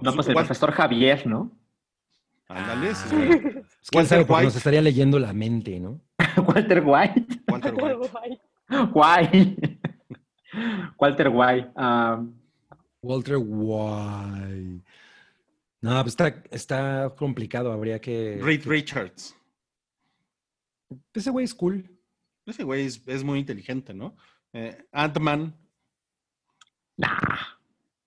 No, 0.00 0.14
pues 0.14 0.28
el 0.28 0.34
¿cuál- 0.34 0.46
profesor 0.46 0.70
Javier, 0.70 1.26
¿no? 1.26 1.50
Ándale, 2.48 2.94
sí. 2.94 3.16
Es 3.16 3.90
que 3.90 3.96
Walter 3.98 4.26
White. 4.28 4.44
nos 4.44 4.56
estaría 4.56 4.82
leyendo 4.82 5.18
la 5.18 5.32
mente, 5.32 5.80
¿no? 5.80 6.00
Walter 6.46 6.82
White. 6.84 7.26
Walter 7.48 7.74
White. 7.74 8.40
Guay. 8.92 9.78
Walter 10.98 11.28
White. 11.28 11.70
ah, 11.76 12.22
Walter 13.02 13.36
White. 13.36 14.84
No, 15.80 16.00
pues 16.02 16.12
está, 16.12 16.42
está 16.50 17.12
complicado, 17.16 17.72
habría 17.72 18.00
que... 18.00 18.38
Reed 18.40 18.64
Richards. 18.64 19.36
Ese 21.12 21.30
güey 21.30 21.44
es 21.44 21.54
cool. 21.54 21.90
Ese 22.46 22.62
güey 22.62 22.86
es, 22.86 23.02
es 23.06 23.24
muy 23.24 23.40
inteligente, 23.40 23.92
¿no? 23.92 24.16
Eh, 24.52 24.84
Ant-Man. 24.92 25.54
nah. 26.96 27.38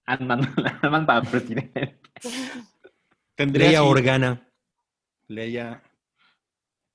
Ant-Man 0.06 0.54
Ant-Man 0.82 1.06
para 1.06 1.22
presidente. 1.24 2.00
Tendría 3.36 3.68
Leia 3.68 3.84
Organa. 3.84 4.48
Leia. 5.28 5.82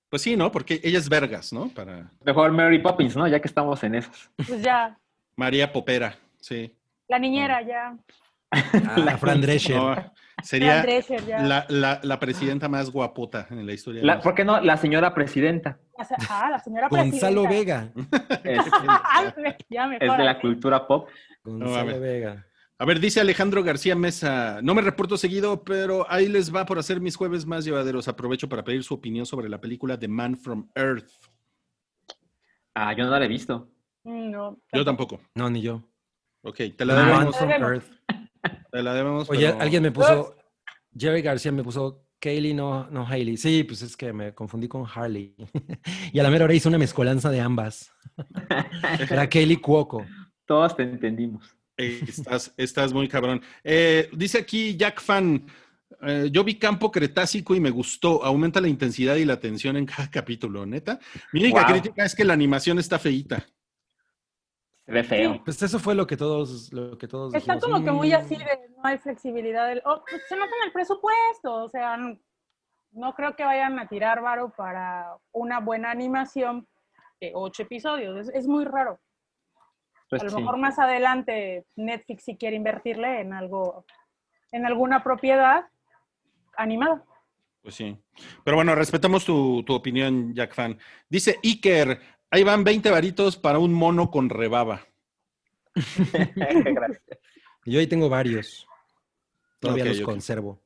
Pues 0.08 0.22
sí, 0.22 0.36
¿no? 0.36 0.50
Porque 0.50 0.80
ella 0.82 0.98
es 0.98 1.08
Vergas, 1.08 1.52
¿no? 1.52 1.68
Para 1.68 2.10
Mejor 2.24 2.52
Mary 2.52 2.78
Poppins, 2.78 3.16
¿no? 3.16 3.28
Ya 3.28 3.40
que 3.40 3.48
estamos 3.48 3.82
en 3.84 3.96
esos. 3.96 4.30
Pues 4.46 4.62
ya, 4.62 4.98
María 5.36 5.72
Popera, 5.72 6.18
sí. 6.40 6.74
La 7.10 7.18
niñera 7.18 7.60
ya. 7.62 7.96
Ah, 9.12 9.16
Fran 9.18 9.40
Drescher. 9.40 9.76
No, 9.76 9.94
La 9.94 10.12
sería 10.42 10.82
Drescher 10.82 11.24
ya. 11.24 11.40
la, 11.42 11.66
la- 11.68 12.00
la 12.02 12.18
presidenta 12.18 12.68
más 12.68 12.90
guapota 12.90 13.46
en 13.50 13.64
la 13.66 13.72
historia. 13.72 14.02
La- 14.02 14.20
¿Por 14.20 14.34
qué 14.34 14.44
no? 14.44 14.60
La 14.60 14.76
señora 14.76 15.14
presidenta. 15.14 15.78
Ah, 16.28 16.48
la 16.50 16.58
señora 16.58 16.88
Gonzalo 16.88 17.42
presidenta. 17.44 17.92
Vega. 17.92 18.40
Es, 18.44 18.60
Ah, 18.88 19.32
ya 19.68 19.86
mejor. 19.86 20.08
es 20.08 20.16
de 20.18 20.24
la 20.24 20.40
cultura 20.40 20.86
pop. 20.86 21.08
Gonzalo. 21.44 22.00
Vega. 22.00 22.44
A 22.78 22.84
ver, 22.86 22.98
dice 22.98 23.20
Alejandro 23.20 23.62
García 23.62 23.94
Mesa, 23.94 24.60
no 24.62 24.74
me 24.74 24.80
reporto 24.82 25.16
seguido, 25.18 25.62
pero 25.62 26.06
ahí 26.10 26.28
les 26.28 26.52
va 26.52 26.64
por 26.64 26.78
hacer 26.78 27.00
mis 27.00 27.14
jueves 27.14 27.44
más 27.46 27.64
llevaderos. 27.64 28.08
Aprovecho 28.08 28.48
para 28.48 28.64
pedir 28.64 28.82
su 28.82 28.94
opinión 28.94 29.26
sobre 29.26 29.48
la 29.50 29.60
película 29.60 29.98
The 29.98 30.08
Man 30.08 30.36
from 30.36 30.68
Earth. 30.74 31.08
Ah, 32.74 32.92
yo 32.94 33.04
no 33.04 33.10
la 33.16 33.24
he 33.24 33.28
visto. 33.28 33.68
Mm, 34.04 34.30
No, 34.30 34.58
Yo 34.72 34.84
tampoco. 34.84 35.20
No, 35.34 35.50
ni 35.50 35.60
yo. 35.60 35.84
Ok, 36.42 36.56
te 36.76 36.84
la 36.84 36.94
debemos. 36.94 37.36
Te 38.72 38.82
la 38.82 38.94
debemos. 38.94 39.28
Oye, 39.30 39.46
pero- 39.48 39.60
alguien 39.60 39.82
me 39.82 39.92
puso... 39.92 40.36
Jerry 40.96 41.22
García 41.22 41.52
me 41.52 41.62
puso 41.62 42.04
Kaylee, 42.18 42.52
no, 42.54 42.88
no 42.90 43.06
Hailey. 43.06 43.36
Sí, 43.36 43.62
pues 43.64 43.80
es 43.82 43.96
que 43.96 44.12
me 44.12 44.34
confundí 44.34 44.66
con 44.68 44.84
Harley. 44.92 45.34
y 46.12 46.18
a 46.18 46.22
la 46.22 46.30
mera 46.30 46.44
hora 46.46 46.54
hice 46.54 46.68
una 46.68 46.78
mezcolanza 46.78 47.30
de 47.30 47.40
ambas. 47.40 47.92
Era 49.10 49.28
Kaylee 49.28 49.60
Cuoco. 49.60 50.04
Todos 50.46 50.76
te 50.76 50.82
entendimos. 50.82 51.56
Estás, 51.76 52.52
estás 52.56 52.92
muy 52.92 53.08
cabrón. 53.08 53.40
Eh, 53.64 54.10
dice 54.12 54.38
aquí 54.38 54.76
Jack 54.76 55.00
Fan. 55.00 55.46
eh, 56.02 56.28
yo 56.30 56.44
vi 56.44 56.56
Campo 56.56 56.90
Cretácico 56.90 57.54
y 57.54 57.60
me 57.60 57.70
gustó. 57.70 58.22
Aumenta 58.24 58.60
la 58.60 58.68
intensidad 58.68 59.16
y 59.16 59.24
la 59.24 59.38
tensión 59.40 59.76
en 59.76 59.86
cada 59.86 60.10
capítulo, 60.10 60.66
neta. 60.66 60.98
Mi 61.32 61.40
única 61.44 61.62
Wow. 61.62 61.70
crítica 61.72 62.04
es 62.04 62.14
que 62.14 62.24
la 62.24 62.32
animación 62.34 62.78
está 62.78 62.98
feíta. 62.98 63.46
Ve 64.90 65.04
feo. 65.04 65.40
Pues 65.44 65.62
eso 65.62 65.78
fue 65.78 65.94
lo 65.94 66.06
que 66.06 66.16
todos, 66.16 66.72
lo 66.72 66.98
que 66.98 67.06
todos 67.08 67.32
Está 67.34 67.54
dijimos, 67.54 67.64
como 67.72 67.84
que 67.84 67.90
muy 67.92 68.10
"Mm". 68.10 68.14
así 68.14 68.36
de 68.36 68.68
no 68.76 68.82
hay 68.84 68.98
flexibilidad. 68.98 69.68
Del, 69.68 69.82
oh, 69.84 70.02
pues 70.08 70.22
se 70.28 70.36
nota 70.36 70.50
en 70.60 70.66
el 70.66 70.72
presupuesto. 70.72 71.54
O 71.64 71.68
sea, 71.68 71.96
no, 71.96 72.18
no 72.92 73.14
creo 73.14 73.36
que 73.36 73.44
vayan 73.44 73.78
a 73.78 73.86
tirar 73.88 74.20
varo 74.20 74.52
para 74.56 75.16
una 75.32 75.60
buena 75.60 75.90
animación 75.90 76.66
de 77.20 77.32
ocho 77.34 77.62
episodios. 77.62 78.28
Es, 78.28 78.34
es 78.34 78.46
muy 78.46 78.64
raro. 78.64 78.98
Pues 80.08 80.22
a 80.22 80.24
lo 80.24 80.30
sí. 80.30 80.36
mejor 80.38 80.56
más 80.58 80.78
adelante 80.78 81.64
Netflix 81.76 82.24
si 82.24 82.36
quiere 82.36 82.56
invertirle 82.56 83.20
en 83.20 83.32
algo, 83.32 83.84
en 84.50 84.66
alguna 84.66 85.04
propiedad 85.04 85.66
animada. 86.56 87.04
Pues 87.62 87.74
sí. 87.76 87.96
Pero 88.42 88.56
bueno, 88.56 88.74
respetamos 88.74 89.24
tu, 89.24 89.62
tu 89.62 89.74
opinión, 89.74 90.34
Jack 90.34 90.54
Fan. 90.54 90.78
Dice 91.08 91.38
Iker, 91.44 92.00
ahí 92.30 92.42
van 92.42 92.64
20 92.64 92.90
varitos 92.90 93.36
para 93.36 93.58
un 93.58 93.72
mono 93.72 94.10
con 94.10 94.28
rebaba. 94.28 94.86
Gracias. 95.74 97.02
Yo 97.64 97.78
ahí 97.78 97.86
tengo 97.86 98.08
varios. 98.08 98.66
Todavía 99.58 99.84
los 99.84 100.00
conservo. 100.00 100.62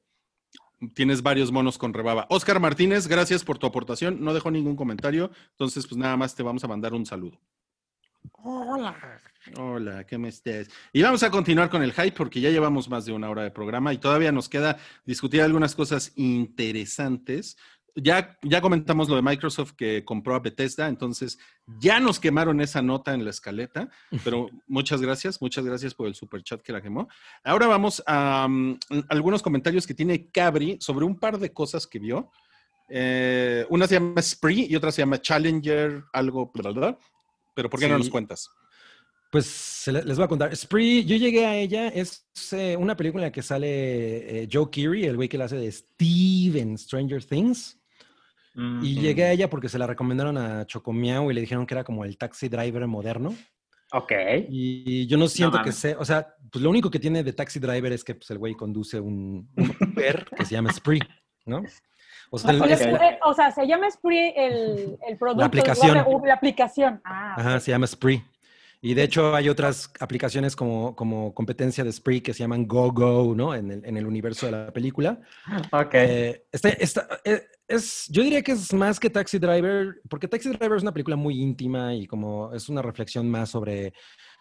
Tienes 0.94 1.22
varios 1.22 1.50
monos 1.50 1.78
con 1.78 1.92
rebaba. 1.92 2.26
Oscar 2.30 2.60
Martínez, 2.60 3.08
gracias 3.08 3.42
por 3.42 3.58
tu 3.58 3.66
aportación. 3.66 4.22
No 4.22 4.34
dejó 4.34 4.50
ningún 4.50 4.76
comentario, 4.76 5.30
entonces 5.50 5.86
pues 5.86 5.96
nada 5.98 6.16
más 6.16 6.34
te 6.34 6.42
vamos 6.42 6.62
a 6.64 6.68
mandar 6.68 6.92
un 6.92 7.06
saludo. 7.06 7.40
Hola. 8.32 9.20
Hola, 9.58 10.04
¿qué 10.06 10.18
me 10.18 10.28
estés? 10.28 10.70
Y 10.92 11.02
vamos 11.02 11.22
a 11.22 11.30
continuar 11.30 11.68
con 11.68 11.82
el 11.82 11.92
hype 11.92 12.12
porque 12.12 12.40
ya 12.40 12.50
llevamos 12.50 12.88
más 12.88 13.04
de 13.04 13.12
una 13.12 13.28
hora 13.28 13.42
de 13.42 13.50
programa 13.50 13.92
y 13.92 13.98
todavía 13.98 14.32
nos 14.32 14.48
queda 14.48 14.78
discutir 15.04 15.42
algunas 15.42 15.74
cosas 15.74 16.12
interesantes. 16.16 17.56
Ya, 17.96 18.36
ya 18.42 18.60
comentamos 18.60 19.08
lo 19.08 19.14
de 19.14 19.22
Microsoft 19.22 19.72
que 19.76 20.04
compró 20.04 20.34
a 20.34 20.40
Bethesda, 20.40 20.88
entonces 20.88 21.38
ya 21.78 22.00
nos 22.00 22.18
quemaron 22.18 22.60
esa 22.60 22.82
nota 22.82 23.14
en 23.14 23.22
la 23.22 23.30
escaleta, 23.30 23.88
pero 24.24 24.50
muchas 24.66 25.00
gracias, 25.00 25.40
muchas 25.40 25.64
gracias 25.64 25.94
por 25.94 26.08
el 26.08 26.16
super 26.16 26.42
chat 26.42 26.60
que 26.60 26.72
la 26.72 26.82
quemó. 26.82 27.08
Ahora 27.44 27.68
vamos 27.68 28.02
a 28.04 28.46
um, 28.48 28.76
algunos 29.08 29.42
comentarios 29.42 29.86
que 29.86 29.94
tiene 29.94 30.28
Cabri 30.30 30.76
sobre 30.80 31.04
un 31.04 31.16
par 31.16 31.38
de 31.38 31.52
cosas 31.52 31.86
que 31.86 32.00
vio. 32.00 32.32
Eh, 32.88 33.64
una 33.70 33.86
se 33.86 33.94
llama 33.94 34.20
Spree 34.20 34.66
y 34.68 34.74
otra 34.74 34.90
se 34.90 35.02
llama 35.02 35.20
Challenger, 35.20 36.02
algo, 36.12 36.50
bla, 36.52 36.70
bla, 36.70 36.80
bla. 36.80 36.98
pero 37.54 37.70
¿por 37.70 37.78
qué 37.78 37.88
no 37.88 37.98
nos 37.98 38.10
cuentas? 38.10 38.50
Pues 39.34 39.88
les 39.88 40.16
voy 40.16 40.24
a 40.24 40.28
contar. 40.28 40.54
Spree, 40.54 41.04
yo 41.04 41.16
llegué 41.16 41.44
a 41.44 41.56
ella, 41.56 41.88
es 41.88 42.24
eh, 42.52 42.76
una 42.78 42.96
película 42.96 43.24
en 43.24 43.28
la 43.28 43.32
que 43.32 43.42
sale 43.42 44.42
eh, 44.42 44.48
Joe 44.52 44.70
Keery, 44.70 45.06
el 45.06 45.16
güey 45.16 45.28
que 45.28 45.38
la 45.38 45.46
hace 45.46 45.56
de 45.56 45.72
Steve 45.72 46.60
en 46.60 46.78
Stranger 46.78 47.24
Things. 47.24 47.80
Mm, 48.54 48.84
Y 48.84 49.00
llegué 49.00 49.24
a 49.24 49.32
ella 49.32 49.50
porque 49.50 49.68
se 49.68 49.78
la 49.78 49.86
recomendaron 49.86 50.36
a 50.38 50.64
Chocomiao 50.66 51.30
y 51.30 51.34
le 51.34 51.40
dijeron 51.40 51.66
que 51.66 51.74
era 51.74 51.84
como 51.84 52.04
el 52.04 52.16
taxi 52.16 52.48
driver 52.48 52.86
moderno. 52.86 53.34
Ok. 53.92 54.12
Y 54.48 55.06
yo 55.06 55.16
no 55.16 55.28
siento 55.28 55.58
que 55.62 55.72
sea, 55.72 55.96
o 55.98 56.04
sea, 56.04 56.34
pues 56.50 56.62
lo 56.62 56.70
único 56.70 56.90
que 56.90 56.98
tiene 56.98 57.22
de 57.22 57.32
taxi 57.32 57.58
driver 57.60 57.92
es 57.92 58.02
que 58.02 58.14
pues, 58.14 58.30
el 58.30 58.38
güey 58.38 58.54
conduce 58.54 58.98
un, 58.98 59.48
un 59.56 59.76
Uber 59.92 60.24
que 60.36 60.44
se 60.44 60.54
llama 60.54 60.72
Spree, 60.72 61.00
¿no? 61.46 61.62
O 62.30 62.38
sea, 62.38 62.52
O 62.54 62.66
sea, 62.66 62.66
es- 62.74 62.86
le- 62.86 63.18
o 63.24 63.34
sea, 63.34 63.50
se 63.52 63.66
llama 63.66 63.88
Spree 63.90 64.32
el, 64.36 64.98
el 65.06 65.16
producto. 65.18 65.40
La 65.40 65.46
aplicación. 65.46 65.96
La 66.24 66.34
aplicación. 66.34 67.00
Ah, 67.04 67.34
Ajá, 67.38 67.60
se 67.60 67.70
llama 67.70 67.86
Spree. 67.86 68.24
Y 68.86 68.92
de 68.92 69.02
hecho 69.04 69.34
hay 69.34 69.48
otras 69.48 69.90
aplicaciones 69.98 70.54
como, 70.54 70.94
como 70.94 71.32
competencia 71.32 71.82
de 71.84 71.90
Spree 71.90 72.20
que 72.22 72.34
se 72.34 72.40
llaman 72.40 72.66
GoGo, 72.66 73.34
¿no? 73.34 73.54
En 73.54 73.70
el, 73.70 73.82
en 73.82 73.96
el 73.96 74.06
universo 74.06 74.44
de 74.44 74.52
la 74.52 74.72
película. 74.74 75.22
Ok. 75.72 75.94
Eh, 75.94 76.44
este- 76.52 76.84
esta- 76.84 77.08
eh, 77.24 77.44
es, 77.66 78.04
yo 78.10 78.22
diría 78.22 78.42
que 78.42 78.52
es 78.52 78.74
más 78.74 79.00
que 79.00 79.08
Taxi 79.08 79.38
Driver, 79.38 80.02
porque 80.10 80.28
Taxi 80.28 80.50
Driver 80.50 80.76
es 80.76 80.82
una 80.82 80.92
película 80.92 81.16
muy 81.16 81.40
íntima 81.40 81.94
y 81.94 82.06
como 82.06 82.52
es 82.52 82.68
una 82.68 82.82
reflexión 82.82 83.30
más 83.30 83.48
sobre, 83.48 83.94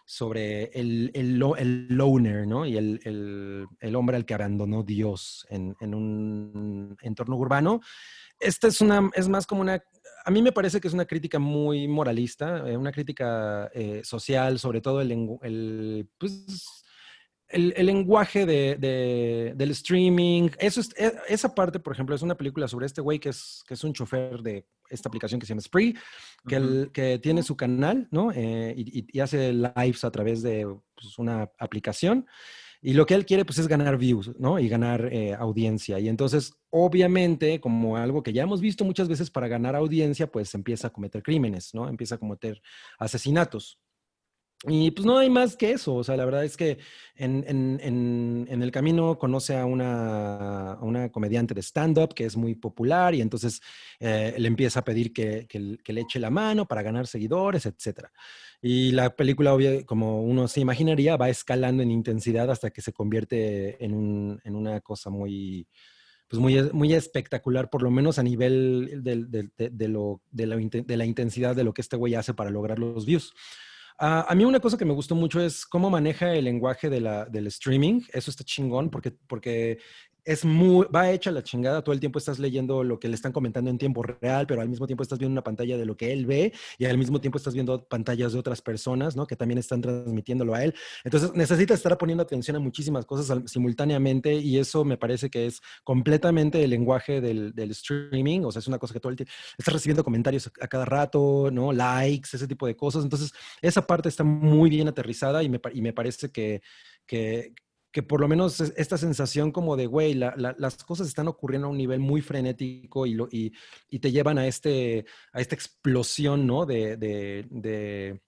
sobre 0.04 0.64
el, 0.78 1.10
el, 1.14 1.42
el 1.56 1.86
loner, 1.88 2.46
¿no? 2.46 2.66
Y 2.66 2.76
el, 2.76 3.00
el- 3.04 3.66
el 3.80 3.96
hombre 3.96 4.16
al 4.16 4.26
que 4.26 4.34
abandonó 4.34 4.82
Dios 4.82 5.46
en, 5.48 5.74
en 5.80 5.94
un 5.94 6.98
entorno 7.00 7.36
urbano. 7.36 7.80
Esta 8.38 8.68
es, 8.68 8.82
una, 8.82 9.10
es 9.14 9.26
más 9.26 9.46
como 9.46 9.62
una... 9.62 9.82
A 10.24 10.30
mí 10.30 10.40
me 10.42 10.52
parece 10.52 10.80
que 10.80 10.88
es 10.88 10.94
una 10.94 11.04
crítica 11.04 11.38
muy 11.38 11.86
moralista, 11.86 12.68
eh, 12.68 12.76
una 12.76 12.92
crítica 12.92 13.70
eh, 13.74 14.00
social, 14.04 14.58
sobre 14.58 14.80
todo 14.80 15.00
el, 15.02 15.12
el, 15.42 16.08
pues, 16.18 16.82
el, 17.48 17.74
el 17.76 17.86
lenguaje 17.86 18.46
de, 18.46 18.76
de- 18.76 19.52
del 19.54 19.70
streaming, 19.72 20.48
eso 20.58 20.80
es, 20.80 20.90
e- 20.96 21.12
esa 21.28 21.54
parte, 21.54 21.78
por 21.78 21.92
ejemplo, 21.92 22.16
es 22.16 22.22
una 22.22 22.36
película 22.36 22.66
sobre 22.68 22.86
este 22.86 23.02
güey 23.02 23.18
que 23.18 23.28
es, 23.28 23.62
que 23.68 23.74
es 23.74 23.84
un 23.84 23.92
chofer 23.92 24.40
de 24.42 24.66
esta 24.88 25.08
aplicación 25.08 25.38
que 25.38 25.46
se 25.46 25.50
llama 25.52 25.60
Spree, 25.60 25.94
que, 26.48 26.56
el- 26.56 26.90
que 26.92 27.18
tiene 27.18 27.42
su 27.42 27.54
canal, 27.56 28.08
¿no? 28.10 28.32
Eh, 28.32 28.74
y 28.76 29.20
hace 29.20 29.52
lives 29.52 30.04
a 30.04 30.10
través 30.10 30.42
de 30.42 30.66
pues, 30.94 31.18
una 31.18 31.50
aplicación. 31.58 32.26
Y 32.86 32.92
lo 32.92 33.06
que 33.06 33.14
él 33.14 33.24
quiere, 33.24 33.46
pues, 33.46 33.58
es 33.58 33.66
ganar 33.66 33.96
views, 33.96 34.38
¿no? 34.38 34.58
Y 34.58 34.68
ganar 34.68 35.08
eh, 35.10 35.32
audiencia. 35.32 35.98
Y 36.00 36.10
entonces, 36.10 36.52
obviamente, 36.68 37.58
como 37.58 37.96
algo 37.96 38.22
que 38.22 38.34
ya 38.34 38.42
hemos 38.42 38.60
visto 38.60 38.84
muchas 38.84 39.08
veces 39.08 39.30
para 39.30 39.48
ganar 39.48 39.74
audiencia, 39.74 40.30
pues 40.30 40.54
empieza 40.54 40.88
a 40.88 40.90
cometer 40.90 41.22
crímenes, 41.22 41.72
¿no? 41.72 41.88
Empieza 41.88 42.16
a 42.16 42.18
cometer 42.18 42.60
asesinatos. 42.98 43.80
Y 44.66 44.90
pues 44.92 45.04
no 45.04 45.18
hay 45.18 45.28
más 45.28 45.56
que 45.56 45.72
eso. 45.72 45.94
O 45.94 46.04
sea, 46.04 46.16
la 46.16 46.24
verdad 46.24 46.44
es 46.44 46.56
que 46.56 46.78
en, 47.16 47.44
en- 47.46 47.80
en- 47.82 48.62
el 48.62 48.70
camino 48.70 49.18
conoce 49.18 49.56
a 49.56 49.66
una, 49.66 50.72
a 50.72 50.82
una 50.82 51.10
comediante 51.12 51.52
de 51.54 51.60
stand-up 51.62 52.14
que 52.14 52.24
es 52.24 52.36
muy 52.36 52.54
popular 52.54 53.14
y 53.14 53.20
entonces 53.20 53.60
eh, 54.00 54.34
le 54.38 54.48
empieza 54.48 54.80
a 54.80 54.84
pedir 54.84 55.12
que, 55.12 55.46
que- 55.48 55.92
le 55.92 56.00
eche 56.00 56.18
la 56.18 56.30
mano 56.30 56.66
para 56.66 56.82
ganar 56.82 57.06
seguidores, 57.06 57.66
etc. 57.66 58.08
Y 58.62 58.92
la 58.92 59.14
película, 59.14 59.52
obvia- 59.54 59.84
como 59.84 60.22
uno 60.22 60.48
se 60.48 60.60
imaginaría, 60.60 61.16
va 61.18 61.28
escalando 61.28 61.82
en 61.82 61.90
intensidad 61.90 62.50
hasta 62.50 62.70
que 62.70 62.80
se 62.80 62.92
convierte 62.92 63.84
en, 63.84 63.94
un- 63.94 64.40
una 64.56 64.80
cosa 64.80 65.10
muy, 65.10 65.68
pues 66.26 66.40
muy, 66.40 66.70
muy 66.72 66.94
espectacular, 66.94 67.68
por 67.68 67.82
lo 67.82 67.90
menos 67.90 68.18
a 68.18 68.22
nivel 68.22 69.02
de, 69.02 69.50
de 69.70 69.88
lo, 69.88 70.22
la, 70.32 70.56
de 70.56 70.96
la 70.96 71.04
intensidad 71.04 71.54
de 71.54 71.64
lo 71.64 71.74
que 71.74 71.82
este 71.82 71.96
güey 71.96 72.14
hace 72.14 72.32
para 72.32 72.48
lograr 72.50 72.78
los 72.78 73.04
views. 73.04 73.34
Ah, 73.98 74.26
a 74.28 74.34
mí 74.34 74.44
una 74.44 74.60
cosa 74.60 74.76
que 74.76 74.84
me 74.84 74.92
gustó 74.92 75.14
mucho 75.14 75.40
es 75.40 75.64
cómo 75.64 75.88
maneja 75.88 76.34
el 76.34 76.44
lenguaje 76.44 76.90
de 76.90 77.00
la, 77.00 77.26
del 77.26 77.46
streaming. 77.46 78.02
Eso 78.12 78.30
está 78.30 78.42
chingón 78.42 78.90
porque, 78.90 79.12
porque 79.26 79.78
es 80.24 80.44
muy, 80.44 80.86
va 80.94 81.10
hecha 81.10 81.30
la 81.30 81.42
chingada. 81.42 81.82
Todo 81.82 81.92
el 81.92 82.00
tiempo 82.00 82.18
estás 82.18 82.38
leyendo 82.38 82.82
lo 82.82 82.98
que 82.98 83.08
le 83.08 83.14
están 83.14 83.32
comentando 83.32 83.70
en 83.70 83.78
tiempo 83.78 84.02
real, 84.02 84.46
pero 84.46 84.60
al 84.60 84.68
mismo 84.68 84.86
tiempo 84.86 85.02
estás 85.02 85.18
viendo 85.18 85.32
una 85.32 85.44
pantalla 85.44 85.76
de 85.76 85.84
lo 85.84 85.96
que 85.96 86.12
él 86.12 86.26
ve 86.26 86.52
y 86.78 86.86
al 86.86 86.96
mismo 86.96 87.20
tiempo 87.20 87.38
estás 87.38 87.54
viendo 87.54 87.84
pantallas 87.84 88.32
de 88.32 88.38
otras 88.38 88.62
personas, 88.62 89.16
¿no? 89.16 89.26
Que 89.26 89.36
también 89.36 89.58
están 89.58 89.82
transmitiéndolo 89.82 90.54
a 90.54 90.64
él. 90.64 90.74
Entonces 91.04 91.32
necesitas 91.34 91.78
estar 91.78 91.96
poniendo 91.98 92.22
atención 92.22 92.56
a 92.56 92.60
muchísimas 92.60 93.04
cosas 93.04 93.42
simultáneamente 93.50 94.34
y 94.34 94.58
eso 94.58 94.84
me 94.84 94.96
parece 94.96 95.28
que 95.28 95.46
es 95.46 95.60
completamente 95.82 96.64
el 96.64 96.70
lenguaje 96.70 97.20
del, 97.20 97.52
del 97.54 97.70
streaming. 97.72 98.40
O 98.44 98.52
sea, 98.52 98.60
es 98.60 98.68
una 98.68 98.78
cosa 98.78 98.94
que 98.94 99.00
todo 99.00 99.10
el 99.10 99.16
tiempo 99.16 99.32
estás 99.58 99.74
recibiendo 99.74 100.04
comentarios 100.04 100.50
a 100.60 100.68
cada 100.68 100.86
rato, 100.86 101.50
¿no? 101.52 101.72
Likes, 101.72 102.30
ese 102.32 102.48
tipo 102.48 102.66
de 102.66 102.76
cosas. 102.76 103.04
Entonces, 103.04 103.32
esa 103.60 103.86
parte 103.86 104.08
está 104.08 104.24
muy 104.24 104.70
bien 104.70 104.88
aterrizada 104.88 105.42
y 105.42 105.48
me, 105.48 105.60
y 105.72 105.82
me 105.82 105.92
parece 105.92 106.30
que, 106.30 106.62
que, 107.06 107.52
que 107.94 108.02
por 108.02 108.20
lo 108.20 108.26
menos 108.26 108.60
es- 108.60 108.74
esta 108.76 108.98
sensación 108.98 109.52
como 109.52 109.76
de, 109.76 109.86
güey, 109.86 110.14
la- 110.14 110.34
la- 110.36 110.56
las 110.58 110.82
cosas 110.82 111.06
están 111.06 111.28
ocurriendo 111.28 111.68
a 111.68 111.70
un 111.70 111.78
nivel 111.78 112.00
muy 112.00 112.20
frenético 112.22 113.06
y, 113.06 113.14
lo, 113.14 113.28
y, 113.30 113.52
y 113.88 114.00
te 114.00 114.10
llevan 114.10 114.36
a, 114.36 114.48
este, 114.48 115.06
a 115.32 115.40
esta 115.40 115.54
explosión, 115.54 116.44
¿no? 116.44 116.66
De, 116.66 116.96
de, 116.96 117.46
de, 117.50 118.20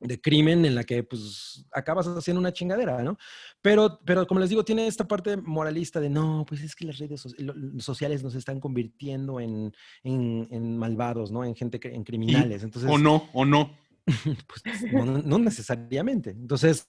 de 0.00 0.20
crimen 0.20 0.64
en 0.64 0.74
la 0.74 0.82
que 0.82 1.04
pues 1.04 1.64
acabas 1.72 2.08
haciendo 2.08 2.40
una 2.40 2.52
chingadera, 2.52 3.00
¿no? 3.04 3.16
Pero, 3.62 4.00
pero 4.04 4.26
como 4.26 4.40
les 4.40 4.50
digo, 4.50 4.64
tiene 4.64 4.88
esta 4.88 5.06
parte 5.06 5.36
moralista 5.36 6.00
de, 6.00 6.10
no, 6.10 6.44
pues 6.44 6.60
es 6.64 6.74
que 6.74 6.84
las 6.86 6.98
redes 6.98 7.20
so- 7.20 7.30
sociales 7.78 8.24
nos 8.24 8.34
están 8.34 8.58
convirtiendo 8.58 9.38
en, 9.38 9.72
en, 10.02 10.48
en 10.50 10.76
malvados, 10.76 11.30
¿no? 11.30 11.44
En 11.44 11.54
gente, 11.54 11.78
en 11.94 12.02
criminales. 12.02 12.64
Entonces, 12.64 12.90
O 12.90 12.98
no, 12.98 13.30
o 13.32 13.44
no. 13.44 13.78
pues, 14.06 14.92
no- 14.92 15.04
no 15.22 15.38
necesariamente. 15.38 16.30
Entonces, 16.30 16.88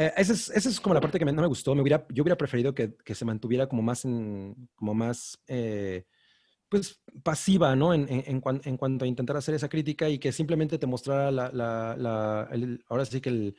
eh, 0.00 0.12
esa, 0.16 0.32
es, 0.32 0.48
esa 0.50 0.68
es 0.68 0.80
como 0.80 0.94
la 0.94 1.00
parte 1.00 1.18
que 1.18 1.24
me- 1.24 1.32
no 1.32 1.42
me 1.42 1.48
gustó. 1.48 1.74
Me 1.74 1.82
hubiera, 1.82 2.06
yo 2.10 2.22
hubiera 2.22 2.36
preferido 2.36 2.74
que, 2.74 2.96
que 3.04 3.14
se 3.14 3.24
mantuviera 3.24 3.66
como 3.68 3.82
más, 3.82 4.04
en, 4.04 4.68
como 4.74 4.94
más 4.94 5.38
eh, 5.46 6.06
pues, 6.68 7.00
pasiva, 7.22 7.74
¿no? 7.76 7.92
En, 7.92 8.06
en, 8.08 8.22
en 8.26 8.40
cuan- 8.40 8.60
en 8.64 8.76
cuanto 8.76 9.04
a 9.04 9.08
intentar 9.08 9.36
hacer 9.36 9.54
esa 9.54 9.68
crítica 9.68 10.08
y 10.08 10.18
que 10.18 10.32
simplemente 10.32 10.78
te 10.78 10.86
mostrara 10.86 11.30
la, 11.30 11.50
la- 11.52 11.96
la- 11.98 12.48
el- 12.52 12.82
ahora 12.88 13.04
sí 13.04 13.20
que 13.20 13.28
el, 13.28 13.56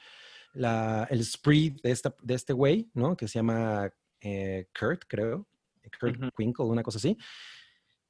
la, 0.54 1.08
el 1.10 1.24
spree 1.24 1.76
de, 1.84 1.92
esta, 1.92 2.16
de 2.22 2.34
este 2.34 2.54
güey, 2.54 2.90
¿no? 2.94 3.16
Que 3.16 3.28
se 3.28 3.40
llama 3.40 3.90
eh, 4.20 4.68
Kurt, 4.78 5.04
creo. 5.08 5.48
Kurt 6.00 6.18
Ujú. 6.18 6.30
Winkle, 6.38 6.66
una 6.66 6.84
cosa 6.84 6.98
así. 6.98 7.18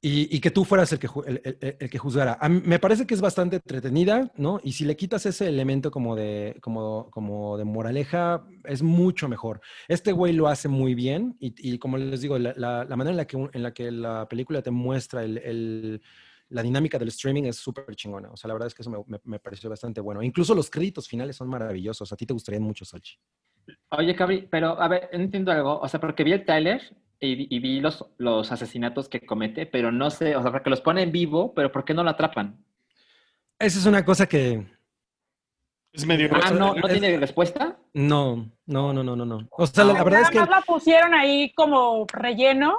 Y, 0.04 0.36
y 0.36 0.40
que 0.40 0.50
tú 0.50 0.64
fueras 0.64 0.92
el 0.92 0.98
que, 0.98 1.08
el, 1.26 1.40
el- 1.44 1.76
el 1.78 1.88
que 1.90 1.96
juzgara. 1.98 2.36
A 2.40 2.48
mí 2.48 2.60
me 2.64 2.80
parece 2.80 3.06
que 3.06 3.14
es 3.14 3.20
bastante 3.20 3.56
entretenida, 3.56 4.32
¿no? 4.36 4.58
Y 4.64 4.72
si 4.72 4.84
le 4.84 4.96
quitas 4.96 5.24
ese 5.26 5.46
elemento 5.48 5.92
como 5.92 6.16
de, 6.16 6.56
como, 6.60 7.08
como 7.10 7.56
de 7.56 7.64
moraleja, 7.64 8.44
es 8.64 8.82
mucho 8.82 9.28
mejor. 9.28 9.60
Este 9.86 10.10
güey 10.10 10.32
lo 10.32 10.48
hace 10.48 10.66
muy 10.66 10.96
bien 10.96 11.36
y, 11.38 11.54
y 11.56 11.78
como 11.78 11.98
les 11.98 12.20
digo, 12.20 12.36
la, 12.36 12.52
la- 12.56 12.84
la 12.84 12.96
manera 12.96 13.12
en 13.12 13.16
la, 13.16 13.26
que, 13.28 13.36
en 13.52 13.62
la 13.62 13.72
que 13.72 13.92
la 13.92 14.28
película 14.28 14.60
te 14.60 14.72
muestra 14.72 15.22
el, 15.22 16.02
la 16.48 16.62
dinámica 16.64 16.98
del 16.98 17.08
streaming 17.08 17.44
es 17.44 17.56
súper 17.56 17.94
chingona. 17.94 18.28
O 18.32 18.36
sea, 18.36 18.48
la 18.48 18.54
verdad 18.54 18.66
es 18.66 18.74
que 18.74 18.82
eso 18.82 18.90
me, 18.90 18.98
me- 19.06 19.20
me 19.22 19.38
pareció 19.38 19.70
bastante 19.70 20.00
bueno. 20.00 20.20
Incluso 20.20 20.52
los 20.52 20.68
créditos 20.68 21.06
finales 21.06 21.36
son 21.36 21.48
maravillosos. 21.48 22.12
A 22.12 22.16
ti 22.16 22.26
te 22.26 22.34
gustarían 22.34 22.64
mucho, 22.64 22.84
Salchi. 22.84 23.16
Oye, 23.90 24.16
Cabri, 24.16 24.48
pero 24.50 24.80
a 24.82 24.88
ver, 24.88 25.08
entiendo 25.12 25.52
algo. 25.52 25.78
O 25.78 25.88
sea, 25.88 26.00
porque 26.00 26.24
vi 26.24 26.32
el 26.32 26.44
Tyler 26.44 26.82
y, 27.22 27.34
vi- 27.34 27.46
y 27.50 27.58
vi 27.60 27.80
los, 27.80 28.04
los 28.18 28.52
asesinatos 28.52 29.08
que 29.08 29.24
comete, 29.24 29.64
pero 29.66 29.90
no 29.92 30.10
sé, 30.10 30.36
o 30.36 30.42
sea, 30.42 30.50
porque 30.52 30.70
los 30.70 30.80
pone 30.80 31.02
en 31.02 31.12
vivo, 31.12 31.54
pero 31.54 31.70
¿por 31.72 31.84
qué 31.84 31.94
no 31.94 32.02
lo 32.04 32.10
atrapan? 32.10 32.62
Esa 33.58 33.78
es 33.78 33.86
una 33.86 34.04
cosa 34.04 34.26
que 34.28 34.66
Es 35.92 36.04
medio. 36.06 36.28
Ah, 36.32 36.50
no, 36.50 36.74
¿no 36.74 36.86
es- 36.86 36.92
tiene 36.98 37.16
respuesta? 37.18 37.78
no, 37.94 38.50
no, 38.66 38.92
no, 38.92 39.02
no, 39.04 39.14
no, 39.16 39.24
no. 39.24 39.48
O 39.52 39.66
sea, 39.66 39.84
la, 39.84 39.92
la 39.94 40.04
verdad 40.04 40.20
es 40.22 40.26
Nada 40.26 40.32
que... 40.32 40.38
más 40.40 40.48
la 40.50 40.62
pusieron 40.62 41.14
ahí 41.14 41.52
como 41.54 42.06
relleno. 42.12 42.76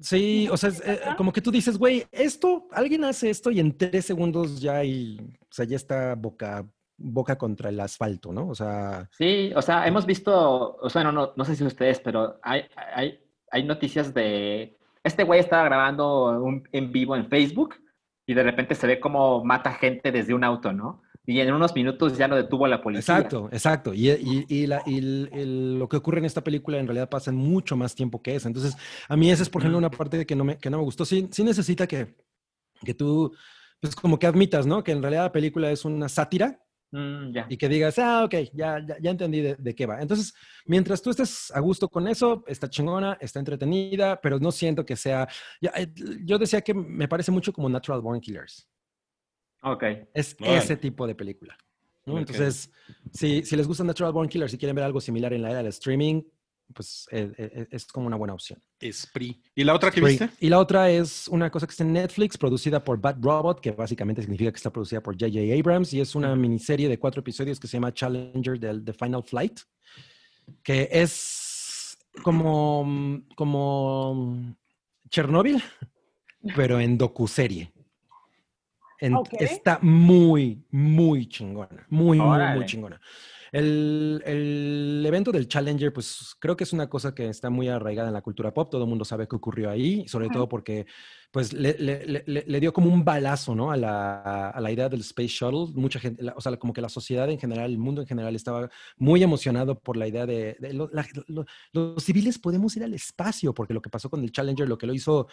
Sí, 0.00 0.48
o 0.50 0.56
sea, 0.56 0.70
es, 0.70 0.80
eh, 0.86 1.00
como 1.16 1.32
que 1.32 1.40
tú 1.40 1.50
dices, 1.52 1.78
güey, 1.78 2.04
esto, 2.10 2.66
alguien 2.72 3.04
hace 3.04 3.30
esto 3.30 3.50
y 3.50 3.60
en 3.60 3.76
tres 3.78 4.04
segundos 4.04 4.60
ya 4.60 4.78
hay, 4.78 5.18
o 5.20 5.52
sea, 5.52 5.64
ya 5.64 5.76
está 5.76 6.14
boca, 6.16 6.66
boca 6.96 7.38
contra 7.38 7.68
el 7.68 7.78
asfalto, 7.78 8.32
¿no? 8.32 8.48
O 8.48 8.54
sea, 8.56 9.08
Sí, 9.12 9.52
o 9.54 9.62
sea, 9.62 9.86
hemos 9.86 10.04
visto, 10.04 10.76
o 10.76 10.90
sea, 10.90 11.04
no, 11.04 11.12
no, 11.12 11.32
no 11.36 11.44
sé 11.44 11.54
si 11.54 11.62
ustedes, 11.64 12.00
pero 12.00 12.38
hay, 12.42 12.62
hay, 12.94 13.20
hay 13.54 13.62
noticias 13.62 14.12
de, 14.12 14.76
este 15.04 15.22
güey 15.22 15.38
estaba 15.38 15.62
grabando 15.64 16.60
en 16.72 16.90
vivo 16.90 17.14
en 17.14 17.28
Facebook 17.28 17.76
y 18.26 18.34
de 18.34 18.42
repente 18.42 18.74
se 18.74 18.86
ve 18.88 18.98
como 18.98 19.44
mata 19.44 19.72
gente 19.74 20.10
desde 20.10 20.34
un 20.34 20.42
auto, 20.42 20.72
¿no? 20.72 21.02
Y 21.24 21.38
en 21.38 21.54
unos 21.54 21.72
minutos 21.74 22.18
ya 22.18 22.26
lo 22.26 22.34
detuvo 22.36 22.66
la 22.66 22.82
policía. 22.82 23.16
exacto, 23.16 23.48
exacto. 23.52 23.94
Y, 23.94 24.66
la- 24.66 24.82
y 24.84 25.00
lo 25.78 25.88
que 25.88 25.96
ocurre 25.98 26.18
en 26.18 26.24
esta 26.24 26.42
película 26.42 26.78
en 26.78 26.86
realidad 26.86 27.08
pasa 27.08 27.30
en 27.30 27.36
mucho 27.36 27.76
más 27.76 27.94
tiempo 27.94 28.20
que 28.20 28.34
eso. 28.34 28.48
Entonces, 28.48 28.76
a 29.08 29.16
mí 29.16 29.30
esa 29.30 29.42
es, 29.44 29.48
por 29.48 29.62
ejemplo, 29.62 29.78
una 29.78 29.90
parte 29.90 30.26
que 30.26 30.34
no 30.36 30.44
me, 30.44 30.58
que 30.58 30.68
no 30.68 30.78
me 30.78 30.84
gustó. 30.84 31.04
Sí, 31.04 31.28
sí 31.30 31.44
necesita 31.44 31.86
que, 31.86 32.16
que 32.84 32.92
tú, 32.92 33.32
pues 33.80 33.94
como 33.94 34.18
que 34.18 34.26
admitas, 34.26 34.66
¿no? 34.66 34.82
Que 34.82 34.92
en 34.92 35.00
realidad 35.00 35.22
la 35.22 35.32
película 35.32 35.70
es 35.70 35.84
una 35.84 36.08
sátira 36.08 36.60
Mm, 36.96 37.32
y 37.48 37.56
que 37.56 37.68
digas, 37.68 37.98
ah, 37.98 38.22
ok, 38.24 38.34
ya, 38.52 38.78
ya, 38.86 38.96
ya 39.00 39.10
entendí 39.10 39.40
de, 39.40 39.56
de 39.56 39.74
qué 39.74 39.84
va. 39.84 40.00
Entonces, 40.00 40.32
mientras 40.64 41.02
tú 41.02 41.10
estés 41.10 41.50
a 41.50 41.58
gusto 41.58 41.88
con 41.88 42.06
eso, 42.06 42.44
está 42.46 42.70
chingona, 42.70 43.18
está 43.20 43.40
entretenida, 43.40 44.20
pero 44.20 44.38
no 44.38 44.52
siento 44.52 44.86
que 44.86 44.94
sea... 44.94 45.26
ya, 45.60 45.72
eh, 45.74 45.92
yo 46.24 46.38
decía 46.38 46.60
que 46.60 46.72
me 46.72 47.08
parece 47.08 47.32
mucho 47.32 47.52
como 47.52 47.68
Natural 47.68 48.00
Born 48.00 48.20
Killers. 48.20 48.68
Ok. 49.62 49.82
Es 50.14 50.36
ese 50.38 50.76
tipo 50.76 51.04
de 51.08 51.16
película. 51.16 51.58
¿no? 52.06 52.16
Entonces, 52.16 52.70
si, 53.12 53.42
si 53.42 53.56
les 53.56 53.66
gusta 53.66 53.82
Natural 53.82 54.12
Born 54.12 54.28
Killers, 54.28 54.52
si 54.52 54.58
quieren 54.58 54.76
ver 54.76 54.84
algo 54.84 55.00
similar 55.00 55.32
en 55.32 55.42
la 55.42 55.50
era 55.50 55.58
del 55.58 55.68
streaming, 55.68 56.22
pues 56.72 57.06
eh, 57.10 57.32
eh, 57.36 57.66
es 57.70 57.86
como 57.86 58.06
una 58.06 58.16
buena 58.16 58.34
opción. 58.34 58.62
Spree. 58.80 59.40
¿Y 59.54 59.64
la 59.64 59.74
otra 59.74 59.90
que 59.90 60.00
viste? 60.00 60.30
Y 60.40 60.48
la 60.48 60.58
otra 60.58 60.90
es 60.90 61.28
una 61.28 61.50
cosa 61.50 61.66
que 61.66 61.72
está 61.72 61.84
en 61.84 61.92
Netflix, 61.92 62.38
producida 62.38 62.82
por 62.82 63.00
Bad 63.00 63.16
Robot, 63.20 63.60
que 63.60 63.72
básicamente 63.72 64.22
significa 64.22 64.50
que 64.50 64.56
está 64.56 64.72
producida 64.72 65.02
por 65.02 65.14
J.J. 65.14 65.40
Abrams, 65.58 65.92
y 65.92 66.00
es 66.00 66.14
una 66.14 66.34
miniserie 66.34 66.88
de 66.88 66.98
cuatro 66.98 67.20
episodios 67.20 67.60
que 67.60 67.66
se 67.66 67.76
llama 67.76 67.92
Challenger 67.92 68.58
del 68.58 68.84
The 68.84 68.92
Final 68.92 69.22
Flight, 69.22 69.60
que 70.62 70.88
es 70.90 71.98
como, 72.22 73.22
como 73.36 74.56
Chernobyl, 75.10 75.62
pero 76.54 76.80
en 76.80 76.98
docuserie. 76.98 77.72
En-. 79.00 79.16
Está 79.38 79.78
muy, 79.82 80.64
muy 80.70 81.28
chingona. 81.28 81.86
Muy, 81.88 82.18
muy, 82.18 82.64
chingona. 82.66 83.00
El, 83.56 84.20
el 84.26 85.04
evento 85.06 85.30
del 85.30 85.46
Challenger, 85.46 85.92
pues 85.92 86.34
creo 86.40 86.56
que 86.56 86.64
es 86.64 86.72
una 86.72 86.88
cosa 86.88 87.14
que 87.14 87.28
está 87.28 87.50
muy 87.50 87.68
arraigada 87.68 88.08
en 88.08 88.14
la 88.14 88.20
cultura 88.20 88.52
pop. 88.52 88.68
Todo 88.68 88.82
el 88.82 88.88
mundo 88.88 89.04
sabe 89.04 89.28
qué 89.28 89.36
ocurrió 89.36 89.70
ahí, 89.70 90.08
sobre 90.08 90.28
todo 90.28 90.48
porque 90.48 90.86
pues 91.30 91.52
le, 91.52 91.76
le- 91.78 92.04
le- 92.04 92.24
le- 92.26 92.44
le 92.48 92.60
dio 92.60 92.72
como 92.72 92.92
un 92.92 93.04
balazo, 93.04 93.54
¿no? 93.54 93.70
A 93.70 93.76
la, 93.76 94.50
a 94.50 94.60
la 94.60 94.72
idea 94.72 94.88
del 94.88 95.02
Space 95.02 95.28
Shuttle. 95.28 95.72
Mucha 95.80 96.00
gente, 96.00 96.20
la- 96.24 96.34
o 96.36 96.40
sea, 96.40 96.56
como 96.56 96.72
que 96.72 96.80
la 96.80 96.88
sociedad 96.88 97.30
en 97.30 97.38
general, 97.38 97.70
el 97.70 97.78
mundo 97.78 98.00
en 98.00 98.08
general 98.08 98.34
estaba 98.34 98.68
muy 98.96 99.22
emocionado 99.22 99.78
por 99.78 99.96
la 99.96 100.08
idea 100.08 100.26
de, 100.26 100.56
de 100.58 100.72
lo- 100.72 100.90
la- 100.92 101.06
lo- 101.28 101.46
los 101.72 102.02
civiles 102.02 102.40
podemos 102.40 102.76
ir 102.76 102.82
al 102.82 102.92
espacio, 102.94 103.54
porque 103.54 103.72
lo 103.72 103.80
que 103.82 103.88
pasó 103.90 104.10
con 104.10 104.24
el 104.24 104.32
Challenger, 104.32 104.68
lo 104.68 104.78
que 104.78 104.88
lo 104.88 104.94
hizo 104.94 105.28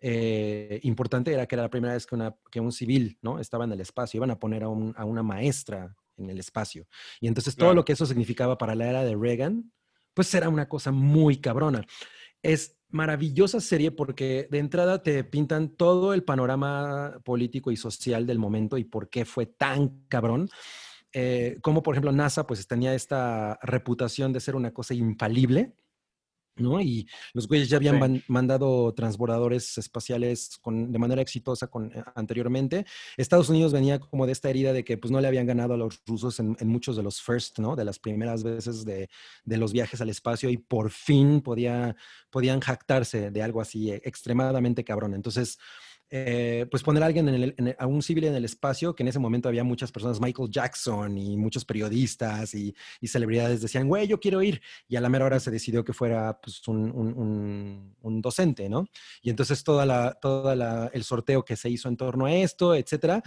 eh, 0.00 0.80
importante 0.82 1.30
era 1.32 1.44
que 1.46 1.54
era 1.56 1.62
la 1.64 1.70
primera 1.70 1.92
vez 1.92 2.06
que, 2.06 2.14
una, 2.14 2.34
que 2.50 2.58
un 2.60 2.72
civil, 2.72 3.18
¿no? 3.20 3.38
Estaba 3.38 3.64
en 3.64 3.72
el 3.72 3.80
espacio, 3.82 4.16
iban 4.18 4.30
a 4.30 4.38
poner 4.38 4.62
a, 4.62 4.68
un- 4.70 4.94
a 4.96 5.04
una 5.04 5.22
maestra 5.22 5.94
en 6.16 6.30
el 6.30 6.38
espacio. 6.38 6.86
Y 7.20 7.28
entonces 7.28 7.54
todo 7.56 7.68
Claro. 7.68 7.76
lo 7.76 7.84
que 7.84 7.92
eso 7.92 8.06
significaba 8.06 8.58
para 8.58 8.74
la 8.74 8.88
era 8.88 9.04
de 9.04 9.14
Reagan, 9.16 9.72
pues 10.14 10.32
era 10.34 10.48
una 10.48 10.68
cosa 10.68 10.92
muy 10.92 11.38
cabrona. 11.40 11.84
Es 12.42 12.78
maravillosa 12.88 13.60
serie 13.60 13.90
porque 13.90 14.48
de 14.50 14.58
entrada 14.58 15.02
te 15.02 15.24
pintan 15.24 15.76
todo 15.76 16.14
el 16.14 16.22
panorama 16.22 17.20
político 17.24 17.70
y 17.70 17.76
social 17.76 18.26
del 18.26 18.38
momento 18.38 18.78
y 18.78 18.84
por 18.84 19.10
qué 19.10 19.24
fue 19.24 19.46
tan 19.46 20.04
cabrón. 20.08 20.48
Eh, 21.12 21.58
como 21.62 21.82
por 21.82 21.94
ejemplo 21.94 22.12
NASA 22.12 22.46
pues 22.46 22.66
tenía 22.66 22.94
esta 22.94 23.58
reputación 23.62 24.32
de 24.32 24.40
ser 24.40 24.54
una 24.56 24.72
cosa 24.72 24.94
infalible, 24.94 25.74
¿no? 26.56 26.80
Y 26.80 27.08
los 27.34 27.46
güeyes 27.48 27.68
ya 27.68 27.76
habían 27.76 28.00
Sí. 28.16 28.24
mandado 28.28 28.92
transbordadores 28.94 29.78
espaciales 29.78 30.58
con, 30.60 30.92
de 30.92 30.98
manera 30.98 31.22
exitosa 31.22 31.66
con, 31.68 31.92
eh, 31.92 32.02
anteriormente. 32.14 32.86
Estados 33.16 33.48
Unidos 33.48 33.72
venía 33.72 33.98
como 33.98 34.26
de 34.26 34.32
esta 34.32 34.50
herida 34.50 34.72
de 34.72 34.84
que 34.84 34.98
pues 34.98 35.10
no 35.10 35.20
le 35.20 35.28
habían 35.28 35.46
ganado 35.46 35.74
a 35.74 35.76
los 35.76 36.00
rusos 36.06 36.38
en, 36.40 36.56
en 36.60 36.68
muchos 36.68 36.96
de 36.96 37.02
los 37.02 37.20
first, 37.20 37.58
¿no? 37.58 37.76
De 37.76 37.84
las 37.84 37.98
primeras 37.98 38.42
veces 38.42 38.84
de, 38.84 39.08
de 39.44 39.56
los 39.56 39.72
viajes 39.72 40.00
al 40.00 40.08
espacio 40.10 40.50
y 40.50 40.56
por 40.56 40.90
fin 40.90 41.40
podía, 41.40 41.96
podían 42.30 42.60
jactarse 42.60 43.30
de 43.30 43.42
algo 43.42 43.60
así 43.60 43.90
eh, 43.90 44.00
extremadamente 44.04 44.84
cabrón. 44.84 45.14
Entonces, 45.14 45.58
eh, 46.10 46.66
pues 46.70 46.82
poner 46.82 47.02
a 47.02 47.06
alguien 47.06 47.28
en 47.28 47.34
el- 47.42 47.54
en 47.58 47.74
un 47.88 48.02
civil 48.02 48.24
en 48.24 48.34
el 48.34 48.44
espacio, 48.44 48.94
que 48.94 49.02
en 49.02 49.08
ese 49.08 49.18
momento 49.18 49.48
había 49.48 49.64
muchas 49.64 49.90
personas, 49.90 50.20
Michael 50.20 50.50
Jackson 50.50 51.18
y 51.18 51.36
muchos 51.36 51.64
periodistas 51.64 52.54
y, 52.54 52.74
y 53.00 53.08
celebridades 53.08 53.60
decían, 53.60 53.88
güey, 53.88 54.06
yo 54.06 54.20
quiero 54.20 54.42
ir. 54.42 54.60
Y 54.88 54.96
a 54.96 55.00
la 55.00 55.08
mera 55.08 55.24
hora 55.26 55.40
se 55.40 55.50
decidió 55.50 55.84
que 55.84 55.92
fuera 55.92 56.38
pues, 56.40 56.66
un, 56.68 56.90
un- 56.92 57.16
un- 57.18 57.96
un 58.00 58.22
docente, 58.22 58.68
¿no? 58.68 58.86
Y 59.22 59.30
entonces 59.30 59.64
toda 59.64 59.84
la, 59.86 60.12
toda 60.20 60.90
el 60.92 61.04
sorteo 61.04 61.44
que 61.44 61.56
se 61.56 61.70
hizo 61.70 61.88
en 61.88 61.96
torno 61.96 62.26
a 62.26 62.32
esto, 62.34 62.74
etcétera, 62.74 63.22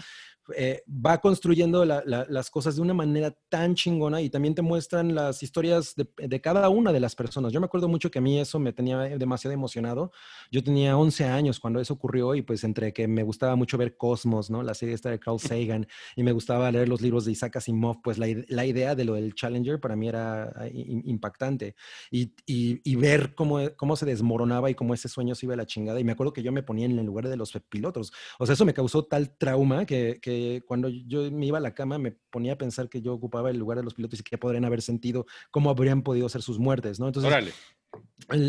eh, 0.55 0.83
va 0.87 1.19
construyendo 1.19 1.85
la- 1.85 2.03
la- 2.05 2.25
las 2.29 2.49
cosas 2.49 2.75
de 2.75 2.81
una 2.81 2.93
manera 2.93 3.35
tan 3.49 3.75
chingona 3.75 4.21
y 4.21 4.29
también 4.29 4.55
te 4.55 4.61
muestran 4.61 5.13
las 5.15 5.43
historias 5.43 5.95
de, 5.95 6.07
de 6.27 6.41
cada 6.41 6.69
una 6.69 6.91
de 6.93 6.99
las 6.99 7.15
personas. 7.15 7.51
Yo 7.53 7.59
me 7.59 7.65
acuerdo 7.65 7.87
mucho 7.87 8.11
que 8.11 8.19
a 8.19 8.21
mí 8.21 8.39
eso 8.39 8.59
me 8.59 8.73
tenía 8.73 8.97
demasiado 9.17 9.53
emocionado. 9.53 10.11
Yo 10.51 10.63
tenía 10.63 10.97
11 10.97 11.25
años 11.25 11.59
cuando 11.59 11.79
eso 11.79 11.93
ocurrió 11.93 12.35
y 12.35 12.41
pues 12.41 12.63
entre 12.63 12.93
que 12.93 13.07
me 13.07 13.23
gustaba 13.23 13.55
mucho 13.55 13.77
ver 13.77 13.97
Cosmos, 13.97 14.49
¿no? 14.49 14.63
La 14.63 14.73
serie 14.73 14.95
esta 14.95 15.09
de 15.09 15.19
Carl 15.19 15.39
Sagan 15.39 15.87
y 16.15 16.23
me 16.23 16.31
gustaba 16.31 16.71
leer 16.71 16.87
los 16.89 17.01
libros 17.01 17.25
de 17.25 17.31
Isaac 17.33 17.57
Asimov, 17.57 18.01
pues 18.01 18.17
la, 18.17 18.27
la 18.47 18.65
idea 18.65 18.95
de 18.95 19.05
lo 19.05 19.13
del 19.15 19.33
Challenger 19.35 19.79
para 19.79 19.95
mí 19.95 20.07
era 20.07 20.51
i- 20.73 21.01
impactante 21.05 21.75
y, 22.11 22.33
y- 22.45 22.81
y 22.83 22.95
ver 22.95 23.35
cómo, 23.35 23.59
cómo 23.75 23.95
se 23.95 24.05
desmoronaba 24.05 24.69
y 24.69 24.75
cómo 24.75 24.93
ese 24.93 25.07
sueño 25.09 25.35
se 25.35 25.45
iba 25.45 25.53
a 25.53 25.57
la 25.57 25.65
chingada. 25.65 25.99
Y 25.99 26.03
me 26.03 26.11
acuerdo 26.13 26.33
que 26.33 26.43
yo 26.43 26.51
me 26.51 26.63
ponía 26.63 26.85
en 26.85 26.97
el 26.97 27.05
lugar 27.05 27.27
de 27.27 27.37
los 27.37 27.51
pilotos. 27.69 28.11
O 28.39 28.45
sea, 28.45 28.53
eso 28.53 28.65
me 28.65 28.73
causó 28.73 29.03
tal 29.05 29.35
trauma 29.37 29.85
que, 29.85 30.19
que 30.21 30.38
cuando 30.65 30.89
yo 30.89 31.29
me 31.31 31.45
iba 31.45 31.57
a 31.57 31.61
la 31.61 31.73
cama 31.73 31.97
me 31.97 32.11
ponía 32.11 32.53
a 32.53 32.57
pensar 32.57 32.89
que 32.89 33.01
yo 33.01 33.13
ocupaba 33.13 33.49
el 33.49 33.57
lugar 33.57 33.77
de 33.77 33.83
los 33.83 33.93
pilotos 33.93 34.19
y 34.19 34.23
que 34.23 34.37
podrían 34.37 34.65
haber 34.65 34.81
sentido 34.81 35.25
cómo 35.51 35.69
habrían 35.69 36.03
podido 36.03 36.29
ser 36.29 36.41
sus 36.41 36.59
muertes, 36.59 36.99
¿no? 36.99 37.07
Entonces, 37.07 37.31
Órale. 37.31 37.51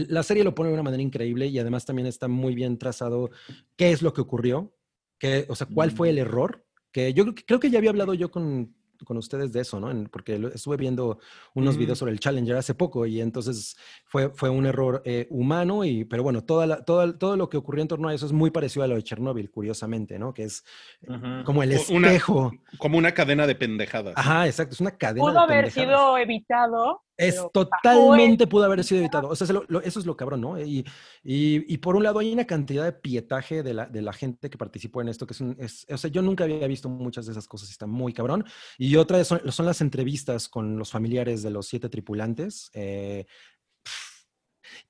la 0.09 0.23
serie 0.23 0.45
lo 0.45 0.55
pone 0.55 0.69
de 0.69 0.75
una 0.75 0.83
manera 0.83 1.03
increíble 1.03 1.47
y 1.47 1.59
además 1.59 1.85
también 1.85 2.07
está 2.07 2.29
muy 2.29 2.55
bien 2.55 2.79
trazado 2.79 3.31
qué 3.77 3.93
es 3.93 4.03
lo 4.03 4.13
que 4.13 4.21
ocurrió, 4.21 4.75
qué, 5.19 5.47
o 5.49 5.55
sea, 5.55 5.67
cuál 5.67 5.91
fue 5.91 6.11
el 6.11 6.19
error, 6.19 6.67
que 6.93 7.15
yo 7.15 7.25
creo 7.35 7.61
que 7.61 7.71
ya 7.71 7.79
había 7.79 7.91
hablado 7.91 8.15
yo 8.15 8.31
con, 8.31 8.75
con 9.05 9.17
ustedes 9.17 9.53
de 9.53 9.61
eso, 9.61 9.81
¿no? 9.81 9.91
En- 9.91 10.07
porque 10.09 10.39
lo- 10.39 10.49
estuve 10.49 10.77
viendo 10.77 11.19
unos 11.55 11.77
Mm. 11.77 11.79
videos 11.79 11.99
sobre 11.99 12.13
el 12.13 12.21
Challenger 12.21 12.57
hace 12.57 12.75
poco 12.75 13.07
y 13.07 13.21
entonces 13.21 13.77
fue, 14.05 14.31
fue 14.31 14.51
un 14.51 14.67
error 14.67 15.03
eh, 15.05 15.27
humano, 15.31 15.85
y, 15.85 16.05
pero 16.05 16.23
bueno, 16.23 16.43
toda 16.45 16.67
la- 16.67 16.85
toda- 16.85 17.17
todo 17.19 17.37
lo 17.37 17.49
que 17.49 17.57
ocurrió 17.57 17.83
en 17.83 17.89
torno 17.89 18.09
a 18.09 18.15
eso 18.15 18.27
es 18.27 18.33
muy 18.33 18.51
parecido 18.51 18.85
a 18.85 18.89
lo 18.89 18.95
de 18.97 19.03
Chernobyl, 19.03 19.51
curiosamente, 19.51 20.19
¿no? 20.19 20.33
Que 20.35 20.45
es 20.45 20.65
Ujú. 21.07 21.45
como 21.45 21.63
el 21.63 21.71
Una- 21.91 22.09
espejo. 22.09 22.53
Como 22.79 22.99
una 22.99 23.13
cadena 23.13 23.47
de 23.47 23.55
pendejadas. 23.55 24.15
Ajá, 24.17 24.47
exacto, 24.47 24.75
es 24.75 24.81
una 24.81 24.93
cadena. 24.97 25.21
Pudo 25.25 25.33
de 25.33 25.39
haber 25.41 25.65
pendejadas. 25.73 25.89
sido 26.01 26.19
evitado. 26.19 27.03
Es 27.21 27.35
pero 27.37 27.51
totalmente 27.53 28.47
pudo 28.47 28.65
haber 28.65 28.83
sido 28.85 29.01
evitado. 29.01 29.29
O 29.29 29.37
sea, 29.37 29.47
se 29.47 29.53
lo- 29.53 29.65
lo- 29.69 29.83
eso 29.83 30.01
es 30.01 30.07
lo 30.07 30.17
cabrón, 30.17 30.41
¿no? 30.41 30.61
Y, 30.61 30.79
y, 31.23 31.73
y 31.73 31.79
por 31.79 31.97
un 31.97 32.03
lado 32.03 32.19
hay 32.19 32.33
una 32.33 32.47
cantidad 32.47 32.85
de 32.85 32.93
pietaje 32.93 33.63
de 33.63 33.75
la, 33.75 33.87
de 33.87 34.03
la 34.03 34.13
gente 34.13 34.49
que 34.51 34.59
participó 34.59 35.01
en 35.03 35.09
esto, 35.09 35.27
que 35.27 35.35
es, 35.35 35.41
un- 35.41 35.57
es- 35.59 35.87
o 35.91 35.97
sea, 35.99 36.11
yo 36.11 36.23
nunca 36.23 36.45
había 36.45 36.67
visto 36.67 36.89
muchas 36.89 37.27
de 37.27 37.33
esas 37.33 37.47
cosas 37.47 37.69
y 37.69 37.73
está 37.73 37.87
muy 37.87 38.13
cabrón. 38.13 38.45
Y 38.79 38.97
otra 38.97 39.23
son, 39.25 39.41
son 39.53 39.67
las 39.67 39.81
entrevistas 39.81 40.49
con 40.49 40.79
los 40.79 40.91
familiares 40.91 41.43
de 41.43 41.51
los 41.51 41.67
siete 41.67 41.89
tripulantes. 41.89 42.71
eh, 42.75 43.27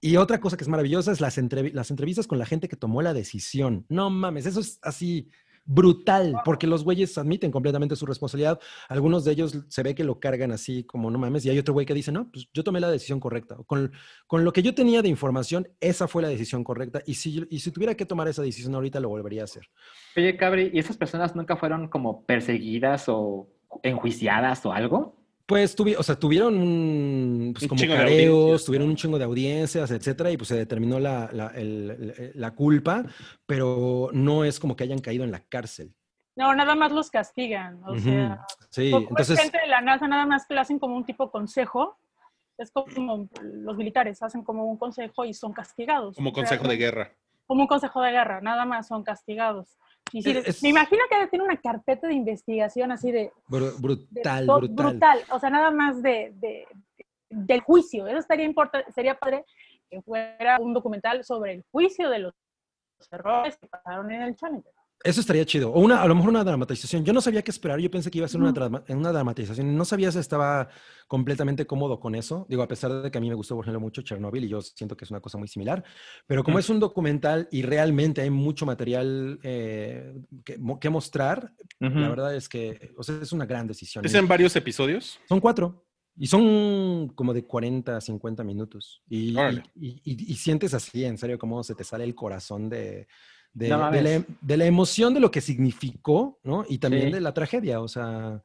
y 0.00 0.16
otra 0.16 0.40
cosa 0.40 0.56
que 0.56 0.64
es 0.64 0.68
maravillosa 0.68 1.12
es 1.12 1.20
las, 1.20 1.38
entrevi- 1.38 1.72
las 1.72 1.90
entrevistas 1.90 2.26
con 2.26 2.38
la 2.38 2.46
gente 2.46 2.68
que 2.68 2.76
tomó 2.76 3.02
la 3.02 3.14
decisión. 3.14 3.86
No 3.88 4.10
mames, 4.10 4.46
eso 4.46 4.60
es 4.60 4.78
así 4.82 5.30
brutal, 5.64 6.34
porque 6.44 6.66
los 6.66 6.84
güeyes 6.84 7.16
admiten 7.18 7.50
completamente 7.50 7.96
su 7.96 8.06
responsabilidad. 8.06 8.58
Algunos 8.88 9.24
de 9.24 9.32
ellos 9.32 9.58
se 9.68 9.82
ve 9.82 9.94
que 9.94 10.04
lo 10.04 10.18
cargan 10.18 10.52
así 10.52 10.84
como 10.84 11.10
no 11.10 11.18
mames, 11.18 11.44
y 11.44 11.50
hay 11.50 11.58
otro 11.58 11.74
güey 11.74 11.86
que 11.86 11.94
dice, 11.94 12.12
no, 12.12 12.30
pues 12.30 12.48
yo 12.52 12.64
tomé 12.64 12.80
la 12.80 12.90
decisión 12.90 13.20
correcta. 13.20 13.56
Con, 13.66 13.92
con 14.26 14.44
lo 14.44 14.52
que 14.52 14.62
yo 14.62 14.74
tenía 14.74 15.02
de 15.02 15.08
información, 15.08 15.68
esa 15.80 16.08
fue 16.08 16.22
la 16.22 16.28
decisión 16.28 16.64
correcta. 16.64 17.02
Y 17.06 17.14
si, 17.14 17.46
y 17.50 17.60
si 17.60 17.70
tuviera 17.70 17.94
que 17.94 18.06
tomar 18.06 18.28
esa 18.28 18.42
decisión 18.42 18.74
ahorita, 18.74 19.00
lo 19.00 19.08
volvería 19.08 19.42
a 19.42 19.44
hacer. 19.44 19.68
Oye, 20.16 20.36
Cabri, 20.36 20.70
¿y 20.72 20.78
esas 20.78 20.96
personas 20.96 21.36
nunca 21.36 21.56
fueron 21.56 21.88
como 21.88 22.24
perseguidas 22.24 23.08
o 23.08 23.48
enjuiciadas 23.82 24.64
o 24.66 24.72
algo? 24.72 25.19
Pues 25.50 25.76
tuvi- 25.76 25.96
o 25.98 26.02
sea, 26.04 26.14
tuvieron 26.14 26.56
un, 26.56 27.50
pues, 27.52 27.64
Un 27.64 27.68
como 27.70 27.80
chingo 27.80 27.94
de 27.94 27.98
careos, 27.98 28.30
audiencias, 28.36 28.64
tuvieron 28.66 28.88
un 28.88 28.94
chingo 28.94 29.18
de 29.18 29.24
audiencias, 29.24 29.90
etcétera, 29.90 30.30
y 30.30 30.36
pues 30.36 30.46
se 30.46 30.54
determinó 30.56 31.00
la, 31.00 31.28
la, 31.32 31.48
el- 31.48 31.90
el- 32.16 32.32
la 32.36 32.52
culpa, 32.52 33.02
pero 33.46 34.10
no 34.12 34.44
es 34.44 34.60
como 34.60 34.76
que 34.76 34.84
hayan 34.84 35.00
caído 35.00 35.24
en 35.24 35.32
la 35.32 35.40
cárcel. 35.40 35.92
No, 36.36 36.54
nada 36.54 36.76
más 36.76 36.92
los 36.92 37.10
castigan. 37.10 37.82
O 37.84 37.98
sea, 37.98 38.46
Sí, 38.70 38.92
entonces, 38.94 39.40
gente 39.40 39.58
de 39.60 39.66
la 39.66 39.80
NASA, 39.80 40.06
nada 40.06 40.24
más 40.24 40.46
que 40.46 40.54
le 40.54 40.60
hacen 40.60 40.78
como 40.78 40.96
un 40.96 41.04
tipo 41.04 41.32
consejo. 41.32 41.98
Es 42.56 42.70
como 42.70 43.28
los 43.42 43.76
militares 43.76 44.22
hacen 44.22 44.44
como 44.44 44.66
un 44.70 44.76
consejo 44.76 45.24
y 45.24 45.34
son 45.34 45.52
castigados. 45.52 46.14
Como 46.14 46.30
O 46.30 46.32
sea, 46.32 46.42
consejo 46.44 46.68
de 46.68 46.76
guerra. 46.76 47.12
Como 47.48 47.62
un 47.62 47.66
consejo 47.66 48.00
de 48.02 48.12
guerra, 48.12 48.40
nada 48.40 48.64
más 48.66 48.86
son 48.86 49.02
castigados. 49.02 49.76
Y 50.12 50.22
sí, 50.22 50.30
Es- 50.30 50.48
es- 50.48 50.62
Me 50.62 50.70
imagino 50.70 51.02
que 51.08 51.26
tiene 51.28 51.44
una 51.44 51.56
carpeta 51.56 52.06
de 52.08 52.14
investigación 52.14 52.90
así 52.92 53.10
de, 53.12 53.32
bru- 53.48 53.72
de 53.74 53.80
brutal, 53.80 54.46
brutal. 54.90 55.20
O 55.30 55.38
sea, 55.38 55.50
nada 55.50 55.70
más 55.70 56.02
de, 56.02 56.32
de- 56.36 56.66
del 57.28 57.60
juicio. 57.60 58.06
Eso 58.06 58.18
estaría 58.18 58.44
importante, 58.44 58.90
sería 58.92 59.18
padre 59.18 59.44
que 59.88 60.00
fuera 60.02 60.58
un 60.60 60.72
documental 60.74 61.24
sobre 61.24 61.52
el 61.52 61.64
juicio 61.70 62.10
de 62.10 62.18
los 62.20 62.34
errores 63.10 63.56
que 63.56 63.66
pasaron 63.66 64.10
en 64.10 64.22
el 64.22 64.36
Challenger. 64.36 64.72
Eso 65.02 65.20
estaría 65.22 65.46
chido. 65.46 65.72
O 65.72 65.80
una, 65.80 66.02
a 66.02 66.06
lo 66.06 66.14
mejor 66.14 66.28
una 66.28 66.44
dramatización. 66.44 67.04
Yo 67.06 67.14
no 67.14 67.22
sabía 67.22 67.40
qué 67.40 67.50
esperar. 67.50 67.80
Yo 67.80 67.90
pensé 67.90 68.10
que 68.10 68.18
iba 68.18 68.26
a 68.26 68.28
ser 68.28 68.38
una, 68.40 68.52
drama- 68.52 68.84
una 68.88 69.10
dramatización. 69.12 69.74
No 69.74 69.86
sabía 69.86 70.12
si 70.12 70.18
estaba 70.18 70.68
completamente 71.08 71.66
cómodo 71.66 71.98
con 71.98 72.14
eso. 72.14 72.46
Digo, 72.50 72.62
a 72.62 72.68
pesar 72.68 72.92
de 73.02 73.10
que 73.10 73.16
a 73.16 73.20
mí 73.20 73.28
me 73.30 73.34
gustó, 73.34 73.54
por 73.56 73.64
ejemplo, 73.64 73.80
mucho 73.80 74.02
Chernobyl 74.02 74.44
y 74.44 74.48
yo 74.48 74.60
siento 74.60 74.96
que 74.98 75.06
es 75.06 75.10
una 75.10 75.20
cosa 75.20 75.38
muy 75.38 75.48
similar. 75.48 75.82
Pero 76.26 76.44
como 76.44 76.58
es 76.58 76.68
un 76.68 76.78
documental 76.80 77.48
y 77.50 77.62
realmente 77.62 78.20
hay 78.20 78.28
mucho 78.28 78.66
material 78.66 79.40
eh, 79.42 80.20
que, 80.44 80.58
mo- 80.58 80.78
que 80.78 80.90
mostrar, 80.90 81.54
la 81.78 82.08
verdad 82.10 82.34
es 82.36 82.46
que 82.48 82.92
o 82.98 83.02
sea, 83.02 83.20
es 83.22 83.32
una 83.32 83.46
gran 83.46 83.66
decisión. 83.66 84.04
¿Es 84.04 84.12
en 84.14 84.28
varios 84.28 84.54
episodios? 84.54 85.18
Son 85.26 85.40
cuatro. 85.40 85.86
Y 86.16 86.26
son 86.26 87.08
como 87.14 87.32
de 87.32 87.46
40 87.46 87.96
a 87.96 88.00
50 88.02 88.44
minutos. 88.44 89.02
Y, 89.08 89.34
y- 89.76 90.02
y- 90.04 90.32
y 90.32 90.34
sientes 90.36 90.74
así, 90.74 91.04
en 91.06 91.16
serio, 91.16 91.38
cómo 91.38 91.62
se 91.62 91.74
te 91.74 91.84
sale 91.84 92.04
el 92.04 92.14
corazón 92.14 92.68
de, 92.68 93.06
de, 93.52 93.68
No 93.68 93.76
de 93.76 93.82
mames. 93.82 94.04
la, 94.04 94.24
de 94.40 94.56
la 94.56 94.64
emoción 94.66 95.12
de 95.14 95.20
lo 95.20 95.30
que 95.30 95.40
significó, 95.40 96.38
¿no? 96.44 96.64
Y 96.68 96.78
también 96.78 97.06
Sí. 97.08 97.12
de 97.12 97.20
la 97.20 97.34
tragedia. 97.34 97.80
O 97.80 97.88
sea. 97.88 98.42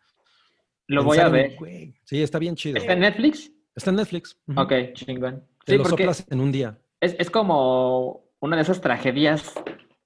Lo 0.88 1.03
voy 1.03 1.18
a 1.18 1.27
en, 1.27 1.32
ver. 1.32 1.56
güey, 1.57 1.95
Sí, 2.03 2.22
está 2.22 2.38
bien 2.40 2.56
chido. 2.56 2.77
¿Está 2.77 2.94
en 2.94 2.99
Netflix? 2.99 3.52
Está 3.76 3.90
en 3.90 3.95
Netflix. 3.98 4.38
ujú. 4.48 4.61
Ok, 4.61 4.73
chingón. 4.94 5.44
Te 5.65 5.73
Sí, 5.73 5.77
lo 5.77 5.86
soplas 5.86 6.26
en 6.30 6.40
un 6.40 6.52
día. 6.52 6.77
es, 7.02 7.15
es 7.19 7.30
como 7.30 8.23
una 8.40 8.56
de 8.56 8.61
esas 8.61 8.82
tragedias 8.82 9.52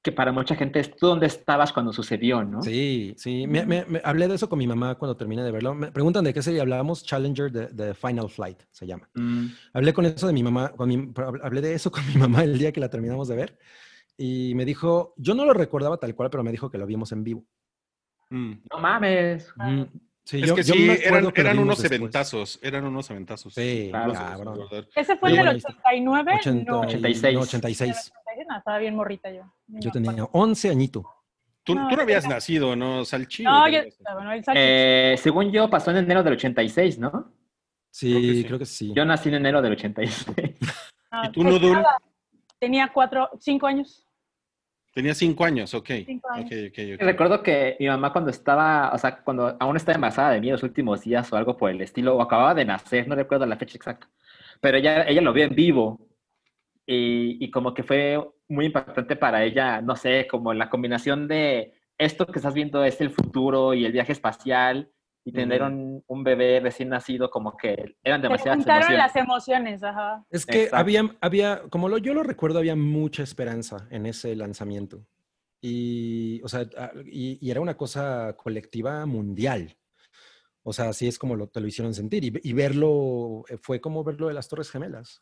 que 0.02 0.14
para 0.14 0.32
mucha 0.32 0.56
gente 0.56 0.80
es 0.80 0.96
tú 0.96 1.08
dónde 1.08 1.26
estabas 1.28 1.74
cuando 1.74 1.92
sucedió, 1.92 2.42
¿no? 2.46 2.62
Sí, 2.62 3.14
sí. 3.18 3.46
Me, 3.48 3.66
me- 3.66 3.84
me- 3.86 4.02
hablé 4.06 4.30
de 4.30 4.36
eso 4.36 4.48
con 4.48 4.58
mi 4.58 4.66
mamá 4.66 4.96
cuando 4.96 5.18
terminé 5.18 5.44
de 5.44 5.52
verlo. 5.52 5.76
Me 5.76 5.92
preguntan 5.92 6.24
de 6.24 6.34
qué 6.34 6.42
serie 6.42 6.62
hablábamos. 6.62 7.04
Challenger 7.04 7.52
de, 7.52 7.68
de 7.68 7.94
Final 7.94 8.30
Flight 8.30 8.60
se 8.72 8.88
llama. 8.88 9.10
Mm, 9.16 9.48
Hablé 9.74 9.92
con 9.94 10.06
eso 10.06 10.26
de 10.28 10.32
mi 10.34 10.42
mamá, 10.44 10.70
con 10.70 10.88
mi- 10.88 11.12
hablé 11.44 11.60
de 11.62 11.74
eso 11.74 11.92
con 11.92 12.08
mi 12.08 12.16
mamá 12.16 12.46
el 12.46 12.58
día 12.58 12.72
que 12.72 12.80
la 12.80 12.90
terminamos 12.90 13.28
de 13.28 13.36
ver 13.36 13.60
y 14.22 14.54
me 14.56 14.66
dijo, 14.66 15.14
yo 15.18 15.34
no 15.34 15.46
lo 15.46 15.54
recordaba 15.54 15.98
tal 15.98 16.14
cual, 16.14 16.30
pero 16.30 16.44
me 16.44 16.52
dijo 16.52 16.70
que 16.70 16.78
lo 16.78 16.86
vimos 16.86 17.12
en 17.14 17.24
vivo. 17.24 17.46
Mm. 18.30 18.52
no 18.72 18.80
mames. 18.80 19.52
Ujú. 19.58 19.88
Sí, 20.26 20.42
Es 20.42 20.48
yo- 20.50 20.56
que 20.56 20.62
yo 20.64 20.74
sí, 20.76 20.80
me 20.82 20.94
acuerdo 20.94 21.18
eran, 21.18 21.32
que 21.32 21.42
eran 21.42 21.60
unos 21.60 21.78
después. 21.82 22.00
eventazos. 22.00 22.60
Eran 22.62 22.86
unos 22.86 23.10
eventazos. 23.10 23.54
Sí, 23.54 23.88
Claro. 23.90 24.14
cabrón. 24.14 24.60
Ese 24.96 25.16
fue 25.18 25.30
Muy 25.30 25.40
en 25.40 25.40
el 25.40 25.46
buena 25.46 25.54
lista. 25.54 25.70
89. 25.70 26.32
80 26.40 26.72
no, 26.72 26.84
y- 26.84 26.86
86. 26.86 27.34
no, 27.34 27.42
86. 27.42 28.12
no, 28.48 28.58
estaba 28.58 28.78
bien 28.78 28.96
morrita 28.96 29.32
yo. 29.32 29.42
Yo 29.68 29.90
tenía 29.92 30.26
11 30.32 30.70
añitos. 30.70 31.04
Tú, 31.64 31.74
No, 31.74 31.88
tú 31.88 31.96
no 31.96 32.02
habías 32.04 32.26
era- 32.26 32.36
nacido, 32.36 32.76
¿no? 32.76 33.06
Salchillo. 33.06 33.50
No, 33.50 33.68
yo, 33.70 33.80
bueno, 34.14 34.32
el. 34.34 34.44
Eh, 34.56 35.16
según 35.18 35.52
yo, 35.52 35.68
pasó 35.70 35.90
en 35.92 35.98
enero 35.98 36.22
del 36.22 36.34
86, 36.34 37.00
¿no? 37.00 37.32
Sí, 37.92 38.12
Creo 38.12 38.22
que 38.22 38.34
sí. 38.36 38.44
creo 38.46 38.60
que 38.60 38.66
sí. 38.66 38.94
Yo 38.96 39.06
nací 39.06 39.30
en 39.30 39.36
enero 39.36 39.62
del 39.64 39.72
86. 39.74 40.28
Ah, 41.10 41.24
¿Y 41.26 41.32
tú, 41.32 41.42
pues 41.42 41.54
Nudul? 41.60 41.84
Tenía 42.60 42.92
cuatro, 42.94 43.30
cinco 43.40 43.66
años. 43.66 44.06
Tenía 44.94 45.14
cinco 45.14 45.46
años, 45.46 45.74
ok. 45.74 45.90
Cinco 46.06 46.30
años. 46.32 46.46
Ok, 46.46 46.58
ok, 46.70 46.80
ok. 46.96 47.02
Recuerdo 47.02 47.44
que 47.44 47.78
mi 47.80 47.88
mamá 47.88 48.12
cuando 48.12 48.32
estaba, 48.32 48.92
o 48.94 48.98
sea, 48.98 49.18
cuando 49.24 49.56
aún 49.60 49.78
estaba 49.78 49.96
embarazada 49.96 50.32
de 50.32 50.42
mí 50.42 50.50
los 50.50 50.64
últimos 50.64 51.02
días 51.02 51.32
o 51.32 51.38
algo 51.38 51.56
por 51.58 51.70
el 51.70 51.82
estilo, 51.82 52.16
o 52.16 52.22
acababa 52.22 52.56
de 52.56 52.66
nacer, 52.66 53.08
no 53.08 53.16
recuerdo 53.16 53.46
la 53.46 53.58
fecha 53.58 53.78
exacta, 53.78 54.10
pero 54.60 54.78
ella, 54.78 55.08
ella 55.08 55.22
lo 55.22 55.34
vio 55.34 55.46
en 55.46 55.56
vivo 55.56 56.00
y, 56.86 57.44
y 57.44 57.52
como 57.52 57.74
que 57.74 57.84
fue 57.84 58.20
muy 58.48 58.66
impactante 58.66 59.16
para 59.16 59.44
ella, 59.44 59.82
no 59.82 59.96
sé, 59.96 60.28
como 60.28 60.54
la 60.54 60.70
combinación 60.70 61.28
de 61.28 61.74
esto 61.98 62.26
que 62.26 62.40
estás 62.40 62.54
viendo 62.54 62.84
es 62.84 63.00
el 63.00 63.12
futuro 63.12 63.74
y 63.74 63.86
el 63.86 63.92
viaje 63.92 64.14
espacial 64.14 64.90
y 65.30 65.32
tener 65.32 65.62
Ujú. 65.62 65.72
un, 65.72 66.04
un 66.08 66.24
bebé 66.24 66.60
recién 66.60 66.90
nacido, 66.90 67.30
como 67.30 67.56
que 67.56 67.96
eran 68.04 68.20
Se 68.22 68.28
demasiadas 68.28 68.58
juntaron 68.58 68.82
emociones. 68.92 68.98
las 68.98 69.16
emociones, 69.16 69.84
ajá. 69.84 70.26
Es 70.30 70.46
que 70.46 70.64
Exacto. 70.64 70.76
había, 70.78 71.16
había, 71.22 71.62
como 71.70 71.88
lo, 71.90 71.98
yo 71.98 72.14
lo 72.14 72.24
recuerdo, 72.24 72.60
había 72.60 72.76
mucha 72.76 73.24
esperanza 73.24 73.88
en 73.92 74.06
ese 74.06 74.36
lanzamiento. 74.36 75.06
Y, 75.62 76.42
o 76.44 76.48
sea, 76.48 76.66
y, 77.06 77.38
y 77.46 77.52
era 77.52 77.62
una 77.62 77.76
cosa 77.78 78.34
colectiva 78.38 79.06
mundial. 79.06 79.76
O 80.64 80.74
sea, 80.74 80.90
así 80.90 81.08
es 81.08 81.18
como 81.20 81.36
lo, 81.36 81.48
te 81.48 81.60
lo 81.62 81.68
hicieron 81.68 81.94
sentir. 81.94 82.24
Y, 82.24 82.34
y 82.44 82.54
verlo, 82.54 83.44
eh, 83.50 83.58
fue 83.62 83.80
como 83.82 84.04
verlo 84.04 84.28
de 84.28 84.34
las 84.34 84.48
Torres 84.48 84.70
Gemelas. 84.72 85.22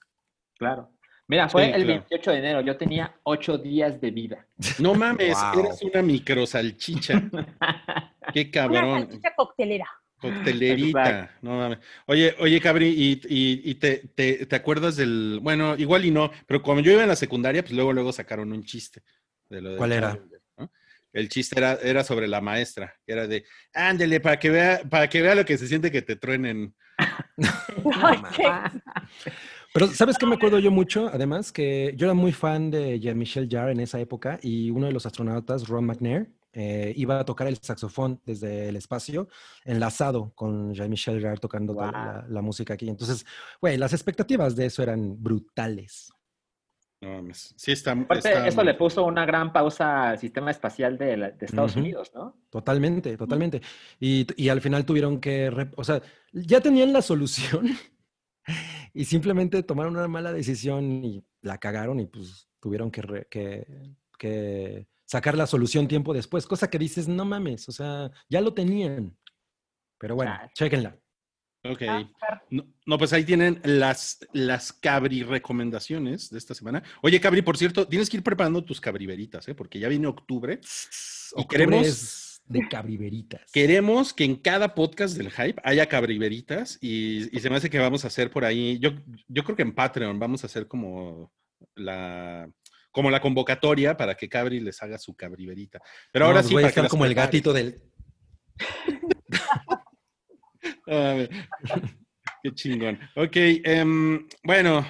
Claro. 0.58 0.92
Mira, 1.30 1.50
fue 1.50 1.66
Sí, 1.66 1.72
el 1.74 1.84
claro. 1.84 2.00
28 2.10 2.32
de 2.32 2.38
enero. 2.38 2.62
Yo 2.62 2.78
tenía 2.78 3.16
ocho 3.24 3.58
días 3.58 4.00
de 4.00 4.12
vida. 4.12 4.48
No 4.80 4.94
mames, 4.96 5.38
Wow. 5.54 5.60
eres 5.66 5.82
una 5.84 6.02
microsalchicha. 6.02 7.22
Qué 8.46 8.60
Una 8.60 8.68
cabrón. 8.70 9.00
salchicha 9.08 9.34
coctelera. 9.36 9.88
Coctelerita. 10.20 11.38
No 11.42 11.58
mames. 11.58 11.78
Oye, 12.08 12.36
oye, 12.40 12.60
Cabri, 12.60 12.88
y, 12.88 13.22
y- 13.30 13.62
y 13.72 13.76
te, 13.76 13.98
te- 14.16 14.46
te 14.46 14.56
acuerdas 14.56 14.96
del. 14.96 15.40
Bueno, 15.42 15.76
igual 15.78 16.06
y 16.06 16.12
no, 16.12 16.32
pero 16.48 16.62
cuando 16.62 16.82
yo 16.84 16.92
iba 16.92 17.04
en 17.04 17.10
la 17.10 17.16
secundaria, 17.16 17.62
pues 17.62 17.74
luego, 17.74 17.94
luego 17.94 18.12
sacaron 18.12 18.52
un 18.52 18.64
chiste. 18.64 19.04
De 19.50 19.62
lo 19.62 19.70
del 19.70 19.78
¿Cuál 19.78 19.92
era? 19.92 20.20
El 21.14 21.30
chiste 21.30 21.58
era, 21.58 21.74
era 21.82 22.04
sobre 22.04 22.28
la 22.28 22.42
maestra, 22.42 22.94
que 23.06 23.14
era 23.14 23.28
de, 23.28 23.44
ándele, 23.74 24.20
para 24.20 24.38
que 24.38 24.50
vea, 24.50 24.82
para 24.90 25.08
que 25.10 25.22
vea 25.22 25.34
lo 25.36 25.46
que 25.46 25.58
se 25.58 25.68
siente 25.68 25.90
que 25.92 26.02
te 26.02 26.16
truenen. 26.16 26.76
Pero 29.74 29.88
¿sabes 29.88 30.18
qué 30.18 30.26
me 30.26 30.36
acuerdo 30.36 30.60
yo 30.60 30.72
mucho? 30.72 31.08
Además, 31.14 31.52
que 31.52 31.94
yo 31.96 32.08
era 32.08 32.14
muy 32.14 32.32
fan 32.32 32.72
de 32.72 33.00
Jean-Michel 33.00 33.48
Jarre 33.50 33.72
en 33.74 33.80
esa 33.80 34.00
época 34.00 34.40
y 34.42 34.70
uno 34.70 34.88
de 34.88 34.94
los 34.94 35.06
astronautas, 35.06 35.68
Ron 35.68 35.86
McNair, 35.86 36.28
eh, 36.60 36.92
iba 36.96 37.20
a 37.20 37.24
tocar 37.26 37.48
el 37.48 37.58
saxofón 37.58 38.20
desde 38.26 38.68
el 38.70 38.76
espacio, 38.76 39.28
enlazado 39.64 40.32
con 40.34 40.74
Jean-Michel 40.74 41.22
Jarre 41.22 41.38
tocando 41.38 41.74
Guau. 41.74 41.92
la, 41.92 42.26
la 42.28 42.42
música 42.42 42.74
aquí. 42.74 42.90
Entonces, 42.90 43.26
güey, 43.62 43.78
las 43.78 43.94
expectativas 43.94 44.56
de 44.56 44.66
eso 44.66 44.82
eran 44.82 45.22
brutales. 45.22 46.12
No 47.00 47.10
mames. 47.12 47.54
Sí, 47.58 47.74
está. 47.74 47.92
Aparte, 47.92 48.28
está 48.30 48.48
eso 48.48 48.64
le 48.64 48.74
puso 48.74 49.06
una 49.06 49.24
gran 49.24 49.54
pausa 49.54 50.10
al 50.10 50.18
sistema 50.18 50.50
espacial 50.50 50.98
de, 50.98 51.16
la- 51.16 51.30
de 51.30 51.46
Estados 51.46 51.74
Ujú. 51.74 51.82
Unidos, 51.82 52.12
¿no? 52.16 52.36
Totalmente, 52.50 53.16
totalmente. 53.18 53.62
Y, 54.00 54.26
y 54.36 54.50
al 54.50 54.62
final 54.62 54.84
tuvieron 54.84 55.20
que, 55.22 55.70
o 55.76 55.84
sea, 55.84 56.02
ya 56.34 56.60
tenían 56.60 56.92
la 56.94 57.04
solución 57.04 57.68
y 58.96 59.06
simplemente 59.06 59.62
tomaron 59.62 59.96
una 59.96 60.08
mala 60.08 60.34
decisión 60.34 61.04
y 61.06 61.24
la 61.42 61.60
cagaron 61.60 62.00
y 62.00 62.08
pues 62.08 62.50
tuvieron 62.60 62.90
que, 62.90 63.02
re- 63.04 63.28
que, 63.30 63.94
que 64.18 64.88
sacar 65.08 65.36
la 65.36 65.48
solución 65.48 65.88
tiempo 65.88 66.14
después, 66.14 66.46
cosa 66.46 66.70
que 66.70 66.78
dices, 66.78 67.08
no 67.08 67.26
mames, 67.26 67.68
o 67.70 67.72
sea, 67.72 68.12
ya 68.30 68.42
lo 68.42 68.54
tenían. 68.54 69.18
Pero 69.98 70.16
bueno, 70.16 70.32
Chale. 70.38 70.52
chéquenla. 70.54 71.00
Ok. 71.64 71.82
Ah, 71.90 72.08
No, 72.52 72.66
no, 72.86 72.98
pues 73.00 73.12
ahí 73.14 73.24
tienen 73.26 73.60
las, 73.64 74.20
las 74.32 74.72
cabri 74.72 75.24
recomendaciones 75.24 76.30
de 76.30 76.38
esta 76.38 76.54
semana. 76.54 76.84
Oye, 77.02 77.20
Cabri, 77.20 77.42
por 77.42 77.58
cierto, 77.58 77.88
tienes 77.88 78.10
que 78.10 78.18
ir 78.18 78.24
preparando 78.24 78.64
tus 78.64 78.80
cabriveritas, 78.80 79.48
¿eh? 79.48 79.56
porque 79.56 79.80
ya 79.80 79.88
viene 79.90 80.08
octubre. 80.08 80.60
Y 80.62 81.42
Octubre 81.42 81.66
queremos- 81.66 81.88
es 81.88 82.42
de 82.46 82.68
cabriveritas. 82.70 83.52
Queremos 83.52 84.14
que 84.14 84.24
en 84.24 84.36
cada 84.38 84.74
podcast 84.76 85.18
del 85.18 85.32
hype 85.32 85.60
haya 85.66 85.88
cabriveritas 85.88 86.78
y, 86.80 87.36
y 87.36 87.40
se 87.42 87.50
me 87.50 87.58
hace 87.58 87.70
que 87.70 87.80
vamos 87.80 88.06
a 88.06 88.08
hacer 88.08 88.30
por 88.32 88.46
ahí, 88.46 88.80
yo, 88.80 88.92
yo 89.28 89.44
creo 89.44 89.56
que 89.58 89.64
en 89.64 89.76
Patreon 89.76 90.18
vamos 90.20 90.44
a 90.44 90.48
hacer 90.48 90.68
como 90.68 91.34
la, 91.76 92.50
como 92.98 93.12
la 93.12 93.22
convocatoria 93.22 93.96
para 93.96 94.16
que 94.16 94.28
Cabri 94.28 94.60
les 94.60 94.82
haga 94.82 94.98
su 94.98 95.16
cabriverita. 95.16 95.80
Pero 96.12 96.26
No, 96.26 96.30
ahora 96.32 96.42
sí, 96.42 96.52
voy 96.52 96.64
a 96.64 96.66
para 96.66 96.70
estar 96.70 96.88
como 96.90 97.06
el 97.06 97.14
gatito 97.14 97.54
del... 97.54 97.80
A 100.88 101.14
ver. 101.14 101.30
Qué 102.42 102.56
chingón. 102.56 103.00
Ok, 103.16 103.36
em, 103.36 104.28
bueno, 104.44 104.84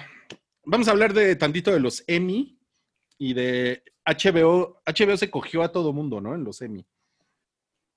vamos 0.64 0.88
a 0.88 0.92
hablar 0.92 1.12
de 1.12 1.36
tantito 1.36 1.70
de 1.70 1.80
los 1.80 2.02
Emmy 2.06 2.58
y 3.18 3.34
de 3.34 3.82
HBO. 4.06 4.80
HBO 4.86 5.16
se 5.18 5.30
cogió 5.30 5.62
a 5.62 5.70
todo 5.70 5.92
mundo, 5.92 6.18
¿no? 6.18 6.34
En 6.34 6.44
los 6.44 6.62
Emmy, 6.62 6.86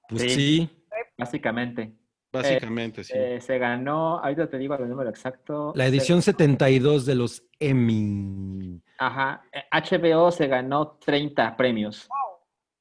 Pues 0.10 0.24
Sí. 0.24 0.30
sí. 0.30 0.70
Básicamente. 1.18 1.94
Básicamente, 2.32 3.04
sí. 3.04 3.14
Eh, 3.16 3.40
se 3.42 3.58
ganó, 3.58 4.20
ahorita 4.20 4.50
te 4.50 4.58
digo 4.58 4.76
el 4.76 4.88
número 4.90 5.10
exacto. 5.10 5.74
La 5.76 5.84
se- 5.86 5.90
edición 5.90 6.22
72 6.22 7.06
de 7.06 7.16
los 7.16 7.44
Emmy. 7.60 8.82
Ajá. 8.98 9.44
eh, 9.52 9.64
HBO 9.72 10.32
se 10.32 10.48
ganó 10.48 10.98
30 11.04 11.56
premios. 11.58 12.08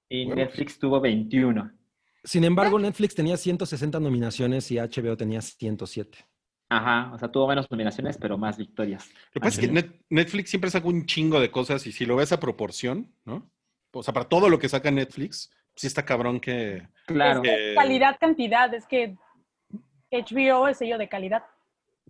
Y. 0.08 0.26
Netflix 0.26 0.78
tuvo 0.78 1.00
21. 1.00 1.70
Sin 2.24 2.44
embargo, 2.44 2.78
Netflix 2.78 3.14
tenía 3.14 3.36
160 3.36 3.98
nominaciones 4.00 4.70
y 4.70 4.78
HBO 4.78 5.16
tenía 5.16 5.40
107. 5.40 6.18
Ajá. 6.68 7.12
O 7.14 7.18
sea, 7.18 7.30
tuvo 7.30 7.48
menos 7.48 7.70
nominaciones, 7.70 8.18
pero 8.18 8.36
más 8.36 8.58
victorias. 8.58 9.08
Lo 9.08 9.30
que 9.34 9.40
pasa 9.40 9.60
es 9.60 9.66
que 9.68 9.72
Net- 9.72 10.00
Netflix 10.10 10.50
siempre 10.50 10.70
saca 10.70 10.86
un 10.86 11.06
chingo 11.06 11.40
de 11.40 11.50
cosas 11.50 11.86
y 11.86 11.92
si 11.92 12.04
lo 12.06 12.16
ves 12.16 12.32
a 12.32 12.40
proporción, 12.40 13.12
¿no? 13.24 13.50
O 13.92 14.02
sea, 14.02 14.12
para 14.14 14.28
todo 14.28 14.48
lo 14.48 14.58
que 14.58 14.68
saca 14.68 14.90
Netflix, 14.90 15.50
sí 15.74 15.86
está 15.86 16.04
cabrón 16.04 16.38
que... 16.40 16.86
Claro. 17.06 17.42
que- 17.42 17.72
Calidad, 17.74 18.16
cantidad. 18.20 18.72
Es 18.74 18.86
que 18.86 19.16
HBO 20.10 20.68
es 20.68 20.78
sello 20.78 20.98
de 20.98 21.08
calidad. 21.08 21.42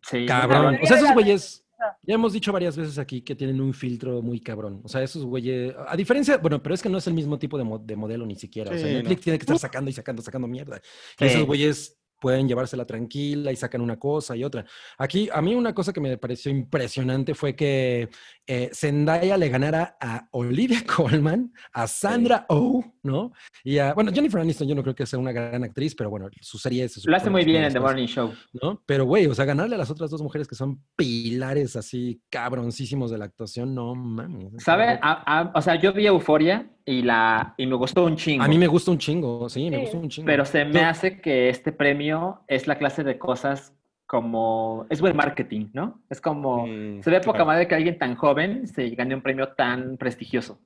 Sí. 0.02 0.26
Cabrón. 0.26 0.78
O 0.82 0.86
sea, 0.86 0.96
esos 0.96 1.12
güeyes, 1.12 1.64
ya 2.02 2.14
hemos 2.14 2.32
dicho 2.32 2.52
varias 2.52 2.76
veces 2.76 2.98
aquí 2.98 3.20
que 3.22 3.34
tienen 3.34 3.60
un 3.60 3.74
filtro 3.74 4.22
muy 4.22 4.40
cabrón. 4.40 4.80
O 4.84 4.88
sea, 4.88 5.02
esos 5.02 5.24
güeyes, 5.24 5.74
a 5.86 5.96
diferencia, 5.96 6.38
bueno, 6.38 6.62
pero 6.62 6.74
es 6.74 6.82
que 6.82 6.88
no 6.88 6.98
es 6.98 7.06
el 7.06 7.14
mismo 7.14 7.38
tipo 7.38 7.58
de, 7.58 7.64
mo- 7.64 7.78
de 7.78 7.96
modelo 7.96 8.24
ni 8.26 8.36
siquiera. 8.36 8.70
o 8.70 8.74
sea, 8.78 8.86
Sí, 8.86 8.94
Netflix 8.94 9.18
no. 9.20 9.24
tiene 9.24 9.38
que 9.38 9.42
estar 9.42 9.58
sacando 9.58 9.90
y 9.90 9.92
sacando, 9.94 10.22
sacando 10.22 10.48
mierda. 10.48 10.80
Y 11.18 11.18
Sí. 11.18 11.24
esos 11.26 11.44
güeyes 11.46 11.99
pueden 12.20 12.46
llevársela 12.46 12.84
tranquila 12.84 13.50
y 13.50 13.56
sacan 13.56 13.80
una 13.80 13.98
cosa 13.98 14.36
y 14.36 14.44
otra. 14.44 14.64
Aquí, 14.98 15.28
a 15.32 15.40
mí 15.42 15.54
una 15.54 15.74
cosa 15.74 15.92
que 15.92 16.00
me 16.00 16.16
pareció 16.18 16.50
impresionante 16.52 17.34
fue 17.34 17.56
que 17.56 18.08
eh, 18.46 18.70
Zendaya 18.72 19.36
le 19.36 19.48
ganara 19.48 19.96
a 20.00 20.28
Olivia 20.32 20.82
Colman, 20.86 21.52
a 21.72 21.86
Sandra 21.86 22.46
Oh, 22.48 22.84
¿no? 23.02 23.32
Y 23.64 23.78
a, 23.78 23.94
bueno, 23.94 24.12
Jennifer 24.12 24.40
Aniston 24.40 24.68
yo 24.68 24.74
no 24.74 24.82
creo 24.82 24.94
que 24.94 25.06
sea 25.06 25.18
una 25.18 25.32
gran 25.32 25.64
actriz, 25.64 25.94
pero 25.94 26.10
bueno, 26.10 26.28
su 26.40 26.58
serie 26.58 26.88
se 26.88 27.00
Lo 27.08 27.16
hace 27.16 27.30
muy 27.30 27.44
bien 27.44 27.64
en 27.64 27.72
The. 27.72 27.80
Morning 27.80 28.06
Show. 28.06 28.32
¿no? 28.62 28.82
Pero, 28.86 29.04
güey, 29.06 29.26
o 29.26 29.34
sea, 29.34 29.44
ganarle 29.44 29.74
a 29.76 29.78
las 29.78 29.90
otras 29.90 30.10
dos 30.10 30.20
mujeres 30.22 30.46
que 30.46 30.54
son 30.54 30.80
pilares 30.96 31.76
así 31.76 32.20
cabroncísimos 32.30 33.10
de 33.10 33.18
la 33.18 33.24
actuación, 33.24 33.74
no 33.74 33.94
mames. 33.94 34.52
está 34.54 34.64
¿Sabe? 34.72 34.86
loco. 34.94 34.98
A- 35.02 35.38
a- 35.40 35.52
o 35.54 35.62
sea, 35.62 35.76
yo 35.76 35.92
vi 35.92 36.06
Euforia 36.06 36.68
y, 36.84 37.02
la, 37.02 37.54
y 37.56 37.66
me 37.66 37.76
gustó 37.76 38.04
un 38.04 38.16
chingo. 38.16 38.42
A 38.44 38.48
mí 38.48 38.58
me 38.58 38.66
gusta 38.66 38.90
un 38.90 38.98
chingo, 38.98 39.48
sí, 39.48 39.70
me 39.70 39.76
Sí. 39.76 39.82
gusta 39.82 39.98
un 39.98 40.08
chingo. 40.08 40.26
Pero 40.26 40.44
se 40.44 40.64
me 40.64 40.80
Yo- 40.80 40.86
hace 40.86 41.20
que 41.20 41.48
este 41.48 41.72
premio 41.72 42.09
es 42.46 42.66
la 42.66 42.78
clase 42.78 43.04
de 43.04 43.18
cosas 43.18 43.74
como... 44.06 44.86
Es 44.90 45.00
buen 45.00 45.16
marketing, 45.16 45.70
¿no? 45.72 46.02
Es 46.10 46.20
como... 46.20 46.66
Mm, 46.66 47.02
Se 47.02 47.10
ve 47.10 47.20
poca 47.20 47.38
claro. 47.38 47.46
madre 47.46 47.68
que 47.68 47.74
alguien 47.74 47.98
tan 47.98 48.16
joven 48.16 48.66
se 48.66 48.90
gane 48.90 49.14
un 49.14 49.22
premio 49.22 49.52
tan 49.54 49.96
prestigioso. 49.96 50.60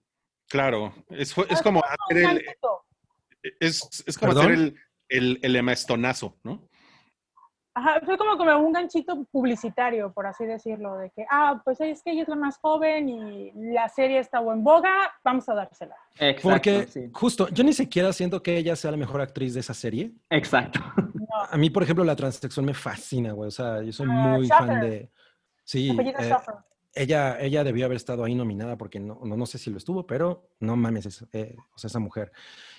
Claro, 0.48 0.94
es, 1.10 1.34
es 1.50 1.62
como 1.62 1.82
hacer 1.82 2.18
el, 2.18 2.44
es, 3.60 4.04
es 4.06 4.18
como 4.18 4.32
¿Perdón? 4.32 4.46
hacer 4.46 4.58
el, 4.58 4.76
el, 5.08 5.38
el 5.42 5.56
emastonazo, 5.56 6.38
¿no? 6.42 6.68
Ajá, 7.76 8.00
fue 8.04 8.16
como, 8.16 8.36
como 8.36 8.56
un 8.58 8.72
ganchito 8.72 9.24
publicitario, 9.32 10.12
por 10.12 10.26
así 10.26 10.44
decirlo, 10.46 10.96
de 10.96 11.10
que, 11.10 11.26
ah, 11.28 11.60
pues 11.64 11.80
es 11.80 12.02
que 12.04 12.12
ella 12.12 12.22
es 12.22 12.28
la 12.28 12.36
más 12.36 12.56
joven 12.58 13.08
y 13.08 13.50
la 13.72 13.88
serie 13.88 14.20
está 14.20 14.38
en 14.38 14.62
boga, 14.62 14.92
vamos 15.24 15.48
a 15.48 15.54
dársela. 15.54 15.96
Exacto. 16.20 16.48
Porque 16.50 16.86
sí. 16.86 17.10
justo, 17.12 17.48
yo 17.48 17.64
ni 17.64 17.72
siquiera 17.72 18.12
siento 18.12 18.40
que 18.44 18.56
ella 18.56 18.76
sea 18.76 18.92
la 18.92 18.96
mejor 18.96 19.20
actriz 19.20 19.54
de 19.54 19.60
esa 19.60 19.74
serie. 19.74 20.12
Exacto. 20.30 20.78
No, 21.14 21.26
A 21.50 21.56
mí, 21.56 21.68
por 21.68 21.82
ejemplo, 21.82 22.04
la 22.04 22.14
transexual 22.14 22.64
me 22.64 22.74
fascina, 22.74 23.32
güey. 23.32 23.48
O 23.48 23.50
sea, 23.50 23.82
yo 23.82 23.92
soy 23.92 24.06
Ah, 24.08 24.36
muy 24.36 24.46
fan 24.46 24.80
de... 24.80 25.10
Sí, 25.64 25.90
eh, 26.18 26.36
ella, 26.94 27.40
ella 27.40 27.64
debió 27.64 27.86
haber 27.86 27.96
estado 27.96 28.22
ahí 28.22 28.36
nominada 28.36 28.76
porque 28.78 29.00
no, 29.00 29.18
no, 29.24 29.36
no 29.36 29.46
sé 29.46 29.58
si 29.58 29.70
lo 29.70 29.78
estuvo, 29.78 30.06
pero 30.06 30.50
no 30.60 30.76
mames, 30.76 31.06
es- 31.06 31.26
eh, 31.32 31.56
o 31.74 31.78
sea, 31.78 31.88
esa 31.88 31.98
mujer. 31.98 32.30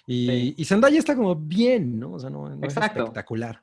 Y, 0.08 0.28
Sí. 0.28 0.56
y 0.58 0.66
Zendaya 0.66 0.98
está 1.00 1.16
como 1.18 1.36
bien, 1.36 2.00
¿no? 2.00 2.14
O 2.14 2.20
sea, 2.20 2.30
no, 2.30 2.48
no 2.48 2.66
es 2.66 2.74
Exacto. 2.76 3.00
espectacular. 3.00 3.60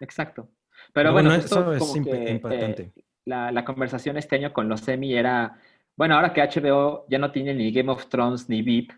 Exacto. 0.00 0.48
Pero 0.92 1.10
Pero 1.10 1.12
bueno, 1.12 1.34
justo 1.34 1.72
eso 1.72 1.96
es 1.96 2.04
que, 2.04 2.30
impactante. 2.30 2.82
eh, 2.94 3.04
la, 3.24 3.50
la 3.52 3.64
conversación 3.64 4.16
este 4.16 4.36
año 4.36 4.52
con 4.52 4.68
los 4.68 4.86
Emmy 4.88 5.14
era, 5.14 5.58
bueno, 5.96 6.14
ahora 6.14 6.32
que 6.32 6.42
HBO 6.42 7.06
ya 7.08 7.18
no 7.18 7.32
tiene 7.32 7.54
ni 7.54 7.72
Game 7.72 7.90
of 7.90 8.08
Thrones 8.08 8.48
ni 8.48 8.62
VIP, 8.62 8.92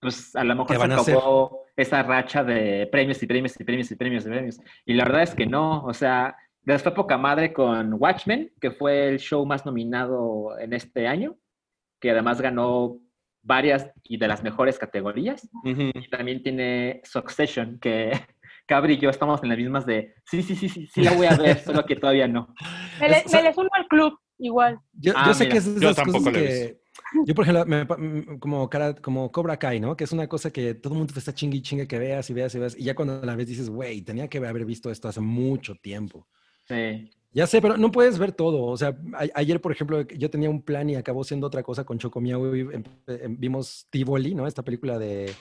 pues 0.00 0.34
a 0.36 0.44
lo 0.44 0.54
mejor 0.54 0.68
¿Qué 0.68 0.76
se 1.04 1.12
acabó 1.14 1.66
esa 1.76 2.02
racha 2.02 2.42
de 2.42 2.88
premios 2.90 3.22
y 3.22 3.26
premios 3.26 3.60
y 3.60 3.64
premios 3.64 3.90
y 3.90 3.96
premios 3.96 4.26
y 4.26 4.28
premios. 4.28 4.60
Y 4.84 4.94
la 4.94 5.04
verdad 5.04 5.22
es 5.22 5.34
que 5.34 5.46
no, 5.46 5.84
o 5.84 5.92
sea, 5.92 6.36
les 6.64 6.82
fue 6.82 6.94
poca 6.94 7.18
madre 7.18 7.52
con 7.52 7.94
Watchmen, 7.94 8.52
que 8.60 8.70
fue 8.70 9.08
el 9.08 9.18
show 9.18 9.44
más 9.44 9.66
nominado 9.66 10.58
en 10.58 10.72
este 10.72 11.06
año, 11.06 11.36
que 12.00 12.10
además 12.10 12.40
ganó 12.40 12.98
varias 13.42 13.90
y 14.02 14.16
de 14.16 14.26
las 14.26 14.42
mejores 14.42 14.78
categorías. 14.78 15.48
Ujú. 15.64 15.90
Y 15.94 16.08
también 16.08 16.42
tiene 16.42 17.00
Succession, 17.04 17.78
que 17.78 18.12
Cabri 18.66 18.94
y 18.94 18.98
yo 18.98 19.10
estamos 19.10 19.42
en 19.42 19.48
las 19.50 19.58
mismas 19.58 19.86
de, 19.86 20.14
sí, 20.30 20.42
sí, 20.42 20.56
sí, 20.56 20.68
sí, 20.68 20.86
sí 20.92 21.02
la 21.02 21.12
voy 21.12 21.26
a 21.26 21.36
ver, 21.36 21.58
solo 21.62 21.84
que 21.84 21.96
todavía 21.96 22.26
no. 22.28 22.54
Me 23.00 23.08
le, 23.08 23.22
o 23.24 23.28
sea- 23.28 23.40
me 23.42 23.48
le 23.48 23.54
sumo 23.54 23.68
al 23.72 23.86
club, 23.86 24.18
igual. 24.38 24.80
Yo, 24.92 25.12
Ah, 25.16 25.24
yo 25.28 25.34
sé 25.34 25.44
mira, 25.44 25.52
que 25.52 25.58
es 25.58 25.74
de 25.74 25.80
yo 25.80 25.90
esas 25.90 25.96
tampoco 26.04 26.18
cosas 26.24 26.32
que, 26.34 26.80
Yo, 27.26 27.34
por 27.34 27.44
ejemplo, 27.46 27.64
me 27.66 28.38
como, 28.38 28.68
cara, 28.68 28.94
como 28.94 29.30
Cobra 29.30 29.56
Kai, 29.58 29.78
¿no? 29.80 29.96
Que 29.96 30.04
es 30.04 30.12
una 30.12 30.26
cosa 30.28 30.50
que 30.50 30.74
todo 30.74 30.94
el 30.94 30.98
mundo 30.98 31.12
te 31.12 31.18
está 31.20 31.32
chingue 31.34 31.58
y 31.58 31.62
chingue 31.62 31.86
que 31.86 31.98
veas 31.98 32.28
y 32.30 32.34
veas 32.34 32.54
y 32.54 32.58
veas. 32.58 32.76
Y 32.78 32.84
ya 32.84 32.94
cuando 32.94 33.20
la 33.22 33.36
ves 33.36 33.46
dices, 33.46 33.70
güey, 33.70 34.02
tenía 34.02 34.28
que 34.28 34.38
haber 34.38 34.64
visto 34.64 34.90
esto 34.90 35.08
hace 35.08 35.20
mucho 35.20 35.74
tiempo. 35.76 36.26
Sí. 36.66 37.10
Ya 37.32 37.46
sé, 37.46 37.60
pero 37.60 37.76
no 37.76 37.92
puedes 37.92 38.18
ver 38.18 38.32
todo. 38.32 38.64
O 38.64 38.76
sea, 38.78 38.96
a- 39.12 39.26
ayer, 39.38 39.60
por 39.60 39.70
ejemplo, 39.72 40.00
yo 40.02 40.30
tenía 40.30 40.48
un 40.50 40.62
plan 40.62 40.88
y 40.88 40.96
acabó 40.96 41.22
siendo 41.22 41.46
otra 41.46 41.62
cosa 41.62 41.84
con 41.84 41.98
Chocomiao 41.98 42.56
y 42.56 42.60
em- 42.60 42.82
em- 43.06 43.36
vimos 43.38 43.86
Tivoli, 43.90 44.34
¿no? 44.34 44.46
Esta 44.46 44.64
película 44.64 44.98
de 44.98 45.32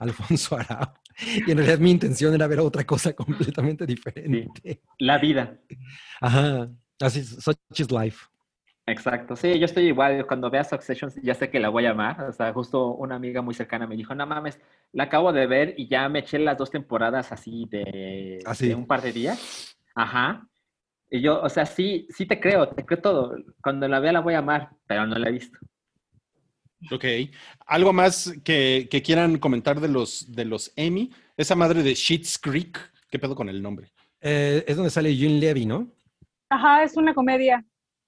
Alfonso 0.00 0.56
Arau. 0.56 0.92
Y 1.46 1.50
en 1.50 1.58
realidad 1.58 1.78
mi 1.78 1.90
intención 1.90 2.32
era 2.34 2.46
ver 2.46 2.60
otra 2.60 2.84
cosa 2.84 3.12
completamente 3.12 3.84
diferente. 3.84 4.80
La 4.98 5.18
vida. 5.18 5.58
Ajá. 6.20 6.70
Así, 6.98 7.22
such 7.22 7.56
is 7.78 7.90
life. 7.90 8.26
Exacto. 8.86 9.36
Sí, 9.36 9.58
yo 9.58 9.66
estoy 9.66 9.88
igual. 9.88 10.26
Cuando 10.26 10.50
vea 10.50 10.64
Succession, 10.64 11.10
ya 11.22 11.34
sé 11.34 11.50
que 11.50 11.60
la 11.60 11.68
voy 11.68 11.84
a 11.84 11.90
amar. 11.90 12.22
O 12.22 12.32
sea, 12.32 12.52
justo 12.54 12.94
una 12.94 13.16
amiga 13.16 13.42
muy 13.42 13.54
cercana 13.54 13.86
me 13.86 13.96
dijo, 13.96 14.14
no 14.14 14.26
mames, 14.26 14.58
la 14.92 15.04
acabo 15.04 15.32
de 15.32 15.46
ver 15.46 15.74
y 15.76 15.88
ya 15.88 16.08
me 16.08 16.20
eché 16.20 16.38
las 16.38 16.56
dos 16.56 16.70
temporadas 16.70 17.32
así 17.32 17.66
de, 17.70 18.38
Así. 18.46 18.68
de 18.68 18.74
un 18.74 18.86
par 18.86 19.02
de 19.02 19.12
días. 19.12 19.76
Ajá. 19.94 20.48
Y 21.10 21.20
yo, 21.20 21.42
o 21.42 21.48
sea, 21.48 21.66
sí, 21.66 22.06
sí 22.10 22.24
te 22.24 22.40
creo, 22.40 22.68
te 22.68 22.86
creo 22.86 23.00
todo. 23.02 23.36
Cuando 23.62 23.86
la 23.88 24.00
vea 24.00 24.12
la 24.12 24.20
voy 24.20 24.34
a 24.34 24.38
amar, 24.38 24.70
pero 24.86 25.06
no 25.06 25.16
la 25.16 25.28
he 25.28 25.32
visto. 25.32 25.58
Ok. 26.90 27.04
¿Algo 27.66 27.92
más 27.92 28.32
que, 28.44 28.88
que 28.90 29.02
quieran 29.02 29.38
comentar 29.38 29.80
de 29.80 29.88
los, 29.88 30.32
de 30.32 30.44
los 30.44 30.72
Emmy? 30.76 31.10
Esa 31.36 31.54
madre 31.54 31.82
de 31.82 31.94
Sheets 31.94 32.38
Creek. 32.38 32.78
¿Qué 33.10 33.18
pedo 33.18 33.34
con 33.34 33.48
el 33.48 33.62
nombre? 33.62 33.92
Eh, 34.20 34.64
es 34.66 34.76
donde 34.76 34.90
sale 34.90 35.10
Eugene 35.10 35.38
Levy, 35.40 35.66
¿no? 35.66 35.88
Ajá, 36.50 36.82
es 36.82 36.96
una 36.96 37.14
comedia. 37.14 37.64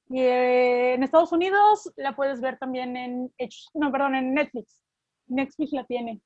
Y, 0.08 0.20
eh, 0.20 0.94
en 0.94 1.02
Estados 1.02 1.32
Unidos 1.32 1.90
la 1.96 2.14
puedes 2.14 2.40
ver 2.40 2.58
también 2.58 2.96
en, 2.96 3.32
H- 3.38 3.68
no, 3.74 3.90
perdón, 3.92 4.14
en 4.16 4.34
Netflix. 4.34 4.80
Netflix 5.28 5.72
la 5.72 5.84
tiene. 5.84 6.20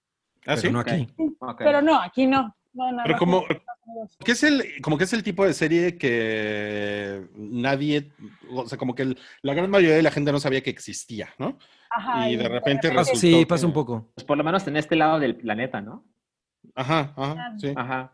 ¿Ah, 0.46 0.54
Pero 0.54 0.60
sí? 0.60 0.70
no 0.70 0.80
aquí. 0.80 1.06
Pero 1.58 1.82
no, 1.82 2.00
aquí 2.00 2.26
no. 2.26 2.55
No, 2.76 2.92
nada 2.92 3.04
Pero 3.04 3.18
como-. 3.18 3.44
¿Qué 4.24 4.32
es 4.32 4.42
el, 4.42 4.80
como 4.82 4.98
que 4.98 5.04
es 5.04 5.12
el 5.12 5.22
tipo 5.22 5.44
de 5.46 5.54
serie 5.54 5.96
que 5.96 7.26
nadie, 7.34 8.12
o 8.50 8.68
sea, 8.68 8.76
como 8.76 8.94
que 8.94 9.02
el- 9.02 9.18
la 9.42 9.54
gran 9.54 9.70
mayoría 9.70 9.96
de 9.96 10.02
la 10.02 10.10
gente 10.10 10.32
no 10.32 10.40
sabía 10.40 10.62
que 10.62 10.70
existía, 10.70 11.30
¿no? 11.38 11.58
Ajá, 11.90 12.28
y 12.28 12.36
de 12.36 12.48
repente 12.48 12.88
Pasa- 12.88 13.12
resultó 13.12 13.20
sí, 13.20 13.32
que- 13.40 13.46
pasa 13.46 13.66
un 13.66 13.72
poco. 13.72 14.10
Pues 14.14 14.24
por 14.26 14.36
lo 14.36 14.44
menos 14.44 14.66
en 14.66 14.76
este 14.76 14.96
lado 14.96 15.18
del 15.18 15.36
planeta, 15.36 15.80
¿no? 15.80 16.04
Ajá, 16.74 17.14
ajá, 17.16 17.54
sí. 17.58 17.72
Ajá. 17.74 18.12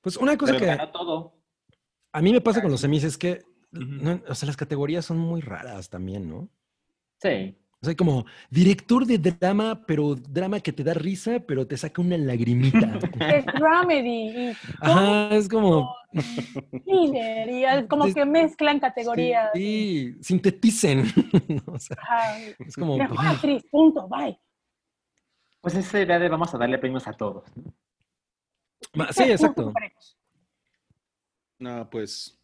Pues 0.00 0.16
una 0.16 0.36
cosa 0.36 0.54
Pero 0.58 0.78
que 0.78 0.86
todo. 0.92 1.34
a 2.12 2.22
mí 2.22 2.32
me 2.32 2.40
pasa 2.40 2.62
con 2.62 2.70
los 2.70 2.80
semis 2.80 3.04
es 3.04 3.16
que, 3.18 3.42
Ujú. 3.72 3.84
no, 3.84 4.20
o 4.28 4.34
sea, 4.34 4.46
las 4.46 4.56
categorías 4.56 5.04
son 5.04 5.18
muy 5.18 5.40
raras 5.42 5.90
también, 5.90 6.28
¿no? 6.28 6.48
Sí. 7.20 7.56
O 7.86 7.88
sea, 7.88 7.94
como 7.96 8.26
director 8.50 9.06
de 9.06 9.16
drama, 9.16 9.80
pero 9.86 10.16
drama 10.16 10.58
que 10.58 10.72
te 10.72 10.82
da 10.82 10.92
risa, 10.92 11.38
pero 11.46 11.68
te 11.68 11.76
saca 11.76 12.02
una 12.02 12.18
lagrimita. 12.18 12.98
Es 13.20 13.46
dramedy 13.46 14.56
Ajá, 14.80 15.28
es 15.36 15.48
como... 15.48 15.94
thriller 16.84 17.48
y 17.48 17.64
es 17.64 17.86
como 17.86 18.06
Sí. 18.08 18.14
que 18.14 18.24
mezclan 18.24 18.80
categorías. 18.80 19.50
Sí, 19.54 20.16
sinteticen. 20.20 21.04
o 21.66 21.78
sea, 21.78 21.96
Ajá. 22.00 22.40
es 22.58 22.74
como... 22.74 22.96
Mejor 22.98 23.24
actriz, 23.24 23.62
punto, 23.70 24.08
bye. 24.08 24.36
Pues 25.60 25.76
esa 25.76 26.00
idea 26.00 26.18
de 26.18 26.28
vamos 26.28 26.52
a 26.52 26.58
darle 26.58 26.78
premios 26.78 27.06
a 27.06 27.12
todos. 27.12 27.44
Sí, 29.12 29.22
exacto. 29.22 29.72
No, 31.60 31.88
pues 31.88 32.36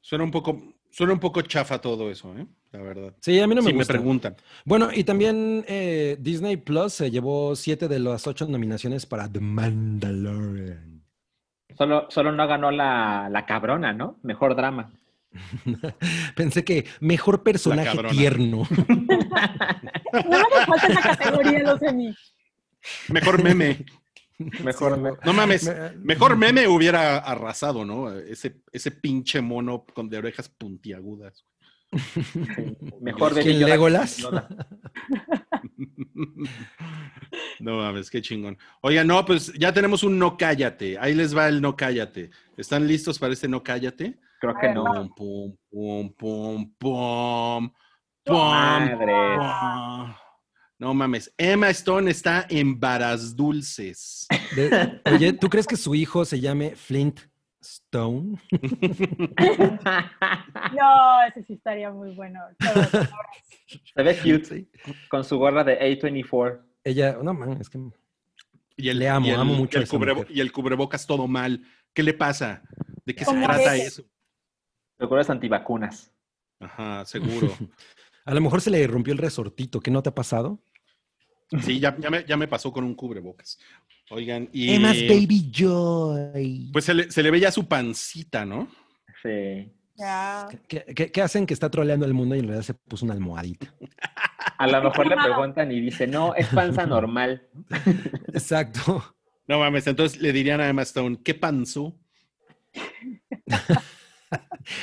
suena 0.00 0.24
un 0.24 0.30
poco, 0.30 0.58
suena 0.90 1.12
un 1.12 1.20
poco 1.20 1.42
chafa 1.42 1.78
todo 1.82 2.10
eso, 2.10 2.34
¿eh? 2.38 2.46
La 2.74 2.82
verdad. 2.82 3.14
Sí, 3.20 3.38
a 3.38 3.46
mí 3.46 3.54
no 3.54 3.62
me 3.62 3.68
si 3.68 3.72
me 3.72 3.78
gusta. 3.78 3.92
preguntan. 3.92 4.36
Bueno, 4.64 4.88
y 4.92 5.04
también 5.04 5.64
eh, 5.68 6.16
Disney 6.18 6.56
Plus 6.56 6.92
se 6.94 7.08
llevó 7.08 7.54
siete 7.54 7.86
de 7.86 8.00
las 8.00 8.26
ocho 8.26 8.48
nominaciones 8.48 9.06
para 9.06 9.30
The 9.30 9.38
Mandalorian. 9.38 11.04
Solo, 11.78 12.06
solo 12.10 12.32
no 12.32 12.46
ganó 12.48 12.72
la, 12.72 13.28
la 13.30 13.46
cabrona, 13.46 13.92
¿no? 13.92 14.18
Mejor 14.24 14.56
drama. 14.56 14.92
Pensé 16.36 16.64
que 16.64 16.84
mejor 17.00 17.44
personaje 17.44 17.96
tierno. 18.10 18.64
No 20.12 20.38
me 20.38 20.66
falta 20.66 20.86
esa 20.88 21.00
categoría, 21.16 21.60
los 21.64 21.82
Emmy. 21.82 22.14
Mejor 23.08 23.42
meme. 23.42 23.84
Mejor 24.62 24.94
Sí, 24.94 25.00
me- 25.00 25.10
No 25.24 25.32
mames. 25.32 25.64
Me- 25.64 25.90
Mejor 25.96 26.36
meme 26.36 26.66
hubiera 26.68 27.18
arrasado, 27.18 27.84
¿no? 27.84 28.12
Ese, 28.12 28.62
ese 28.72 28.90
pinche 28.92 29.40
mono 29.40 29.84
con 29.94 30.08
de 30.08 30.18
orejas 30.18 30.48
puntiagudas. 30.48 31.44
Mejor 33.00 33.32
¿Quién, 33.34 33.44
Baby 33.44 33.52
Yoda 33.54 33.64
que 33.66 33.70
Legolas? 33.70 34.28
No 37.60 37.78
mames, 37.78 38.10
qué 38.10 38.20
chingón. 38.20 38.58
Oiga, 38.82 39.04
no, 39.04 39.24
pues 39.24 39.52
ya 39.54 39.72
tenemos 39.72 40.02
un 40.02 40.18
no 40.18 40.36
cállate. 40.36 40.98
Ahí 40.98 41.14
les 41.14 41.36
va 41.36 41.48
el 41.48 41.60
no 41.60 41.76
cállate. 41.76 42.30
¿Están 42.56 42.86
listos 42.86 43.18
para 43.18 43.32
este 43.32 43.48
no 43.48 43.62
cállate? 43.62 44.18
Creo 44.40 44.54
que 44.60 44.68
no. 44.72 44.84
Pum, 45.14 45.56
pum, 45.70 46.12
pum, 46.14 46.14
pum, 46.16 46.74
pum, 46.78 47.72
pum, 48.24 48.34
Madre. 48.36 49.12
pum. 49.36 50.14
No 50.78 50.92
mames, 50.92 51.32
Emma 51.38 51.70
Stone 51.70 52.10
está 52.10 52.46
en 52.50 52.78
varas 52.78 53.34
dulces. 53.34 54.26
De- 54.54 55.00
oye, 55.12 55.32
¿tú 55.32 55.48
crees 55.48 55.66
que 55.66 55.76
su 55.76 55.94
hijo 55.94 56.24
se 56.24 56.40
llame 56.40 56.74
Flint 56.76 57.20
Stone? 57.64 58.38
No, 60.74 61.22
ese 61.28 61.42
sí 61.44 61.54
estaría 61.54 61.90
muy 61.90 62.14
bueno. 62.14 62.40
Se 63.94 64.02
ve 64.02 64.16
cute 64.18 64.44
Sí. 64.44 64.70
con 65.08 65.24
su 65.24 65.38
gorra 65.38 65.64
de 65.64 65.78
A24. 65.80 66.60
Ella, 66.84 67.16
no 67.22 67.34
man, 67.34 67.58
es 67.60 67.68
que 67.70 67.78
Y 68.76 68.88
el, 68.88 68.98
Le 68.98 69.08
amo, 69.08 69.26
y 69.26 69.30
el- 69.30 69.40
amo 69.40 69.54
mucho 69.54 69.78
y 69.78 69.80
a 69.80 69.80
el, 69.80 69.84
esa 69.84 69.96
cubrebo- 69.96 70.20
mujer. 70.22 70.36
y 70.36 70.40
el 70.40 70.52
cubrebocas 70.52 71.06
todo 71.06 71.26
mal. 71.28 71.62
¿Qué 71.92 72.02
le 72.02 72.14
pasa? 72.14 72.62
¿De 73.04 73.14
qué 73.14 73.24
se 73.24 73.32
trata 73.32 73.72
que- 73.74 73.82
eso? 73.82 74.02
Es 74.98 75.30
antivacunas. 75.30 76.12
Ajá, 76.60 77.04
seguro. 77.04 77.28
a 78.24 78.34
lo 78.34 78.40
mejor 78.40 78.60
se 78.60 78.70
le 78.70 78.86
rompió 78.86 79.12
el 79.12 79.18
resortito. 79.18 79.80
¿Qué 79.80 79.90
no 79.90 80.02
te 80.02 80.08
ha 80.08 80.14
pasado? 80.14 80.60
Sí, 81.62 81.78
ya, 81.80 81.96
ya, 81.98 82.10
me, 82.10 82.24
ya 82.24 82.36
me 82.36 82.48
pasó 82.48 82.72
con 82.72 82.84
un 82.84 82.94
cubrebocas. 82.94 83.58
Oigan, 84.10 84.48
y 84.52 84.74
Emma's 84.74 84.98
Baby 85.08 85.50
Joy. 85.50 86.70
pues 86.72 86.84
se 86.84 86.94
le, 86.94 87.10
se 87.10 87.22
le 87.22 87.30
ve 87.30 87.40
ya 87.40 87.50
su 87.50 87.66
pancita, 87.66 88.44
¿no? 88.44 88.68
Sí. 89.22 89.72
Ya. 89.96 90.48
¿Qué, 90.68 90.84
qué- 90.94 91.10
qué 91.12 91.22
hacen 91.22 91.46
que 91.46 91.54
está 91.54 91.70
troleando 91.70 92.04
el 92.04 92.12
mundo 92.14 92.34
y 92.34 92.40
en 92.40 92.46
realidad 92.46 92.64
se 92.66 92.74
puso 92.74 93.04
una 93.04 93.14
almohadita? 93.14 93.72
A 94.58 94.66
lo 94.66 94.82
mejor 94.82 95.06
le 95.08 95.16
preguntan 95.16 95.72
y 95.72 95.80
dice, 95.80 96.06
no, 96.06 96.34
es 96.34 96.46
panza 96.48 96.86
normal. 96.86 97.48
Exacto. 98.32 99.14
No 99.46 99.58
mames, 99.58 99.86
entonces 99.86 100.20
le 100.20 100.32
dirían 100.32 100.60
a 100.60 100.68
Emma 100.68 100.82
Stone, 100.82 101.18
¿qué 101.24 101.34
panzó? 101.34 101.94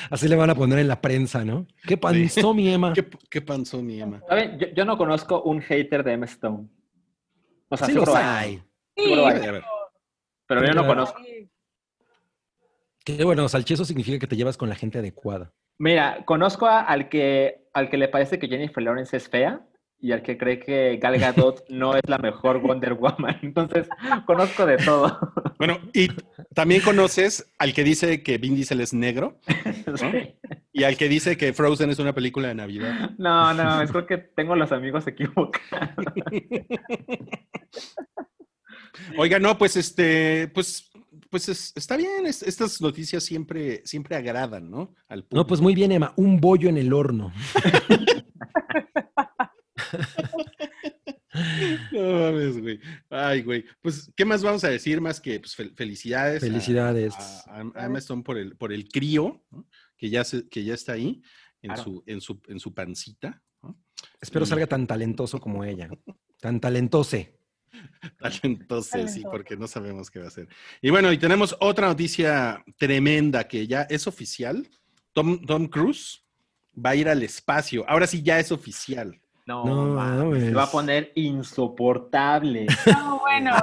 Así 0.09 0.27
le 0.27 0.35
van 0.35 0.49
a 0.49 0.55
poner 0.55 0.79
en 0.79 0.87
la 0.87 1.01
prensa, 1.01 1.43
¿no? 1.43 1.67
¿Qué 1.87 1.97
panzó 1.97 2.53
mi 2.53 2.69
Emma? 2.71 2.93
¿Qué, 2.93 3.05
qué 3.29 3.41
panzó 3.41 3.81
mi 3.81 3.99
Emma? 4.01 4.21
¿Saben? 4.27 4.57
Yo, 4.59 4.67
yo 4.67 4.85
no 4.85 4.97
conozco 4.97 5.41
un 5.43 5.61
hater 5.61 6.03
de 6.03 6.13
Emma 6.13 6.25
Stone. 6.25 6.67
O 7.69 7.77
sea, 7.77 7.87
Sí 7.87 7.93
los 7.93 8.07
hay, 8.09 8.23
hay. 8.25 8.63
Sí, 8.95 9.03
Seguro 9.03 9.25
hay. 9.27 9.61
Pero 10.47 10.65
yo 10.65 10.73
no 10.73 10.85
conozco. 10.87 11.21
sí. 11.23 11.49
Que 13.03 13.23
bueno, 13.23 13.47
salchezo 13.49 13.83
significa 13.83 14.19
que 14.19 14.27
te 14.27 14.35
llevas 14.35 14.57
con 14.57 14.69
la 14.69 14.75
gente 14.75 14.99
adecuada. 14.99 15.51
Mira, 15.79 16.23
conozco 16.25 16.67
a- 16.67 16.81
al 16.81 17.09
que, 17.09 17.67
al 17.73 17.89
que 17.89 17.97
le 17.97 18.07
parece 18.07 18.37
que 18.37 18.47
Jennifer 18.47 18.83
Lawrence 18.83 19.17
es 19.17 19.27
fea 19.27 19.65
y 20.03 20.11
al 20.13 20.23
que 20.23 20.37
cree 20.37 20.59
que 20.59 20.97
Gal 21.01 21.19
Gadot 21.19 21.63
no 21.69 21.95
es 21.95 22.01
la 22.07 22.17
mejor 22.17 22.59
Wonder 22.59 22.95
Woman. 22.95 23.37
Entonces, 23.43 23.87
conozco 24.25 24.65
de 24.65 24.77
todo. 24.77 25.17
Bueno, 25.59 25.77
y 25.93 26.07
también 26.55 26.81
conoces 26.81 27.51
al 27.59 27.73
que 27.73 27.83
dice 27.83 28.23
que 28.23 28.37
Vin 28.39 28.55
Diesel 28.55 28.81
es 28.81 28.93
negro 28.93 29.39
Sí. 29.95 30.35
y 30.73 30.83
al 30.83 30.97
que 30.97 31.07
dice 31.07 31.37
que 31.37 31.53
Frozen 31.53 31.91
es 31.91 31.99
una 31.99 32.13
película 32.13 32.47
de 32.47 32.55
Navidad. 32.55 33.11
No, 33.17 33.53
no, 33.53 33.81
es 33.81 33.91
creo 33.91 34.07
que 34.07 34.17
tengo 34.17 34.55
los 34.55 34.71
amigos 34.71 35.05
equivocados. 35.07 36.05
Oiga, 39.17 39.39
no, 39.39 39.57
pues 39.57 39.77
este, 39.77 40.47
pues, 40.53 40.89
pues 41.29 41.47
es- 41.49 41.73
está 41.75 41.95
bien. 41.95 42.25
es- 42.25 42.43
estas 42.43 42.81
noticias 42.81 43.23
siempre, 43.23 43.81
siempre 43.85 44.15
agradan, 44.15 44.69
¿no? 44.69 44.93
Al 45.07 45.25
No, 45.31 45.45
pues 45.47 45.61
muy 45.61 45.75
bien, 45.75 45.91
Emma. 45.91 46.13
Un 46.17 46.39
bollo 46.41 46.69
en 46.69 46.77
el 46.77 46.91
horno. 46.91 47.31
No 51.91 52.01
mames, 52.19 52.59
güey. 52.61 52.79
Ay, 53.09 53.41
güey. 53.41 53.65
Pues, 53.81 54.11
¿qué 54.15 54.25
más 54.25 54.43
vamos 54.43 54.63
a 54.63 54.69
decir 54.69 54.99
más 54.99 55.19
que 55.21 55.39
pues, 55.39 55.57
fel- 55.57 55.73
felicidades? 55.75 56.43
a- 56.43 56.45
Felicidades. 56.45 57.13
A, 57.15 57.61
a- 57.61 57.71
a 57.75 57.85
Emma 57.85 57.99
Stone 57.99 58.23
por 58.23 58.37
el, 58.37 58.55
por 58.57 58.73
el 58.73 58.89
crío, 58.89 59.41
¿no? 59.49 59.65
que, 59.97 60.09
ya 60.09 60.23
se- 60.25 60.47
que 60.49 60.63
ya 60.63 60.73
está 60.73 60.93
ahí 60.93 61.21
en, 61.61 61.69
Claro. 61.69 61.83
su, 61.83 62.03
en, 62.05 62.21
su, 62.21 62.41
en 62.47 62.59
su 62.59 62.73
pancita. 62.73 63.41
¿no? 63.63 63.79
Espero 64.19 64.45
Y- 64.45 64.49
salga 64.49 64.67
tan 64.67 64.85
talentoso 64.87 65.39
como 65.39 65.63
ella. 65.63 65.89
Tan 66.41 66.59
talentose. 66.59 67.37
Entonces, 68.43 69.13
sí, 69.13 69.21
porque 69.23 69.55
no 69.55 69.67
sabemos 69.67 70.09
qué 70.09 70.19
va 70.19 70.25
a 70.25 70.29
hacer. 70.29 70.47
Y 70.81 70.89
bueno, 70.89 71.11
y 71.13 71.17
tenemos 71.17 71.55
otra 71.59 71.87
noticia 71.87 72.63
tremenda 72.77 73.47
que 73.47 73.67
ya 73.67 73.83
es 73.83 74.07
oficial. 74.07 74.67
Tom, 75.13 75.45
Tom 75.45 75.67
Cruise 75.67 76.25
va 76.75 76.91
a 76.91 76.95
ir 76.95 77.07
al 77.07 77.21
espacio. 77.23 77.87
Ahora 77.87 78.07
sí 78.07 78.21
ya 78.23 78.39
es 78.39 78.51
oficial. 78.51 79.21
No, 79.45 79.65
No 79.65 79.85
mames, 79.95 80.43
se 80.45 80.53
va 80.53 80.63
a 80.63 80.71
poner 80.71 81.11
insoportable. 81.15 82.67
No, 82.87 83.19
bueno. 83.19 83.55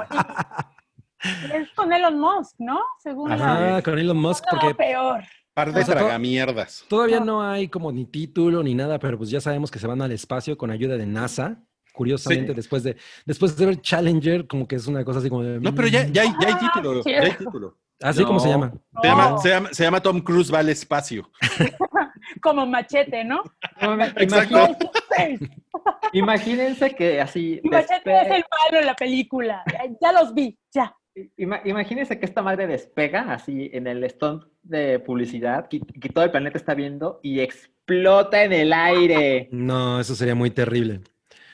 es 1.53 1.69
con 1.75 1.91
Elon 1.91 2.19
Musk, 2.19 2.55
¿no? 2.59 2.79
Según 3.01 3.31
Ajá, 3.31 3.59
la- 3.75 3.81
con 3.81 3.97
Elon 3.99 4.17
Musk, 4.17 4.43
no, 4.51 4.59
porque 4.59 4.75
peor. 4.75 5.21
Par 5.53 5.73
de 5.73 5.81
O 5.81 5.85
sea, 5.85 5.95
tragamierdas. 5.95 6.85
todavía 6.87 7.19
No. 7.19 7.41
hay 7.43 7.67
como 7.67 7.91
ni 7.91 8.05
título 8.05 8.63
ni 8.63 8.75
nada, 8.75 8.99
pero 8.99 9.17
pues 9.17 9.29
ya 9.29 9.41
sabemos 9.41 9.69
que 9.71 9.79
se 9.79 9.87
van 9.87 10.01
al 10.01 10.11
espacio 10.11 10.57
con 10.57 10.71
ayuda 10.71 10.95
de 10.97 11.05
NASA. 11.05 11.61
Curiosamente, 11.91 12.53
Sí. 12.53 12.55
después 12.55 12.83
de 12.83 12.95
después 13.25 13.57
de 13.57 13.65
ver 13.65 13.81
Challenger, 13.81 14.47
como 14.47 14.65
que 14.67 14.77
es 14.77 14.87
una 14.87 15.03
cosa 15.03 15.19
así 15.19 15.27
como 15.29 15.43
de... 15.43 15.59
No, 15.59 15.75
pero 15.75 15.89
ya, 15.89 16.07
ya, 16.07 16.21
hay, 16.21 16.29
ya 16.39 16.47
hay 16.47 16.53
Ah, 16.53 16.71
título. 16.73 17.03
sí. 17.03 17.11
Ya 17.11 17.21
hay 17.23 17.33
título. 17.33 17.77
¿Así 18.01 18.23
como 18.23 18.39
se 18.39 18.47
No. 18.47 18.53
llama? 18.53 18.73
Se, 19.01 19.07
llama, 19.07 19.37
se, 19.39 19.49
llama, 19.49 19.69
se 19.73 19.83
llama 19.83 20.01
Tom 20.01 20.21
Cruise 20.21 20.53
va 20.53 20.59
al 20.59 20.69
espacio. 20.69 21.29
Como 22.41 22.65
machete, 22.65 23.23
¿no? 23.23 23.41
Exacto. 24.17 24.67
imagín- 25.17 25.51
Imagínense 26.13 26.91
que 26.95 27.21
así. 27.21 27.59
Machete 27.63 28.09
despe- 28.11 28.21
es 28.21 28.27
el 28.31 28.43
malo 28.67 28.79
en 28.81 28.85
la 28.85 28.95
película. 28.95 29.63
Ya, 29.71 29.81
ya 30.01 30.11
los 30.11 30.33
vi, 30.33 30.57
ya. 30.73 30.95
Ima- 31.37 31.61
Imagínense 31.65 32.19
que 32.19 32.25
esta 32.25 32.41
madre 32.41 32.67
despega 32.67 33.33
así 33.33 33.69
en 33.73 33.87
el 33.87 34.07
stunt 34.09 34.43
de 34.63 34.99
publicidad 34.99 35.67
que, 35.67 35.79
que 35.79 36.09
todo 36.09 36.23
el 36.23 36.31
planeta 36.31 36.57
está 36.57 36.73
viendo 36.75 37.19
y 37.23 37.39
explota 37.41 38.43
en 38.43 38.53
el 38.53 38.71
aire. 38.73 39.49
No, 39.51 39.99
eso 39.99 40.15
sería 40.15 40.35
muy 40.35 40.51
terrible. 40.51 41.01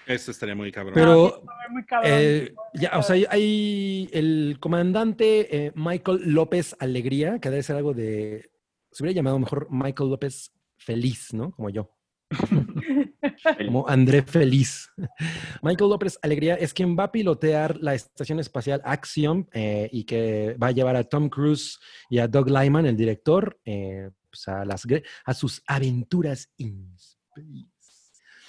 Eso 0.07 0.31
estaría 0.31 0.55
muy 0.55 0.71
cabrón. 0.71 0.93
Pero 0.93 1.43
muy 1.71 1.85
cabrón. 1.85 2.11
Eh, 2.13 2.53
ya, 2.75 2.97
o 2.97 3.03
sea, 3.03 3.15
hay- 3.29 4.09
el 4.13 4.57
comandante 4.59 5.65
eh, 5.67 5.71
Michael 5.75 6.21
López 6.33 6.75
Alegría, 6.79 7.39
que 7.39 7.49
debe 7.49 7.63
ser 7.63 7.75
algo 7.77 7.93
de. 7.93 8.49
Se 8.91 9.03
hubiera 9.03 9.15
llamado 9.15 9.39
mejor 9.39 9.67
Michael 9.71 10.09
López 10.09 10.51
Feliz, 10.77 11.33
¿no? 11.33 11.51
Como 11.51 11.69
yo. 11.69 11.91
Como 13.65 13.87
André 13.87 14.21
Feliz. 14.23 14.89
Michael 15.61 15.89
López 15.89 16.17
Alegría 16.21 16.55
es 16.55 16.73
quien 16.73 16.95
va 16.97 17.05
a 17.05 17.11
pilotear 17.11 17.77
la 17.81 17.93
estación 17.93 18.39
espacial 18.39 18.81
Axiom 18.83 19.45
eh, 19.53 19.89
y 19.91 20.03
que 20.05 20.55
va 20.61 20.67
a 20.67 20.71
llevar 20.71 20.95
a 20.95 21.03
Tom 21.03 21.29
Cruise 21.29 21.79
y 22.09 22.19
a 22.19 22.27
Doug 22.27 22.49
Lyman, 22.49 22.85
el 22.85 22.95
director, 22.97 23.59
eh, 23.65 24.09
pues 24.29 24.47
a, 24.47 24.65
las, 24.65 24.85
gre- 24.85 25.03
a 25.25 25.33
sus 25.33 25.61
aventuras 25.67 26.49
in 26.57 26.93
space. 26.95 27.17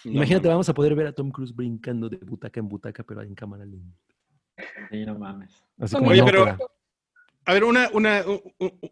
No, 0.07 0.13
Imagínate, 0.13 0.45
no, 0.49 0.55
vamos 0.55 0.69
a 0.69 0.75
poder 0.75 0.95
ver 0.95 1.07
a 1.09 1.13
Tom 1.13 1.31
Cruise 1.31 1.55
brincando 1.55 2.09
de 2.09 2.17
butaca 2.19 2.61
en 2.61 2.69
butaca, 2.69 3.03
pero 3.03 3.23
en 3.23 3.35
cámara 3.35 3.65
lenta. 3.65 3.99
Sí, 4.91 5.05
no 5.05 5.19
mames. 5.19 5.51
Así 5.79 5.95
Con 5.95 6.01
como 6.05 6.11
Oye, 6.13 6.23
pero- 6.25 6.43
ópera. 6.43 6.59
A 7.49 7.53
ver, 7.53 7.63
una, 7.63 7.89
una, 7.93 8.25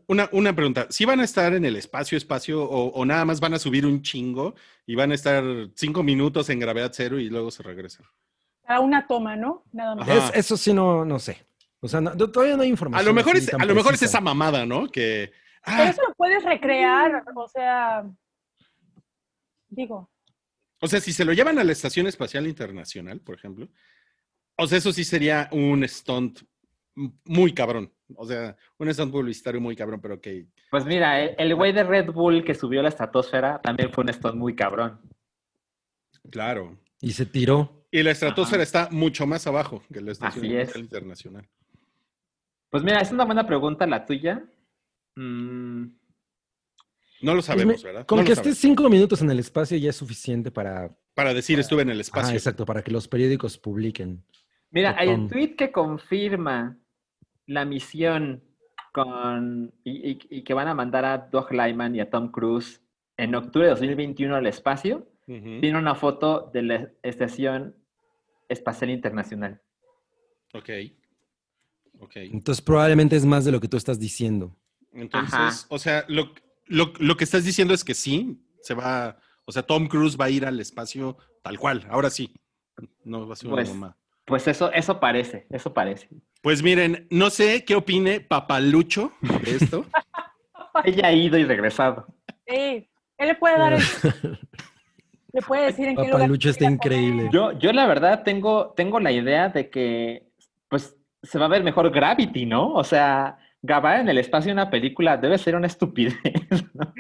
una, 0.07 0.29
una 0.31 0.55
pregunta. 0.55 0.87
¿Sí 0.89 1.05
van 1.05 1.19
a 1.19 1.25
estar 1.25 1.53
en 1.55 1.65
el 1.65 1.75
espacio, 1.75 2.17
espacio, 2.17 2.63
o, 2.63 2.87
o 2.93 3.05
nada 3.05 3.25
más 3.25 3.41
van 3.41 3.53
a 3.55 3.59
subir 3.59 3.85
un 3.85 4.01
chingo 4.03 4.55
y 4.87 4.95
van 4.95 5.11
a 5.11 5.15
estar 5.17 5.43
cinco 5.75 6.05
minutos 6.05 6.49
en 6.51 6.61
gravedad 6.61 6.93
cero 6.95 7.19
y 7.19 7.29
luego 7.29 7.51
se 7.51 7.65
regresan? 7.65 8.07
A 8.67 8.79
una 8.79 9.09
toma, 9.09 9.35
¿no? 9.35 9.65
Nada 9.73 9.97
más. 9.97 10.09
Es- 10.09 10.31
eso 10.37 10.57
sí 10.57 10.73
no, 10.73 11.05
no 11.05 11.19
sé. 11.19 11.45
O 11.81 11.89
sea, 11.89 12.01
no- 12.01 12.17
todavía 12.17 12.55
no 12.57 12.63
hay 12.63 12.69
A 12.69 12.71
información. 12.71 13.07
lo 13.07 13.13
mejor 13.15 13.37
es, 13.37 13.53
a 13.53 13.65
lo 13.65 13.75
mejor 13.75 13.95
es 13.95 14.03
esa 14.03 14.21
mamada, 14.21 14.65
¿no? 14.65 14.87
Que. 14.89 15.33
Pero 15.65 15.77
ah, 15.83 15.89
eso 15.89 16.03
lo 16.07 16.15
puedes 16.15 16.45
recrear, 16.45 17.25
o 17.35 17.49
sea, 17.49 18.05
digo, 19.69 20.11
o 20.81 20.87
sea, 20.87 21.01
si 21.01 21.13
se 21.13 21.25
lo 21.25 21.33
llevan 21.33 21.59
a 21.59 21.65
la 21.65 21.73
Estación 21.73 22.07
Espacial 22.07 22.47
Internacional, 22.47 23.21
por 23.21 23.37
ejemplo, 23.37 23.69
o 24.57 24.67
sea, 24.67 24.79
eso 24.79 24.93
sí 24.93 25.05
sería 25.05 25.49
un 25.53 25.87
stunt 25.89 26.41
muy 27.25 27.53
cabrón. 27.53 27.93
O 28.17 28.27
sea, 28.27 28.57
un 28.79 28.93
stunt 28.93 29.13
publicitario 29.13 29.61
muy 29.61 29.75
cabrón, 29.75 30.01
pero 30.01 30.21
que. 30.21 30.47
Pues 30.71 30.85
mira, 30.85 31.25
el 31.25 31.55
güey 31.55 31.73
de 31.73 31.85
Red 31.85 32.13
Bull 32.13 32.45
que 32.45 32.55
subió 32.55 32.81
a 32.81 32.85
la 32.85 32.89
estratosfera 32.91 33.61
también 33.61 33.93
fue 33.93 34.05
un 34.05 34.13
stunt 34.13 34.37
muy 34.37 34.55
cabrón. 34.55 35.01
Claro. 36.31 36.79
Y 37.01 37.13
se 37.13 37.27
tiró. 37.27 37.87
Y 37.91 38.03
la 38.03 38.11
estratosfera 38.11 38.63
está 38.63 38.89
mucho 38.91 39.27
más 39.27 39.47
abajo 39.47 39.83
que 39.93 40.01
la 40.01 40.13
Estación 40.13 40.45
Así 40.45 40.55
es. 40.55 40.63
Espacial 40.63 40.85
Internacional. 40.85 41.49
Pues 42.71 42.83
mira, 42.83 43.01
es 43.01 43.13
una 43.13 43.25
buena 43.25 43.47
pregunta 43.47 43.87
la 43.87 44.05
tuya. 44.05 44.45
Mm, 45.17 45.87
No 47.25 47.35
lo 47.35 47.43
sabemos, 47.43 47.75
Pues 47.75 47.85
me- 47.85 47.89
¿verdad? 47.93 48.07
Con 48.07 48.19
No 48.19 48.25
que 48.25 48.33
estés 48.33 48.57
sabemos. 48.57 48.59
cinco 48.59 48.89
minutos 48.91 49.23
en 49.23 49.31
el 49.31 49.39
espacio 49.39 49.77
ya 49.79 49.91
es 49.91 49.97
suficiente 49.97 50.51
para. 50.51 50.97
Para 51.15 51.33
decir 51.33 51.59
estuve 51.61 51.83
en 51.83 51.91
el 51.91 51.99
Ah, 51.99 52.01
espacio. 52.03 52.35
exacto, 52.35 52.65
para 52.67 52.83
que 52.83 52.91
los 52.91 53.07
periódicos 53.09 53.57
publiquen. 53.59 54.25
Mira, 54.71 54.95
hay 54.99 55.09
Tom. 55.09 55.29
tweet 55.29 55.55
que 55.57 55.71
confirma 55.73 56.77
la 57.47 57.65
misión 57.65 58.43
con 58.93 59.73
y, 59.85 60.11
y- 60.13 60.19
y 60.31 60.43
que 60.43 60.55
van 60.55 60.69
a 60.69 60.75
mandar 60.75 61.05
a 61.05 61.19
Doug 61.19 61.53
Lyman 61.53 61.95
y 61.95 62.01
a 62.01 62.11
Tom 62.11 62.31
Cruise 62.31 62.81
en 63.17 63.35
octubre 63.35 63.67
de 63.67 63.71
2021 63.71 64.35
al 64.37 64.47
espacio, 64.47 65.09
Ujú. 65.29 65.61
tiene 65.61 65.79
una 65.79 65.95
foto 65.95 66.51
de 66.53 66.63
la 66.63 66.89
Estación 67.03 67.77
Espacial 68.49 68.91
Internacional. 68.91 69.61
Ok. 70.53 70.69
Ok. 72.01 72.17
Entonces 72.17 72.61
probablemente 72.63 73.17
es 73.17 73.25
más 73.25 73.45
de 73.45 73.53
lo 73.53 73.61
que 73.61 73.69
tú 73.69 73.77
estás 73.77 73.99
diciendo. 74.01 74.57
Entonces, 74.93 75.35
Ajá. 75.35 75.67
o 75.71 75.79
sea, 75.79 76.05
lo, 76.09 76.33
lo, 76.67 76.93
lo 76.99 77.17
que 77.17 77.25
estás 77.25 77.45
diciendo 77.45 77.75
es 77.75 77.85
que 77.85 77.95
sí, 77.95 78.41
se 78.63 78.75
va, 78.75 79.19
o 79.45 79.53
sea, 79.53 79.63
Tom 79.63 79.87
Cruise 79.89 80.17
va 80.19 80.27
a 80.27 80.31
ir 80.31 80.47
al 80.47 80.61
espacio 80.61 81.17
tal 81.43 81.59
cual, 81.59 81.87
ahora 81.91 82.11
sí. 82.11 82.33
No 83.05 83.27
va 83.27 83.35
a 83.35 83.37
ser 83.37 83.47
una 83.49 83.57
Pues- 83.57 83.69
mamá. 83.69 83.97
Pues 84.27 84.49
eso, 84.49 84.73
eso 84.73 84.99
parece, 85.01 85.47
eso 85.51 85.75
parece. 85.75 86.09
Pues 86.41 86.63
miren, 86.63 87.07
no 87.11 87.29
sé 87.29 87.63
qué 87.67 87.75
opine 87.75 88.21
Papalucho 88.21 89.13
de 89.21 89.57
esto. 89.57 89.85
Ella 90.85 91.09
ha 91.09 91.13
ido 91.13 91.37
y 91.37 91.45
regresado. 91.45 92.07
sí, 92.49 92.89
él 93.19 93.29
le 93.29 93.35
puede 93.35 93.59
dar 93.59 93.75
el, 93.75 93.83
le 95.33 95.43
puede 95.43 95.67
decir 95.67 95.89
en 95.89 95.97
qué 95.97 96.03
lugar. 96.05 96.13
Papalucho 96.21 96.49
está 96.49 96.65
increíble. 96.65 97.29
Yo, 97.33 97.53
yo 97.59 97.71
la 97.75 97.87
verdad 97.87 98.23
tengo, 98.25 98.73
tengo 98.75 98.99
la 98.99 99.13
idea 99.13 99.51
de 99.51 99.69
que 99.69 100.27
pues 100.71 100.97
se 101.23 101.39
va 101.39 101.45
a 101.45 101.49
ver 101.49 101.63
mejor 101.63 101.91
Gravity, 101.91 102.47
¿no? 102.47 102.73
O 102.73 102.83
sea, 102.83 103.37
grabar 103.67 104.01
en 104.01 104.09
el 104.11 104.19
espacio 104.19 104.53
una 104.53 104.69
película 104.69 105.17
debe 105.17 105.39
ser 105.39 105.57
una 105.57 105.67
estupidez. 105.67 106.15
¿no? 106.75 106.93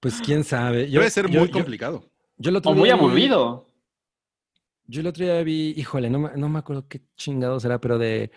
Pues 0.00 0.20
quién 0.20 0.42
sabe. 0.44 0.90
Yo, 0.90 1.00
Debe 1.00 1.10
ser 1.10 1.28
yo- 1.28 1.40
muy 1.40 1.48
yo- 1.48 1.52
complicado. 1.54 2.04
yo 2.36 2.50
O 2.64 2.74
muy 2.74 2.90
aburrido. 2.90 3.66
Yo 4.86 5.00
el 5.00 5.06
otro 5.06 5.24
día 5.24 5.42
vi, 5.42 5.74
híjole, 5.76 6.08
no, 6.10 6.18
me- 6.18 6.36
no 6.36 6.48
me 6.48 6.58
acuerdo 6.58 6.88
qué 6.88 7.02
chingado 7.16 7.60
será, 7.60 7.80
pero 7.80 7.98
de. 7.98 8.30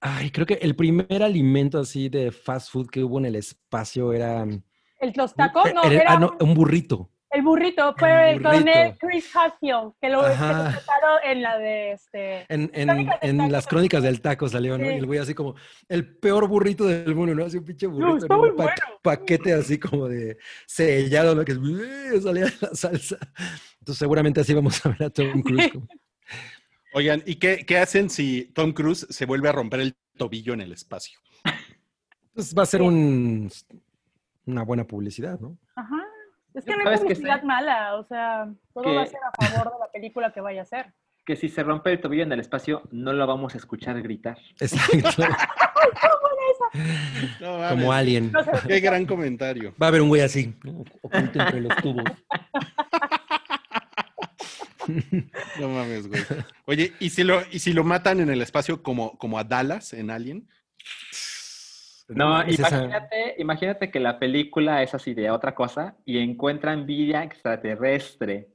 Ay, 0.00 0.30
creo 0.30 0.46
que 0.46 0.54
el 0.54 0.74
primer 0.76 1.22
alimento 1.22 1.78
así 1.80 2.08
de 2.08 2.30
fast 2.30 2.70
food 2.70 2.88
que 2.88 3.02
hubo 3.04 3.18
en 3.18 3.26
el 3.26 3.36
espacio 3.36 4.12
era. 4.12 4.42
El, 4.42 5.12
los 5.14 5.34
tacos, 5.34 5.72
no, 5.74 5.82
era- 5.84 6.02
era 6.02 6.12
ah, 6.14 6.18
no, 6.20 6.36
un 6.40 6.54
burrito. 6.54 7.10
El 7.30 7.42
burrito, 7.42 7.94
fue 7.98 8.30
El 8.30 8.36
el 8.38 8.42
coronel. 8.42 8.96
Chris 8.98 9.36
Hadfield, 9.36 9.92
que 10.00 10.08
lo, 10.08 10.22
sacaron 10.22 11.18
en 11.24 11.42
la 11.42 11.58
de 11.58 11.92
este. 11.92 12.46
En, 12.48 12.70
en- 12.72 12.88
Crónicas 12.88 13.20
del 13.20 13.30
en 13.30 13.38
taco. 13.38 13.50
las 13.50 13.66
crónicas 13.66 14.02
del 14.02 14.20
taco 14.20 14.48
salió, 14.48 14.78
¿no? 14.78 14.84
Sí. 14.86 14.90
Y 14.92 14.94
el 14.96 15.06
güey 15.06 15.18
así 15.18 15.34
como, 15.34 15.54
el 15.88 16.16
peor 16.18 16.48
burrito 16.48 16.86
del 16.86 17.14
mundo, 17.14 17.34
¿no? 17.34 17.44
Así 17.44 17.58
un 17.58 17.64
pinche 17.64 17.86
burrito. 17.86 18.16
está 18.18 18.36
muy 18.36 18.50
un 18.50 18.56
pa- 18.56 18.62
bueno. 18.64 18.82
paquete 19.02 19.52
así 19.52 19.78
como 19.78 20.08
de 20.08 20.38
sellado, 20.66 21.34
¿no? 21.34 21.44
Que 21.44 21.52
es, 21.52 22.22
salía 22.22 22.46
de 22.46 22.52
la 22.60 22.74
salsa. 22.74 23.16
Entonces 23.80 23.98
seguramente 23.98 24.40
así 24.40 24.54
vamos 24.54 24.84
a 24.84 24.88
ver 24.90 25.02
a 25.04 25.10
Tom 25.10 25.42
Cruise. 25.42 25.70
como- 25.72 25.86
Oigan, 26.94 27.22
¿y 27.26 27.34
qué, 27.36 27.66
qué 27.66 27.76
hacen 27.78 28.08
si 28.08 28.46
Tom 28.54 28.72
Cruise 28.72 29.06
se 29.10 29.26
vuelve 29.26 29.50
a 29.50 29.52
romper 29.52 29.80
el 29.80 29.94
tobillo 30.16 30.54
en 30.54 30.62
el 30.62 30.72
espacio? 30.72 31.18
Pues 32.32 32.54
va 32.56 32.62
a 32.62 32.66
ser 32.66 32.80
un, 32.80 33.50
una 34.46 34.62
buena 34.62 34.86
publicidad, 34.86 35.38
¿no? 35.38 35.58
Ajá. 35.76 36.02
Es 36.58 36.64
que 36.64 36.76
no 36.76 36.88
hay 36.90 36.98
publicidad 36.98 37.42
mala, 37.42 37.94
o 37.96 38.04
sea, 38.04 38.48
todo 38.74 38.84
Que- 38.84 38.94
va 38.96 39.02
a 39.02 39.06
ser 39.06 39.20
a 39.24 39.46
favor 39.46 39.72
de 39.74 39.78
la 39.78 39.90
película 39.92 40.32
que 40.32 40.40
vaya 40.40 40.62
a 40.62 40.64
ser. 40.64 40.92
Que 41.24 41.36
si 41.36 41.48
se 41.48 41.62
rompe 41.62 41.92
el 41.92 42.00
tobillo 42.00 42.22
en 42.24 42.32
el 42.32 42.40
espacio, 42.40 42.82
no 42.90 43.12
lo 43.12 43.26
vamos 43.26 43.54
a 43.54 43.58
escuchar 43.58 44.00
gritar. 44.02 44.38
Exacto. 44.60 45.22
No, 47.40 47.58
mames, 47.58 47.70
como 47.70 47.92
alien. 47.92 48.30
No 48.32 48.40
Qué 48.66 48.80
gran 48.80 49.06
comentario. 49.06 49.74
Va 49.80 49.86
a 49.86 49.88
haber 49.88 50.02
un 50.02 50.08
güey 50.08 50.20
así, 50.22 50.54
oculto 51.02 51.40
entre 51.40 51.60
los 51.60 51.74
tubos. 51.76 52.04
No 55.58 55.68
mames, 55.68 56.08
güey. 56.08 56.22
Oye, 56.66 56.92
¿y 57.00 57.10
si 57.10 57.22
lo, 57.24 57.42
y 57.50 57.58
si 57.58 57.72
lo 57.72 57.84
matan 57.84 58.20
en 58.20 58.30
el 58.30 58.42
espacio 58.42 58.82
como, 58.82 59.16
como 59.18 59.38
a 59.38 59.44
Dallas 59.44 59.92
en 59.92 60.10
Alien? 60.10 60.48
No, 62.08 62.42
Es 62.42 62.58
esa- 62.58 62.68
imagínate, 62.68 63.34
imagínate 63.38 63.90
que 63.90 64.00
la 64.00 64.18
película 64.18 64.82
es 64.82 64.94
así 64.94 65.14
de 65.14 65.30
otra 65.30 65.54
cosa 65.54 65.96
y 66.04 66.18
encuentran 66.18 66.86
vida 66.86 67.22
extraterrestre. 67.22 68.48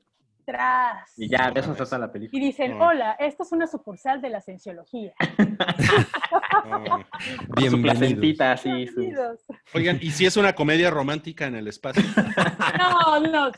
tras. 0.45 1.17
Y 1.17 1.29
ya, 1.29 1.51
de 1.51 1.61
eso 1.61 1.69
se 1.71 1.77
trata 1.77 1.97
la 1.97 2.07
Y 2.07 2.09
película. 2.09 2.43
dicen, 2.43 2.77
No. 2.77 2.87
hola, 2.87 3.13
esto 3.17 3.43
es 3.43 3.51
una 3.53 3.65
sucursal 3.65 4.21
de 4.21 4.29
la 4.29 4.41
cienciología. 4.41 5.13
Su 7.69 7.81
placentita 7.81 8.51
así. 8.51 8.69
su- 8.87 8.99
Bienvenidos. 8.99 9.39
Oigan, 9.73 9.99
¿y 10.01 10.11
si 10.11 10.25
es 10.25 10.35
una 10.35 10.53
comedia 10.53 10.89
romántica 10.89 11.45
en 11.45 11.55
el 11.55 11.67
espacio? 11.69 12.03
No, 12.77 13.19
no. 13.21 13.51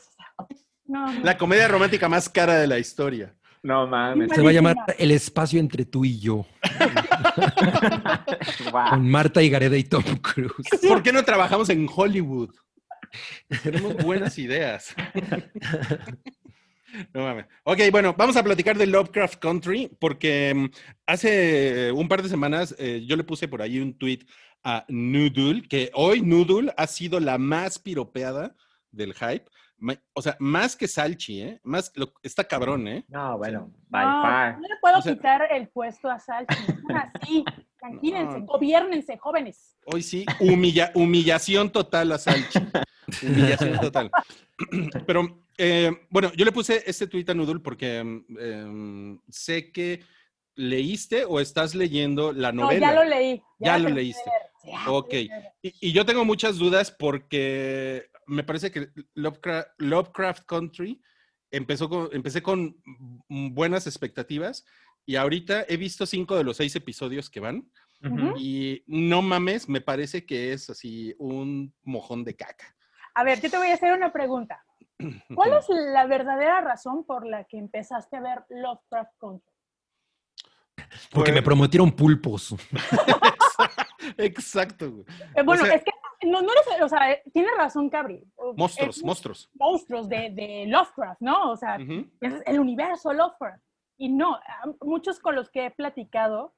No, 0.86 1.12
no. 1.12 1.24
La 1.24 1.36
comedia 1.36 1.66
romántica 1.66 2.08
más 2.08 2.28
cara 2.28 2.54
de 2.54 2.68
la 2.68 2.78
historia. 2.78 3.34
No 3.62 3.86
mames. 3.88 4.30
Se 4.32 4.40
va 4.42 4.50
a 4.50 4.52
llamar 4.52 4.76
El 4.98 5.10
espacio 5.10 5.58
entre 5.58 5.84
tú 5.86 6.04
y 6.04 6.20
yo, 6.20 6.46
Con 8.90 9.08
Marta 9.08 9.42
Higareda 9.42 9.76
y 9.76 9.84
Tom 9.84 10.04
Cruise. 10.22 10.68
¿Por 10.88 11.02
qué 11.02 11.12
no 11.12 11.24
trabajamos 11.24 11.68
en 11.68 11.88
Hollywood? 11.94 12.54
Tenemos 13.62 13.96
buenas 13.98 14.38
ideas. 14.38 14.94
No 17.12 17.24
mames. 17.24 17.44
Ok, 17.64 17.80
bueno, 17.90 18.14
vamos 18.16 18.36
a 18.36 18.42
platicar 18.42 18.78
de 18.78 18.86
Lovecraft 18.86 19.38
Country 19.38 19.90
porque 19.98 20.54
mm, 20.54 20.66
hace 21.04 21.92
un 21.92 22.08
par 22.08 22.22
de 22.22 22.30
semanas 22.30 22.74
eh, 22.78 23.04
yo 23.06 23.16
le 23.16 23.24
puse 23.24 23.48
por 23.48 23.60
ahí 23.60 23.80
un 23.80 23.98
tweet 23.98 24.20
a 24.64 24.84
Noodle, 24.88 25.68
que 25.68 25.90
hoy 25.92 26.22
Noodle 26.22 26.72
ha 26.76 26.86
sido 26.86 27.20
la 27.20 27.36
más 27.36 27.78
piropeada 27.78 28.56
del 28.92 29.12
hype. 29.12 29.44
O 30.14 30.22
sea, 30.22 30.36
más 30.40 30.74
que 30.74 30.88
Salchi, 30.88 31.42
¿eh? 31.42 31.60
Más, 31.62 31.92
lo- 31.96 32.12
está 32.22 32.44
cabrón, 32.44 32.88
¿eh? 32.88 33.04
No, 33.08 33.36
bueno, 33.36 33.70
by 33.88 34.04
No, 34.06 34.22
far. 34.22 34.54
no 34.58 34.68
le 34.68 34.76
puedo 34.80 34.98
O 34.98 35.02
sea- 35.02 35.14
quitar 35.14 35.48
el 35.52 35.68
puesto 35.68 36.08
a 36.10 36.18
Salchi. 36.18 36.54
no 36.88 36.96
así. 36.96 37.44
Tranquílense, 37.78 38.40
No. 38.40 38.46
gobiernense, 38.46 39.16
jóvenes. 39.18 39.76
Hoy 39.84 40.02
sí, 40.02 40.24
humilla- 40.40 40.90
humillación 40.94 41.70
total 41.70 42.10
a 42.12 42.18
Salchi. 42.18 42.58
Humillación 43.22 43.78
total. 43.80 44.10
Pero, 45.06 45.44
eh, 45.58 45.92
bueno, 46.10 46.32
yo 46.34 46.44
le 46.44 46.52
puse 46.52 46.82
este 46.86 47.06
tweet 47.06 47.26
a 47.28 47.34
Noodle 47.34 47.60
porque 47.60 48.02
mm, 48.02 48.24
em, 48.40 49.20
sé 49.28 49.70
que 49.72 50.00
leíste 50.54 51.26
o 51.26 51.38
estás 51.38 51.74
leyendo 51.74 52.32
la 52.32 52.50
No, 52.50 52.62
novela. 52.62 52.88
ya 52.88 52.94
lo 52.94 53.04
leí. 53.04 53.42
Ya 53.58 53.78
lo 53.78 53.90
leíste. 53.90 54.22
leer. 54.64 54.74
Ya, 54.84 54.90
Ok. 54.90 55.14
y 55.62 55.92
yo 55.92 56.04
tengo 56.06 56.24
muchas 56.24 56.56
dudas 56.58 56.90
porque 56.90 58.06
me 58.26 58.42
parece 58.44 58.70
que 58.70 58.90
Lovecraft, 59.14 59.68
Lovecraft 59.78 60.44
Country 60.46 61.00
empezó 61.50 61.88
con, 61.88 62.08
empecé 62.12 62.42
con 62.42 62.76
buenas 63.28 63.86
expectativas 63.86 64.64
y 65.04 65.16
ahorita 65.16 65.64
he 65.68 65.76
visto 65.76 66.06
cinco 66.06 66.36
de 66.36 66.44
los 66.44 66.56
seis 66.56 66.74
episodios 66.76 67.30
que 67.30 67.40
van 67.40 67.70
Ujú. 68.02 68.34
y 68.38 68.82
no 68.86 69.22
mames, 69.22 69.68
me 69.68 69.80
parece 69.80 70.26
que 70.26 70.52
es 70.52 70.68
así 70.68 71.14
un 71.18 71.72
mojón 71.82 72.24
de 72.24 72.34
caca. 72.36 72.76
A 73.14 73.24
ver, 73.24 73.40
yo 73.40 73.48
te 73.50 73.56
voy 73.56 73.68
a 73.68 73.74
hacer 73.74 73.92
una 73.92 74.12
pregunta. 74.12 74.62
¿Cuál 75.34 75.52
es 75.54 75.66
la 75.68 76.06
verdadera 76.06 76.60
razón 76.60 77.04
por 77.06 77.26
la 77.26 77.44
que 77.44 77.56
empezaste 77.58 78.16
a 78.16 78.20
ver 78.20 78.44
Lovecraft 78.50 79.12
Country? 79.18 79.52
Porque 81.10 81.32
me 81.32 81.38
Fue- 81.38 81.44
prometieron 81.44 81.90
pulpos. 81.92 82.54
Exacto. 84.18 84.90
güey. 84.90 85.04
Eh, 85.34 85.42
bueno, 85.42 85.64
sea- 85.64 85.74
es 85.76 85.84
que 85.84 85.90
no, 86.22 86.42
no 86.42 86.48
eres, 86.52 86.82
o 86.82 86.88
sea, 86.88 87.00
tienes 87.32 87.52
razón, 87.56 87.88
Cabri. 87.90 88.22
Monstruos, 88.56 88.96
es- 88.98 89.04
monstruos. 89.04 89.50
monstruos 89.54 90.08
de, 90.08 90.30
de 90.30 90.64
Lovecraft, 90.66 91.20
¿no? 91.20 91.50
O 91.50 91.56
sea, 91.56 91.76
el 92.46 92.58
universo 92.60 93.12
Lovecraft. 93.12 93.62
Y 93.98 94.08
no, 94.10 94.38
muchos 94.82 95.18
con 95.20 95.34
los 95.34 95.50
que 95.50 95.66
he 95.66 95.70
platicado 95.70 96.54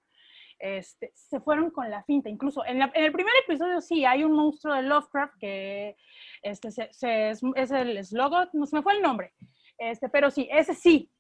este, 0.59 1.13
se 1.15 1.39
fueron 1.41 1.71
con 1.71 1.89
la 1.89 2.03
finta. 2.03 2.29
Incluso 2.29 2.65
en, 2.65 2.81
la- 2.81 2.91
en 2.95 3.05
el 3.05 3.13
primer 3.13 3.33
episodio 3.45 3.81
sí 3.81 4.05
hay 4.05 4.25
un 4.25 4.33
monstruo 4.33 4.75
de 4.75 4.83
Lovecraft 4.83 5.35
que 5.39 5.97
este, 6.43 6.71
se- 6.73 6.93
se- 6.93 7.31
es, 7.31 7.41
es 7.55 7.71
el 7.71 8.05
Slogot, 8.05 8.51
no 8.55 8.67
se 8.67 8.75
me 8.77 8.83
fue 8.83 8.95
el 8.95 9.03
nombre, 9.03 9.33
este, 9.79 10.09
pero 10.09 10.31
sí, 10.31 10.49
ese 10.51 10.75
sí. 10.75 11.11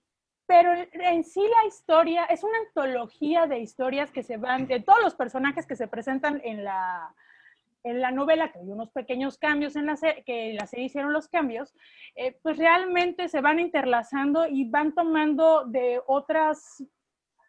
Pero 0.46 0.72
en 0.72 1.24
sí 1.24 1.40
la 1.42 1.68
historia 1.68 2.24
es 2.24 2.42
una 2.42 2.56
antología 2.66 3.46
de 3.46 3.58
historias 3.60 4.10
que 4.10 4.22
se 4.22 4.38
van, 4.38 4.66
de 4.66 4.80
todos 4.80 5.02
los 5.02 5.14
personajes 5.14 5.66
que 5.66 5.76
se 5.76 5.88
presentan 5.88 6.40
en 6.42 6.64
la, 6.64 7.14
en 7.88 8.00
la 8.00 8.10
novela, 8.10 8.52
que 8.52 8.58
hay 8.58 8.70
unos 8.70 8.90
pequeños 8.90 9.38
cambios 9.38 9.76
en 9.76 9.86
la 9.86 9.96
serie, 9.96 10.22
que 10.24 10.50
en 10.50 10.56
la 10.56 10.66
serie 10.66 10.86
hicieron 10.86 11.12
los 11.12 11.28
cambios, 11.28 11.74
eh, 12.14 12.36
pues 12.42 12.56
realmente 12.58 13.28
se 13.28 13.40
van 13.40 13.58
interlazando 13.58 14.46
y 14.46 14.68
van 14.68 14.94
tomando 14.94 15.64
de 15.64 16.00
otras, 16.06 16.84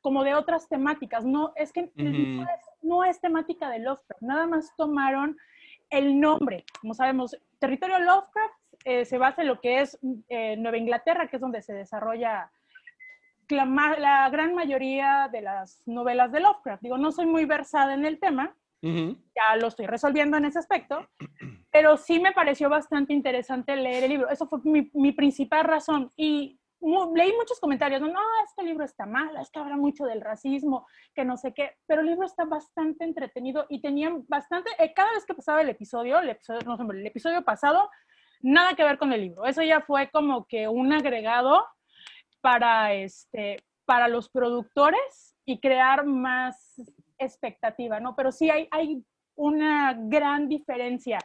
como 0.01 0.23
de 0.23 0.35
otras 0.35 0.67
temáticas. 0.67 1.25
No, 1.25 1.53
es 1.55 1.71
que 1.71 1.91
no, 1.95 2.09
Ujú. 2.09 2.41
es, 2.43 2.69
no 2.81 3.03
es 3.03 3.19
temática 3.19 3.69
de 3.69 3.79
Lovecraft, 3.79 4.21
nada 4.21 4.47
más 4.47 4.73
tomaron 4.77 5.37
el 5.89 6.19
nombre. 6.19 6.65
Como 6.81 6.93
sabemos, 6.93 7.37
territorio 7.59 7.99
Lovecraft 7.99 8.53
eh, 8.85 9.05
se 9.05 9.17
basa 9.17 9.41
en 9.41 9.47
lo 9.47 9.59
que 9.59 9.81
es 9.81 9.99
eh, 10.29 10.55
Nueva 10.57 10.77
Inglaterra, 10.77 11.27
que 11.27 11.37
es 11.37 11.41
donde 11.41 11.61
se 11.61 11.73
desarrolla 11.73 12.51
la, 13.49 13.65
la 13.97 14.29
gran 14.29 14.53
mayoría 14.53 15.27
de 15.31 15.41
las 15.41 15.81
novelas 15.87 16.31
de 16.31 16.39
Lovecraft. 16.39 16.83
Digo, 16.83 16.97
no 16.97 17.11
soy 17.11 17.25
muy 17.25 17.45
versada 17.45 17.93
en 17.93 18.05
el 18.05 18.19
tema, 18.19 18.55
Ujú. 18.81 19.17
ya 19.35 19.57
lo 19.57 19.67
estoy 19.67 19.87
resolviendo 19.87 20.37
en 20.37 20.45
ese 20.45 20.59
aspecto, 20.59 21.07
pero 21.71 21.97
sí 21.97 22.19
me 22.19 22.31
pareció 22.31 22.69
bastante 22.69 23.13
interesante 23.13 23.75
leer 23.75 24.05
el 24.05 24.09
libro. 24.11 24.29
Eso 24.29 24.47
fue 24.47 24.59
mi, 24.63 24.89
mi 24.93 25.11
principal 25.11 25.65
razón. 25.65 26.09
Y 26.15 26.59
leí 27.13 27.33
muchos 27.33 27.59
comentarios, 27.59 28.01
no, 28.01 28.19
este 28.45 28.63
libro 28.63 28.85
está 28.85 29.05
mal, 29.05 29.35
es 29.37 29.51
que 29.51 29.59
habla 29.59 29.75
mucho 29.75 30.05
del 30.05 30.21
racismo, 30.21 30.87
que 31.13 31.25
no 31.25 31.35
sé 31.37 31.53
qué, 31.53 31.75
pero 31.85 32.01
el 32.01 32.07
libro 32.07 32.25
está 32.25 32.45
bastante 32.45 33.03
entretenido 33.03 33.65
y 33.69 33.81
tenían 33.81 34.25
bastante, 34.27 34.69
eh, 34.79 34.93
cada 34.93 35.11
vez 35.11 35.25
que 35.25 35.33
pasaba 35.33 35.61
el 35.61 35.69
episodio, 35.69 36.19
el 36.19 36.29
episodio, 36.29 36.61
no, 36.65 36.91
el 36.91 37.05
episodio 37.05 37.43
pasado, 37.43 37.89
nada 38.41 38.75
que 38.75 38.83
ver 38.83 38.97
con 38.97 39.11
el 39.11 39.21
libro. 39.21 39.45
Eso 39.45 39.61
ya 39.61 39.81
fue 39.81 40.09
como 40.09 40.45
que 40.47 40.67
un 40.67 40.93
agregado 40.93 41.65
para, 42.41 42.93
este, 42.93 43.57
para 43.85 44.07
los 44.07 44.29
productores 44.29 45.35
y 45.45 45.59
crear 45.59 46.05
más 46.05 46.75
expectativa, 47.19 47.99
¿no? 47.99 48.15
Pero 48.15 48.31
sí 48.31 48.49
hay, 48.49 48.67
hay 48.71 49.03
una 49.35 49.93
gran 49.97 50.47
diferencia. 50.49 51.19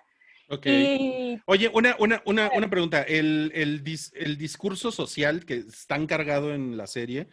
Ok. 0.48 0.66
Y 0.66 1.40
Oye, 1.46 1.70
una, 1.72 1.96
una, 1.98 2.22
una, 2.26 2.50
una 2.54 2.68
pregunta. 2.68 3.02
El, 3.02 3.50
el, 3.54 3.82
dis- 3.82 4.12
el 4.14 4.36
discurso 4.36 4.90
social 4.92 5.44
que 5.46 5.54
está 5.56 5.96
encargado 5.96 6.52
en 6.54 6.76
la 6.76 6.86
serie, 6.86 7.28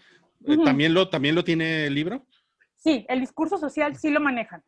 eh, 0.46 0.54
Ujú. 0.56 0.64
¿también, 0.64 0.94
lo, 0.94 1.10
¿también 1.10 1.36
lo 1.36 1.44
tiene 1.44 1.86
el 1.88 1.94
libro? 1.96 2.26
sí, 2.76 3.06
el 3.10 3.20
discurso 3.20 3.58
social 3.60 3.96
sí 3.96 4.10
lo 4.10 4.20
manejan. 4.20 4.64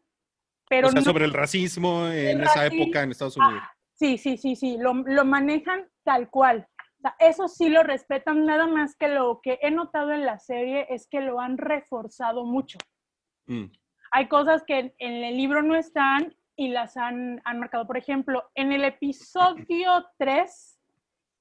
Pero 0.69 0.87
o 0.87 0.91
sea, 0.91 1.01
no- 1.01 1.05
sobre 1.05 1.25
el 1.25 1.33
racismo 1.33 2.07
en 2.07 2.37
El 2.37 2.43
esa 2.43 2.63
racismo, 2.63 2.83
época 2.83 3.01
en 3.03 3.11
Estados 3.11 3.37
Unidos. 3.37 3.61
Ah, 3.63 3.71
sí, 3.95 4.17
sí, 4.17 4.37
sí, 4.37 4.55
sí, 4.55 4.77
lo, 4.77 4.93
lo 4.93 5.25
manejan 5.25 5.87
tal 6.03 6.29
cual. 6.29 6.67
O 6.99 7.01
sea, 7.01 7.15
eso 7.19 7.47
sí 7.47 7.69
lo 7.69 7.81
respetan, 7.83 8.45
nada 8.45 8.67
más 8.67 8.95
que 8.95 9.07
lo 9.07 9.39
que 9.41 9.57
he 9.61 9.71
notado 9.71 10.11
en 10.13 10.25
la 10.25 10.37
serie 10.39 10.85
es 10.89 11.07
que 11.07 11.21
lo 11.21 11.39
han 11.39 11.57
reforzado 11.57 12.45
mucho. 12.45 12.77
Mm. 13.47 13.65
Hay 14.13 14.27
cosas 14.27 14.63
que 14.63 14.77
en, 14.77 14.93
en 14.99 15.23
el 15.23 15.35
libro 15.35 15.63
no 15.63 15.75
están 15.75 16.35
y 16.55 16.67
las 16.67 16.97
han, 16.97 17.41
han 17.45 17.59
marcado. 17.59 17.87
Por 17.87 17.97
ejemplo, 17.97 18.43
en 18.53 18.71
el 18.71 18.83
episodio 18.83 20.05
3, 20.19 20.79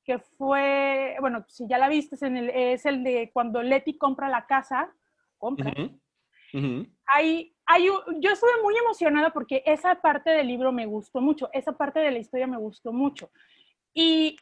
que 0.04 0.18
fue, 0.18 1.16
bueno, 1.20 1.44
si 1.48 1.68
ya 1.68 1.76
la 1.76 1.88
viste, 1.88 2.14
es, 2.14 2.22
en 2.22 2.38
el, 2.38 2.48
es 2.48 2.86
el 2.86 3.04
de 3.04 3.30
cuando 3.32 3.62
Leti 3.62 3.98
compra 3.98 4.30
la 4.30 4.46
casa, 4.46 4.90
compra. 5.36 5.72
Hay, 7.06 7.54
hay, 7.66 7.86
yo 7.86 8.30
estuve 8.30 8.62
muy 8.62 8.74
emocionada 8.76 9.30
porque 9.30 9.62
esa 9.66 10.00
parte 10.00 10.30
del 10.30 10.48
libro 10.48 10.72
me 10.72 10.86
gustó 10.86 11.20
mucho, 11.20 11.50
esa 11.52 11.72
parte 11.72 12.00
de 12.00 12.10
la 12.10 12.18
historia 12.18 12.46
me 12.46 12.56
gustó 12.56 12.90
mucho. 12.92 13.30
Y 13.92 14.36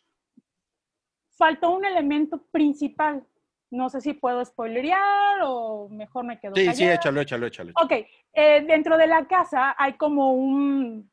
faltó 1.36 1.70
un 1.70 1.85
elemento 1.85 2.47
principal. 2.52 3.27
No 3.70 3.88
sé 3.88 4.01
si 4.01 4.14
puedo 4.14 4.44
spoilerear 4.44 5.40
o 5.44 5.88
mejor 5.90 6.24
me 6.24 6.40
quedo 6.40 6.55
Sí, 6.56 6.72
sí, 6.74 6.84
échalo, 6.88 7.20
échalo, 7.20 7.47
échalo. 7.47 7.72
Ok, 7.82 7.92
eh, 8.32 8.64
dentro 8.66 8.97
de 8.98 9.06
la 9.06 9.26
casa 9.26 9.74
hay 9.78 9.92
como 9.94 10.32
un, 10.34 11.10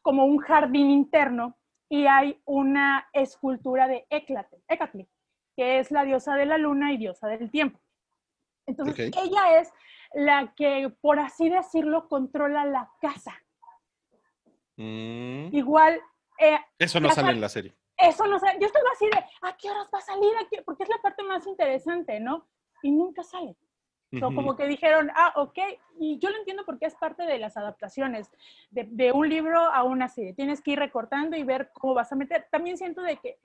como 0.00 0.24
un 0.24 0.38
jardín 0.38 0.90
interno 0.90 1.58
y 1.90 2.06
hay 2.06 2.40
una 2.46 3.08
escultura 3.12 3.88
de 3.88 4.06
Éclate, 4.08 4.62
Écatli, 4.68 5.06
que 5.54 5.78
es 5.80 5.90
la 5.90 6.04
diosa 6.04 6.34
de 6.36 6.46
la 6.46 6.56
luna 6.56 6.92
y 6.92 6.96
diosa 6.96 7.28
del 7.28 7.50
tiempo. 7.50 7.78
Entonces, 8.66 9.10
ella 9.22 9.60
es 9.60 9.70
la 10.14 10.54
que, 10.56 10.90
por 11.02 11.18
así 11.18 11.50
decirlo, 11.50 12.08
controla 12.08 12.64
la 12.64 12.90
casa. 13.02 13.34
Mm. 14.76 15.48
Igual, 15.54 16.00
eh, 16.38 16.56
Eso 16.78 17.00
no 17.00 17.10
sale 17.10 17.26
sal- 17.26 17.34
en 17.34 17.40
la 17.42 17.48
serie. 17.50 17.74
Eso 17.96 18.26
no 18.26 18.38
sé, 18.38 18.46
yo 18.60 18.66
estaba 18.66 18.88
así 18.92 19.06
de, 19.06 19.24
¿a 19.42 19.56
qué 19.56 19.70
horas 19.70 19.88
va 19.94 19.98
a 19.98 20.02
salir? 20.02 20.36
¿A 20.36 20.48
qué-?" 20.48 20.62
Porque 20.62 20.82
es 20.82 20.88
la 20.88 20.98
parte 21.02 21.22
más 21.22 21.46
interesante, 21.46 22.20
¿no? 22.20 22.46
Y 22.82 22.90
nunca 22.90 23.22
sale. 23.22 23.56
So, 24.18 24.26
Ujú. 24.26 24.34
como 24.34 24.56
que 24.56 24.66
dijeron, 24.66 25.10
ah, 25.14 25.32
ok, 25.36 25.58
y 25.98 26.18
yo 26.18 26.28
lo 26.28 26.36
entiendo 26.36 26.64
porque 26.66 26.84
es 26.84 26.94
parte 26.96 27.22
de 27.22 27.38
las 27.38 27.56
adaptaciones 27.56 28.30
de, 28.70 28.86
de 28.90 29.10
un 29.10 29.26
libro 29.26 29.58
a 29.58 29.84
una 29.84 30.08
serie. 30.08 30.34
Tienes 30.34 30.60
que 30.60 30.72
ir 30.72 30.78
recortando 30.78 31.34
y 31.34 31.44
ver 31.44 31.70
cómo 31.72 31.94
vas 31.94 32.12
a 32.12 32.16
meter. 32.16 32.46
También 32.50 32.76
siento 32.76 33.00
de 33.00 33.16
que 33.16 33.38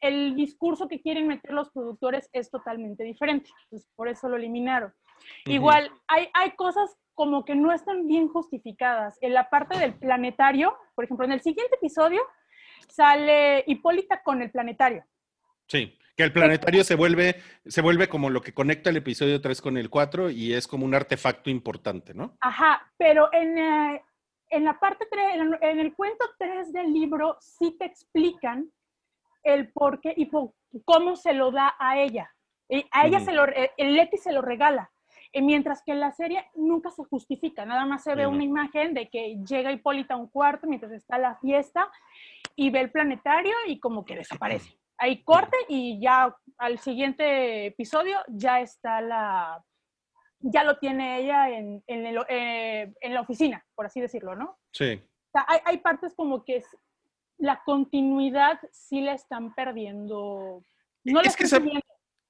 el 0.00 0.34
discurso 0.34 0.88
que 0.88 1.00
quieren 1.00 1.26
meter 1.26 1.52
los 1.52 1.70
productores 1.70 2.28
es 2.32 2.50
totalmente 2.50 3.02
diferente. 3.04 3.50
Por 3.96 4.08
eso 4.08 4.28
lo 4.28 4.36
eliminaron. 4.36 4.92
Ujú. 5.46 5.52
Igual, 5.52 5.90
hay, 6.06 6.28
hay 6.34 6.50
cosas 6.50 6.98
como 7.14 7.44
que 7.46 7.54
no 7.54 7.72
están 7.72 8.06
bien 8.06 8.28
justificadas. 8.28 9.16
En 9.22 9.32
la 9.32 9.48
parte 9.48 9.78
del 9.78 9.94
planetario, 9.94 10.76
por 10.94 11.04
ejemplo, 11.04 11.24
en 11.24 11.32
el 11.32 11.40
siguiente 11.40 11.76
episodio 11.76 12.20
sale 12.90 13.64
Hipólita 13.66 14.22
con 14.22 14.42
el 14.42 14.50
planetario. 14.50 15.04
Sí, 15.66 15.96
que 16.16 16.24
el 16.24 16.32
planetario 16.32 16.84
se 16.84 16.94
vuelve, 16.96 17.36
se 17.66 17.80
vuelve 17.80 18.08
como 18.08 18.28
lo 18.30 18.40
que 18.42 18.52
conecta 18.52 18.90
el 18.90 18.96
episodio 18.96 19.40
3 19.40 19.60
con 19.62 19.76
el 19.76 19.88
4 19.88 20.30
y 20.30 20.52
es 20.52 20.66
como 20.66 20.84
un 20.84 20.94
artefacto 20.94 21.48
importante, 21.50 22.12
¿no? 22.12 22.36
Ajá, 22.40 22.92
pero 22.98 23.32
en, 23.32 23.56
eh, 23.56 24.02
en 24.50 24.64
la 24.64 24.78
parte 24.78 25.06
3, 25.10 25.34
en, 25.36 25.56
en 25.62 25.78
el 25.80 25.94
cuento 25.94 26.24
3 26.38 26.72
del 26.72 26.92
libro, 26.92 27.36
sí 27.40 27.76
te 27.78 27.84
explican 27.86 28.70
el 29.44 29.70
por 29.72 30.00
qué 30.00 30.12
y 30.16 30.26
po- 30.26 30.54
cómo 30.84 31.16
se 31.16 31.32
lo 31.32 31.50
da 31.52 31.74
a 31.78 31.98
ella. 31.98 32.30
Y 32.68 32.84
a 32.90 33.06
ella 33.06 33.18
Ujú. 33.18 33.26
se 33.26 33.32
lo, 33.32 33.46
re- 33.46 33.72
el 33.76 33.94
Leti 33.94 34.16
se 34.18 34.32
lo 34.32 34.42
regala. 34.42 34.90
Y 35.32 35.42
mientras 35.42 35.82
que 35.84 35.92
en 35.92 36.00
la 36.00 36.10
serie 36.10 36.44
nunca 36.56 36.90
se 36.90 37.04
justifica, 37.04 37.64
nada 37.64 37.86
más 37.86 38.02
se 38.02 38.16
ve 38.16 38.26
Ujú. 38.26 38.34
una 38.34 38.44
imagen 38.44 38.94
de 38.94 39.08
que 39.08 39.36
llega 39.48 39.70
Hipólita 39.72 40.14
a 40.14 40.16
un 40.16 40.26
cuarto 40.28 40.66
mientras 40.66 40.90
está 40.92 41.18
la 41.18 41.36
fiesta 41.36 41.88
y 42.56 42.70
ve 42.70 42.80
el 42.80 42.90
planetario 42.90 43.54
y 43.66 43.78
como 43.80 44.04
que 44.04 44.16
desaparece. 44.16 44.78
Ahí 44.98 45.22
corte 45.24 45.56
y 45.68 46.00
ya 46.00 46.34
al 46.58 46.78
siguiente 46.78 47.66
episodio 47.66 48.18
ya 48.28 48.60
está 48.60 49.00
la, 49.00 49.64
ya 50.40 50.62
lo 50.64 50.78
tiene 50.78 51.20
ella 51.20 51.48
en, 51.50 51.82
en, 51.86 52.06
el- 52.06 52.24
eh, 52.28 52.92
en 53.00 53.14
la 53.14 53.22
oficina, 53.22 53.64
por 53.74 53.86
así 53.86 54.00
decirlo, 54.00 54.34
¿no? 54.36 54.58
Sí. 54.72 55.00
O 55.02 55.30
sea, 55.32 55.46
hay, 55.48 55.58
hay 55.64 55.78
partes 55.78 56.14
como 56.14 56.44
que 56.44 56.56
es- 56.56 56.76
la 57.38 57.62
continuidad 57.64 58.60
sí 58.72 59.00
la 59.00 59.14
están 59.14 59.54
perdiendo. 59.54 60.62
No 61.04 61.22
la 61.22 61.28
Es 61.28 61.36
que 61.36 61.44
están 61.44 61.60
sab- 61.60 61.64
siguiendo. 61.64 61.86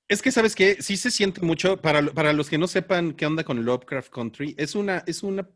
Es 0.08 0.22
que, 0.22 0.32
¿sabes 0.32 0.54
qué? 0.56 0.82
Sí 0.82 0.96
se 0.96 1.10
siente 1.10 1.40
mucho, 1.40 1.80
para, 1.80 2.02
para 2.12 2.32
los 2.32 2.50
que 2.50 2.58
no 2.58 2.66
sepan 2.66 3.14
qué 3.14 3.26
onda 3.26 3.44
con 3.44 3.64
Lovecraft 3.64 4.12
Country, 4.12 4.54
es 4.58 4.74
una, 4.74 5.04
es 5.06 5.22
una, 5.22 5.48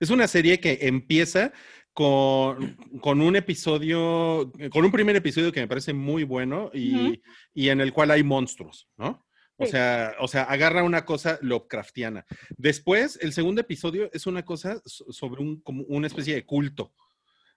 es 0.00 0.10
una 0.10 0.26
serie 0.26 0.58
que 0.60 0.78
empieza 0.82 1.52
con, 1.92 2.76
con 3.00 3.20
un 3.20 3.36
episodio, 3.36 4.50
con 4.70 4.84
un 4.84 4.92
primer 4.92 5.16
episodio 5.16 5.52
que 5.52 5.60
me 5.60 5.68
parece 5.68 5.92
muy 5.92 6.24
bueno 6.24 6.70
y, 6.72 6.94
Ujú. 6.94 7.16
y 7.54 7.68
en 7.68 7.80
el 7.80 7.92
cual 7.92 8.10
hay 8.10 8.22
monstruos, 8.22 8.88
¿no? 8.96 9.26
O 9.56 9.66
Sí. 9.66 9.72
sea, 9.72 10.14
o 10.20 10.26
sea, 10.26 10.44
agarra 10.44 10.82
una 10.82 11.04
cosa 11.04 11.38
Lovecraftiana. 11.42 12.24
Después, 12.56 13.18
el 13.20 13.34
segundo 13.34 13.60
episodio 13.60 14.08
es 14.14 14.26
una 14.26 14.42
cosa 14.42 14.80
so- 14.86 15.12
sobre 15.12 15.42
un, 15.42 15.60
como 15.60 15.82
una 15.84 16.06
especie 16.06 16.34
de 16.34 16.46
culto. 16.46 16.94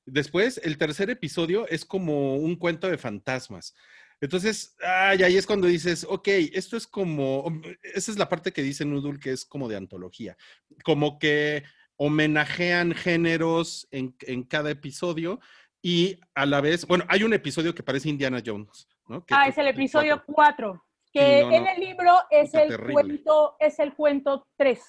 Después, 0.06 0.60
el 0.66 0.78
tercer 0.78 1.10
episodio 1.10 1.66
es 1.70 1.86
como 1.86 2.36
un 2.36 2.58
cuento 2.58 2.90
de 2.90 2.98
fantasmas. 2.98 3.74
Entonces, 4.20 4.76
ay, 4.86 5.24
ahí 5.24 5.38
es 5.38 5.46
cuando 5.46 5.68
dices, 5.68 6.06
ok, 6.10 6.28
esto 6.54 6.76
es 6.76 6.88
como, 6.88 7.62
esa 7.84 8.12
es 8.12 8.18
la 8.18 8.28
parte 8.28 8.52
que 8.52 8.62
dice 8.64 8.84
Noodle 8.84 9.20
que 9.20 9.32
es 9.32 9.46
como 9.46 9.70
de 9.70 9.78
antología, 9.78 10.36
como 10.84 11.20
que 11.20 11.64
homenajean 11.98 12.94
géneros 12.94 13.88
en, 13.92 14.16
en 14.22 14.44
cada 14.44 14.72
episodio 14.72 15.40
y 15.82 16.20
a 16.34 16.46
la 16.46 16.62
vez, 16.62 16.86
bueno, 16.88 17.06
hay 17.10 17.24
un 17.24 17.34
episodio 17.34 17.76
que 17.76 17.84
parece 17.84 18.10
Indiana 18.10 18.42
Jones, 18.46 18.88
¿no? 19.08 19.26
Que- 19.26 19.34
Ah, 19.36 19.48
es 19.48 19.58
el 19.58 19.68
episodio 19.68 20.24
4, 20.26 20.84
que 21.12 21.20
Sí, 21.40 21.46
no, 21.46 21.52
en 21.52 21.64
no. 21.66 21.70
el 21.72 21.80
libro 21.80 22.12
es 22.32 22.54
el 22.54 22.70
terrible. 22.70 22.94
cuento, 22.94 23.56
es 23.60 23.80
el 23.80 23.94
cuento 23.94 24.48
3. 24.58 24.80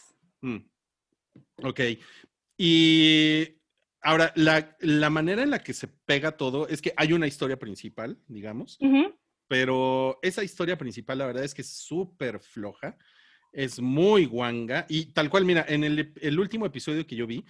Mm. 0.43 0.59
Ok. 1.65 1.81
Y 2.57 3.57
ahora, 4.03 4.33
la, 4.37 4.77
la 4.81 5.11
manera 5.11 5.43
en 5.43 5.51
la 5.51 5.59
que 5.59 5.73
se 5.73 5.89
pega 5.89 6.37
todo 6.37 6.69
es 6.69 6.81
que 6.81 6.93
hay 6.97 7.13
una 7.13 7.27
historia 7.27 7.59
principal, 7.59 8.19
digamos, 8.29 8.79
pero 9.49 10.19
esa 10.23 10.43
historia 10.43 10.79
principal, 10.79 11.19
la 11.19 11.27
verdad 11.27 11.45
es 11.45 11.53
que 11.55 11.63
es 11.63 11.69
súper 11.77 12.41
floja, 12.41 12.97
es 13.55 13.81
muy 13.81 14.27
guanga 14.27 14.85
y 14.89 15.07
tal 15.13 15.31
cual, 15.31 15.45
mira, 15.45 15.65
en 15.69 15.85
el, 15.85 16.13
el 16.21 16.39
último 16.41 16.67
episodio 16.67 17.07
que 17.07 17.17
yo 17.17 17.27
vi 17.27 17.45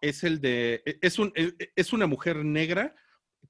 es 0.00 0.24
el 0.24 0.40
de, 0.40 0.82
e- 0.84 0.98
es, 1.00 1.18
un, 1.18 1.32
e- 1.34 1.54
es 1.76 1.92
una 1.92 2.06
mujer 2.06 2.44
negra 2.44 2.94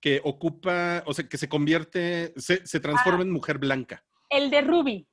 que 0.01 0.21
ocupa, 0.23 1.03
o 1.07 1.15
sea, 1.15 1.27
que 1.29 1.39
se 1.39 1.49
convierte, 1.49 2.33
se, 2.37 2.67
se 2.67 2.81
transforma 2.81 3.23
en 3.23 3.31
mujer 3.31 3.59
blanca, 3.59 4.05
El 4.29 4.51
de 4.51 4.61
Ruby. 4.61 5.07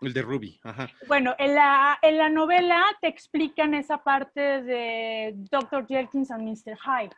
el 0.00 0.12
de 0.12 0.22
Ruby, 0.22 0.60
ajá. 0.62 0.88
Bueno, 1.08 1.34
en 1.38 1.54
la, 1.54 1.98
en 2.02 2.18
la 2.18 2.28
novela 2.30 2.82
te 3.00 3.08
explican 3.08 3.74
esa 3.74 4.02
parte 4.04 4.40
de 4.62 5.32
Dr. 5.50 5.86
Jenkins 5.88 6.30
and 6.30 6.44
Mr. 6.48 6.76
Hyde. 6.78 7.16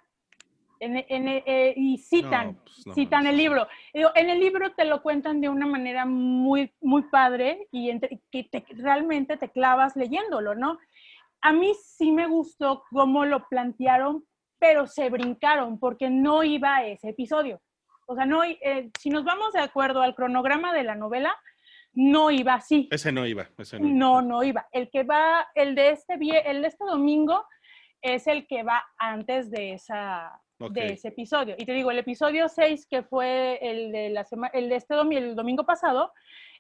En- 0.81 0.97
en- 0.97 1.28
eh, 1.47 1.74
y 1.77 1.98
citan, 1.98 2.47
No, 2.55 2.62
pues, 2.65 2.86
no 2.86 2.94
citan 2.94 3.27
el 3.27 3.36
libro. 3.36 3.69
En 3.93 4.31
el 4.31 4.40
libro 4.40 4.73
te 4.73 4.86
lo 4.86 5.02
cuentan 5.02 5.40
de 5.43 5.51
una 5.51 5.66
manera 5.66 6.07
muy, 6.07 6.73
muy 6.81 7.02
padre 7.02 7.69
y 7.70 7.90
entre- 7.90 8.20
que 8.31 8.44
te- 8.44 8.65
realmente 8.70 9.36
te 9.36 9.51
clavas 9.51 9.94
leyéndolo, 9.94 10.55
¿no? 10.55 10.78
A 11.43 11.52
mí 11.52 11.73
sí 11.85 12.12
me 12.12 12.27
gustó 12.27 12.85
cómo 12.90 13.27
lo 13.27 13.47
plantearon, 13.48 14.24
pero 14.59 14.86
se 14.86 15.11
brincaron 15.11 15.78
porque 15.78 16.09
no 16.11 16.43
iba 16.44 16.77
a 16.77 16.86
ese 16.86 17.11
episodio. 17.11 17.61
O 18.07 18.15
sea, 18.15 18.24
no, 18.27 18.43
eh, 18.43 18.90
si 18.98 19.11
nos 19.11 19.24
vamos 19.24 19.52
de 19.52 19.61
acuerdo 19.61 20.01
al 20.01 20.15
cronograma 20.15 20.73
de 20.73 20.82
la 20.82 20.94
novela, 20.94 21.36
no 21.93 22.31
iba 22.31 22.55
así. 22.55 22.89
Ese 22.90 23.12
no 23.12 23.27
iba, 23.27 23.48
ese 23.59 23.78
no 23.78 23.86
iba. 23.86 23.97
No, 23.98 24.23
no 24.23 24.43
iba. 24.43 24.66
El 24.73 24.90
que 24.90 25.02
va, 25.02 25.47
el 25.55 25.74
de 25.74 25.90
este, 25.90 26.15
el 26.51 26.62
de 26.62 26.69
este 26.69 26.85
domingo 26.85 27.44
es 28.01 28.27
el 28.27 28.47
que 28.47 28.62
va 28.62 28.82
antes 28.98 29.51
de, 29.51 29.74
esa, 29.74 30.40
De 30.69 30.93
ese 30.93 31.09
episodio. 31.09 31.55
Y 31.59 31.65
te 31.65 31.73
digo, 31.73 31.91
el 31.91 31.99
episodio 31.99 32.49
6, 32.49 32.87
que 32.87 33.03
fue 33.03 33.59
el 33.62 33.93
de, 33.93 34.11
la 34.11 34.24
sema- 34.24 34.51
el 34.53 34.69
de 34.69 34.77
este 34.77 34.95
domi- 34.95 35.16
el 35.16 35.35
domingo 35.35 35.65
pasado, 35.65 36.12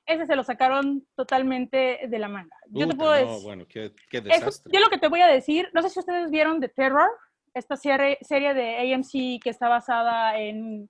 ese 0.06 0.26
se 0.26 0.34
lo 0.36 0.42
sacaron 0.42 1.06
totalmente 1.14 2.00
de 2.08 2.18
la 2.18 2.28
manga. 2.28 2.56
Yo 2.70 2.88
te 2.88 2.96
puedo 2.96 3.10
no, 3.10 3.16
decir, 3.16 3.44
bueno, 3.44 3.66
qué, 3.68 3.92
qué 4.08 4.18
eso- 4.18 4.28
desastre. 4.28 4.72
yo 4.72 4.80
lo 4.80 4.88
que 4.88 4.98
te 4.98 5.08
voy 5.08 5.20
a 5.20 5.26
decir, 5.26 5.68
no 5.74 5.82
sé 5.82 5.90
si 5.90 5.98
ustedes 6.00 6.30
vieron 6.30 6.60
The 6.60 6.68
Terror, 6.70 7.10
esta 7.52 7.76
serie, 7.76 8.16
serie 8.22 8.54
de 8.54 8.94
AMC 8.94 9.40
que 9.42 9.50
está 9.50 9.68
basada 9.68 10.38
en, 10.38 10.88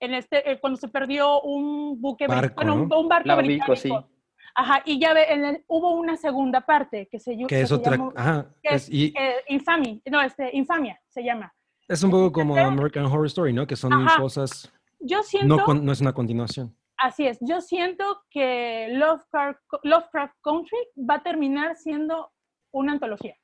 en 0.00 0.14
este, 0.14 0.50
eh, 0.50 0.58
cuando 0.58 0.76
se 0.78 0.88
perdió 0.88 1.40
un 1.42 2.00
buque, 2.00 2.26
Barco, 2.26 2.54
bueno, 2.56 2.74
un, 2.74 2.88
¿no? 2.88 3.00
un 3.00 3.08
barco 3.08 3.34
ubico, 3.36 3.76
sí. 3.76 3.88
británico. 3.88 4.10
Ajá, 4.54 4.82
y 4.84 4.98
ya 4.98 5.12
ve, 5.14 5.26
en 5.32 5.44
el- 5.44 5.64
hubo 5.68 5.92
una 5.92 6.16
segunda 6.16 6.62
parte 6.62 7.06
que 7.08 7.20
se, 7.20 7.36
Que 7.46 7.60
es 7.60 7.68
se 7.68 7.74
otra. 7.74 7.92
llamó, 7.92 8.12
Ajá. 8.16 8.48
que 8.62 8.74
es- 8.74 8.88
y 8.90 9.14
eh, 9.16 9.36
Infamy, 9.48 10.02
no, 10.06 10.20
este, 10.20 10.50
Infamia 10.56 11.00
se 11.08 11.22
llama. 11.22 11.54
Es 11.88 12.02
un 12.02 12.10
poco 12.10 12.30
como 12.32 12.56
American 12.56 13.06
Horror 13.06 13.26
Story, 13.26 13.52
¿no? 13.52 13.66
Que 13.66 13.76
son 13.76 13.92
Ajá. 13.92 14.20
cosas. 14.20 14.72
Yo 15.00 15.22
siento, 15.22 15.56
No, 15.74 15.92
es 15.92 16.00
una 16.00 16.12
continuación. 16.12 16.76
así 16.96 17.26
es, 17.26 17.38
yo 17.40 17.60
siento 17.60 18.22
que 18.30 18.88
Lovecraft, 18.92 19.60
Lovecraft 19.84 20.34
Country 20.42 20.78
va 21.08 21.14
a 21.16 21.22
terminar 21.22 21.76
siendo 21.76 22.32
una 22.72 22.92
antología. 22.92 23.34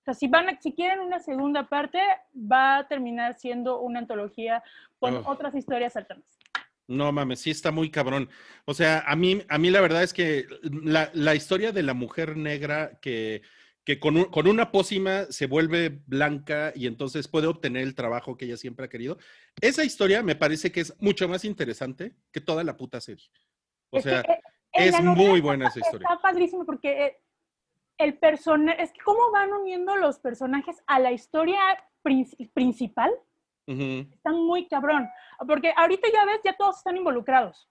O 0.00 0.04
sea, 0.04 0.14
si, 0.14 0.28
van 0.28 0.48
a- 0.50 0.60
si 0.60 0.72
quieren 0.74 1.00
una 1.00 1.18
segunda 1.18 1.68
parte, 1.68 1.98
va 2.34 2.76
a 2.78 2.88
terminar 2.88 3.34
siendo 3.38 3.80
una 3.80 3.98
antología 4.00 4.62
con 5.00 5.16
Ugh. 5.16 5.22
otras 5.26 5.54
historias 5.54 5.96
alternas. 5.96 6.26
No 6.86 7.10
mames, 7.12 7.40
sí 7.40 7.50
está 7.50 7.70
muy 7.70 7.90
cabrón. 7.90 8.28
O 8.66 8.74
sea, 8.74 9.02
a 9.06 9.16
mí, 9.16 9.40
a 9.48 9.56
mí 9.58 9.70
la 9.70 9.80
verdad 9.80 10.02
es 10.02 10.12
que 10.12 10.44
la, 10.62 11.10
la 11.14 11.34
historia 11.34 11.72
de 11.72 11.82
la 11.82 11.94
mujer 11.94 12.36
negra 12.36 12.98
que, 13.00 13.40
que 13.84 14.00
con, 14.00 14.16
un- 14.16 14.24
con 14.24 14.46
una 14.48 14.70
pócima 14.72 15.24
se 15.26 15.46
vuelve 15.46 16.00
blanca 16.06 16.72
y 16.74 16.86
entonces 16.86 17.28
puede 17.28 17.46
obtener 17.46 17.82
el 17.82 17.94
trabajo 17.94 18.36
que 18.36 18.46
ella 18.46 18.56
siempre 18.56 18.86
ha 18.86 18.88
querido, 18.88 19.18
esa 19.60 19.84
historia 19.84 20.22
me 20.22 20.36
parece 20.36 20.72
que 20.72 20.80
es 20.80 20.94
mucho 21.00 21.28
más 21.28 21.44
interesante 21.44 22.14
que 22.32 22.40
toda 22.40 22.64
la 22.64 22.76
puta 22.76 23.00
serie. 23.00 23.26
O 23.90 23.98
Es 23.98 24.04
que, 24.04 24.10
sea, 24.10 24.20
eh, 24.22 24.40
en 24.72 24.94
es 24.94 25.02
muy 25.02 25.40
buena 25.40 25.68
esa 25.68 25.80
historia. 25.80 26.08
Está 26.10 26.20
padrísimo 26.20 26.64
porque 26.64 27.06
eh, 27.06 27.20
el 27.98 28.18
personaje, 28.18 28.82
es 28.82 28.92
que 28.92 29.00
cómo 29.04 29.30
van 29.32 29.52
uniendo 29.52 29.94
los 29.96 30.18
personajes 30.18 30.82
a 30.86 30.98
la 30.98 31.12
historia 31.12 31.60
princi- 32.02 32.50
principal, 32.52 33.12
Ujú, 33.66 34.06
está 34.12 34.30
muy 34.32 34.66
cabrón. 34.68 35.08
Porque 35.46 35.72
ahorita 35.76 36.08
ya 36.12 36.24
ves, 36.26 36.40
ya 36.44 36.54
todos 36.56 36.76
están 36.78 36.96
involucrados. 36.96 37.68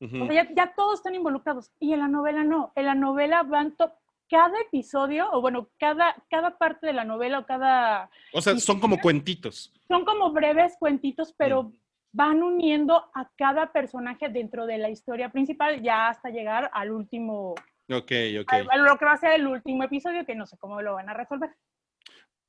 O 0.00 0.08
sea, 0.26 0.32
ya, 0.44 0.48
ya 0.54 0.74
todos 0.74 0.94
están 1.00 1.14
involucrados. 1.14 1.70
Y 1.80 1.92
en 1.92 2.00
la 2.00 2.08
novela 2.08 2.44
no. 2.44 2.72
En 2.74 2.86
la 2.86 2.94
novela 2.94 3.42
van 3.44 3.74
to- 3.76 3.92
cada 4.28 4.58
episodio, 4.60 5.30
o 5.32 5.40
bueno, 5.40 5.70
cada, 5.78 6.14
cada 6.30 6.56
parte 6.58 6.86
de 6.86 6.92
la 6.92 7.04
novela 7.04 7.40
o 7.40 7.46
cada... 7.46 8.10
O 8.32 8.40
sea, 8.40 8.56
son 8.58 8.80
como 8.80 8.98
cuentitos. 9.00 9.72
Son 9.88 10.04
como 10.04 10.32
breves 10.32 10.76
cuentitos, 10.78 11.34
pero 11.36 11.64
Mm. 11.64 11.72
van 12.12 12.42
uniendo 12.42 13.10
a 13.14 13.30
cada 13.36 13.72
personaje 13.72 14.28
dentro 14.28 14.66
de 14.66 14.78
la 14.78 14.88
historia 14.88 15.30
principal 15.30 15.82
ya 15.82 16.08
hasta 16.08 16.30
llegar 16.30 16.70
al 16.72 16.90
último, 16.92 17.54
Ok, 17.90 18.12
ok. 18.40 18.52
a, 18.52 18.56
a 18.70 18.76
lo 18.78 18.96
que 18.96 19.04
va 19.04 19.12
a 19.12 19.16
ser 19.16 19.32
el 19.32 19.46
último 19.46 19.82
episodio, 19.84 20.24
que 20.24 20.34
no 20.34 20.46
sé 20.46 20.56
cómo 20.58 20.80
lo 20.80 20.94
van 20.94 21.08
a 21.08 21.14
resolver. 21.14 21.50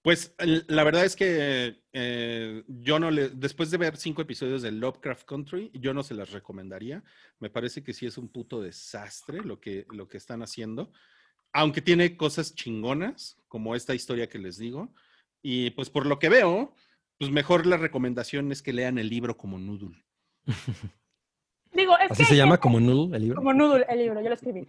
Pues 0.02 0.36
la 0.68 0.84
verdad 0.84 1.04
es 1.04 1.16
que 1.16 1.82
eh, 1.92 2.64
yo 2.68 3.00
no 3.00 3.10
le, 3.10 3.30
después 3.30 3.72
de 3.72 3.78
ver 3.80 3.98
cinco 3.98 4.22
episodios 4.22 4.62
de 4.62 4.72
Lovecraft 4.72 5.26
Country, 5.26 5.72
yo 5.74 5.96
no 5.96 6.04
se 6.04 6.14
las 6.14 6.32
recomendaría. 6.32 7.04
Me 7.40 7.50
parece 7.50 7.84
que 7.84 7.92
sí 7.92 8.06
es 8.06 8.20
un 8.20 8.30
puto 8.32 8.62
desastre 8.62 9.42
lo 9.44 9.60
que, 9.60 9.88
lo 9.90 10.08
que 10.08 10.18
están 10.18 10.44
haciendo, 10.44 10.92
aunque 11.56 11.82
tiene 11.82 12.18
cosas 12.18 12.53
chingonas, 12.53 13.38
como 13.48 13.76
esta 13.76 13.95
historia 13.95 14.27
que 14.27 14.38
les 14.38 14.57
digo. 14.57 14.90
Y 15.41 15.69
pues 15.72 15.90
por 15.90 16.06
lo 16.06 16.19
que 16.19 16.27
veo, 16.30 16.76
pues 17.18 17.32
mejor 17.32 17.65
la 17.65 17.77
recomendación 17.77 18.52
es 18.52 18.61
que 18.61 18.73
lean 18.73 18.98
el 18.98 19.10
libro 19.10 19.38
como 19.38 19.57
Noodle. 19.57 20.03
Digo, 21.72 21.98
es 21.98 22.11
Así 22.11 22.23
que 22.23 22.30
se 22.30 22.36
llama 22.38 22.52
gente- 22.56 22.61
como 22.61 22.80
Noodle 22.80 23.15
el 23.18 23.23
libro. 23.23 23.38
Como 23.38 23.53
Noodle, 23.53 23.86
el 23.90 23.99
libro, 23.99 24.22
yo 24.22 24.30
lo 24.30 24.36
escribí. 24.36 24.68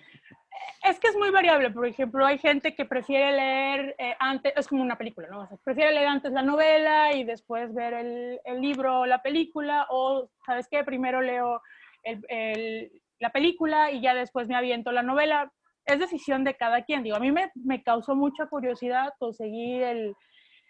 Es 0.89 0.99
que 1.01 1.09
es 1.09 1.17
muy 1.17 1.31
variable, 1.31 1.71
por 1.71 1.87
ejemplo, 1.87 2.25
hay 2.25 2.39
gente 2.39 2.75
que 2.75 2.85
prefiere 2.85 3.33
leer 3.33 3.95
eh, 3.99 4.15
antes, 4.19 4.53
es 4.57 4.69
como 4.69 4.83
una 4.83 4.97
película, 4.97 5.29
¿no? 5.29 5.41
O 5.41 5.47
sea, 5.49 5.57
prefiere 5.65 5.93
leer 5.93 6.07
antes 6.07 6.33
la 6.33 6.43
novela 6.43 7.15
y 7.15 7.25
después 7.25 7.75
ver 7.75 7.93
el, 7.95 8.41
el 8.45 8.61
libro 8.61 9.01
o 9.01 9.07
la 9.07 9.23
película, 9.23 9.87
o, 9.91 10.31
¿sabes 10.45 10.67
qué? 10.71 10.83
Primero 10.85 11.21
leo 11.21 11.61
el- 12.05 12.25
el- 12.29 13.03
la 13.19 13.31
película 13.31 13.91
y 13.91 14.01
ya 14.01 14.15
después 14.15 14.47
me 14.49 14.55
aviento 14.57 14.93
la 14.93 15.03
novela. 15.03 15.53
Es 15.87 15.99
decisión 16.01 16.45
de 16.45 16.55
cada 16.57 16.83
quien, 16.83 17.03
digo, 17.03 17.17
a 17.17 17.21
mí 17.21 17.31
me, 17.33 17.51
me 17.55 17.83
causó 17.83 18.15
mucha 18.17 18.47
curiosidad 18.47 19.13
conseguir 19.19 19.83
el, 19.85 20.17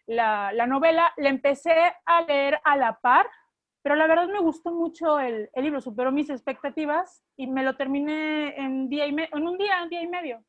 la, 0.06 0.52
la 0.52 0.66
novela, 0.66 1.12
la 1.16 1.30
empecé 1.30 1.72
a 2.04 2.22
leer 2.22 2.60
a 2.64 2.76
la 2.76 2.98
par, 3.00 3.26
pero 3.82 3.94
la 3.94 4.06
verdad 4.06 4.28
me 4.28 4.40
gustó 4.40 4.72
mucho 4.72 5.18
el, 5.18 5.48
el 5.54 5.64
libro, 5.64 5.80
superó 5.80 6.12
mis 6.12 6.28
expectativas 6.28 7.22
y 7.36 7.46
me 7.46 7.62
lo 7.62 7.76
terminé 7.76 8.54
en, 8.60 8.88
día 8.88 9.06
y 9.06 9.12
me- 9.12 9.28
en 9.32 9.46
un 9.48 9.56
día, 9.56 9.82
un 9.82 9.88
día 9.88 10.02
y 10.02 10.06
medio. 10.08 10.44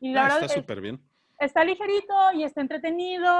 Y 0.00 0.12
la 0.12 0.20
Ah, 0.20 0.24
verdad 0.24 0.42
está 0.42 0.54
es- 0.54 0.60
súper 0.60 0.80
bien. 0.80 1.00
está 1.40 1.64
ligerito 1.64 2.14
y 2.34 2.44
está 2.44 2.60
entretenido. 2.60 3.30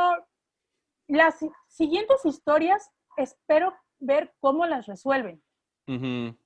Las 1.07 1.39
si- 1.39 1.51
siguientes 1.69 2.25
historias 2.25 2.91
espero 3.17 3.73
ver 4.01 4.33
cómo 4.41 4.67
las 4.67 4.87
resuelven. 4.87 5.41
Ujú. 5.87 6.37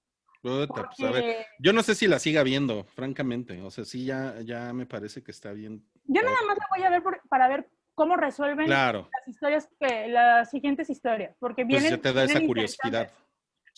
Puta, 0.47 0.85
pues, 0.87 1.01
a 1.01 1.11
ver, 1.11 1.23
porque 1.25 1.47
yo 1.59 1.73
no 1.73 1.83
sé 1.83 1.95
si 1.95 2.07
la 2.07 2.19
siga 2.19 2.43
viendo, 2.45 2.85
francamente. 2.85 3.61
O 3.63 3.71
sea, 3.71 3.85
sí, 3.85 4.05
ya, 4.05 4.37
ya 4.43 4.73
me 4.73 4.87
parece 4.87 5.23
que 5.23 5.33
está 5.33 5.53
bien. 5.53 5.85
yo 6.05 6.23
nada 6.23 6.37
más 6.47 6.57
la 6.57 6.67
voy 6.71 6.85
a 6.85 6.91
ver 6.91 7.03
por- 7.03 7.21
para 7.29 7.49
ver 7.49 7.69
cómo 7.95 8.17
resuelven 8.17 8.67
Claro, 8.67 9.09
las 9.13 9.27
historias, 9.29 9.69
que, 9.81 10.07
las 10.09 10.51
siguientes 10.51 10.89
historias, 10.89 11.35
porque 11.41 11.65
pues 11.65 11.83
vienen... 11.83 11.91
ya 11.91 11.99
te 12.03 12.13
da 12.13 12.25
esa 12.25 12.41
curiosidad. 12.41 13.11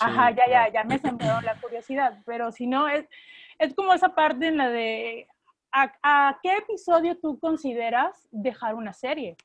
Ajá, 0.01 0.31
ya, 0.31 0.49
ya, 0.49 0.73
ya 0.73 0.85
me 0.85 0.99
sembró 0.99 1.41
la 1.41 1.59
curiosidad, 1.61 2.19
pero 2.27 2.53
si 2.53 2.67
no, 2.67 2.89
es, 2.89 3.07
es 3.59 3.75
como 3.75 3.93
esa 3.95 4.15
parte 4.15 4.47
en 4.47 4.57
la 4.57 4.69
de, 4.69 5.27
¿a, 5.73 5.93
a 6.03 6.39
qué 6.43 6.57
episodio 6.59 7.19
tú 7.19 7.39
consideras 7.39 8.29
dejar 8.31 8.75
una 8.75 8.93
serie? 8.93 9.37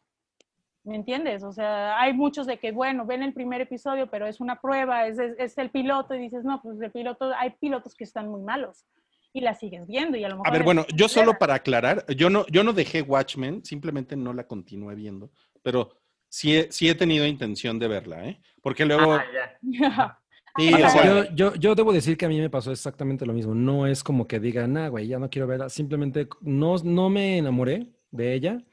¿Me 0.83 0.97
entiendes? 0.97 1.43
O 1.43 1.53
sea, 1.53 1.99
hay 1.99 2.13
muchos 2.13 2.45
de 2.45 2.57
que, 2.57 2.73
bueno, 2.73 3.05
ven 3.05 3.23
el 3.23 3.33
primer 3.33 3.61
episodio, 3.61 4.07
pero 4.07 4.27
es 4.27 4.41
una 4.41 4.59
prueba, 4.59 5.07
es, 5.07 5.17
es, 5.17 5.33
es 5.37 5.57
el 5.57 5.69
piloto, 5.69 6.13
y 6.13 6.19
dices, 6.19 6.43
no, 6.43 6.61
pues 6.61 6.79
el 6.81 6.91
piloto, 6.91 7.31
hay 7.37 7.51
pilotos 7.51 7.95
que 7.95 8.03
están 8.03 8.27
muy 8.27 8.41
malos, 8.41 8.85
y 9.31 9.39
la 9.39 9.53
sigues 9.53 9.87
viendo, 9.87 10.17
y 10.17 10.25
a 10.25 10.29
lo 10.29 10.35
mejor... 10.35 10.47
A 10.47 10.51
ver, 10.51 10.63
bueno, 10.63 10.85
yo 10.93 11.07
solo 11.07 11.37
para 11.39 11.55
aclarar, 11.55 12.05
yo 12.15 12.29
no, 12.29 12.45
yo 12.47 12.65
no 12.65 12.73
dejé 12.73 13.01
Watchmen, 13.01 13.63
simplemente 13.63 14.17
no 14.17 14.33
la 14.33 14.45
continué 14.45 14.93
viendo, 14.95 15.31
pero 15.61 15.89
sí 16.27 16.57
he, 16.57 16.69
sí 16.69 16.89
he 16.89 16.95
tenido 16.95 17.25
intención 17.25 17.79
de 17.79 17.87
verla, 17.87 18.27
¿eh? 18.27 18.41
Porque 18.61 18.85
luego... 18.85 19.13
Ah, 19.13 19.25
ya. 19.61 20.19
sí, 20.57 20.73
o 20.73 20.89
sea, 20.89 21.05
yo, 21.05 21.33
yo, 21.33 21.55
yo 21.55 21.75
debo 21.75 21.93
decir 21.93 22.17
que 22.17 22.25
a 22.25 22.29
mí 22.29 22.41
me 22.41 22.49
pasó 22.49 22.71
exactamente 22.71 23.25
lo 23.25 23.33
mismo. 23.33 23.55
No 23.55 23.87
es 23.87 24.03
como 24.03 24.27
que 24.27 24.39
diga, 24.39 24.67
nah, 24.67 24.89
güey, 24.89 25.07
ya 25.07 25.17
no 25.17 25.29
quiero 25.29 25.47
verla. 25.47 25.69
Simplemente 25.69 26.27
no, 26.41 26.75
no 26.83 27.09
me 27.09 27.37
enamoré 27.37 27.87
de 28.11 28.33
ella 28.33 28.63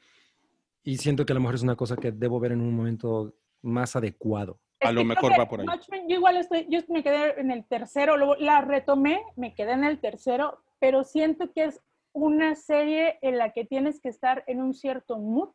y 0.83 0.97
siento 0.97 1.25
que 1.25 1.33
a 1.33 1.35
lo 1.35 1.39
mejor 1.41 1.55
es 1.55 1.63
una 1.63 1.75
cosa 1.75 1.95
que 1.97 2.11
debo 2.11 2.39
ver 2.39 2.51
en 2.53 2.61
un 2.61 2.75
momento 2.75 3.33
más 3.61 3.95
adecuado. 3.95 4.59
a 4.83 4.91
lo 4.91 5.01
que 5.01 5.05
mejor 5.09 5.31
que 5.31 5.37
va 5.37 5.47
por 5.47 5.59
ahí. 5.61 5.67
Watchmen, 5.67 6.09
yo 6.09 6.15
igual 6.15 6.37
estoy, 6.37 6.65
yo 6.67 6.79
me 6.87 7.03
quedé 7.03 7.39
en 7.39 7.51
el 7.51 7.63
tercero, 7.65 8.17
luego 8.17 8.35
la 8.37 8.61
retomé, 8.61 9.21
me 9.35 9.53
quedé 9.53 9.73
en 9.73 9.83
el 9.83 9.99
tercero, 9.99 10.63
pero 10.79 11.03
siento 11.03 11.51
que 11.53 11.65
es 11.65 11.79
una 12.13 12.55
serie 12.55 13.19
en 13.21 13.37
la 13.37 13.51
que 13.53 13.63
tienes 13.63 13.99
que 14.01 14.09
estar 14.09 14.43
en 14.47 14.59
un 14.59 14.73
cierto 14.73 15.19
mood 15.19 15.51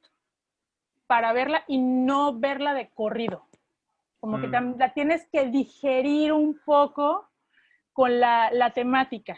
para 1.09 1.33
verla 1.33 1.65
y 1.67 1.79
no 1.79 2.39
verla 2.39 2.73
de 2.73 2.89
corrido. 2.91 3.47
Como 4.21 4.41
que 4.41 4.47
Mm. 4.47 4.53
tam- 4.53 4.77
la 4.79 4.95
tienes 4.95 5.27
que 5.33 5.47
digerir 5.47 6.33
un 6.33 6.61
poco 6.65 7.29
con 7.93 8.21
la, 8.21 8.51
la 8.53 8.73
temática. 8.73 9.37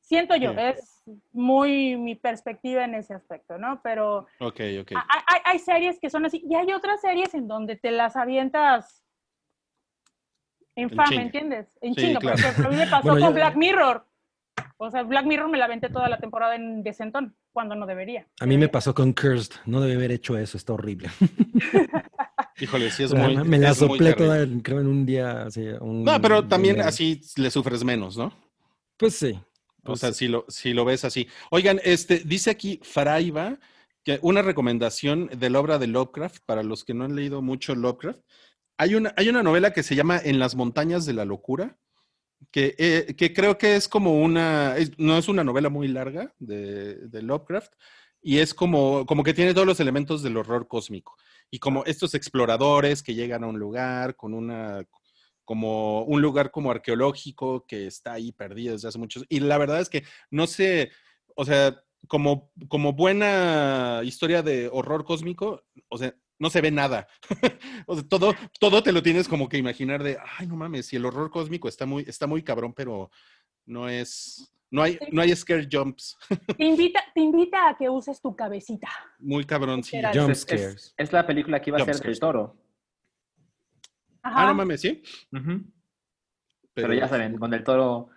Siento 0.00 0.34
yo, 0.34 0.50
Sí. 0.52 0.58
es 0.60 0.95
muy 1.32 1.96
mi 1.96 2.14
perspectiva 2.16 2.84
en 2.84 2.94
ese 2.94 3.14
aspecto, 3.14 3.58
¿no? 3.58 3.80
Pero 3.82 4.26
Ok, 4.40 4.60
ok. 4.80 4.92
hay, 4.92 5.20
hay- 5.26 5.40
hay 5.44 5.58
series 5.58 5.98
que 6.00 6.10
son 6.10 6.26
así 6.26 6.42
y 6.44 6.54
hay 6.54 6.72
otras 6.72 7.00
series 7.00 7.32
en 7.34 7.46
donde 7.48 7.76
te 7.76 7.90
las 7.92 8.16
avientas 8.16 9.02
en 10.74 10.90
En 10.90 10.96
fan, 10.96 11.06
chinga. 11.06 11.20
¿me 11.20 11.26
entiendes? 11.26 11.68
En 11.80 11.94
Sí, 11.94 12.00
chinga, 12.02 12.20
claro. 12.20 12.36
por 12.36 12.44
ejemplo, 12.44 12.66
a 12.68 12.70
mí 12.70 12.76
me 12.76 12.86
pasó 12.90 13.08
Bueno, 13.10 13.26
con 13.26 13.30
yo- 13.30 13.34
Black 13.34 13.56
Mirror. 13.56 14.06
O 14.78 14.90
sea, 14.90 15.02
Black 15.04 15.24
Mirror 15.24 15.48
me 15.48 15.56
la 15.58 15.64
aventé 15.66 15.88
toda 15.88 16.08
la 16.08 16.18
temporada 16.18 16.54
en 16.54 16.82
decentón, 16.82 17.34
cuando 17.52 17.74
no 17.74 17.86
debería. 17.86 18.26
A 18.40 18.46
mí 18.46 18.58
me 18.58 18.68
pasó 18.68 18.94
con 18.94 19.12
Cursed. 19.14 19.54
No 19.64 19.80
debe 19.80 19.94
haber 19.94 20.12
hecho 20.12 20.36
eso, 20.36 20.58
está 20.58 20.74
horrible. 20.74 21.08
Híjole, 22.60 22.90
sí 22.90 23.04
es 23.04 23.12
La- 23.12 23.26
muy... 23.28 23.36
me 23.44 23.58
la 23.58 23.72
soplé 23.74 24.12
toda, 24.14 24.44
creo, 24.62 24.80
en 24.80 24.86
un 24.86 25.06
día. 25.06 25.42
así, 25.44 25.66
un- 25.80 26.04
No, 26.04 26.20
pero 26.20 26.46
también 26.46 26.76
un- 26.76 26.82
así 26.82 27.20
le 27.36 27.50
sufres 27.50 27.84
menos, 27.84 28.16
¿no? 28.18 28.32
Pues 28.98 29.14
sí. 29.14 29.38
O 29.86 29.92
Pues 29.92 30.00
sea, 30.00 30.12
si 30.12 30.28
lo, 30.28 30.44
si 30.48 30.72
lo 30.74 30.84
ves 30.84 31.04
así. 31.04 31.28
Oigan, 31.50 31.80
este, 31.84 32.18
dice 32.24 32.50
aquí 32.50 32.80
Faraiva 32.82 33.58
que 34.04 34.18
una 34.22 34.42
recomendación 34.42 35.28
de 35.36 35.50
la 35.50 35.60
obra 35.60 35.78
de 35.78 35.86
Lovecraft, 35.88 36.38
para 36.46 36.62
los 36.62 36.84
que 36.84 36.94
no 36.94 37.04
han 37.04 37.16
leído 37.16 37.42
mucho 37.42 37.74
Lovecraft, 37.74 38.20
hay 38.78 38.94
una, 38.94 39.12
hay 39.16 39.28
una 39.28 39.42
novela 39.42 39.72
que 39.72 39.82
se 39.82 39.94
llama 39.96 40.20
En 40.22 40.38
las 40.38 40.54
montañas 40.54 41.06
de 41.06 41.12
la 41.14 41.24
locura, 41.24 41.78
que, 42.50 42.74
eh, 42.78 43.14
que 43.16 43.32
creo 43.32 43.58
que 43.58 43.76
es 43.76 43.88
como 43.88 44.20
una, 44.22 44.76
es- 44.76 44.92
no 44.98 45.16
es 45.18 45.28
una 45.28 45.44
novela 45.44 45.68
muy 45.70 45.88
larga 45.88 46.34
de, 46.38 46.96
de 47.08 47.22
Lovecraft, 47.22 47.72
y 48.22 48.38
es 48.38 48.54
como, 48.54 49.06
como 49.06 49.22
que 49.24 49.34
tiene 49.34 49.54
todos 49.54 49.66
los 49.66 49.80
elementos 49.80 50.22
del 50.22 50.36
horror 50.36 50.68
cósmico. 50.68 51.16
Y 51.50 51.58
como 51.58 51.84
estos 51.84 52.14
exploradores 52.14 53.02
que 53.02 53.14
llegan 53.14 53.44
a 53.44 53.46
un 53.46 53.58
lugar 53.58 54.16
con 54.16 54.34
una, 54.34 54.84
como 55.46 56.02
un 56.02 56.20
lugar 56.20 56.50
como 56.50 56.70
arqueológico 56.70 57.64
que 57.66 57.86
está 57.86 58.12
ahí 58.12 58.32
perdido 58.32 58.74
desde 58.74 58.88
hace 58.88 58.98
muchos. 58.98 59.24
Y 59.30 59.40
la 59.40 59.56
verdad 59.56 59.80
es 59.80 59.88
que 59.88 60.02
no 60.30 60.46
sé, 60.46 60.90
o 61.34 61.44
sea, 61.46 61.80
como, 62.08 62.52
como 62.68 62.92
buena 62.92 64.02
historia 64.04 64.42
de 64.42 64.68
horror 64.70 65.04
cósmico, 65.04 65.64
o 65.88 65.96
sea, 65.96 66.14
no 66.38 66.50
se 66.50 66.60
ve 66.60 66.70
nada. 66.70 67.06
o 67.86 67.94
sea, 67.94 68.04
todo, 68.08 68.34
todo 68.60 68.82
te 68.82 68.92
lo 68.92 69.02
tienes 69.02 69.26
como 69.28 69.48
que 69.48 69.56
imaginar 69.56 70.02
de, 70.02 70.18
ay, 70.38 70.46
no 70.46 70.56
mames, 70.56 70.86
si 70.86 70.96
el 70.96 71.06
horror 71.06 71.30
cósmico 71.30 71.68
está 71.68 71.86
muy, 71.86 72.04
está 72.06 72.26
muy 72.26 72.42
cabrón, 72.42 72.74
pero 72.74 73.10
no 73.64 73.88
es, 73.88 74.52
no 74.70 74.82
hay, 74.82 74.98
no 75.12 75.22
hay 75.22 75.34
scare 75.34 75.68
jumps. 75.72 76.16
Te 76.58 76.64
invita, 76.64 77.00
te 77.14 77.20
invita 77.20 77.68
a 77.70 77.76
que 77.76 77.88
uses 77.88 78.20
tu 78.20 78.34
cabecita. 78.36 78.88
Muy 79.20 79.44
cabrón, 79.44 79.82
sí. 79.82 79.96
Jump 80.12 80.30
Es, 80.30 80.38
es- 80.38 80.40
scares. 80.42 80.94
es 80.96 81.12
la 81.12 81.26
película 81.26 81.60
que 81.62 81.70
iba 81.70 81.78
a 81.78 81.80
Jump 81.80 81.86
ser 81.86 81.94
del 81.94 82.00
scares. 82.16 82.20
toro. 82.20 82.56
Ajá. 84.26 84.42
Ah, 84.42 84.46
no 84.46 84.54
mames, 84.54 84.80
sí. 84.80 85.02
Pero, 86.74 86.92
ya 86.92 87.06
saben, 87.06 87.38
con 87.38 87.54
el 87.54 87.62
toro 87.62 88.08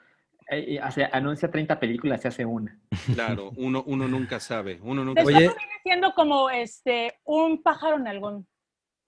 eh, 0.49 0.79
hace, 0.81 1.07
anuncia 1.11 1.51
30 1.51 1.79
películas 1.79 2.25
y 2.25 2.27
hace 2.27 2.45
una. 2.45 2.79
Claro, 3.13 3.51
uno, 3.57 3.83
uno 3.85 4.07
nunca 4.07 4.39
sabe. 4.39 4.79
Uno 4.81 5.05
nunca 5.05 5.21
Después 5.21 5.35
Oye. 5.35 5.47
viene 5.47 5.61
siendo 5.83 6.11
como 6.13 6.49
este, 6.49 7.19
un 7.25 7.61
pájaro 7.61 7.99
nalgón. 7.99 8.47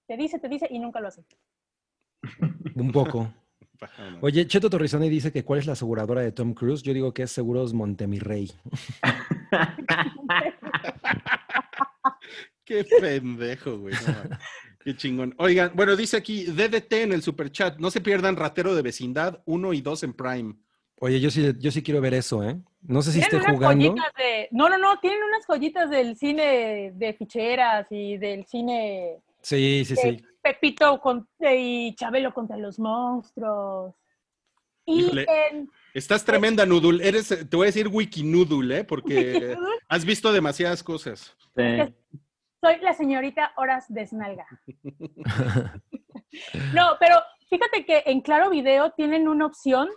Te 0.07 0.15
dice, 0.15 0.37
te 0.37 0.47
dice 0.47 0.67
y 0.69 0.77
nunca 0.77 0.99
lo 0.99 1.07
hace. 1.07 1.25
Un 2.75 2.91
poco. 2.91 3.33
Oye, 4.21 4.45
Cheto 4.45 4.69
Torrizoni 4.69 5.09
dice 5.09 5.31
que 5.31 5.43
cuál 5.43 5.59
es 5.59 5.65
la 5.65 5.73
aseguradora 5.73 6.21
de 6.21 6.31
Tom 6.31 6.53
Cruise. 6.53 6.83
Yo 6.83 6.93
digo 6.93 7.15
que 7.15 7.23
es 7.23 7.31
Seguros 7.31 7.73
Montemirrey. 7.73 8.51
Qué 12.63 12.85
pendejo, 12.99 13.79
güey. 13.79 13.95
no. 13.95 14.37
Qué 14.83 14.95
chingón. 14.95 15.35
Oigan, 15.37 15.71
bueno, 15.75 15.95
dice 15.95 16.17
aquí 16.17 16.45
DDT 16.45 16.93
en 17.03 17.13
el 17.13 17.21
superchat. 17.21 17.77
No 17.79 17.91
se 17.91 18.01
pierdan 18.01 18.35
Ratero 18.35 18.73
de 18.75 18.81
Vecindad 18.81 19.41
1 19.45 19.73
y 19.73 19.81
2 19.81 20.03
en 20.03 20.13
Prime. 20.13 20.55
Oye, 20.99 21.19
yo 21.19 21.31
sí, 21.31 21.51
yo 21.59 21.71
sí 21.71 21.81
quiero 21.81 21.99
ver 22.01 22.13
eso, 22.13 22.43
¿eh? 22.47 22.57
No 22.83 23.01
sé 23.01 23.11
si 23.11 23.19
esté 23.21 23.39
jugando. 23.39 23.85
joyitas 23.85 24.13
de. 24.17 24.47
No, 24.51 24.69
no, 24.69 24.77
no, 24.77 24.99
tienen 24.99 25.19
unas 25.23 25.45
joyitas 25.47 25.89
del 25.89 26.15
cine 26.15 26.91
de 26.95 27.13
ficheras 27.13 27.87
y 27.89 28.17
del 28.17 28.45
cine 28.45 29.17
Sí, 29.41 29.83
sí, 29.85 29.95
de 29.95 30.01
sí. 30.01 30.23
Pepito 30.43 30.99
con- 30.99 31.27
y 31.39 31.95
Chabelo 31.95 32.33
contra 32.33 32.57
los 32.57 32.77
monstruos. 32.79 33.93
Y 34.85 35.01
Híjole. 35.05 35.25
en 35.51 35.69
Estás 35.93 36.23
tremenda, 36.25 36.65
Noodle. 36.65 37.07
Eres, 37.07 37.27
te 37.27 37.55
voy 37.55 37.65
a 37.65 37.67
decir 37.67 37.87
Wikinoodle, 37.87 38.79
¿eh? 38.79 38.83
Porque 38.83 39.55
has 39.87 40.05
visto 40.05 40.31
demasiadas 40.31 40.83
cosas. 40.83 41.35
Sí. 41.55 41.63
Soy 42.61 42.79
la 42.81 42.93
señorita 42.93 43.51
Horas 43.57 43.85
Desnalga. 43.89 44.45
No, 46.73 46.91
pero 46.99 47.15
fíjate 47.49 47.85
que 47.85 48.03
en 48.05 48.21
Claro 48.21 48.49
Video 48.49 48.91
tienen 48.91 49.27
una 49.27 49.45
opción 49.47 49.89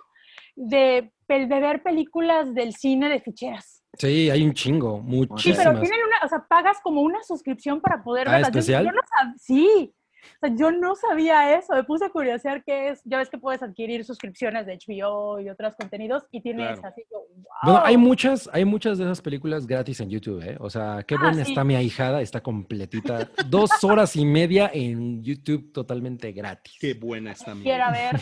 de, 0.56 1.12
de 1.28 1.46
ver 1.46 1.82
películas 1.82 2.54
del 2.54 2.74
cine 2.74 3.08
de 3.08 3.20
ficheras. 3.20 3.84
Sí, 3.96 4.28
hay 4.30 4.42
un 4.42 4.52
chingo, 4.54 4.98
Sí, 4.98 5.04
muchísimas. 5.04 5.58
pero 5.58 5.80
tienen 5.80 6.00
una, 6.06 6.16
o 6.24 6.28
sea, 6.28 6.44
pagas 6.48 6.78
como 6.82 7.02
una 7.02 7.22
suscripción 7.22 7.80
para 7.80 8.02
poder 8.02 8.28
Ah, 8.28 8.32
verlas. 8.32 8.50
Yo- 8.52 8.58
¿especial? 8.58 8.84
Yo, 8.86 8.92
no 8.92 9.00
sab- 9.02 9.34
sí, 9.38 9.94
o 10.42 10.46
sea, 10.46 10.56
yo 10.56 10.70
no 10.72 10.94
sabía 10.96 11.56
eso. 11.58 11.74
Me 11.74 11.84
puse 11.84 12.04
a 12.06 12.10
curiosear 12.10 12.62
qué 12.64 12.88
es. 12.88 13.00
Ya 13.04 13.18
ves 13.18 13.28
que 13.30 13.38
puedes 13.38 13.62
adquirir 13.62 14.04
suscripciones 14.04 14.66
de 14.66 14.78
HBO 14.78 15.40
y 15.40 15.48
otros 15.50 15.74
contenidos 15.76 16.24
y 16.30 16.40
tienes 16.40 16.78
Claro. 16.78 16.88
así. 16.88 17.02
Yo, 17.10 17.18
Bueno, 17.62 17.80
hay 17.84 17.96
muchas, 17.96 18.48
hay 18.52 18.64
muchas 18.64 18.98
de 18.98 19.04
esas 19.04 19.20
películas 19.20 19.66
gratis 19.66 20.00
en 20.00 20.10
YouTube, 20.10 20.42
¿eh? 20.42 20.56
O 20.60 20.68
sea, 20.70 21.02
qué 21.06 21.14
Ah, 21.14 21.20
buena 21.22 21.44
sí. 21.44 21.50
está 21.52 21.64
mi 21.64 21.74
ahijada, 21.76 22.20
está 22.20 22.42
completita. 22.42 23.28
Dos 23.48 23.70
horas 23.84 24.16
y 24.16 24.24
media 24.24 24.70
en 24.72 25.22
YouTube 25.22 25.72
totalmente 25.72 26.32
gratis. 26.32 26.76
Qué 26.80 26.94
buena 26.94 27.32
está 27.32 27.54
mi. 27.54 27.62
Quiera 27.62 27.90
ver 27.90 28.20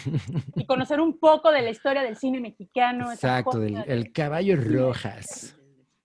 y 0.56 0.64
conocer 0.66 1.00
un 1.00 1.18
poco 1.18 1.50
de 1.50 1.62
la 1.62 1.70
historia 1.70 2.02
del 2.02 2.16
cine 2.16 2.40
mexicano. 2.40 3.10
Exacto, 3.12 3.58
del- 3.58 3.82
el 3.86 4.12
caballo 4.12 4.56
rojas. 4.56 5.56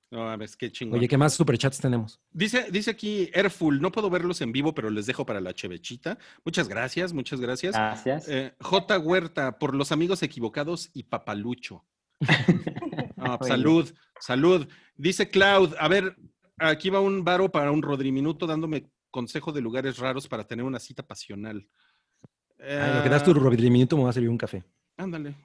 No 0.10 0.20
mames, 0.24 0.56
qué 0.56 0.72
chingón. 0.72 0.98
Oye, 1.00 1.08
¿qué 1.08 1.18
más 1.18 1.34
superchats 1.34 1.80
tenemos? 1.80 2.22
Dice, 2.32 2.68
dice 2.72 2.92
aquí 2.92 3.30
Airful, 3.34 3.82
no 3.82 3.92
puedo 3.92 4.10
verlos 4.10 4.40
en 4.42 4.54
vivo, 4.54 4.74
pero 4.74 4.90
les 4.90 5.06
dejo 5.06 5.26
para 5.26 5.42
la 5.42 5.54
chevechita. 5.54 6.18
Muchas 6.46 6.70
gracias, 6.70 7.12
muchas 7.12 7.42
gracias. 7.42 7.74
Gracias. 7.76 8.28
Eh, 8.30 8.54
J. 8.62 9.00
Huerta, 9.00 9.60
por 9.60 9.76
los 9.76 9.92
amigos 9.92 10.24
equivocados 10.24 10.90
y 10.94 11.04
papalucho. 11.04 11.86
Ah, 13.20 13.40
salud, 13.42 13.92
salud. 14.20 14.68
Dice 14.96 15.30
Cloud, 15.30 15.74
a 15.80 15.88
ver, 15.88 16.16
aquí 16.60 16.90
va 16.92 17.02
un 17.02 17.24
varo 17.24 17.52
para 17.52 17.72
un 17.72 17.82
Rodriminuto 17.82 18.46
dándome 18.46 18.92
consejo 19.10 19.52
de 19.52 19.60
lugares 19.60 19.98
raros 19.98 20.28
para 20.28 20.46
tener 20.46 20.64
una 20.64 20.80
cita 20.80 21.06
pasional. 21.06 21.68
Ay, 22.60 22.96
lo 22.96 23.04
que 23.04 23.10
das 23.10 23.24
tu 23.24 23.32
Eh, 23.32 23.70
minuto 23.70 23.98
me 23.98 24.04
va 24.04 24.12
a 24.12 24.14
servir 24.14 24.30
un 24.30 24.38
café. 24.38 24.64
Ándale. 24.98 25.36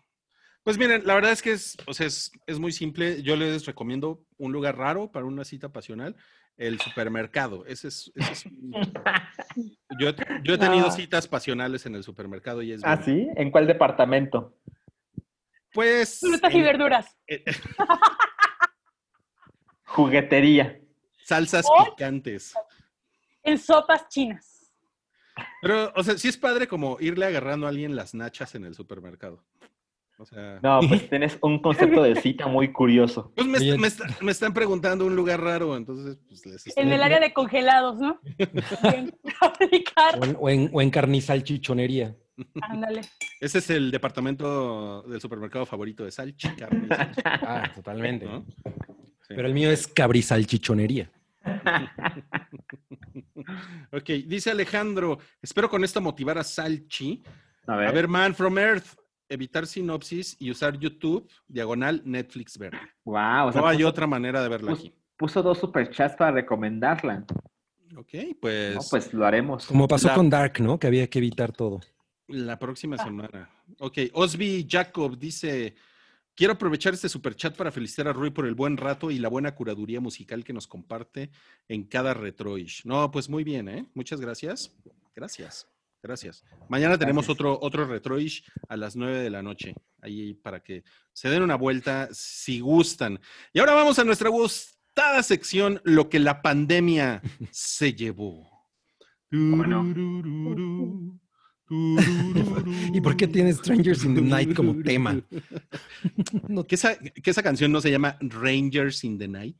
Pues 0.64 0.78
miren, 0.78 1.02
la 1.04 1.14
verdad 1.14 1.32
es 1.32 1.42
que 1.42 1.52
es, 1.52 1.76
o 1.86 1.94
sea, 1.94 2.06
es, 2.06 2.30
es 2.46 2.58
muy 2.60 2.70
simple. 2.72 3.22
Yo 3.22 3.34
les 3.36 3.66
recomiendo 3.66 4.24
un 4.38 4.52
lugar 4.52 4.76
raro 4.78 5.10
para 5.10 5.26
una 5.26 5.44
cita 5.44 5.70
pasional, 5.72 6.14
el 6.56 6.78
supermercado. 6.80 7.64
Ese 7.66 7.88
es, 7.88 8.12
ese 8.14 8.32
es 8.32 8.46
un- 8.46 8.72
yo, 9.98 10.10
he- 10.10 10.16
yo 10.44 10.54
he 10.54 10.58
tenido 10.58 10.86
Ah. 10.86 10.92
citas 10.92 11.26
pasionales 11.26 11.84
en 11.86 11.96
el 11.96 12.04
supermercado 12.04 12.62
y 12.62 12.72
es 12.72 12.80
¿Ah, 12.84 13.02
sí? 13.02 13.26
¿En 13.36 13.50
cuál 13.50 13.66
departamento? 13.66 14.56
Pues. 15.72 16.20
Frutas 16.20 16.54
y 16.54 16.58
en- 16.58 16.64
verduras. 16.64 17.16
eh, 17.26 17.42
Juguetería. 19.84 20.78
salsas 21.24 21.66
picantes. 21.90 22.54
En 23.42 23.58
sopas 23.58 24.08
chinas. 24.08 24.70
Pero, 25.60 25.92
o 25.96 26.04
sea, 26.04 26.16
sí 26.18 26.28
es 26.28 26.36
padre 26.36 26.68
como 26.68 26.98
irle 27.00 27.24
agarrando 27.26 27.66
a 27.66 27.70
alguien 27.70 27.96
las 27.96 28.14
nachas 28.14 28.54
en 28.54 28.64
el 28.64 28.74
supermercado. 28.74 29.44
O 30.22 30.26
sea. 30.26 30.60
No, 30.62 30.78
pues 30.88 31.08
tienes 31.10 31.36
un 31.42 31.58
concepto 31.60 32.00
de 32.04 32.14
cita 32.14 32.46
muy 32.46 32.72
curioso. 32.72 33.32
Pues 33.34 33.46
me, 33.48 33.58
Oye. 33.58 33.76
me 33.76 33.88
está- 33.88 34.06
me 34.20 34.30
están 34.30 34.54
preguntando 34.54 35.04
un 35.04 35.16
lugar 35.16 35.40
raro, 35.40 35.76
entonces 35.76 36.16
pues 36.28 36.46
les 36.46 36.64
estoy- 36.66 36.80
En 36.84 36.92
el 36.92 37.02
área 37.02 37.18
de 37.18 37.32
congelados, 37.32 37.98
¿no? 37.98 38.20
O 38.82 40.24
en, 40.24 40.36
o 40.38 40.48
en, 40.50 40.70
o 40.72 40.80
en 40.80 40.90
carnizalchichonería. 40.90 42.14
Ándale. 42.62 43.00
Ese 43.40 43.58
es 43.58 43.70
el 43.70 43.90
departamento 43.90 45.02
del 45.02 45.20
supermercado 45.20 45.66
favorito 45.66 46.04
de 46.04 46.10
salchi, 46.12 46.48
carne 46.56 46.86
y 46.90 46.94
salchi, 46.94 47.20
Ah, 47.24 47.70
totalmente. 47.74 48.24
¿no? 48.26 48.44
Sí. 48.64 49.34
Pero 49.36 49.48
el 49.48 49.54
mío 49.54 49.70
es 49.70 49.86
cabrizalchichonería. 49.88 51.10
Ok, 53.92 54.08
dice 54.26 54.50
Alejandro, 54.50 55.18
espero 55.40 55.68
con 55.68 55.84
esto 55.84 56.00
motivar 56.00 56.38
a 56.38 56.44
Salchi. 56.44 57.22
A 57.66 57.76
ver. 57.76 57.88
A 57.88 57.92
ver, 57.92 58.08
Man 58.08 58.34
from 58.34 58.58
Earth, 58.58 58.96
evitar 59.32 59.66
sinopsis 59.66 60.36
y 60.38 60.50
usar 60.50 60.78
YouTube, 60.78 61.28
diagonal, 61.48 62.02
Netflix 62.04 62.58
verde. 62.58 62.78
Wow, 63.04 63.48
o 63.48 63.52
sea, 63.52 63.60
No 63.60 63.66
hay 63.66 63.78
puso, 63.78 63.88
otra 63.88 64.06
manera 64.06 64.42
de 64.42 64.48
verla 64.48 64.70
pus- 64.72 64.78
aquí. 64.80 64.94
puso 65.16 65.42
dos 65.42 65.58
superchats 65.58 66.16
para 66.16 66.30
recomendarla. 66.32 67.24
Ok, 67.96 68.08
pues, 68.40 68.74
No, 68.74 68.80
pues 68.90 69.12
lo 69.12 69.26
haremos. 69.26 69.66
Como 69.66 69.86
pasó 69.88 70.08
La- 70.08 70.14
con 70.14 70.30
Dark, 70.30 70.60
¿no? 70.60 70.78
Que 70.78 70.86
había 70.86 71.08
que 71.10 71.18
evitar 71.18 71.52
todo. 71.52 71.80
la 72.28 72.58
próxima 72.58 72.96
semana. 72.96 73.50
Ok, 73.78 73.98
Osby 74.14 74.66
Jacob 74.70 75.18
dice, 75.18 75.74
quiero 76.34 76.54
aprovechar 76.54 76.94
este 76.94 77.08
superchat 77.10 77.54
para 77.56 77.70
felicitar 77.70 78.08
a 78.08 78.12
Rui 78.14 78.30
por 78.30 78.46
el 78.46 78.54
buen 78.54 78.78
rato 78.78 79.10
y 79.10 79.18
la 79.18 79.28
buena 79.28 79.54
curaduría 79.54 80.00
musical 80.00 80.42
que 80.42 80.54
nos 80.54 80.66
comparte 80.66 81.30
en 81.68 81.84
cada 81.84 82.14
retroish. 82.14 82.84
No, 82.86 83.10
pues 83.10 83.28
muy 83.28 83.44
bien, 83.44 83.68
¿eh? 83.68 83.86
Muchas 83.94 84.18
gracias. 84.20 84.74
Gracias. 85.14 85.68
Gracias. 86.02 86.44
Mañana 86.68 86.98
tenemos 86.98 87.26
Gracias. 87.26 87.34
otro, 87.40 87.58
otro 87.62 87.86
retroish 87.86 88.44
a 88.68 88.76
las 88.76 88.96
9 88.96 89.20
de 89.22 89.30
la 89.30 89.40
noche, 89.40 89.74
ahí 90.00 90.34
para 90.34 90.60
que 90.60 90.82
se 91.12 91.28
den 91.28 91.42
una 91.42 91.54
vuelta 91.54 92.08
si 92.12 92.58
gustan. 92.58 93.20
Y 93.52 93.60
ahora 93.60 93.74
vamos 93.74 93.98
a 94.00 94.04
nuestra 94.04 94.28
gustada 94.28 95.22
sección, 95.22 95.80
lo 95.84 96.08
que 96.08 96.18
la 96.18 96.42
pandemia 96.42 97.22
se 97.52 97.94
llevó. 97.94 98.66
no? 99.30 99.84
¿Y 102.92 103.00
por 103.00 103.16
qué 103.16 103.28
tiene 103.28 103.52
Strangers 103.52 104.04
in 104.04 104.14
the 104.14 104.20
Night 104.20 104.54
como 104.54 104.82
tema? 104.82 105.20
No, 106.48 106.64
¿Que 106.66 106.74
esa, 106.74 106.98
que 106.98 107.30
esa 107.30 107.42
canción 107.42 107.70
no 107.70 107.80
se 107.80 107.90
llama 107.90 108.18
Rangers 108.20 109.04
in 109.04 109.18
the 109.18 109.28
Night? 109.28 109.56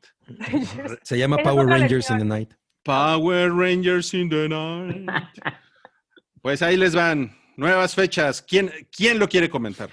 se 1.02 1.16
llama 1.16 1.38
Power 1.38 1.66
Rangers 1.66 2.10
in 2.10 2.18
the 2.18 2.24
Night. 2.24 2.52
Power 2.82 3.52
Rangers 3.52 4.12
in 4.12 4.28
the 4.28 4.48
Night. 4.48 5.08
Pues 6.42 6.62
ahí 6.62 6.76
les 6.76 6.94
van. 6.94 7.30
Nuevas 7.56 7.94
fechas. 7.94 8.42
¿Quién, 8.42 8.70
quién 8.94 9.18
lo 9.18 9.28
quiere 9.28 9.48
comentar? 9.48 9.90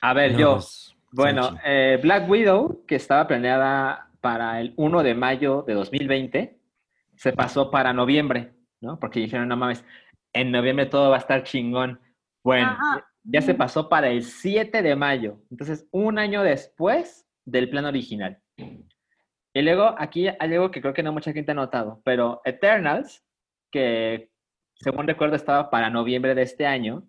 A 0.00 0.12
ver, 0.14 0.32
No, 0.32 0.38
yo. 0.38 0.54
pues, 0.54 0.94
Bueno, 1.12 1.58
eh, 1.64 1.98
Black 2.02 2.28
Widow, 2.28 2.84
que 2.86 2.96
estaba 2.96 3.26
planeada 3.26 4.10
para 4.20 4.60
el 4.60 4.74
1 4.76 5.02
de 5.02 5.14
mayo 5.14 5.62
de 5.66 5.74
2020, 5.74 6.58
se 7.16 7.32
pasó 7.32 7.70
para 7.70 7.92
noviembre, 7.92 8.52
¿no? 8.80 8.98
Porque 8.98 9.20
dijeron, 9.20 9.48
no 9.48 9.56
mames, 9.56 9.84
en 10.32 10.50
noviembre 10.50 10.86
todo 10.86 11.10
va 11.10 11.16
a 11.16 11.20
estar 11.20 11.44
chingón. 11.44 12.00
Bueno, 12.42 12.68
Ajá. 12.68 13.06
ya 13.22 13.40
se 13.42 13.54
pasó 13.54 13.88
para 13.88 14.08
el 14.08 14.22
7 14.24 14.82
de 14.82 14.96
mayo, 14.96 15.38
entonces 15.50 15.86
un 15.90 16.18
año 16.18 16.42
después 16.42 17.26
del 17.44 17.70
plan 17.70 17.84
original. 17.84 18.38
Y 18.56 19.62
luego 19.62 19.94
aquí 19.98 20.28
hay 20.28 20.36
algo 20.52 20.70
que 20.70 20.80
creo 20.80 20.94
que 20.94 21.02
no 21.02 21.12
mucha 21.12 21.32
gente 21.32 21.52
ha 21.52 21.54
notado, 21.54 22.00
pero 22.04 22.40
Eternals, 22.44 23.24
que 23.70 24.30
según 24.80 25.06
recuerdo 25.06 25.36
estaba 25.36 25.70
para 25.70 25.90
noviembre 25.90 26.34
de 26.34 26.42
este 26.42 26.66
año 26.66 27.08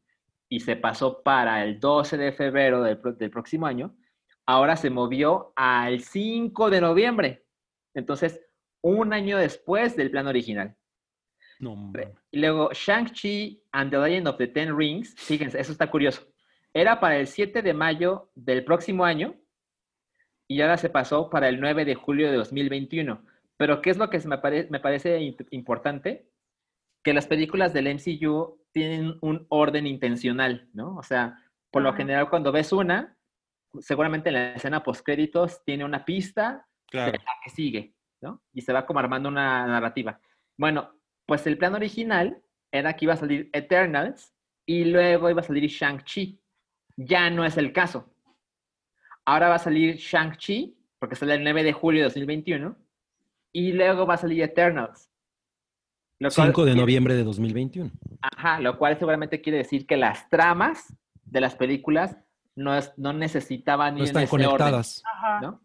y 0.49 0.61
se 0.61 0.75
pasó 0.75 1.21
para 1.21 1.63
el 1.63 1.79
12 1.79 2.17
de 2.17 2.31
febrero 2.31 2.81
del, 2.81 2.99
próximo 3.29 3.67
año, 3.67 3.95
ahora 4.45 4.75
se 4.75 4.89
movió 4.89 5.53
al 5.55 5.99
5 6.01 6.69
de 6.71 6.81
noviembre. 6.81 7.45
Entonces, 7.93 8.41
un 8.81 9.13
año 9.13 9.37
después 9.37 9.95
del 9.95 10.09
plan 10.09 10.27
original. 10.27 10.75
No. 11.59 11.91
Y 12.31 12.39
luego, 12.39 12.69
Shang-Chi 12.73 13.63
and 13.71 13.91
the 13.91 13.97
Legend 13.97 14.27
of 14.27 14.37
the 14.37 14.47
Ten 14.47 14.75
Rings, 14.75 15.13
fíjense, 15.15 15.59
eso 15.59 15.71
está 15.71 15.91
curioso. 15.91 16.25
Era 16.73 16.99
para 16.99 17.17
el 17.17 17.27
7 17.27 17.61
de 17.61 17.73
mayo 17.73 18.31
del 18.33 18.63
próximo 18.63 19.03
año 19.05 19.35
y 20.47 20.61
ahora 20.61 20.77
se 20.77 20.89
pasó 20.89 21.29
para 21.29 21.49
el 21.49 21.59
9 21.59 21.85
de 21.85 21.95
julio 21.95 22.31
de 22.31 22.37
2021. 22.37 23.23
Pero, 23.57 23.81
¿qué 23.81 23.89
es 23.89 23.97
lo 23.97 24.09
que 24.09 24.19
me, 24.25 24.37
pare- 24.37 24.67
me 24.69 24.79
parece 24.79 25.19
importante? 25.51 26.28
Que 27.03 27.13
las 27.13 27.27
películas 27.27 27.73
del 27.73 27.87
MCU 27.87 28.59
tienen 28.71 29.17
un 29.21 29.45
orden 29.49 29.87
intencional, 29.87 30.69
¿no? 30.73 30.95
O 30.97 31.03
sea, 31.03 31.41
por 31.71 31.81
lo 31.81 31.93
general, 31.93 32.29
cuando 32.29 32.51
ves 32.51 32.71
una, 32.71 33.17
seguramente 33.79 34.29
en 34.29 34.35
la 34.35 34.53
escena 34.53 34.83
postcréditos 34.83 35.63
tiene 35.63 35.85
una 35.85 36.05
pista 36.05 36.65
Claro. 36.87 37.11
la 37.11 37.33
que 37.43 37.49
sigue, 37.51 37.93
¿no? 38.21 38.41
Y 38.53 38.61
se 38.61 38.73
va 38.73 38.85
como 38.85 38.99
armando 38.99 39.29
una 39.29 39.67
narrativa. 39.67 40.19
Bueno, 40.57 40.91
pues 41.25 41.45
el 41.45 41.57
plan 41.57 41.75
original 41.75 42.41
era 42.71 42.93
que 42.93 43.05
iba 43.05 43.13
a 43.13 43.17
salir 43.17 43.49
Eternals 43.53 44.33
y 44.65 44.85
luego 44.85 45.29
iba 45.29 45.41
a 45.41 45.43
salir 45.43 45.69
Shang-Chi. 45.69 46.39
Ya 46.97 47.29
no 47.29 47.45
es 47.45 47.57
el 47.57 47.71
caso. 47.71 48.13
Ahora 49.25 49.49
va 49.49 49.55
a 49.55 49.59
salir 49.59 49.97
Shang-Chi, 49.97 50.75
porque 50.97 51.15
sale 51.15 51.35
el 51.35 51.43
9 51.43 51.63
de 51.63 51.73
julio 51.73 52.01
de 52.01 52.05
2021, 52.05 52.75
y 53.51 53.73
luego 53.73 54.05
va 54.05 54.15
a 54.15 54.17
salir 54.17 54.41
Eternals. 54.43 55.08
Lo 56.19 56.29
cual 56.31 56.47
5 56.49 56.65
de 56.65 56.75
noviembre 56.75 57.15
de 57.15 57.23
2021. 57.23 57.91
Ajá, 58.21 58.59
lo 58.59 58.77
cual 58.77 58.97
seguramente 58.99 59.41
quiere 59.41 59.59
decir 59.59 59.85
que 59.87 59.95
las 59.97 60.27
tramas 60.29 60.93
de 61.25 61.41
las 61.41 61.55
películas 61.55 62.17
no, 62.55 62.75
es- 62.77 62.91
no 62.97 63.13
necesitaban 63.13 63.93
No 63.95 63.99
ir 63.99 64.09
en 64.09 64.17
están 64.17 64.23
orden, 64.23 64.47
conectadas. 64.47 65.01
Ajá. 65.15 65.39
¿no? 65.41 65.61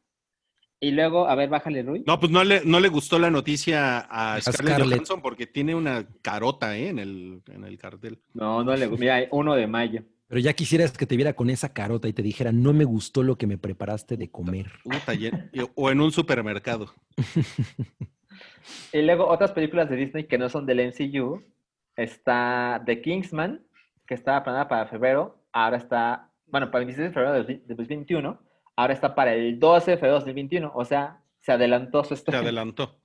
Y 0.80 0.90
luego, 0.92 1.26
a 1.28 1.34
ver, 1.34 1.48
bájale, 1.48 1.82
Rui. 1.82 2.04
No, 2.06 2.20
pues 2.20 2.30
no 2.30 2.44
le, 2.44 2.62
no 2.64 2.78
le 2.78 2.88
gustó 2.88 3.18
la 3.18 3.30
noticia 3.30 4.00
a 4.00 4.40
Scarlett, 4.40 4.66
Scarlett. 4.74 4.88
Johansson 4.90 5.22
porque 5.22 5.46
tiene 5.46 5.74
una 5.74 6.06
carota 6.22 6.76
¿eh? 6.76 6.88
en, 6.90 6.98
el, 6.98 7.42
en 7.48 7.64
el 7.64 7.78
cartel. 7.78 8.20
No, 8.34 8.62
no 8.62 8.76
le 8.76 8.86
Mira, 8.88 9.20
1 9.30 9.54
de 9.54 9.66
mayo. 9.66 10.02
Pero 10.28 10.40
ya 10.40 10.52
quisieras 10.52 10.92
que 10.92 11.06
te 11.06 11.16
viera 11.16 11.32
con 11.34 11.48
esa 11.50 11.72
carota 11.72 12.06
y 12.06 12.12
te 12.12 12.22
dijera, 12.22 12.52
no 12.52 12.72
me 12.72 12.84
gustó 12.84 13.22
lo 13.22 13.36
que 13.36 13.46
me 13.46 13.56
preparaste 13.58 14.16
de 14.16 14.30
comer. 14.30 14.70
En- 15.08 15.50
y- 15.52 15.60
o 15.74 15.90
en 15.90 16.00
un 16.00 16.12
supermercado. 16.12 16.92
Y 18.92 19.02
luego 19.02 19.26
otras 19.26 19.52
películas 19.52 19.88
de 19.88 19.96
Disney 19.96 20.24
que 20.24 20.38
no 20.38 20.48
son 20.48 20.66
del 20.66 20.86
MCU. 20.88 21.42
Está 21.96 22.82
The 22.86 23.00
Kingsman, 23.00 23.64
que 24.06 24.14
estaba 24.14 24.42
planeada 24.42 24.68
para 24.68 24.86
febrero. 24.86 25.38
Ahora 25.52 25.76
está, 25.76 26.30
bueno, 26.46 26.70
para 26.70 26.80
el 26.80 26.86
26 26.86 27.08
de 27.08 27.14
febrero 27.14 27.44
de 27.44 27.74
2021. 27.74 28.40
Ahora 28.76 28.92
está 28.92 29.14
para 29.14 29.34
el 29.34 29.58
12 29.60 29.92
de 29.92 29.96
febrero 29.96 30.14
de 30.14 30.20
2021. 30.20 30.72
O 30.74 30.84
sea, 30.84 31.20
se 31.40 31.52
adelantó 31.52 32.02
su 32.02 32.08
Se 32.08 32.14
estreno. 32.14 32.42
adelantó. 32.42 32.98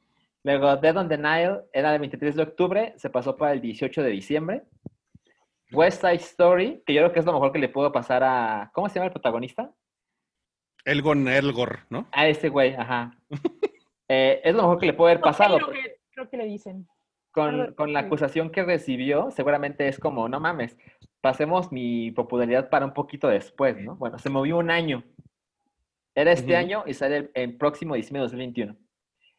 Luego 0.43 0.77
Dead 0.77 0.95
on 0.97 1.09
the 1.09 1.17
Nile 1.17 1.61
era 1.73 1.93
el 1.93 1.99
23 1.99 2.35
de 2.35 2.43
octubre. 2.43 2.93
Se 2.97 3.09
pasó 3.09 3.35
para 3.35 3.51
el 3.51 3.61
18 3.61 4.01
de 4.01 4.09
diciembre. 4.09 4.63
West 5.71 6.01
Side 6.01 6.15
Story, 6.15 6.81
que 6.85 6.93
yo 6.93 7.01
creo 7.01 7.11
que 7.13 7.19
es 7.19 7.25
lo 7.25 7.33
mejor 7.33 7.51
que 7.51 7.59
le 7.59 7.69
puedo 7.69 7.91
pasar 7.91 8.23
a... 8.23 8.71
¿Cómo 8.73 8.89
se 8.89 8.95
llama 8.95 9.07
el 9.07 9.11
protagonista? 9.11 9.71
Elgon 10.85 11.27
Elgor, 11.27 11.79
¿no? 11.89 12.07
A 12.11 12.27
ese 12.27 12.49
güey, 12.49 12.73
ajá. 12.73 13.11
Eh, 14.09 14.41
es 14.43 14.55
lo 14.55 14.63
mejor 14.63 14.79
que 14.79 14.87
le 14.87 14.93
puede 14.93 15.13
haber 15.13 15.23
pasado. 15.23 15.57
Creo 15.57 15.71
que, 15.71 15.95
creo 16.11 16.29
que 16.29 16.37
le 16.37 16.45
dicen. 16.45 16.87
con, 17.31 17.93
la 17.93 17.99
acusación 17.99 18.49
que 18.49 18.63
recibió, 18.63 19.29
seguramente 19.31 19.87
es 19.87 19.99
como, 19.99 20.27
no 20.27 20.39
mames, 20.39 20.75
pasemos 21.21 21.71
mi 21.71 22.11
popularidad 22.11 22.69
para 22.69 22.85
un 22.85 22.93
poquito 22.93 23.27
después, 23.27 23.77
¿no? 23.81 23.95
Bueno, 23.95 24.17
se 24.17 24.29
movió 24.29 24.57
un 24.57 24.71
año. 24.71 25.03
Era 26.15 26.31
este 26.31 26.55
año 26.57 26.83
y 26.85 26.95
sale 26.95 27.17
el, 27.17 27.31
el 27.35 27.55
próximo 27.55 27.95
diciembre 27.95 28.21
de 28.21 28.23
2021. 28.23 28.75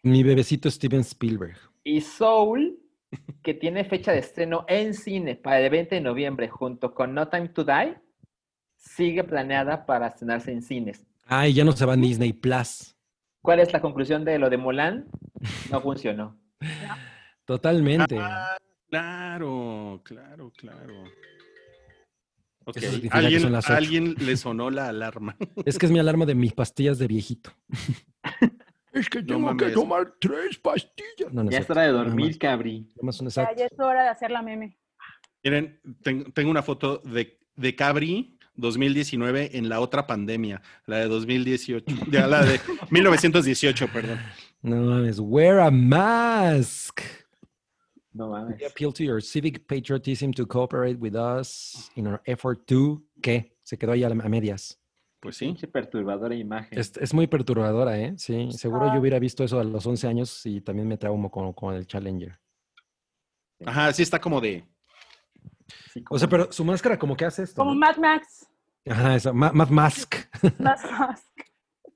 Mi 0.05 0.22
bebecito 0.22 0.70
Steven 0.70 1.01
Spielberg. 1.01 1.56
Y 1.82 2.01
Soul, 2.01 2.78
que 3.42 3.55
tiene 3.55 3.84
fecha 3.84 4.12
de 4.12 4.18
estreno 4.18 4.64
en 4.68 4.94
cine 4.94 5.34
para 5.34 5.60
el 5.60 5.68
20 5.68 5.97
de 5.97 6.01
noviembre, 6.01 6.48
junto 6.48 6.94
con 6.94 7.12
No 7.12 7.28
Time 7.28 7.48
to 7.48 7.64
Die, 7.64 7.97
sigue 8.76 9.24
planeada 9.24 9.84
para 9.84 10.06
estrenarse 10.06 10.52
en 10.52 10.62
cines. 10.62 11.05
Ay, 11.26 11.52
ya 11.52 11.64
no 11.64 11.72
se 11.72 11.84
va 11.84 11.94
a 11.94 11.97
Disney 11.97 12.32
Plus. 12.32 12.97
¿Cuál 13.42 13.60
es 13.60 13.72
la 13.72 13.80
conclusión 13.80 14.24
de 14.24 14.38
lo 14.38 14.50
de 14.50 14.56
Mulan? 14.56 15.06
No 15.70 15.80
funcionó. 15.80 16.38
Totalmente. 17.44 18.16
Ah, 18.18 18.56
claro, 18.88 20.00
claro, 20.04 20.52
claro. 20.56 21.04
Ok, 22.64 22.76
Eso 22.76 22.92
significa 22.92 23.18
que 23.20 23.72
alguien, 23.72 24.14
le 24.18 24.36
sonó 24.36 24.70
la 24.70 24.88
alarma. 24.88 25.36
Es 25.64 25.78
que 25.78 25.86
es 25.86 25.92
mi 25.92 25.98
alarma 25.98 26.26
de 26.26 26.34
mis 26.34 26.52
pastillas 26.52 26.98
de 26.98 27.06
viejito. 27.06 27.50
es 28.92 29.08
que 29.08 29.22
tengo 29.22 29.56
que 29.56 29.70
tomar 29.70 30.14
tres 30.20 30.58
pastillas. 30.58 31.32
No, 31.32 31.44
no 31.44 31.50
Ya 31.50 31.58
es 31.58 31.70
hora 31.70 31.82
de 31.82 31.92
dormir, 31.92 32.38
cabri. 32.38 32.88
Ya, 33.34 33.44
es 33.64 33.78
hora 33.78 34.02
de 34.04 34.08
hacer 34.10 34.30
la 34.30 34.42
meme. 34.42 34.78
Miren, 35.42 35.80
ten- 36.02 36.30
tengo 36.32 36.50
una 36.50 36.62
foto 36.62 36.98
de, 36.98 37.40
de 37.56 37.74
Cabri 37.74 38.38
2019 38.61 39.57
en 39.57 39.69
la 39.69 39.81
otra 39.81 40.07
pandemia, 40.07 40.62
la 40.87 40.99
de 40.99 41.09
2018, 41.09 41.85
ya, 42.11 42.27
la 42.27 42.45
de 42.45 42.61
1918, 42.91 43.89
perdón. 43.93 44.19
No 44.62 44.77
mames, 44.77 45.19
wear 45.19 45.61
a 45.61 45.70
mask. 45.70 47.01
No 48.12 48.28
mames. 48.31 48.59
We 48.61 48.66
appeal 48.66 48.93
to 48.93 49.03
your 49.05 49.23
civic 49.23 49.66
patriotism 49.66 50.32
to 50.32 50.47
cooperate 50.47 50.97
with 50.99 51.15
us 51.15 51.91
in 51.97 52.07
our 52.07 52.20
effort 52.24 52.66
to. 52.66 53.03
¿Qué? 53.23 53.55
Se 53.62 53.78
quedó 53.78 53.93
ahí 53.93 54.03
a, 54.05 54.09
la- 54.09 54.23
a 54.24 54.28
medias. 54.28 54.77
Pues 55.20 55.37
sí. 55.37 55.47
Pinche 55.47 55.69
perturbadora 55.69 56.35
imagen. 56.35 56.78
Es, 56.78 56.93
es 56.97 57.12
muy 57.15 57.27
perturbadora, 57.27 57.99
¿eh? 57.99 58.15
Sí, 58.16 58.51
seguro 58.53 58.87
Ah. 58.91 58.95
yo 58.95 59.01
hubiera 59.01 59.19
visto 59.19 59.45
eso 59.45 59.61
a 59.61 59.65
los 59.65 59.87
11 59.87 60.07
años 60.09 60.47
y 60.47 60.61
también 60.61 60.89
me 60.89 60.97
traumo 60.97 61.31
con, 61.31 61.53
con 61.53 61.74
el 61.74 61.87
Challenger. 61.87 62.39
Ajá, 63.65 63.93
sí 63.93 64.03
está 64.03 64.19
como 64.20 64.41
de. 64.41 64.65
Sí, 65.93 66.03
O 66.11 66.19
sea, 66.19 66.28
pero 66.28 66.51
su 66.51 66.65
máscara 66.65 66.99
como 66.99 67.16
que 67.16 67.24
hace 67.27 67.43
esto. 67.45 67.57
Como 67.61 67.74
¿no? 67.74 67.81
Mad 67.81 67.97
Max. 67.99 68.49
Ajá, 68.89 69.16
eso, 69.16 69.35
Ma- 69.35 69.52
Mad 69.52 69.69
Mask. 69.70 70.15
Mad 70.59 70.78
Max. 70.90 71.23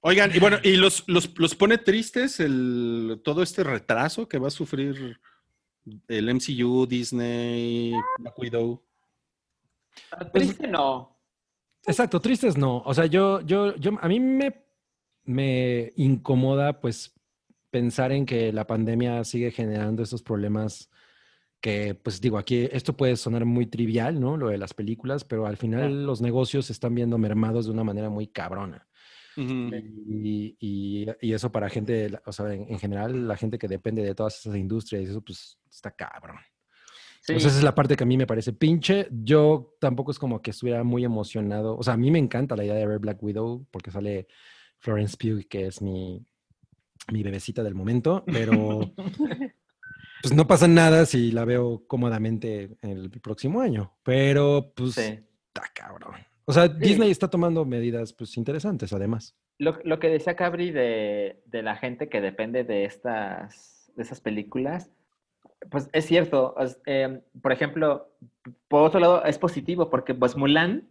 Oigan, 0.01 0.31
y 0.35 0.39
bueno, 0.39 0.59
y 0.63 0.77
los, 0.77 1.05
los, 1.07 1.33
los 1.39 1.55
pone 1.55 1.79
tristes 1.79 2.39
el, 2.41 3.23
todo 3.25 3.43
este 3.43 3.65
retraso 3.65 4.29
que 4.29 4.39
va 4.39 4.49
a 4.49 4.51
sufrir 4.51 5.19
el 6.09 6.35
MCU, 6.35 6.87
Disney, 6.87 7.95
Black 8.19 8.39
Widow. 8.39 8.85
Ah, 10.13 10.31
Triste 10.31 10.67
no. 10.67 11.19
Exacto, 11.87 12.21
tristes 12.21 12.57
no. 12.57 12.79
O 12.85 12.93
sea, 12.93 13.07
yo, 13.07 13.41
yo, 13.43 13.75
yo, 13.77 13.93
a 14.01 14.09
mí 14.09 14.21
me, 14.21 14.65
me 15.25 15.93
incomoda, 15.97 16.81
pues, 16.81 17.15
pensar 17.71 18.13
en 18.13 18.25
que 18.27 18.53
la 18.53 18.67
pandemia 18.67 19.25
sigue 19.25 19.51
generando 19.51 20.03
esos 20.03 20.23
problemas 20.23 20.91
que, 21.65 21.95
pues, 21.95 22.21
digo, 22.21 22.37
aquí 22.37 22.69
esto 22.71 22.95
puede 22.95 23.17
sonar 23.17 23.47
muy 23.47 23.65
trivial, 23.65 24.21
¿no? 24.21 24.37
Lo 24.37 24.49
de 24.49 24.59
las 24.59 24.75
películas, 24.75 25.25
pero 25.25 25.47
al 25.47 25.57
final 25.57 26.05
los 26.05 26.21
negocios 26.21 26.67
se 26.67 26.75
están 26.75 26.95
viendo 26.95 27.17
mermados 27.17 27.65
de 27.65 27.73
una 27.73 27.83
manera 27.83 28.11
muy 28.11 28.27
cabrona. 28.27 28.87
Y, 29.35 30.57
y- 30.61 31.07
y 31.23 31.33
eso 31.33 31.51
para 31.51 31.71
gente, 31.71 32.11
o 32.27 32.33
sea, 32.33 32.53
en, 32.53 32.67
en 32.71 32.79
general, 32.79 33.27
la 33.27 33.39
gente 33.39 33.57
que 33.59 33.67
depende 33.67 34.03
de 34.03 34.15
todas 34.15 34.39
esas 34.41 34.57
industrias, 34.57 35.09
eso, 35.09 35.23
pues, 35.23 35.59
está 35.71 35.91
cabrón. 35.91 36.37
Sí. 37.23 37.33
Pues 37.33 37.47
esa 37.47 37.57
es 37.57 37.65
la 37.65 37.75
parte 37.75 37.97
que 37.97 38.05
a 38.05 38.07
mí 38.07 38.19
me 38.19 38.27
parece 38.27 38.53
pinche. 38.53 39.09
Yo 39.11 39.75
tampoco 39.81 40.11
es 40.11 40.19
como 40.19 40.43
que 40.43 40.51
estuviera 40.51 40.85
muy 40.85 41.03
emocionado. 41.03 41.79
O 41.79 41.83
sea, 41.83 41.95
a 41.95 41.97
mí 41.97 42.11
me 42.11 42.19
encanta 42.19 42.57
la 42.57 42.65
idea 42.67 42.75
de 42.75 42.87
ver 42.87 42.99
Black 42.99 43.23
Widow 43.23 43.67
porque 43.71 43.91
sale 43.91 44.27
Florence 44.81 45.17
Pugh, 45.17 45.49
que 45.49 45.69
es 45.69 45.81
mi, 45.81 46.23
mi 47.11 47.23
bebecita 47.23 47.63
del 47.63 47.75
momento, 47.75 48.23
pero 48.27 48.93
pues 50.25 50.35
no 50.35 50.47
pasa 50.47 50.67
nada 50.69 51.07
si 51.07 51.31
la 51.31 51.45
veo 51.45 51.85
cómodamente 51.87 52.77
el 52.83 53.11
próximo 53.21 53.61
año. 53.61 53.93
Pero 54.03 54.73
pues 54.75 54.95
Sí. 54.95 55.19
está 55.49 55.63
cabrón. 55.75 56.15
O 56.47 56.53
sea, 56.53 56.69
Disney 56.69 57.11
está 57.11 57.29
tomando 57.29 57.65
medidas 57.65 58.13
pues 58.13 58.37
interesantes 58.37 58.93
además. 58.93 59.35
Lo, 59.59 59.79
lo 59.85 59.99
que 59.99 60.09
decía 60.09 60.35
Cabri 60.37 60.71
de, 60.73 61.43
de 61.47 61.63
la 61.63 61.77
gente 61.77 62.09
que 62.09 62.21
depende 62.21 62.65
de 62.65 62.85
estas, 62.85 63.91
de 63.97 64.03
esas 64.03 64.21
películas, 64.21 64.91
pues 65.71 65.89
es 65.93 66.05
cierto. 66.07 66.55
es, 66.59 66.79
eh, 66.87 67.23
por 67.41 67.53
ejemplo, 67.53 68.13
por 68.69 68.83
otro 68.83 69.01
lado, 69.01 69.25
es 69.25 69.39
positivo 69.39 69.89
porque 69.91 70.15
pues 70.15 70.37
Mulan, 70.37 70.89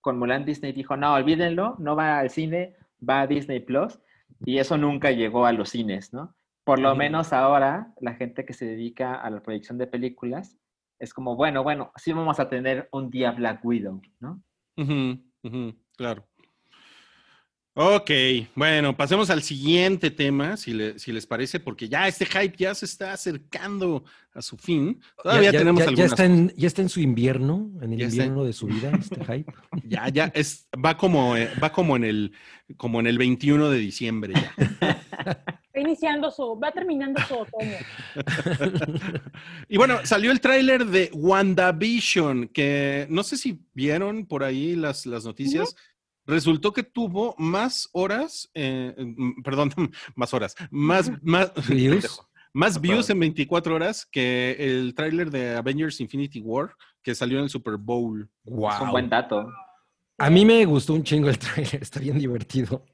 con 0.00 0.18
Mulan 0.18 0.44
Disney 0.44 0.72
dijo, 0.72 0.96
no, 0.96 1.14
olvídenlo, 1.14 1.76
no 1.78 1.94
va 1.96 2.18
al 2.18 2.30
cine, 2.30 2.74
va 3.08 3.22
a 3.22 3.26
Disney 3.26 3.60
Plus, 3.60 4.00
y 4.44 4.58
eso 4.58 4.76
nunca 4.76 5.10
llegó 5.12 5.46
a 5.46 5.52
los 5.52 5.70
cines, 5.70 6.12
¿no? 6.12 6.34
Por 6.64 6.78
lo 6.78 6.94
menos 6.94 7.32
ahora, 7.32 7.92
la 8.00 8.14
gente 8.14 8.44
que 8.44 8.52
se 8.52 8.64
dedica 8.66 9.14
a 9.14 9.30
la 9.30 9.42
proyección 9.42 9.78
de 9.78 9.86
películas 9.86 10.56
es 10.98 11.14
como, 11.14 11.34
bueno, 11.34 11.62
bueno, 11.62 11.90
sí 11.96 12.12
vamos 12.12 12.38
a 12.40 12.48
tener 12.48 12.88
un 12.92 13.10
día 13.10 13.30
Black 13.32 13.64
Widow, 13.64 14.00
¿no? 14.20 14.42
Claro. 15.96 16.26
Ok, 17.74 18.10
bueno, 18.56 18.96
pasemos 18.96 19.30
al 19.30 19.42
siguiente 19.42 20.10
tema, 20.10 20.56
si, 20.56 20.74
le- 20.74 20.98
si 20.98 21.12
les 21.12 21.24
parece, 21.26 21.60
porque 21.60 21.88
ya 21.88 22.08
este 22.08 22.26
hype 22.26 22.54
ya 22.56 22.74
se 22.74 22.84
está 22.84 23.12
acercando 23.12 24.04
a 24.34 24.42
su 24.42 24.56
fin. 24.58 25.00
Todavía 25.22 25.46
ya, 25.46 25.52
ya- 25.52 25.58
tenemos 25.60 25.80
ya- 25.82 25.88
algunas. 25.88 26.10
está 26.10 26.24
en, 26.26 26.52
ya 26.56 26.66
está 26.66 26.82
en 26.82 26.88
su 26.88 27.00
invierno, 27.00 27.70
en 27.80 27.92
el 27.94 27.98
Ya 28.00 28.06
está 28.08 28.16
en- 28.24 28.28
invierno 28.30 28.44
de 28.44 28.52
su 28.52 28.66
vida, 28.66 28.90
este 28.98 29.24
hype. 29.24 29.52
Ya, 29.84 30.08
ya, 30.08 30.30
es, 30.34 30.68
va 30.84 30.96
como, 30.96 31.36
eh, 31.36 31.48
va 31.62 31.70
como 31.72 31.96
en 31.96 32.04
el, 32.04 32.32
como 32.76 33.00
en 33.00 33.06
el 33.06 33.16
21 33.18 33.70
de 33.70 33.78
diciembre 33.78 34.34
ya. 34.34 34.52
Iniciando 35.80 36.30
su, 36.30 36.58
va 36.58 36.70
terminando 36.72 37.20
su 37.26 37.34
otoño. 37.34 37.76
Y 39.68 39.76
bueno, 39.76 39.98
salió 40.04 40.32
el 40.32 40.40
tráiler 40.40 40.84
de 40.86 41.10
WandaVision, 41.14 42.48
que 42.48 43.06
no 43.08 43.22
sé 43.22 43.36
si 43.36 43.60
vieron 43.72 44.26
por 44.26 44.42
ahí 44.44 44.74
las, 44.76 45.06
las 45.06 45.24
noticias. 45.24 45.74
Resultó 46.26 46.72
que 46.72 46.82
tuvo 46.82 47.34
más 47.38 47.88
horas, 47.92 48.50
eh, 48.54 48.94
mm, 48.96 49.42
perdón, 49.42 49.72
más 50.14 50.34
horas, 50.34 50.54
más, 50.70 51.10
más, 51.22 51.52
¿Views? 51.68 52.04
más 52.04 52.20
Más 52.52 52.80
views 52.80 53.10
en 53.10 53.20
24 53.20 53.74
horas 53.74 54.06
que 54.06 54.56
el 54.58 54.94
tráiler 54.94 55.30
de 55.30 55.56
Avengers 55.56 56.00
Infinity 56.00 56.40
War 56.40 56.74
que 57.02 57.14
salió 57.14 57.38
en 57.38 57.44
el 57.44 57.50
Super 57.50 57.76
Bowl. 57.76 58.28
Es 58.44 58.50
un 58.52 58.58
Wow. 58.58 58.90
buen 58.90 59.08
dato. 59.08 59.48
A 60.18 60.28
mí 60.28 60.44
me 60.44 60.64
gustó 60.66 60.92
un 60.94 61.02
chingo 61.02 61.30
el 61.30 61.38
trailer, 61.38 61.76
está 61.82 61.98
bien 62.00 62.18
divertido. 62.18 62.84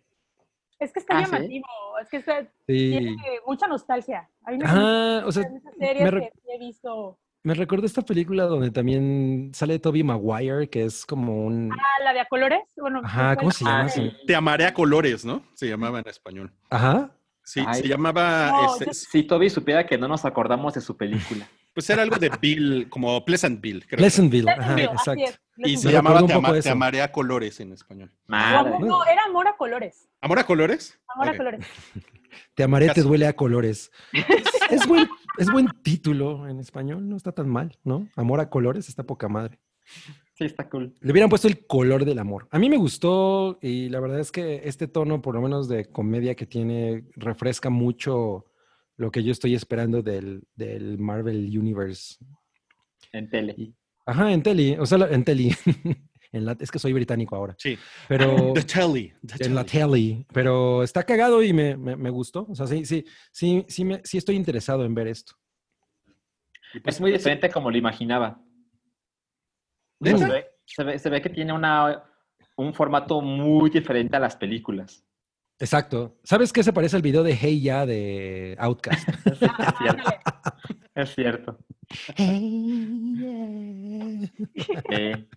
Es 0.79 0.93
que 0.93 0.99
está 1.01 1.19
Ah, 1.19 1.25
¿sí? 1.25 1.33
llamativo, 1.33 1.67
es 2.03 2.09
que 2.11 2.17
está- 2.19 2.43
Sí. 2.43 2.91
tiene 2.91 3.17
mucha 3.47 3.67
nostalgia. 3.67 4.29
A 4.45 4.51
mí 4.51 4.59
me 4.59 4.65
Ah, 4.67 5.23
o 5.27 5.33
sea, 5.33 5.43
series 5.79 6.05
me 6.05 6.11
re- 6.11 6.21
que 6.21 6.41
sí 6.41 6.49
he 6.55 6.59
visto. 6.59 7.19
me 7.43 7.55
recuerdo 7.55 7.87
esta 7.87 8.03
película 8.03 8.45
donde 8.45 8.71
también 8.71 9.53
sale 9.55 9.79
Toby 9.79 10.03
Maguire, 10.03 10.69
que 10.69 10.85
es 10.85 11.07
como 11.07 11.47
un... 11.47 11.71
Ah, 11.73 12.03
la 12.05 12.13
de 12.13 12.21
a 12.21 12.27
colores. 12.27 12.61
Bueno, 12.77 13.01
Ajá, 13.05 13.37
¿cómo 13.37 13.51
se 13.53 13.65
llama? 13.65 13.85
Ah, 13.85 13.89
sí. 13.89 14.13
Te 14.27 14.35
amaré 14.37 14.67
a 14.67 14.75
colores, 14.75 15.25
¿no? 15.25 15.43
Se 15.55 15.67
llamaba 15.69 16.01
en 16.01 16.09
español. 16.09 16.53
Ajá. 16.71 17.11
Sí, 17.43 17.63
Ay. 17.67 17.83
se 17.83 17.89
llamaba, 17.89 18.51
No, 18.51 18.73
este, 18.73 18.87
yo- 18.87 18.93
Si 18.93 19.23
Toby 19.23 19.49
supiera 19.49 19.87
que 19.87 19.97
no 19.97 20.09
nos 20.09 20.25
acordamos 20.25 20.75
de 20.75 20.81
su 20.81 20.97
película. 20.97 21.47
pues 21.77 21.91
era 21.91 22.01
algo 22.01 22.17
de 22.17 22.31
Bill, 22.41 22.87
como 22.89 23.23
Pleasantville, 23.23 23.85
creo. 23.87 23.99
Pleasantville. 23.99 24.49
Ajá, 24.51 24.75
Pleasantville, 24.75 24.93
exacto. 24.93 25.25
es, 25.59 25.71
Y 25.71 25.77
se 25.77 25.93
llamaba 25.93 26.25
Te, 26.27 26.33
ama- 26.33 26.49
eso. 26.57 26.63
Te 26.63 26.71
amaré 26.71 27.03
a 27.03 27.13
colores 27.13 27.61
en 27.61 27.73
español. 27.73 28.11
Madre. 28.27 28.79
no, 28.81 29.05
era 29.05 29.25
amor 29.27 29.47
a 29.47 29.55
colores. 29.59 30.09
¿Amor 30.23 30.39
a 30.39 30.45
colores? 30.47 30.99
Amor 31.15 31.29
a 31.29 31.37
colores. 31.37 31.67
Te 32.55 32.63
amaré, 32.63 32.89
te 32.95 33.03
duele 33.03 33.27
a 33.27 33.37
colores. 33.37 33.91
Es 34.71 34.87
buen, 34.87 35.07
es 35.39 35.51
buen 35.53 35.69
título 35.83 36.49
en 36.49 36.59
español, 36.61 37.07
no 37.09 37.17
está 37.17 37.31
tan 37.33 37.49
mal, 37.49 37.79
¿no? 37.85 38.09
Amor 38.17 38.41
a 38.41 38.49
colores 38.51 38.89
está 38.89 39.03
poca 39.05 39.29
madre. 39.29 39.61
Sí, 40.35 40.45
está 40.45 40.69
cool. 40.71 40.95
Le 41.01 41.13
hubieran 41.13 41.29
puesto 41.31 41.47
el 41.47 41.67
color 41.67 42.05
del 42.07 42.19
amor. 42.19 42.49
A 42.51 42.59
mí 42.59 42.69
me 42.71 42.77
gustó 42.79 43.59
y 43.63 43.91
la 43.91 44.01
verdad 44.01 44.19
es 44.19 44.33
que 44.33 44.63
este 44.65 44.89
tono, 44.89 45.21
por 45.23 45.35
lo 45.35 45.43
menos 45.43 45.69
de 45.69 45.85
comedia 45.91 46.35
que 46.35 46.47
tiene, 46.47 47.05
refresca 47.15 47.69
mucho 47.71 48.47
lo 48.97 49.11
que 49.11 49.23
yo 49.23 49.33
estoy 49.33 49.55
esperando 49.55 50.03
del, 50.03 50.43
del 50.55 50.99
Marvel 50.99 51.37
Universe. 51.59 52.17
En 53.13 53.29
tele. 53.29 53.73
Ajá, 54.07 54.33
en 54.33 54.43
tele, 54.43 54.79
o 54.81 54.87
sea, 54.87 54.99
la- 54.99 55.09
en 55.11 55.25
tele. 55.25 55.51
En 56.33 56.45
la- 56.45 56.57
es 56.59 56.71
que 56.73 56.79
soy 56.81 56.93
británico 56.93 57.37
ahora, 57.37 57.55
Sí. 57.57 57.79
pero 58.09 58.27
The 58.55 58.63
Telly. 58.65 59.13
the 59.25 59.45
en 59.47 59.55
la 59.55 59.65
telly. 59.65 60.11
tele, 60.13 60.27
pero 60.35 60.83
está 60.83 61.05
cagado 61.05 61.41
y 61.43 61.53
me, 61.53 61.77
me- 61.77 61.97
me 61.97 62.11
gustó. 62.11 62.47
O 62.51 62.55
sea, 62.55 62.67
sí, 62.67 62.85
sí, 62.85 63.05
sí, 63.31 63.65
sí, 63.69 63.85
me- 63.85 64.01
sí 64.05 64.19
estoy 64.19 64.35
interesado 64.35 64.85
en 64.85 64.93
ver 64.95 65.07
esto. 65.07 65.35
Pues, 66.83 66.97
Es 66.97 67.01
muy 67.01 67.13
diferente 67.13 67.49
como 67.49 67.71
lo 67.71 67.79
imaginaba. 67.79 68.43
Se 70.03 70.13
ve, 70.27 70.47
se 70.67 70.85
ve- 70.85 70.99
se 70.99 71.09
ve 71.11 71.23
que 71.23 71.31
tiene 71.31 71.53
una, 71.53 72.05
un 72.57 72.75
formato 72.75 73.21
muy 73.23 73.71
diferente 73.71 74.17
a 74.17 74.21
las 74.21 74.37
películas. 74.37 75.06
Exacto. 75.59 76.19
¿Sabes 76.23 76.53
qué 76.53 76.63
se 76.63 76.73
parece 76.73 76.97
al 76.97 77.03
video 77.03 77.23
de 77.23 77.35
Hey 77.35 77.61
Ya 77.63 77.87
de 77.87 78.57
Outcast? 78.59 79.09
Es 79.27 79.39
cierto. 79.79 80.11
Es 80.95 81.15
cierto. 81.15 81.59
Eh, 84.91 85.29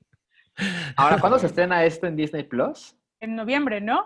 Ahora, 0.96 1.20
¿cuándo 1.20 1.38
se 1.40 1.48
estrena 1.48 1.84
esto 1.86 2.08
en 2.08 2.16
Disney 2.16 2.44
Plus? 2.44 2.96
En 3.20 3.36
noviembre, 3.36 3.82
¿no? 3.82 4.06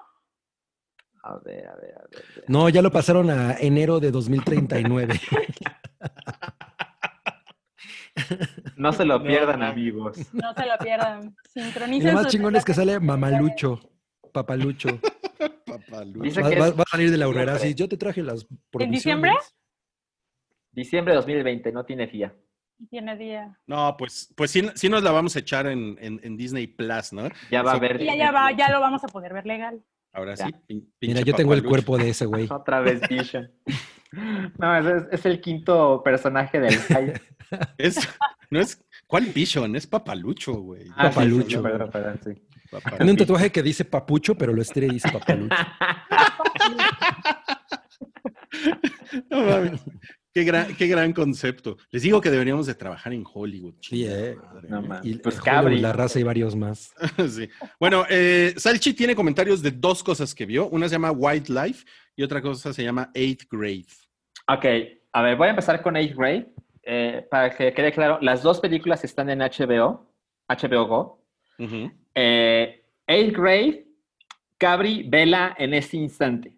A 1.23 1.38
ver, 1.45 1.68
a 1.68 1.76
ver, 1.76 1.95
a 1.95 2.03
ver. 2.10 2.23
a 2.23 2.35
ver. 2.35 2.45
No, 2.48 2.69
ya 2.69 2.81
lo 2.81 2.91
pasaron 2.91 3.30
a 3.30 3.53
enero 3.60 3.99
de 3.99 4.11
2039. 4.11 5.19
No 8.76 8.91
se 8.94 9.06
lo 9.06 9.22
pierdan, 9.23 9.60
no. 9.60 9.65
amigos. 9.68 10.18
No 10.34 10.53
se 10.53 10.65
lo 10.65 10.77
pierdan. 10.80 11.35
Y 11.56 11.61
Sincronicen. 11.61 12.14
lo 12.14 12.22
más 12.22 12.27
chingón 12.31 12.56
es 12.56 12.65
que 12.65 12.73
sale. 12.73 12.99
Mamalucho, 12.99 13.80
Papalucho. 14.31 14.99
Papalucho. 15.65 16.22
Dice 16.22 16.41
Va, 16.41 16.49
que 16.49 16.60
va- 16.60 16.68
a 16.68 16.90
salir 16.90 17.11
de 17.11 17.18
la 17.18 17.28
horrera. 17.28 17.53
diciembre. 17.53 17.70
Sí, 17.70 17.76
yo 17.76 17.90
te 17.90 17.98
traje 17.98 18.22
las 18.24 18.45
provisiones. 18.72 18.91
diciembre? 18.99 19.32
diciembre 20.72 21.14
de 21.14 21.18
2020, 21.18 21.72
no 21.72 21.86
tiene 21.86 22.07
día. 22.07 22.34
Tiene 22.90 23.15
día. 23.18 23.57
No, 23.68 23.95
pues, 23.98 24.34
pues 24.36 24.52
sí, 24.52 24.68
sí 24.76 24.90
nos 24.90 25.03
la 25.03 25.11
vamos 25.11 25.36
a 25.36 25.40
echar 25.40 25.68
en, 25.68 25.98
en- 26.02 26.20
en 26.24 26.36
Disney 26.38 26.68
Plus, 26.68 27.14
¿no? 27.14 27.30
Ya 27.52 27.61
va 27.61 27.74
a. 27.74 27.78
Y 28.02 28.06
ya, 28.06 28.15
ya 28.15 28.32
va, 28.32 28.52
ya 28.52 28.70
lo 28.72 28.80
vamos 28.82 29.03
a 29.03 29.07
poder 29.07 29.34
ver 29.34 29.45
legal. 29.45 29.82
Ahora 30.11 30.36
Ya. 30.36 30.48
sí. 30.48 30.52
pin- 30.68 30.91
Mira, 31.02 31.22
yo 31.22 31.34
tengo 31.34 31.53
el 31.53 31.64
cuerpo 31.64 31.98
de 31.98 32.10
ese 32.10 32.26
güey. 32.26 32.48
Otra 32.52 32.80
vez 32.82 33.02
Vision. 33.07 33.52
No, 34.60 34.78
ese 34.78 34.98
es, 34.98 35.03
es 35.11 35.26
el 35.26 35.41
quinto 35.41 36.03
personaje 36.03 36.60
del. 36.60 36.76
Es, 37.80 37.98
no 38.52 38.60
es, 38.60 38.80
¿Cuál 39.07 39.26
Vision? 39.26 39.76
Es 39.76 39.88
Papalucho, 39.88 40.53
güey. 40.53 40.84
Ah, 40.95 41.07
sí, 41.07 41.14
sí, 41.14 41.15
Papalucho. 41.15 41.64
perdón, 41.64 41.90
perdón, 41.90 42.20
sí. 42.24 42.41
Tiene 42.98 43.12
un 43.12 43.18
tatuaje 43.18 43.52
que 43.52 43.64
dice 43.64 43.86
papucho, 43.86 44.36
pero 44.36 44.54
lo 44.54 44.62
estira 44.62 44.88
y 44.88 44.91
dice 44.91 45.12
papalucho. 45.12 45.56
No 49.30 49.44
mames. 49.44 49.84
Qué 50.34 50.44
gran, 50.44 50.76
qué 50.76 50.88
gran 50.88 51.14
concepto. 51.14 51.78
Les 51.91 52.02
digo 52.02 52.20
que 52.20 52.32
deberíamos 52.32 52.66
de 52.66 52.74
trabajar 52.74 53.14
en 53.14 53.24
Hollywood. 53.32 53.76
Sí, 53.82 54.04
eh. 54.08 54.36
madre. 54.36 54.68
No. 54.68 55.00
Y 55.04 55.16
Pues 55.20 55.40
Hollywood, 55.40 55.80
la 55.80 55.94
raza 55.94 56.20
y 56.20 56.24
varios 56.24 56.56
más. 56.56 56.91
Sí. 57.30 57.48
Bueno, 57.80 58.06
eh, 58.10 58.56
Salchi 58.58 58.94
tiene 58.94 59.16
comentarios 59.16 59.62
de 59.62 59.70
dos 59.70 60.04
cosas 60.04 60.34
que 60.34 60.48
vio. 60.48 60.68
Una 60.70 60.88
se 60.88 60.95
llama 60.95 61.12
Wildlife 61.12 61.86
y 62.16 62.24
otra 62.24 62.41
cosa 62.41 62.74
se 62.74 62.84
llama 62.84 63.12
Eighth 63.14 63.44
Grade. 63.52 63.86
Ok, 64.48 64.66
a 65.12 65.22
ver, 65.22 65.38
voy 65.38 65.48
a 65.48 65.52
empezar 65.52 65.82
con 65.84 65.95
Eighth 65.95 66.16
Grade. 66.16 66.52
Eh, 66.82 67.28
para 67.30 67.56
que 67.56 67.72
quede 67.74 67.91
claro, 67.94 68.18
las 68.22 68.41
dos 68.41 68.60
películas 68.60 69.04
están 69.04 69.30
en 69.30 69.40
HBO, 69.40 70.12
HBO 70.50 70.88
Go. 70.88 71.26
Ujú. 71.60 71.91
Eh, 72.15 72.84
Eighth 73.07 73.35
Grade, 73.38 73.85
Cabri, 74.57 75.03
vela 75.03 75.56
en 75.57 75.73
este 75.73 75.98
instante. 75.98 76.57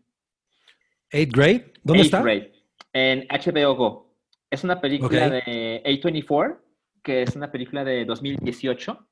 Eighth 1.12 1.34
grade, 1.34 1.74
¿dónde 1.84 2.04
Eighth 2.04 2.14
está? 2.14 2.22
Grade, 2.22 2.52
en 2.94 3.28
HBO 3.30 3.76
Go. 3.76 4.16
Es 4.50 4.64
una 4.64 4.80
película 4.80 5.28
Ok. 5.28 5.32
de 5.46 5.82
A24, 5.86 6.58
que 7.04 7.22
es 7.24 7.36
una 7.36 7.52
película 7.52 7.84
de 7.84 8.06
2018, 8.06 9.08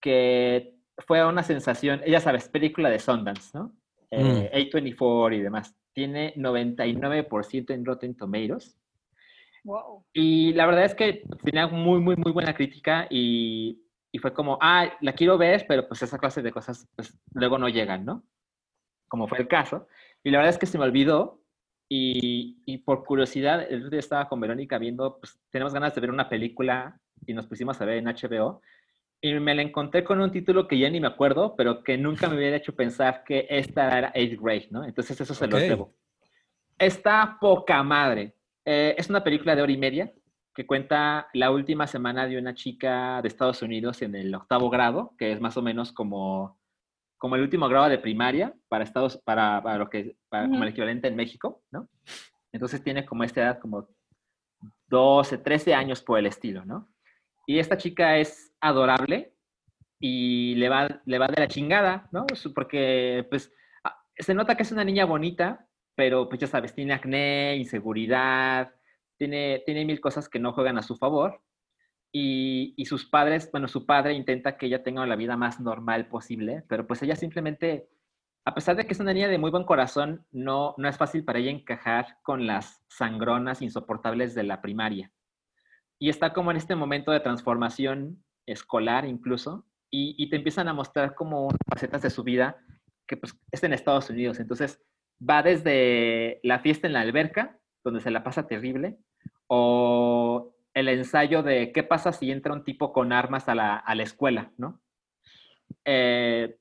que 0.00 0.74
fue 0.98 1.24
una 1.24 1.42
sensación, 1.42 2.00
ya 2.06 2.20
sabes, 2.20 2.48
película 2.48 2.90
de 2.90 2.98
Sundance, 2.98 3.56
¿no? 3.56 3.72
Eh, 4.10 4.50
A24 4.70 5.36
y 5.36 5.40
demás. 5.40 5.74
Tiene 5.92 6.34
99% 6.36 7.70
en 7.72 7.84
Rotten 7.84 8.14
Tomatoes. 8.14 8.76
Wow. 9.64 10.04
Y 10.12 10.52
la 10.54 10.66
verdad 10.66 10.84
es 10.84 10.94
que 10.94 11.22
tenía 11.44 11.66
muy, 11.68 12.00
muy, 12.00 12.16
muy 12.16 12.32
buena 12.32 12.54
crítica 12.54 13.06
y, 13.10 13.81
y 14.12 14.18
fue 14.18 14.34
como, 14.34 14.58
ah, 14.60 14.92
la 15.00 15.14
quiero 15.14 15.38
ver, 15.38 15.64
pero 15.66 15.88
pues 15.88 16.02
esa 16.02 16.18
clase 16.18 16.42
de 16.42 16.52
cosas 16.52 16.86
pues, 16.94 17.18
luego 17.32 17.58
no 17.58 17.68
llegan, 17.68 18.04
¿no? 18.04 18.24
Como 19.08 19.26
fue 19.26 19.38
el 19.38 19.48
caso. 19.48 19.88
Y 20.22 20.30
la 20.30 20.38
verdad 20.38 20.50
es 20.50 20.58
que 20.58 20.66
se 20.66 20.78
me 20.78 20.84
olvidó 20.84 21.42
y, 21.88 22.62
y 22.66 22.78
por 22.78 23.04
curiosidad, 23.04 23.66
el 23.68 23.78
otro 23.78 23.90
día 23.90 24.00
estaba 24.00 24.28
con 24.28 24.40
Verónica 24.40 24.78
viendo, 24.78 25.18
pues 25.18 25.40
tenemos 25.50 25.72
ganas 25.72 25.94
de 25.94 26.00
ver 26.02 26.10
una 26.10 26.28
película 26.28 27.00
y 27.26 27.32
nos 27.32 27.46
pusimos 27.46 27.80
a 27.80 27.84
ver 27.86 27.98
en 27.98 28.06
HBO 28.06 28.60
y 29.24 29.34
me 29.34 29.54
la 29.54 29.62
encontré 29.62 30.04
con 30.04 30.20
un 30.20 30.32
título 30.32 30.66
que 30.66 30.78
ya 30.78 30.90
ni 30.90 31.00
me 31.00 31.06
acuerdo, 31.06 31.54
pero 31.56 31.82
que 31.82 31.96
nunca 31.96 32.28
me 32.28 32.36
hubiera 32.36 32.56
hecho 32.56 32.74
pensar 32.74 33.22
que 33.24 33.46
esta 33.48 33.96
era 33.96 34.12
Eighth 34.14 34.40
Grade, 34.40 34.68
¿no? 34.72 34.84
Entonces 34.84 35.20
eso 35.20 35.32
se 35.32 35.46
lo 35.46 35.56
Ok. 35.56 35.62
debo. 35.62 35.94
Está 36.76 37.38
poca 37.40 37.82
madre. 37.82 38.34
Eh, 38.64 38.94
es 38.98 39.08
una 39.08 39.22
película 39.22 39.54
de 39.54 39.62
hora 39.62 39.72
y 39.72 39.76
media 39.76 40.12
que 40.54 40.66
cuenta 40.66 41.28
la 41.32 41.50
última 41.50 41.86
semana 41.86 42.26
de 42.26 42.38
una 42.38 42.54
chica 42.54 43.22
de 43.22 43.28
Estados 43.28 43.62
Unidos 43.62 44.02
en 44.02 44.14
el 44.14 44.34
octavo 44.34 44.68
grado, 44.70 45.14
que 45.18 45.32
es 45.32 45.40
más 45.40 45.56
o 45.56 45.62
menos 45.62 45.92
como, 45.92 46.58
como 47.18 47.36
el 47.36 47.42
último 47.42 47.68
grado 47.68 47.88
de 47.88 47.98
primaria 47.98 48.54
para 48.68 48.84
Estados, 48.84 49.16
para, 49.16 49.62
para 49.62 49.78
lo 49.78 49.88
que, 49.88 50.16
para, 50.28 50.48
como 50.48 50.62
el 50.62 50.70
equivalente 50.70 51.08
en 51.08 51.16
México, 51.16 51.62
¿no? 51.70 51.88
Entonces 52.52 52.82
tiene 52.82 53.06
como 53.06 53.24
esta 53.24 53.40
edad 53.40 53.58
como 53.58 53.88
12, 54.88 55.38
13 55.38 55.74
años 55.74 56.02
por 56.02 56.18
el 56.18 56.26
estilo, 56.26 56.64
¿no? 56.64 56.92
Y 57.46 57.58
esta 57.58 57.78
chica 57.78 58.18
es 58.18 58.54
adorable 58.60 59.34
y 59.98 60.54
le 60.56 60.68
va, 60.68 61.00
le 61.06 61.18
va 61.18 61.28
de 61.28 61.40
la 61.40 61.48
chingada, 61.48 62.08
¿no? 62.12 62.26
Porque, 62.54 63.26
pues, 63.30 63.52
se 64.16 64.34
nota 64.34 64.54
que 64.56 64.64
es 64.64 64.72
una 64.72 64.84
niña 64.84 65.06
bonita, 65.06 65.66
pero, 65.94 66.28
pues, 66.28 66.40
ya 66.40 66.46
sabes, 66.46 66.74
tiene 66.74 66.92
acné, 66.92 67.56
inseguridad, 67.56 68.74
tiene, 69.22 69.62
tiene 69.64 69.84
mil 69.84 70.00
cosas 70.00 70.28
que 70.28 70.40
no 70.40 70.52
juegan 70.52 70.78
a 70.78 70.82
su 70.82 70.96
favor. 70.96 71.40
Y, 72.10 72.74
y 72.76 72.86
sus 72.86 73.06
padres, 73.06 73.48
bueno, 73.52 73.68
su 73.68 73.86
padre 73.86 74.14
intenta 74.14 74.56
que 74.56 74.66
ella 74.66 74.82
tenga 74.82 75.06
la 75.06 75.14
vida 75.14 75.36
más 75.36 75.60
normal 75.60 76.08
posible, 76.08 76.64
pero 76.68 76.88
pues 76.88 77.00
ella 77.04 77.14
simplemente, 77.14 77.88
a 78.44 78.52
pesar 78.52 78.74
de 78.74 78.84
que 78.84 78.94
es 78.94 78.98
una 78.98 79.14
niña 79.14 79.28
de 79.28 79.38
muy 79.38 79.52
buen 79.52 79.62
corazón, 79.62 80.26
no, 80.32 80.74
no 80.76 80.88
es 80.88 80.98
fácil 80.98 81.24
para 81.24 81.38
ella 81.38 81.52
encajar 81.52 82.18
con 82.22 82.48
las 82.48 82.82
sangronas 82.88 83.62
insoportables 83.62 84.34
de 84.34 84.42
la 84.42 84.60
primaria. 84.60 85.12
Y 86.00 86.08
está 86.08 86.32
como 86.32 86.50
en 86.50 86.56
este 86.56 86.74
momento 86.74 87.12
de 87.12 87.20
transformación 87.20 88.24
escolar 88.44 89.04
incluso, 89.04 89.68
y, 89.88 90.16
y 90.18 90.30
te 90.30 90.36
empiezan 90.36 90.66
a 90.66 90.74
mostrar 90.74 91.14
como 91.14 91.48
facetas 91.72 92.02
de 92.02 92.10
su 92.10 92.24
vida 92.24 92.56
que 93.06 93.16
pues 93.16 93.38
es 93.52 93.62
en 93.62 93.72
Estados 93.72 94.10
Unidos. 94.10 94.40
Entonces 94.40 94.82
va 95.20 95.44
desde 95.44 96.40
la 96.42 96.58
fiesta 96.58 96.88
en 96.88 96.94
la 96.94 97.02
alberca, 97.02 97.60
donde 97.84 98.00
se 98.00 98.10
la 98.10 98.22
pasa 98.22 98.46
terrible, 98.46 98.98
o 99.54 100.54
el 100.72 100.88
ensayo 100.88 101.42
de 101.42 101.72
qué 101.72 101.82
pasa 101.82 102.10
si 102.10 102.30
entra 102.30 102.54
un 102.54 102.64
tipo 102.64 102.90
con 102.90 103.12
armas 103.12 103.50
a 103.50 103.54
la, 103.54 103.76
a 103.76 103.94
la 103.94 104.02
escuela, 104.02 104.50
¿no? 104.56 104.80
Eh, 105.84 106.56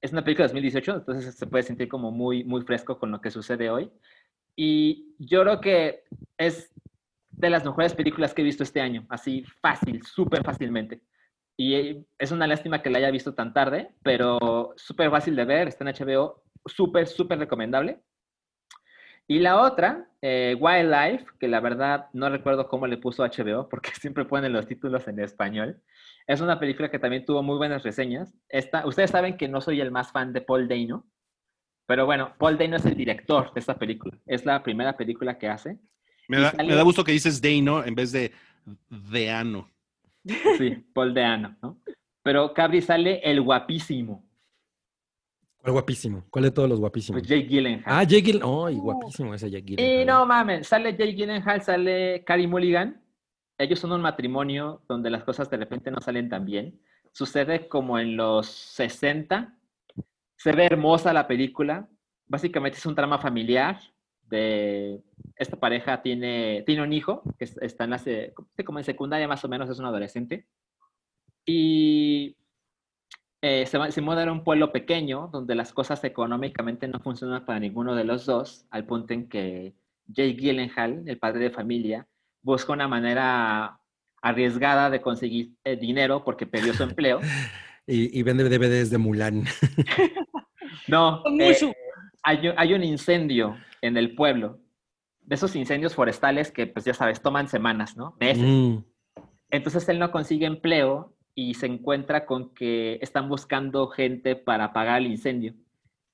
es 0.00 0.12
una 0.12 0.22
película 0.22 0.44
de 0.44 0.52
2018, 0.52 0.94
entonces 0.94 1.34
se 1.34 1.46
puede 1.48 1.64
sentir 1.64 1.88
como 1.88 2.12
muy, 2.12 2.44
muy 2.44 2.62
fresco 2.62 3.00
con 3.00 3.10
lo 3.10 3.20
que 3.20 3.32
sucede 3.32 3.68
hoy. 3.68 3.90
Y 4.54 5.16
yo 5.18 5.42
creo 5.42 5.60
que 5.60 6.04
es 6.38 6.72
de 7.30 7.50
las 7.50 7.64
mejores 7.64 7.94
películas 7.94 8.32
que 8.32 8.42
he 8.42 8.44
visto 8.44 8.62
este 8.62 8.80
año, 8.80 9.04
así 9.08 9.42
fácil, 9.60 10.04
súper 10.04 10.44
fácilmente. 10.44 11.02
Y 11.56 11.74
eh, 11.74 12.06
es 12.16 12.30
una 12.30 12.46
lástima 12.46 12.80
que 12.80 12.90
la 12.90 12.98
haya 12.98 13.10
visto 13.10 13.34
tan 13.34 13.52
tarde, 13.54 13.88
pero 14.04 14.72
súper 14.76 15.10
fácil 15.10 15.34
de 15.34 15.46
ver, 15.46 15.66
está 15.66 15.82
en 15.82 15.96
HBO, 15.96 16.44
súper, 16.64 17.08
súper 17.08 17.40
recomendable. 17.40 18.04
Y 19.28 19.40
la 19.40 19.60
otra, 19.60 20.08
eh, 20.22 20.56
Wildlife, 20.58 21.26
que 21.40 21.48
la 21.48 21.60
verdad 21.60 22.06
no 22.12 22.28
recuerdo 22.28 22.68
cómo 22.68 22.86
le 22.86 22.96
puso 22.96 23.24
HBO, 23.24 23.68
porque 23.68 23.90
siempre 24.00 24.24
ponen 24.24 24.52
los 24.52 24.66
títulos 24.66 25.06
en 25.08 25.18
español. 25.20 25.82
Es 26.26 26.40
una 26.40 26.58
película 26.58 26.90
que 26.90 26.98
también 26.98 27.24
tuvo 27.24 27.42
muy 27.42 27.56
buenas 27.56 27.82
reseñas. 27.82 28.34
Esta, 28.48 28.86
ustedes 28.86 29.10
saben 29.10 29.36
que 29.36 29.48
no 29.48 29.60
soy 29.60 29.80
el 29.80 29.90
más 29.90 30.12
fan 30.12 30.32
de 30.32 30.40
Paul 30.40 30.68
Dano, 30.68 31.06
pero 31.86 32.04
bueno, 32.06 32.34
Paul 32.38 32.58
Dano 32.58 32.76
es 32.76 32.86
el 32.86 32.96
director 32.96 33.52
de 33.52 33.60
esta 33.60 33.76
película. 33.78 34.16
Es 34.26 34.44
la 34.44 34.62
primera 34.62 34.96
película 34.96 35.38
que 35.38 35.48
hace. 35.48 35.78
Me 36.28 36.38
da, 36.40 36.50
sale- 36.52 36.68
me 36.68 36.74
da 36.74 36.82
gusto 36.82 37.04
que 37.04 37.12
dices 37.12 37.40
Dano 37.40 37.84
en 37.84 37.94
vez 37.94 38.10
de 38.12 38.32
Deano. 38.88 39.70
Sí, 40.58 40.84
Paul 40.92 41.14
Dano, 41.14 41.56
¿no? 41.62 41.80
Pero 42.22 42.52
Cabri 42.52 42.80
sale 42.82 43.20
el 43.22 43.40
guapísimo, 43.40 44.25
¿Cuál 45.66 45.72
guapísimo? 45.72 46.22
¿Cuál 46.30 46.44
de 46.44 46.50
todos 46.52 46.68
los 46.68 46.78
guapísimos? 46.78 47.20
pues 47.20 47.28
Jake 47.28 47.48
Gyllenhaal. 47.48 47.82
Ah, 47.86 48.04
Jake 48.04 48.22
Gyllenhaal. 48.22 48.66
¡Ay, 48.68 48.76
guapísimo 48.76 49.34
ese 49.34 49.50
Jake 49.50 49.64
Gyllenhaal! 49.74 50.00
Y 50.02 50.04
no 50.04 50.24
mames, 50.24 50.68
sale 50.68 50.92
Jake 50.92 51.14
Gyllenhaal, 51.14 51.60
sale 51.62 52.22
Carey 52.24 52.46
Mulligan. 52.46 53.02
Ellos 53.58 53.80
son 53.80 53.90
un 53.90 54.00
matrimonio 54.00 54.82
donde 54.88 55.10
las 55.10 55.24
cosas 55.24 55.50
de 55.50 55.56
repente 55.56 55.90
no 55.90 56.00
salen 56.00 56.28
tan 56.28 56.44
bien. 56.44 56.80
Sucede 57.10 57.66
como 57.66 57.98
en 57.98 58.16
los 58.16 58.46
60. 58.46 59.58
Se 60.36 60.52
ve 60.52 60.66
hermosa 60.66 61.12
la 61.12 61.26
película. 61.26 61.88
Básicamente 62.28 62.78
es 62.78 62.86
un 62.86 62.94
drama 62.94 63.18
familiar 63.18 63.80
de 64.22 65.02
esta 65.34 65.56
pareja 65.58 66.00
tiene, 66.00 66.62
tiene 66.64 66.82
un 66.82 66.92
hijo 66.92 67.22
que 67.40 67.44
es- 67.44 67.56
está 67.60 67.84
en 67.84 67.90
la, 67.90 67.98
se- 67.98 68.34
como 68.64 68.78
en 68.78 68.84
secundaria 68.84 69.26
más 69.26 69.44
o 69.44 69.48
menos, 69.48 69.68
es 69.68 69.80
un 69.80 69.86
adolescente. 69.86 70.46
Y 71.44 72.36
eh, 73.48 73.66
se, 73.66 73.78
va- 73.78 73.90
se 73.90 74.00
muda 74.00 74.24
a 74.24 74.32
un 74.32 74.42
pueblo 74.44 74.72
pequeño 74.72 75.28
donde 75.32 75.54
las 75.54 75.72
cosas 75.72 76.02
económicamente 76.04 76.88
no 76.88 76.98
funcionan 77.00 77.44
para 77.44 77.60
ninguno 77.60 77.94
de 77.94 78.04
los 78.04 78.26
dos, 78.26 78.66
al 78.70 78.84
punto 78.86 79.14
en 79.14 79.28
que 79.28 79.74
Jake 80.08 80.34
Gyllenhaal, 80.34 81.02
el 81.06 81.18
padre 81.18 81.40
de 81.44 81.50
familia, 81.50 82.06
busca 82.42 82.72
una 82.72 82.88
manera 82.88 83.78
arriesgada 84.22 84.90
de 84.90 85.00
conseguir 85.00 85.52
eh, 85.64 85.76
dinero 85.76 86.24
porque 86.24 86.46
perdió 86.46 86.72
su 86.74 86.82
empleo. 86.82 87.20
Y, 87.88 88.18
y 88.18 88.22
vende 88.24 88.42
DVDs 88.48 88.90
de 88.90 88.98
Mulan. 88.98 89.44
No, 90.88 91.22
eh, 91.40 91.56
hay, 92.24 92.48
un- 92.48 92.54
hay 92.56 92.74
un 92.74 92.82
incendio 92.84 93.56
en 93.80 93.96
el 93.96 94.14
pueblo. 94.16 94.58
De 95.20 95.34
esos 95.36 95.54
incendios 95.56 95.94
forestales 95.94 96.50
que, 96.52 96.66
pues 96.66 96.84
ya 96.84 96.94
sabes, 96.94 97.20
toman 97.22 97.48
semanas, 97.48 97.96
¿no? 97.96 98.16
Meses. 98.20 98.44
Mm. 98.44 98.78
Entonces 99.50 99.88
él 99.88 99.98
no 99.98 100.10
consigue 100.10 100.46
empleo 100.46 101.15
y 101.38 101.54
se 101.54 101.66
encuentra 101.66 102.24
con 102.24 102.54
que 102.54 102.98
están 103.02 103.28
buscando 103.28 103.86
gente 103.88 104.36
para 104.36 104.72
pagar 104.72 105.02
el 105.02 105.06
incendio 105.08 105.54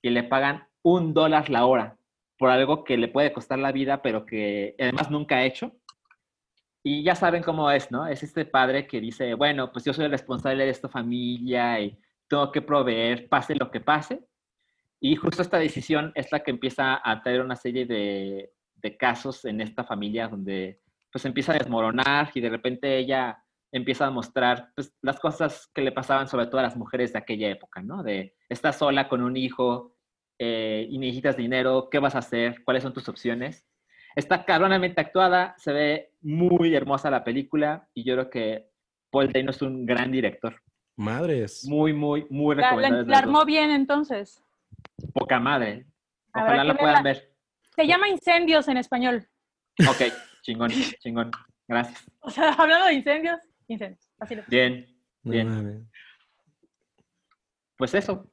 y 0.03 0.11
le 0.11 0.25
pagan 0.25 0.67
un 0.83 1.15
dólar 1.15 1.49
la 1.49 1.65
hora 1.65 1.97
por 2.37 2.51
algo 2.51 2.83
que 2.83 2.97
le 2.97 3.07
puede 3.07 3.33
costar 3.33 3.61
la 3.61 3.71
vida, 3.71 4.03
pero 4.03 4.27
que 4.27 4.75
además 4.81 5.13
nunca 5.13 5.37
ha 5.37 5.45
hecho. 5.45 5.73
Y 6.83 7.05
ya 7.05 7.15
saben 7.15 7.45
cómo 7.45 7.71
es, 7.71 7.93
¿no? 7.93 8.09
Es 8.09 8.25
este 8.25 8.45
padre 8.45 8.89
que 8.89 9.01
dice, 9.01 9.35
bueno, 9.35 9.71
pues 9.71 9.85
yo 9.85 9.93
soy 9.93 10.07
el 10.07 10.11
responsable 10.11 10.65
de 10.65 10.71
esta 10.71 10.89
familia 10.89 11.79
y 11.81 11.97
tengo 12.27 12.51
que 12.51 12.61
proveer, 12.61 13.29
pase 13.29 13.55
lo 13.55 13.71
que 13.71 13.81
pase. 13.81 14.27
Y 14.99 15.15
justo 15.15 15.41
esta 15.41 15.59
decisión 15.59 16.11
es 16.17 16.33
la 16.33 16.41
que 16.43 16.51
empieza 16.51 17.01
a 17.09 17.23
traer 17.23 17.43
una 17.43 17.55
serie 17.55 17.87
de, 17.87 18.53
de 18.75 18.97
casos 18.97 19.45
en 19.45 19.61
esta 19.61 19.85
familia 19.85 20.27
donde 20.27 20.81
pues 21.13 21.25
empieza 21.25 21.53
a 21.53 21.59
desmoronar 21.59 22.31
y 22.35 22.41
de 22.41 22.51
repente 22.51 22.99
ella 22.99 23.42
empieza 23.73 24.07
a 24.07 24.11
mostrar 24.11 24.69
pues, 24.77 24.95
las 25.01 25.19
cosas 25.19 25.69
que 25.75 25.81
le 25.83 25.93
pasaban 25.93 26.29
sobre 26.29 26.47
todo 26.47 26.59
a 26.61 26.63
las 26.65 26.77
mujeres 26.77 27.13
de 27.13 27.19
aquella 27.19 27.49
época, 27.49 27.83
¿no? 27.83 28.03
De 28.03 28.35
estás 28.49 28.77
sola 28.77 29.09
con 29.09 29.23
un 29.23 29.37
hijo 29.37 29.97
eh, 30.39 30.87
y 30.91 30.99
necesitas 30.99 31.37
dinero, 31.37 31.89
¿qué 31.91 31.99
vas 31.99 32.15
a 32.15 32.19
hacer? 32.19 32.63
¿Cuáles 32.65 32.83
son 32.83 32.93
tus 32.93 33.09
opciones? 33.09 33.67
Está 34.15 34.45
cabronamente 34.45 35.01
actuada, 35.01 35.55
se 35.57 35.73
ve 35.73 36.13
muy 36.21 36.75
hermosa 36.75 37.11
la 37.11 37.25
película 37.25 37.89
y 37.95 38.05
yo 38.05 38.15
creo 38.15 38.31
que 38.31 38.69
Paul 39.11 39.33
Dano 39.33 39.51
es 39.51 39.63
un 39.63 39.87
gran 39.87 40.13
director. 40.13 40.55
Madres. 40.97 41.65
Muy, 41.67 41.95
muy, 41.95 42.27
muy 42.29 42.55
La, 42.57 42.77
la- 42.77 43.03
la 43.03 43.19
armó 43.19 43.45
bien 43.47 43.71
entonces. 43.71 44.43
Poca 45.15 45.41
madre. 45.41 45.87
Ojalá 46.35 46.65
la 46.65 46.77
puedan 46.77 47.03
ver. 47.03 47.31
Se 47.75 47.87
llama 47.87 48.09
Incendios 48.09 48.69
en 48.69 48.77
español. 48.77 49.27
Ok, 49.89 50.13
chingón, 50.43 50.71
chingón. 51.01 51.31
Gracias. 51.67 52.05
O 52.21 52.29
sea, 52.31 52.53
hablando 52.59 52.87
de 52.87 52.95
incendios, 52.95 53.41
incendios. 53.73 54.09
Así 54.19 54.35
lo 54.35 54.43
Bien, 54.47 54.87
bien. 55.23 55.89
Pues 57.77 57.95
eso. 57.95 58.31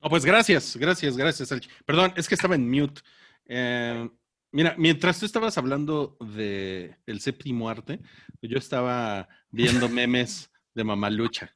No, 0.00 0.08
pues 0.08 0.24
gracias, 0.24 0.76
gracias, 0.76 1.16
gracias. 1.16 1.48
Perdón, 1.84 2.12
es 2.16 2.28
que 2.28 2.34
estaba 2.34 2.54
en 2.54 2.70
mute. 2.70 3.02
Eh, 3.46 4.08
mira, 4.52 4.74
mientras 4.78 5.18
tú 5.18 5.26
estabas 5.26 5.58
hablando 5.58 6.16
de 6.20 6.96
el 7.06 7.20
séptimo 7.20 7.68
arte, 7.68 8.00
yo 8.42 8.58
estaba 8.58 9.28
viendo 9.50 9.88
memes 9.88 10.50
de 10.74 10.84
Mamalucha. 10.84 11.54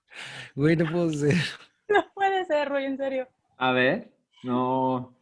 Güey, 0.55 0.77
no 0.77 0.90
puedo 0.90 1.12
ser. 1.12 1.35
No 1.89 2.10
puede 2.14 2.47
ser, 2.47 2.70
Roy, 2.70 2.85
en 2.85 2.97
serio. 2.97 3.28
A 3.59 3.70
ver. 3.73 4.10
No. 4.43 5.14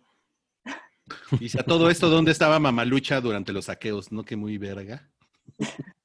Dice, 1.41 1.59
a 1.59 1.65
todo 1.65 1.91
esto, 1.91 2.09
¿dónde 2.09 2.31
estaba 2.31 2.61
Mamalucha 2.61 3.21
durante 3.21 3.53
los 3.53 3.65
saqueos? 3.65 4.13
No 4.13 4.23
que 4.23 4.37
muy 4.37 4.57
verga. 4.57 5.11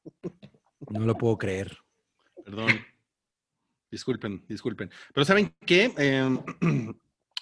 No 0.89 1.05
lo 1.05 1.15
puedo 1.17 1.37
creer. 1.37 1.77
Perdón. 2.43 2.69
Disculpen, 3.91 4.43
disculpen. 4.47 4.89
Pero 5.13 5.25
¿saben 5.25 5.55
qué? 5.65 5.93
Eh, 5.97 6.37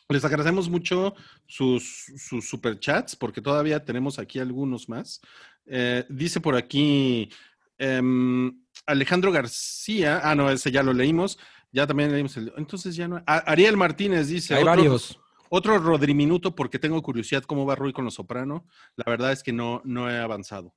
les 0.09 0.25
agradecemos 0.25 0.69
mucho 0.69 1.15
sus, 1.47 2.05
sus 2.17 2.47
superchats 2.47 3.15
porque 3.15 3.41
todavía 3.41 3.83
tenemos 3.83 4.19
aquí 4.19 4.39
algunos 4.39 4.87
más. 4.89 5.21
Eh, 5.65 6.05
dice 6.09 6.41
por 6.41 6.55
aquí 6.55 7.29
em, 7.77 8.61
Alejandro 8.85 9.31
García. 9.31 10.21
Ah, 10.23 10.35
no, 10.35 10.49
ese 10.49 10.71
ya 10.71 10.83
lo 10.83 10.93
leímos. 10.93 11.39
Ya 11.71 11.87
también 11.87 12.11
leímos 12.11 12.37
el. 12.37 12.53
Entonces 12.57 12.95
ya 12.95 13.07
no. 13.07 13.23
Ah, 13.25 13.43
Ariel 13.47 13.77
Martínez 13.77 14.27
dice. 14.27 14.53
Hay 14.53 14.61
otro- 14.61 14.75
varios. 14.75 15.19
Otro 15.49 15.77
Rodriminuto 15.77 16.55
porque 16.55 16.79
tengo 16.79 16.99
curiosidad 17.03 17.43
cómo 17.43 17.63
va 17.65 17.75
Rui 17.75 17.93
con 17.93 18.05
los 18.05 18.15
soprano. 18.15 18.65
La 18.95 19.05
verdad 19.07 19.31
es 19.31 19.43
que 19.43 19.53
no, 19.53 19.81
no 19.85 20.09
he 20.09 20.17
avanzado. 20.17 20.73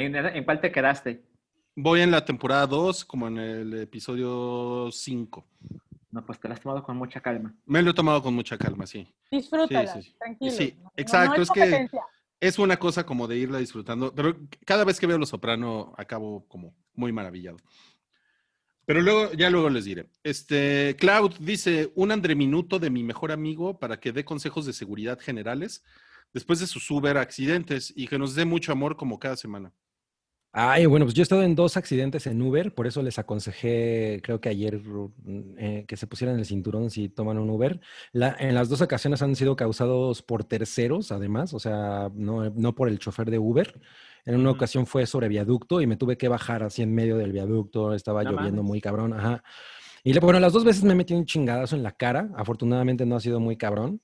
¿En, 0.00 0.16
en 0.16 0.44
cuál 0.44 0.60
te 0.62 0.72
quedaste? 0.72 1.22
Voy 1.76 2.00
en 2.00 2.10
la 2.10 2.24
temporada 2.24 2.66
2, 2.66 3.04
como 3.04 3.28
en 3.28 3.36
el 3.38 3.74
episodio 3.82 4.88
5. 4.90 5.46
No, 6.10 6.24
pues 6.24 6.40
te 6.40 6.48
la 6.48 6.54
has 6.54 6.60
tomado 6.60 6.82
con 6.82 6.96
mucha 6.96 7.20
calma. 7.20 7.54
Me 7.66 7.82
lo 7.82 7.90
he 7.90 7.94
tomado 7.94 8.22
con 8.22 8.32
mucha 8.34 8.56
calma, 8.56 8.86
sí. 8.86 9.06
Disfrútala, 9.30 9.92
Sí, 9.92 10.02
sí, 10.02 10.08
sí. 10.10 10.16
tranquilo. 10.18 10.50
Sí, 10.52 10.74
No- 10.82 10.92
exacto, 10.96 11.36
no 11.36 11.42
es 11.42 11.50
que-. 11.50 11.86
Es 12.40 12.58
una 12.58 12.78
cosa 12.78 13.04
como 13.04 13.28
de 13.28 13.36
irla 13.36 13.58
disfrutando, 13.58 14.14
pero 14.14 14.34
cada 14.64 14.84
vez 14.84 14.98
que 14.98 15.06
veo 15.06 15.18
Los 15.18 15.28
Soprano 15.28 15.92
acabo 15.98 16.46
como 16.48 16.74
muy 16.94 17.12
maravillado. 17.12 17.58
Pero 18.86 19.02
luego, 19.02 19.32
ya 19.34 19.50
luego 19.50 19.68
les 19.68 19.84
diré. 19.84 20.06
Este, 20.24 20.96
Cloud 20.98 21.34
dice, 21.40 21.92
un 21.94 22.10
andreminuto 22.10 22.78
de 22.78 22.88
mi 22.88 23.04
mejor 23.04 23.30
amigo 23.30 23.78
para 23.78 24.00
que 24.00 24.12
dé 24.12 24.24
consejos 24.24 24.64
de 24.64 24.72
seguridad 24.72 25.20
generales 25.20 25.84
después 26.32 26.58
de 26.60 26.66
sus 26.66 26.90
Uber 26.90 27.18
accidentes 27.18 27.92
y 27.94 28.08
que 28.08 28.18
nos 28.18 28.34
dé 28.34 28.46
mucho 28.46 28.72
amor 28.72 28.96
como 28.96 29.18
cada 29.18 29.36
semana. 29.36 29.70
Ay, 30.52 30.86
bueno, 30.86 31.06
pues 31.06 31.14
yo 31.14 31.22
he 31.22 31.24
estado 31.24 31.44
en 31.44 31.54
dos 31.54 31.76
accidentes 31.76 32.26
en 32.26 32.42
Uber, 32.42 32.74
por 32.74 32.88
eso 32.88 33.02
les 33.02 33.20
aconsejé, 33.20 34.20
creo 34.20 34.40
que 34.40 34.48
ayer, 34.48 34.80
eh, 35.58 35.84
que 35.86 35.96
se 35.96 36.08
pusieran 36.08 36.40
el 36.40 36.44
cinturón 36.44 36.90
si 36.90 37.08
toman 37.08 37.38
un 37.38 37.50
Uber. 37.50 37.80
La- 38.12 38.34
en 38.36 38.56
las 38.56 38.68
dos 38.68 38.80
ocasiones 38.80 39.22
han 39.22 39.36
sido 39.36 39.54
causados 39.54 40.22
por 40.22 40.42
terceros, 40.42 41.12
además, 41.12 41.54
o 41.54 41.60
sea, 41.60 42.10
no, 42.14 42.50
no 42.50 42.74
por 42.74 42.88
el 42.88 42.98
chofer 42.98 43.30
de 43.30 43.38
Uber. 43.38 43.80
En 44.24 44.34
una 44.40 44.50
ocasión 44.50 44.86
fue 44.86 45.06
sobre 45.06 45.28
viaducto 45.28 45.80
y 45.80 45.86
me 45.86 45.96
tuve 45.96 46.18
que 46.18 46.26
bajar 46.28 46.64
así 46.64 46.82
en 46.82 46.92
medio 46.94 47.16
del 47.16 47.30
viaducto, 47.30 47.94
estaba 47.94 48.24
No 48.24 48.32
lloviendo 48.32 48.56
mames. 48.62 48.68
muy 48.68 48.80
cabrón, 48.80 49.12
ajá. 49.12 49.44
Y 50.02 50.18
bueno, 50.18 50.40
las 50.40 50.52
dos 50.52 50.64
veces 50.64 50.82
me 50.82 50.96
metí 50.96 51.14
un 51.14 51.26
chingadazo 51.26 51.76
en 51.76 51.84
la 51.84 51.92
cara, 51.92 52.28
afortunadamente 52.34 53.06
no 53.06 53.14
ha 53.16 53.20
sido 53.20 53.38
muy 53.38 53.56
cabrón. 53.56 54.02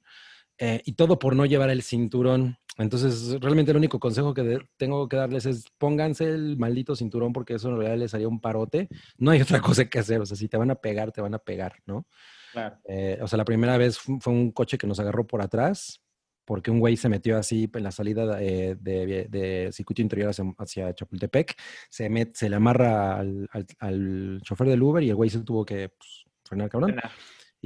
eh, 0.59 0.81
y 0.86 0.93
todo 0.94 1.18
por 1.18 1.36
no 1.36 1.44
llevar 1.44 1.68
el 1.70 1.82
cinturón. 1.82 2.56
Entonces, 2.78 3.40
realmente 3.40 3.70
el 3.70 3.77
único 3.78 3.98
consejo 3.98 4.35
que 4.35 4.59
tengo 4.77 5.09
que 5.09 5.16
darles 5.16 5.47
es 5.47 5.65
pónganse 5.78 6.24
el 6.24 6.57
maldito 6.59 6.94
cinturón 6.94 7.32
porque 7.32 7.55
eso 7.55 7.69
en 7.70 7.77
realidad 7.78 7.98
les 7.98 8.15
haría 8.15 8.28
un 8.28 8.40
parote. 8.40 8.89
No 9.19 9.31
hay 9.31 9.40
otra 9.61 9.61
cosa 9.61 9.86
que 9.86 9.98
hacer. 9.98 10.20
O 10.20 10.27
sea, 10.27 10.36
si 10.36 10.48
te 10.48 10.57
van 10.57 10.70
a 10.70 10.74
pegar, 10.77 11.12
te 11.12 11.20
van 11.20 11.35
a 11.35 11.39
pegar, 11.39 11.77
¿no? 11.86 12.07
Claro. 12.53 12.77
Eh, 12.89 13.19
o 13.23 13.27
sea, 13.28 13.36
la 13.39 13.44
primera 13.44 13.77
vez 13.78 13.98
fu- 13.98 14.19
fue 14.20 14.32
un 14.32 14.51
coche 14.53 14.78
que 14.78 14.86
nos 14.86 15.01
agarró 15.01 15.27
por 15.27 15.43
atrás 15.43 16.01
porque 16.44 16.70
un 16.70 16.78
güey 16.78 16.97
se 16.97 17.09
metió 17.09 17.36
así 17.39 17.69
en 17.74 17.82
la 17.82 17.90
salida 17.90 18.40
eh, 18.40 18.77
de, 18.78 19.27
de 19.28 19.70
circuito 19.73 20.01
interior 20.01 20.28
hacia, 20.31 20.44
hacia 20.59 20.94
Chapultepec. 20.94 21.55
Se, 21.90 22.09
met- 22.09 22.35
se 22.35 22.48
le 22.48 22.57
amarra 22.57 23.19
al, 23.19 23.48
al- 23.53 23.66
al 23.81 24.40
chofer 24.43 24.69
del 24.69 24.82
Uber 24.82 25.03
y 25.03 25.09
el 25.11 25.16
güey 25.16 25.28
se 25.28 25.40
tuvo 25.40 25.65
que 25.65 25.89
pues, 25.89 26.24
frenar, 26.44 26.69
cabrón 26.70 26.93
Buena. 26.93 27.11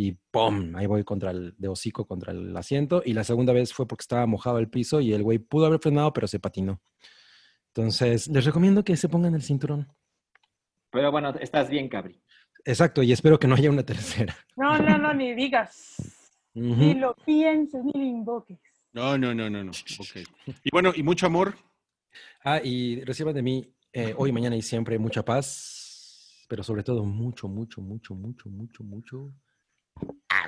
Y 0.01 0.17
¡pum! 0.31 0.75
Ahí 0.77 0.87
voy 0.87 1.05
contra 1.05 1.31
el, 1.31 1.55
de 1.59 1.69
hocico 1.69 2.07
contra 2.07 2.33
el 2.33 2.57
asiento. 2.57 3.03
Y 3.05 3.13
la 3.13 3.23
segunda 3.23 3.53
vez 3.53 3.75
fue 3.75 3.87
porque 3.87 4.01
estaba 4.01 4.25
mojado 4.25 4.59
el 4.59 4.71
piso 4.71 5.03
y 5.03 5.13
el 5.13 5.23
güey 5.23 5.39
pudo 5.39 5.67
haber 5.67 5.79
frenado, 5.79 6.11
pero 6.15 6.27
se 6.27 6.41
patinó. 6.41 6.81
Entonces, 7.67 8.27
les 8.29 8.47
recomiendo 8.47 8.83
que 8.83 8.97
se 8.97 9.11
pongan 9.11 9.35
el 9.35 9.43
cinturón. 9.43 9.93
Pero 10.91 11.13
bueno, 11.13 11.35
estás 11.39 11.69
bien, 11.69 11.87
Cabri. 11.91 12.19
Exacto, 12.65 13.03
y 13.03 13.13
espero 13.13 13.39
que 13.39 13.47
no 13.47 13.55
haya 13.55 13.69
una 13.69 13.85
tercera. 13.85 14.35
No, 14.57 14.79
no, 14.79 14.97
no, 14.97 15.13
ni 15.13 15.35
digas. 15.35 15.97
Ujú. 16.55 16.77
Ni 16.77 16.95
lo 16.95 17.15
pienses, 17.15 17.85
ni 17.85 17.93
lo 17.93 18.03
invoques. 18.03 18.59
No, 18.93 19.19
no, 19.19 19.35
no, 19.35 19.51
no, 19.51 19.65
no. 19.65 19.71
Ok. 19.71 20.27
Y 20.65 20.71
bueno, 20.73 20.93
y 20.97 21.03
mucho 21.03 21.27
amor. 21.27 21.57
Ah, 22.43 22.61
y 22.63 23.03
reciban 23.05 23.35
de 23.35 23.43
mí 23.43 23.75
eh, 23.93 24.15
hoy, 24.17 24.33
mañana 24.33 24.57
y 24.57 24.63
siempre 24.63 24.99
mucha 24.99 25.23
paz, 25.23 26.47
pero 26.49 26.63
sobre 26.63 26.83
todo 26.83 27.05
mucho, 27.05 27.49
mucho, 27.49 27.83
mucho, 27.83 28.15
mucho, 28.15 28.49
mucho, 28.49 28.83
mucho 28.83 29.33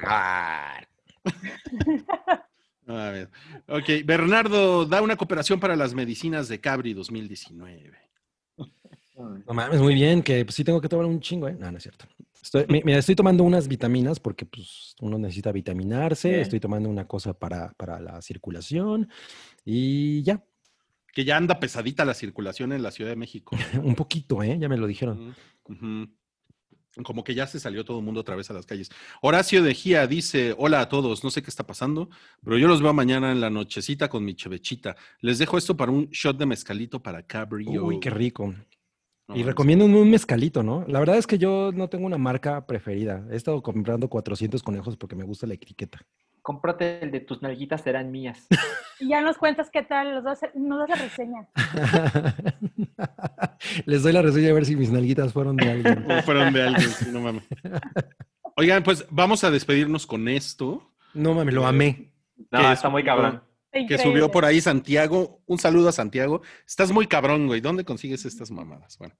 amor. 0.07 0.89
A 2.89 3.11
ver. 3.11 3.31
Ok, 3.69 4.05
Bernardo 4.05 4.85
da 4.87 5.01
una 5.03 5.17
cooperación 5.17 5.61
para 5.61 5.77
las 5.77 5.95
medicinas 5.95 6.49
de 6.49 6.61
Cabri 6.61 6.93
2019. 6.95 7.93
No 9.47 9.55
mames, 9.55 9.81
muy 9.81 9.95
bien, 9.95 10.23
que 10.23 10.45
pues, 10.45 10.57
sí 10.57 10.65
tengo 10.65 10.81
que 10.81 10.89
tomar 10.89 11.07
un 11.07 11.21
chingo, 11.21 11.47
¿eh? 11.49 11.57
No, 11.59 11.71
no 11.71 11.77
es 11.79 11.83
cierto. 11.85 12.07
Estoy, 12.43 12.65
mi- 12.69 12.83
mira, 12.83 12.99
estoy 12.99 13.15
tomando 13.15 13.45
unas 13.45 13.69
vitaminas 13.69 14.19
porque 14.19 14.45
pues, 14.47 14.97
uno 15.01 15.17
necesita 15.17 15.53
vitaminarse. 15.53 16.29
Bien. 16.31 16.41
Estoy 16.41 16.59
tomando 16.59 16.89
una 16.89 17.07
cosa 17.07 17.33
para, 17.39 17.73
para 17.75 18.01
la 18.01 18.21
circulación 18.21 19.09
y 19.65 20.23
ya, 20.25 20.43
Que 21.15 21.25
ya 21.25 21.37
anda 21.37 21.61
pesadita 21.61 22.05
la 22.05 22.15
circulación 22.15 22.73
en 22.73 22.83
la 22.83 22.91
Ciudad 22.91 23.11
de 23.11 23.17
México. 23.17 23.57
un 23.83 23.95
poquito, 23.95 24.43
¿eh? 24.43 24.59
Ya 24.59 24.69
me 24.69 24.77
lo 24.77 24.89
dijeron. 24.89 25.37
Ujú. 25.69 26.09
Como 27.05 27.25
que 27.25 27.35
ya 27.35 27.47
se 27.47 27.59
salió 27.59 27.85
todo 27.85 27.99
el 27.99 28.05
mundo 28.05 28.21
otra 28.21 28.37
vez 28.37 28.51
a 28.51 28.55
las 28.55 28.67
calles. 28.67 28.91
Horacio 29.23 29.63
de 29.63 29.75
Gía 29.75 30.07
dice: 30.07 30.55
Hola 30.59 30.81
a 30.81 30.89
todos, 30.89 31.25
no 31.25 31.31
sé 31.31 31.43
qué 31.43 31.51
está 31.51 31.67
pasando, 31.67 32.11
pero 32.45 32.59
yo 32.59 32.69
los 32.69 32.83
veo 32.83 32.93
mañana 32.93 33.33
en 33.33 33.41
la 33.41 33.51
nochecita 33.51 34.09
con 34.09 34.25
mi 34.25 34.35
chevechita. 34.35 34.97
Les 35.21 35.39
dejo 35.39 35.57
esto 35.57 35.77
para 35.77 35.91
un 35.91 36.09
shot 36.11 36.37
de 36.37 36.47
mezcalito 36.47 37.03
para 37.03 37.23
Cabrio. 37.23 37.85
Uy, 37.85 37.99
qué 38.01 38.11
rico. 38.11 38.55
No, 39.29 39.37
Y 39.37 39.43
recomiendo 39.43 39.85
un 39.85 40.11
mezcalito, 40.11 40.63
¿no? 40.63 40.85
La 40.89 40.99
verdad 40.99 41.17
es 41.17 41.27
que 41.27 41.39
yo 41.39 41.71
no 41.73 41.89
tengo 41.89 42.07
una 42.07 42.19
marca 42.19 42.67
preferida. 42.67 43.27
He 43.31 43.37
estado 43.37 43.63
comprando 43.63 44.09
400 44.09 44.63
conejos 44.63 44.97
porque 44.97 45.17
me 45.17 45.25
gusta 45.25 45.47
la 45.47 45.55
etiqueta. 45.55 46.05
Cómprate 46.43 47.05
el 47.05 47.13
de 47.13 47.21
tus 47.21 47.41
nalguitas, 47.41 47.83
serán 47.83 48.11
mías. 48.11 48.47
Y 49.01 49.09
ya 49.09 49.21
nos 49.21 49.37
cuentas 49.37 49.69
qué 49.69 49.83
tal, 49.83 50.15
nos 50.15 50.23
das, 50.23 50.43
nos 50.55 50.79
das 50.79 50.91
la 50.91 50.95
reseña. 50.95 51.49
Les 53.87 54.03
doy 54.03 54.13
la 54.13 54.23
reseña 54.23 54.51
a 54.51 54.53
ver 54.53 54.65
si 54.65 54.77
mis 54.77 54.91
nalguitas 54.93 55.33
fueron 55.33 55.57
de 55.57 55.71
alguien. 55.71 56.07
O 56.11 56.23
fueron 56.23 56.53
de 56.53 56.63
alguien, 56.63 56.91
sí, 56.91 57.07
no 57.11 57.21
mames. 57.21 57.45
Oigan, 58.57 58.83
pues 58.83 59.07
vamos 59.11 59.45
a 59.45 59.51
despedirnos 59.51 60.07
con 60.07 60.29
esto. 60.29 60.91
No 61.15 61.35
mames, 61.35 61.55
lo 61.55 61.67
amé. 61.67 62.13
No, 62.51 62.61
Que 62.61 62.73
está 62.73 62.89
muy 62.89 63.03
subió- 63.03 63.07
cabrón. 63.07 63.43
Que 63.89 63.99
subió 63.99 64.31
por 64.31 64.45
ahí 64.45 64.61
Santiago. 64.61 65.41
Un 65.47 65.59
saludo 65.59 65.89
a 65.89 65.93
Santiago. 65.93 66.43
Estás 66.67 66.93
muy 66.93 67.07
cabrón, 67.07 67.47
güey. 67.47 67.61
¿Dónde 67.61 67.85
consigues 67.85 68.25
estas 68.27 68.51
mamadas? 68.51 68.99
Bueno, 68.99 69.15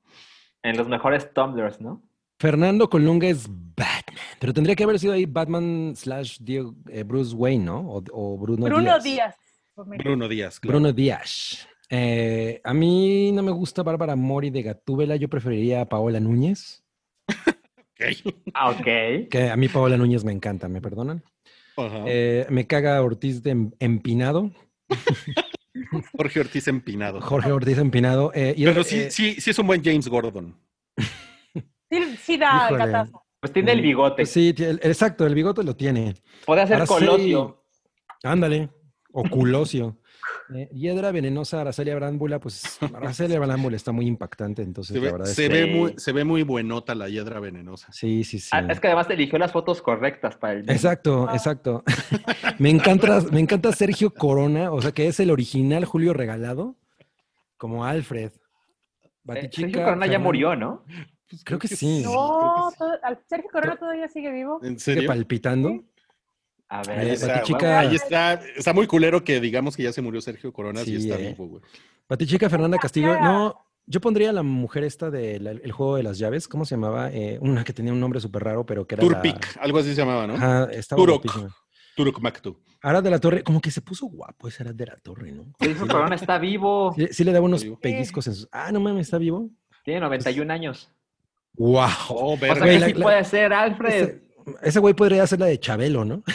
En 0.63 0.77
los 0.77 0.89
mejores 0.89 1.33
tumblers, 1.33 1.81
¿no? 1.81 2.03
Fernando 2.47 2.91
Colunga 2.91 3.29
es 3.29 3.47
Batman, 3.49 4.19
pero 4.41 4.53
tendría 4.53 4.75
que 4.75 4.83
haber 4.83 4.99
sido 4.99 5.13
ahí 5.13 5.27
Batman 5.27 5.93
slash 5.95 6.39
Diego- 6.41 6.75
eh, 6.91 7.05
Bruce 7.05 7.33
Wayne, 7.37 7.65
¿no? 7.67 7.79
O, 7.89 8.03
o 8.11 8.37
Bruno, 8.37 8.65
Bruno 8.67 8.99
Díaz. 8.99 9.37
Bruno 9.77 10.27
Díaz. 10.29 10.59
claro. 10.59 10.73
Bruno 10.79 10.93
Díaz. 10.93 11.69
Eh, 11.89 12.61
a 12.65 12.75
mí 12.75 13.31
no 13.31 13.45
me 13.45 13.53
gusta 13.53 13.85
Bárbara 13.85 14.17
Mori 14.17 14.51
de 14.51 14.63
Gatúbela, 14.63 15.15
yo 15.15 15.29
preferiría 15.29 15.83
a 15.83 15.89
Paola 15.89 16.19
Núñez, 16.19 16.83
Ok. 17.29 18.35
Ah, 18.55 18.71
ok. 18.71 19.29
que 19.31 19.49
a 19.53 19.57
mí 19.57 19.69
Paola 19.69 19.97
Núñez 19.97 20.25
me 20.25 20.33
encanta, 20.33 20.67
¿me 20.69 20.81
perdonan? 20.81 21.23
Eh, 22.07 22.45
me 22.51 22.67
caga 22.67 23.01
Ortiz 23.03 23.41
de 23.45 23.51
Em- 23.53 23.71
Empinado, 23.79 24.51
Jorge 26.17 26.41
Ortiz 26.41 26.67
Empinado. 26.67 27.21
Jorge 27.21 27.53
Ortiz 27.53 27.79
Empinado. 27.79 28.33
eh, 28.35 28.53
y 28.57 28.65
Pero 28.65 28.81
el- 28.81 28.85
sí, 28.85 28.97
eh, 28.99 29.11
sí, 29.13 29.41
sí 29.41 29.51
es 29.51 29.59
un 29.61 29.69
buen 29.69 29.81
James 29.85 30.09
Gordon. 30.09 30.57
Sí, 31.93 32.17
sí 32.17 32.37
da 32.39 32.67
Híjole. 32.69 32.87
gatazo. 32.87 33.23
Pues 33.41 33.53
tiene 33.53 33.73
el 33.73 33.81
bigote. 33.83 34.17
pues 34.23 34.31
sí, 34.31 34.55
el- 34.59 34.81
exacto, 34.83 35.27
el 35.27 35.35
bigote 35.35 35.63
lo 35.63 35.75
tiene. 35.77 36.15
Puede 36.47 36.63
hacer 36.63 36.79
Araceli- 36.79 36.87
Colosio. 36.87 37.65
Ándale. 38.23 38.71
Oculosio. 39.13 39.99
Eh, 40.55 40.69
hiedra 40.73 41.13
venenosa, 41.13 41.61
Aracelia 41.63 41.95
brámbula, 41.95 42.39
pues 42.39 42.79
Aracelia 42.95 43.39
brámbula 43.41 43.75
está 43.77 43.91
muy 43.91 44.07
impactante, 44.07 44.61
entonces 44.63 44.93
Se 44.95 45.01
la 45.01 45.07
ve, 45.07 45.13
verdad 45.13 45.29
es 45.29 45.35
se 45.35 45.49
que- 45.49 45.55
ve 45.55 45.67
muy, 45.75 45.95
se 45.97 46.13
ve 46.13 46.25
muy 46.25 46.43
buenota 46.43 46.95
la 46.95 47.09
hiedra 47.09 47.41
venenosa. 47.41 47.91
Sí, 47.93 48.23
sí, 48.25 48.39
sí. 48.39 48.51
Ah, 48.53 48.67
es 48.69 48.79
que 48.79 48.89
además 48.89 49.09
eligió 49.09 49.39
las 49.39 49.51
fotos 49.53 49.81
correctas 49.81 50.37
para 50.37 50.55
el. 50.55 50.69
Exacto, 50.71 51.29
exacto. 51.33 51.83
me 52.59 52.69
encanta, 52.71 53.21
me 53.31 53.41
encanta 53.41 53.73
Sergio 53.73 54.13
Corona, 54.13 54.73
o 54.73 54.83
sea 54.83 54.93
que 54.93 55.07
es 55.07 55.21
el 55.21 55.31
original 55.31 55.85
Julio 55.87 56.13
Regalado, 56.13 56.77
como 57.57 57.85
Alfred. 57.87 58.33
Eh, 59.35 59.49
Sergio 59.53 59.83
Corona 59.85 60.07
ya 60.07 60.19
murió, 60.19 60.55
¿no? 60.55 60.85
Creo 61.45 61.59
que 61.59 61.69
sí. 61.69 62.03
No, 62.05 62.71
todo- 62.79 62.99
Sergio 63.29 63.51
Corona 63.51 63.77
todavía 63.77 64.09
sigue 64.09 64.31
vivo. 64.33 64.61
¿En 64.63 64.79
Sigue 64.79 64.97
serio? 64.97 65.09
palpitando. 65.09 65.83
A 66.69 66.83
ver, 66.85 66.99
Ahí 67.01 67.11
está, 67.11 67.43
ahí 67.81 67.95
está, 67.95 68.35
está 68.57 68.73
muy 68.73 68.87
culero 68.87 69.23
que 69.23 69.41
digamos 69.41 69.77
que 69.77 69.83
ya 69.83 69.93
se 69.93 70.01
murió 70.01 70.21
Sergio 70.23 70.53
Corona 70.53 70.81
y 70.83 70.85
Sí, 70.87 70.97
está 70.97 71.19
eh. 71.21 71.29
vivo, 71.29 71.47
güey. 71.47 71.63
Batichica 72.09 72.49
Fernanda 72.49 72.79
Castillo. 72.79 73.19
No, 73.21 73.55
yo 73.87 74.01
pondría 74.01 74.31
a 74.31 74.33
la 74.33 74.43
mujer 74.43 74.85
esta 74.85 75.11
del 75.11 75.71
juego 75.73 75.97
de 75.97 76.03
las 76.03 76.19
llaves. 76.19 76.49
¿Cómo 76.49 76.65
se 76.65 76.77
llamaba? 76.77 77.11
Eh, 77.13 77.39
una 77.43 77.63
que 77.65 77.73
tenía 77.75 77.93
un 77.93 78.01
nombre 78.01 78.21
súper 78.21 78.45
raro, 78.45 78.65
pero 78.65 78.87
que 78.87 78.95
era. 78.95 79.05
la- 79.05 79.09
Turpik, 79.11 79.59
algo 79.61 79.79
así 79.79 79.91
se 79.91 79.97
llamaba, 80.01 80.27
¿no? 80.27 80.35
Ajá, 80.35 80.65
estaba 80.73 80.97
Turok. 81.01 81.23
guapísima. 81.25 81.55
Turok 81.95 82.21
Maktu. 82.21 82.59
Arad 82.81 83.03
de 83.03 83.11
la 83.11 83.21
Torre, 83.21 83.43
como 83.45 83.61
que 83.61 83.71
se 83.71 83.83
puso 83.83 84.07
guapo 84.07 84.49
ese 84.49 84.63
Arad 84.63 84.75
de 84.75 84.87
la 84.87 84.97
Torre, 84.97 85.31
¿no? 85.31 85.53
Sergio 85.61 85.87
Corona 85.87 86.15
está 86.15 86.39
vivo. 86.39 86.95
Sí, 86.97 87.09
sí 87.11 87.23
le 87.23 87.33
daba 87.33 87.45
unos 87.45 87.65
pellizcos 87.83 88.27
en 88.29 88.35
sus. 88.35 88.49
Ah, 88.51 88.73
no 88.73 88.81
mames, 88.81 89.09
está 89.09 89.19
vivo. 89.19 89.51
Tiene 89.85 90.01
91 90.01 90.51
años. 90.51 90.91
¡Wow! 91.55 91.89
Oh, 92.09 92.33
O 92.35 92.39
sea. 92.39 92.55
Güey, 92.57 92.71
que 92.75 92.79
la- 92.81 92.87
sí 92.87 92.93
la- 92.95 93.03
puede 93.05 93.25
ser, 93.25 93.53
Alfred. 93.53 94.03
Ese, 94.03 94.23
ese 94.63 94.81
güey 94.81 94.95
podría 94.95 95.23
hacer 95.23 95.39
la 95.41 95.47
de 95.47 95.59
Chabelo, 95.61 96.05
¿no? 96.05 96.23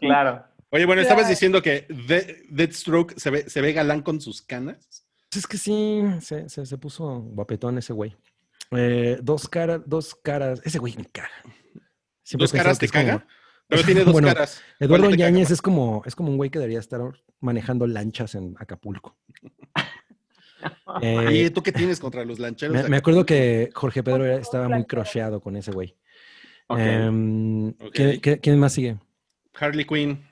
Claro. 0.00 0.44
Oye, 0.70 0.84
bueno, 0.86 1.00
estabas 1.02 1.22
Claro. 1.22 1.30
diciendo 1.34 1.62
que 1.62 1.86
De- 1.88 2.42
Deathstroke 2.50 3.14
se 3.18 3.30
ve, 3.30 3.48
se 3.48 3.60
ve 3.60 3.72
galán 3.72 4.02
con 4.02 4.20
sus 4.20 4.42
canas. 4.42 5.04
Pues 5.30 5.44
Es 5.44 5.46
que 5.46 5.56
sí, 5.58 6.02
se, 6.20 6.48
se- 6.48 6.66
se 6.66 6.78
puso 6.78 7.20
guapetón 7.20 7.78
ese 7.78 7.92
güey. 7.92 8.16
Eh, 8.72 9.18
dos 9.22 9.48
caras, 9.48 9.80
dos 9.86 10.14
caras. 10.14 10.60
Ese 10.64 10.78
güey 10.78 10.94
me 10.96 11.06
caga. 11.06 11.30
Siempre 12.22 12.44
¿Dos 12.44 12.52
caras 12.52 12.78
te 12.78 12.88
como- 12.88 13.02
caga? 13.04 13.26
Pero 13.66 13.82
tiene 13.82 14.00
dos 14.04 14.12
Bueno, 14.12 14.28
caras. 14.28 14.62
Eduardo 14.78 15.04
¿Cuál 15.06 15.12
te 15.16 15.18
caga 15.18 15.30
Yáñez 15.30 15.50
es 15.50 15.60
como, 15.62 16.02
es 16.06 16.14
como 16.14 16.30
un 16.30 16.36
güey 16.38 16.48
que 16.50 16.58
debería 16.58 16.80
estar 16.80 17.00
manejando 17.40 17.86
lanchas 17.86 18.34
en 18.34 18.54
Acapulco. 18.58 19.16
Eh, 21.02 21.18
Oye, 21.18 21.50
¿tú 21.50 21.62
qué 21.62 21.72
tienes 21.72 22.00
contra 22.00 22.24
los 22.24 22.38
lancheros? 22.38 22.88
me, 22.88 22.96
acuerdo 22.96 23.24
que 23.26 23.70
Jorge 23.74 24.02
Pedro 24.02 24.26
estaba 24.26 24.68
muy 24.68 24.84
crocheado 24.84 25.40
con 25.40 25.56
ese 25.56 25.70
güey. 25.70 25.94
Em. 26.70 27.72
¿quién, 27.92 28.20
qué- 28.20 28.38
quién 28.38 28.58
más 28.58 28.72
sigue? 28.74 28.98
Harley 29.54 29.84
Quinn. 29.86 30.22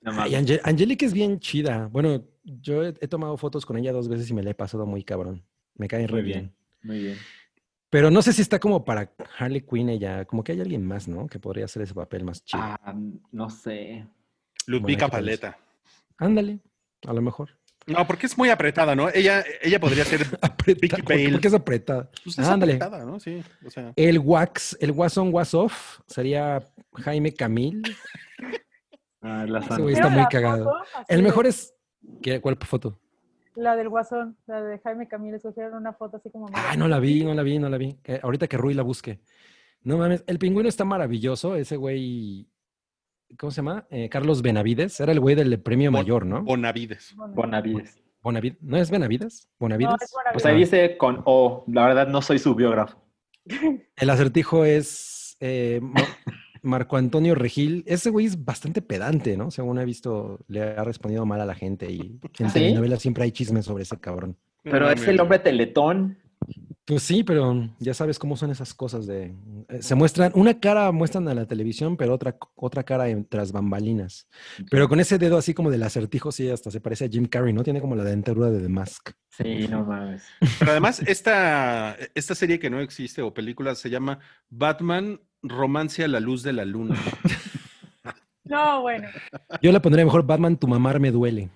No 0.00 0.10
Ay, 0.12 0.16
mames. 0.16 0.34
Ange- 0.34 0.60
Angélica 0.64 1.06
es 1.06 1.12
bien 1.12 1.38
chida. 1.40 1.88
Bueno, 1.88 2.24
yo 2.44 2.84
he, 2.84 2.94
he 3.00 3.08
tomado 3.08 3.36
fotos 3.36 3.64
con 3.66 3.76
ella 3.76 3.92
dos 3.92 4.08
veces 4.08 4.28
y 4.30 4.34
me 4.34 4.42
la 4.42 4.50
he 4.50 4.54
pasado 4.54 4.86
muy 4.86 5.04
cabrón. 5.04 5.44
Me 5.74 5.86
cae 5.88 6.06
re 6.06 6.14
Muy 6.14 6.22
bien. 6.22 6.38
bien. 6.40 6.54
Muy 6.82 6.98
bien. 7.00 7.16
Pero 7.90 8.10
no 8.10 8.20
sé 8.22 8.32
si 8.32 8.42
está 8.42 8.58
como 8.58 8.84
para 8.84 9.12
Harley 9.38 9.62
Quinn 9.62 9.88
ella. 9.88 10.24
Como 10.24 10.42
que 10.44 10.52
hay 10.52 10.60
alguien 10.60 10.84
más, 10.86 11.08
¿no? 11.08 11.26
Que 11.26 11.38
podría 11.38 11.64
hacer 11.66 11.82
ese 11.82 11.94
papel 11.94 12.24
más 12.24 12.44
chido. 12.44 12.62
Ah, 12.62 12.94
no 13.32 13.48
sé. 13.50 14.06
Ludvika 14.66 15.06
¿qué 15.06 15.10
tal 15.10 15.28
es? 15.28 15.38
Paleta. 15.40 15.58
Ándale, 16.18 16.58
a 17.06 17.12
lo 17.12 17.22
mejor. 17.22 17.57
No, 17.88 18.06
porque 18.06 18.26
es 18.26 18.36
muy 18.38 18.50
apretada, 18.50 18.94
¿no? 18.94 19.08
Ella, 19.08 19.42
ella 19.62 19.80
podría 19.80 20.04
ser. 20.04 20.20
Apretada. 20.42 21.02
Bale. 21.04 21.30
¿Por 21.30 21.40
qué 21.40 21.48
es 21.48 21.54
apretada? 21.54 22.10
Pues 22.22 22.38
es 22.38 22.46
Ándale. 22.46 22.74
apretada, 22.74 23.04
¿no? 23.04 23.18
Sí. 23.18 23.42
O 23.66 23.70
sea. 23.70 23.92
El 23.96 24.18
wax, 24.18 24.76
el 24.80 24.92
Guasón 24.92 25.32
Was 25.32 25.54
Off 25.54 26.00
sería 26.06 26.62
Jaime 26.94 27.32
Camil. 27.34 27.82
Ah, 29.20 29.44
la 29.48 29.58
Ese 29.60 29.80
güey 29.82 29.94
está 29.94 30.08
¿Vieron 30.08 30.12
muy 30.12 30.22
la 30.22 30.28
cagado. 30.28 30.64
foto? 30.64 30.76
El 31.08 31.22
mejor 31.22 31.46
es. 31.46 31.74
¿qué- 32.22 32.40
¿Cuál 32.40 32.56
foto? 32.58 33.00
La 33.56 33.74
del 33.74 33.88
Guasón, 33.88 34.36
la 34.46 34.62
de 34.62 34.78
Jaime 34.78 35.08
Camilo. 35.08 35.36
Escogieron 35.36 35.74
una 35.74 35.92
foto 35.92 36.18
así 36.18 36.30
como. 36.30 36.48
Ah, 36.52 36.76
no 36.76 36.86
la 36.88 37.00
vi, 37.00 37.24
no 37.24 37.34
la 37.34 37.42
vi, 37.42 37.58
no 37.58 37.68
la 37.68 37.78
vi. 37.78 37.94
Que 38.04 38.20
ahorita 38.22 38.46
que 38.46 38.56
Rui 38.56 38.74
la 38.74 38.82
busque. 38.82 39.20
No 39.82 39.96
mames, 39.98 40.22
el 40.26 40.38
pingüino 40.38 40.68
está 40.68 40.84
maravilloso. 40.84 41.56
Ese 41.56 41.76
güey. 41.76 42.46
¿Cómo 43.36 43.50
se 43.50 43.56
llama? 43.56 43.86
Eh, 43.90 44.08
Carlos 44.08 44.42
Benavides. 44.42 44.98
Era 45.00 45.12
el 45.12 45.20
güey 45.20 45.34
del 45.34 45.60
premio 45.60 45.90
Bon- 45.90 46.00
mayor, 46.00 46.24
¿no? 46.26 46.42
Bonavides. 46.42 47.14
Bonavides. 47.34 48.00
Bonavides. 48.22 48.58
¿No 48.62 48.76
es 48.76 48.90
Benavides? 48.90 49.48
¿Bonavides? 49.58 49.90
No, 49.90 49.96
es 50.00 50.10
Bonavides. 50.12 50.32
Pues 50.32 50.46
ahí 50.46 50.56
dice 50.58 50.96
con 50.96 51.22
O. 51.24 51.64
La 51.68 51.86
verdad 51.86 52.08
no 52.08 52.22
soy 52.22 52.38
su 52.38 52.54
biógrafo. 52.54 53.00
El 53.96 54.10
acertijo 54.10 54.64
es 54.64 55.36
eh, 55.40 55.80
Ma- 55.82 56.02
Marco 56.62 56.96
Antonio 56.96 57.34
Regil. 57.34 57.84
Ese 57.86 58.10
güey 58.10 58.26
es 58.26 58.44
bastante 58.44 58.82
pedante, 58.82 59.36
¿no? 59.36 59.50
Según 59.50 59.78
he 59.78 59.84
visto, 59.84 60.40
le 60.48 60.62
ha 60.62 60.82
respondido 60.84 61.24
mal 61.26 61.40
a 61.40 61.46
la 61.46 61.54
gente 61.54 61.90
y 61.92 62.18
en 62.38 62.48
¿Sí? 62.48 62.54
telenovelas 62.54 63.00
siempre 63.00 63.24
hay 63.24 63.32
chismes 63.32 63.64
sobre 63.66 63.82
ese 63.84 63.98
cabrón. 63.98 64.36
Pero 64.64 64.80
No 64.86 64.90
es 64.90 65.06
el 65.06 65.20
hombre 65.20 65.38
teletón. 65.38 66.18
Pues 66.88 67.02
sí, 67.02 67.22
pero 67.22 67.68
ya 67.80 67.92
sabes 67.92 68.18
cómo 68.18 68.34
son 68.34 68.50
esas 68.50 68.72
cosas 68.72 69.06
de... 69.06 69.34
eh, 69.68 69.82
Se 69.82 69.94
muestran, 69.94 70.32
una 70.34 70.58
cara 70.58 70.90
muestran 70.90 71.28
a 71.28 71.34
la 71.34 71.44
televisión, 71.44 71.98
pero 71.98 72.14
otra, 72.14 72.38
otra 72.54 72.82
cara 72.82 73.10
en, 73.10 73.26
tras 73.26 73.52
bambalinas. 73.52 74.26
Pero 74.70 74.88
con 74.88 74.98
ese 74.98 75.18
dedo 75.18 75.36
así 75.36 75.52
como 75.52 75.70
del 75.70 75.82
acertijo, 75.82 76.32
sí, 76.32 76.48
hasta 76.48 76.70
se 76.70 76.80
parece 76.80 77.04
a 77.04 77.08
Jim 77.10 77.26
Carrey, 77.26 77.52
¿no? 77.52 77.62
Tiene 77.62 77.82
como 77.82 77.94
la 77.94 78.04
dentadura 78.04 78.50
de 78.50 78.60
The 78.60 78.70
Mask. 78.70 79.10
Sí, 79.28 79.68
no 79.68 79.84
mames. 79.84 80.24
Pero 80.58 80.70
además, 80.70 81.00
esta, 81.06 81.94
esta 82.14 82.34
serie 82.34 82.58
que 82.58 82.70
no 82.70 82.80
existe 82.80 83.20
o 83.20 83.34
película 83.34 83.74
se 83.74 83.90
llama 83.90 84.20
Batman 84.48 85.20
Romance 85.42 86.04
a 86.04 86.08
la 86.08 86.20
Luz 86.20 86.42
de 86.42 86.54
la 86.54 86.64
Luna. 86.64 86.96
No, 88.44 88.80
bueno. 88.80 89.08
Yo 89.60 89.72
le 89.72 89.80
pondría 89.80 90.06
mejor 90.06 90.24
Batman, 90.24 90.56
tu 90.56 90.66
mamar 90.66 91.00
me 91.00 91.10
duele. 91.10 91.50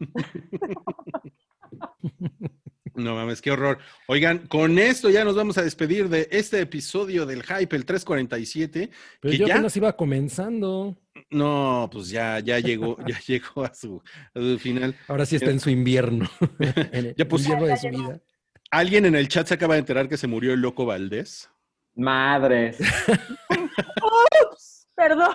No 2.94 3.14
mames, 3.14 3.40
qué 3.40 3.50
horror. 3.50 3.78
Oigan, 4.06 4.46
con 4.46 4.78
esto 4.78 5.10
ya 5.10 5.24
nos 5.24 5.34
vamos 5.34 5.58
a 5.58 5.62
despedir 5.62 6.08
de 6.08 6.28
este 6.30 6.60
episodio 6.60 7.26
del 7.26 7.42
Hype, 7.42 7.74
el 7.74 7.84
347. 7.84 8.90
Pero 9.20 9.32
¿Que 9.32 9.38
yo 9.38 9.46
ya? 9.46 9.54
apenas 9.54 9.76
iba 9.76 9.96
comenzando. 9.96 10.96
No, 11.30 11.88
pues 11.92 12.10
ya, 12.10 12.38
ya 12.40 12.58
llegó, 12.58 12.96
ya 13.06 13.18
llegó 13.26 13.64
a 13.64 13.74
su, 13.74 14.02
a 14.34 14.38
su 14.40 14.58
final. 14.58 14.94
Ahora 15.08 15.26
sí 15.26 15.36
está 15.36 15.50
en 15.50 15.60
su 15.60 15.70
invierno. 15.70 16.28
en 16.58 17.06
el 17.06 17.14
Ya 17.14 17.24
invierno 17.24 17.66
de 17.66 17.76
su 17.76 17.88
vida. 17.88 18.20
Alguien 18.70 19.06
en 19.06 19.14
el 19.14 19.28
chat 19.28 19.46
se 19.46 19.54
acaba 19.54 19.74
de 19.74 19.80
enterar 19.80 20.08
que 20.08 20.16
se 20.16 20.26
murió 20.26 20.52
el 20.54 20.60
loco 20.60 20.86
Valdés. 20.86 21.50
Madres. 21.94 22.78
Ups, 24.50 24.88
perdón. 24.94 25.34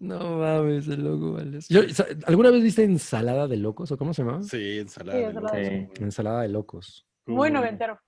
No 0.00 0.38
mames, 0.38 0.88
el 0.88 1.04
loco. 1.04 1.38
Yo- 1.68 1.88
sa- 1.90 2.06
¿Alguna 2.26 2.50
vez 2.50 2.62
viste 2.62 2.82
ensalada 2.84 3.46
de 3.48 3.56
locos 3.56 3.90
o 3.92 3.98
cómo 3.98 4.12
se 4.14 4.22
llama? 4.24 4.42
Sí, 4.42 4.78
ensalada. 4.78 5.18
Sí, 5.18 5.22
de 5.24 5.28
ensalada. 5.30 5.58
locos. 5.60 5.68
Sí. 5.96 6.02
Ensalada 6.04 6.42
de 6.42 6.48
locos. 6.48 7.06
Muy 7.26 7.50
noventero. 7.50 8.00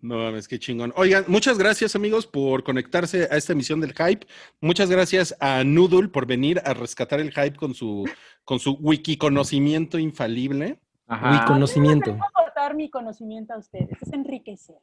No 0.00 0.16
mames, 0.18 0.46
qué 0.46 0.58
chingón. 0.60 0.92
Oigan, 0.96 1.24
muchas 1.26 1.58
gracias 1.58 1.96
amigos 1.96 2.26
por 2.26 2.62
conectarse 2.62 3.24
a 3.30 3.36
esta 3.36 3.52
emisión 3.52 3.80
del 3.80 3.94
Hype. 3.94 4.26
Muchas 4.60 4.90
gracias 4.90 5.34
a 5.40 5.64
Noodle 5.64 6.08
por 6.08 6.24
venir 6.26 6.60
a 6.64 6.72
rescatar 6.72 7.18
el 7.18 7.32
Hype 7.32 7.56
con 7.56 7.74
su, 7.74 8.08
con 8.44 8.60
su 8.60 8.74
wiki 8.74 9.16
conocimiento 9.16 9.98
infalible. 9.98 10.78
Ajá. 11.08 11.32
Uy, 11.32 11.46
conocimiento. 11.46 12.12
A 12.12 12.26
aportar 12.28 12.76
mi 12.76 12.90
conocimiento 12.90 13.54
a 13.54 13.58
ustedes. 13.58 14.00
Es 14.00 14.12
enriquecer. 14.12 14.76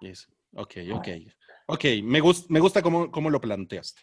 Yes. 0.00 0.28
Ok, 0.54 0.76
ok. 0.94 1.08
Ok, 1.66 1.84
me, 2.02 2.22
gust- 2.22 2.46
me 2.48 2.60
gusta 2.60 2.80
cómo, 2.80 3.10
cómo 3.10 3.28
lo 3.28 3.40
planteaste. 3.40 4.00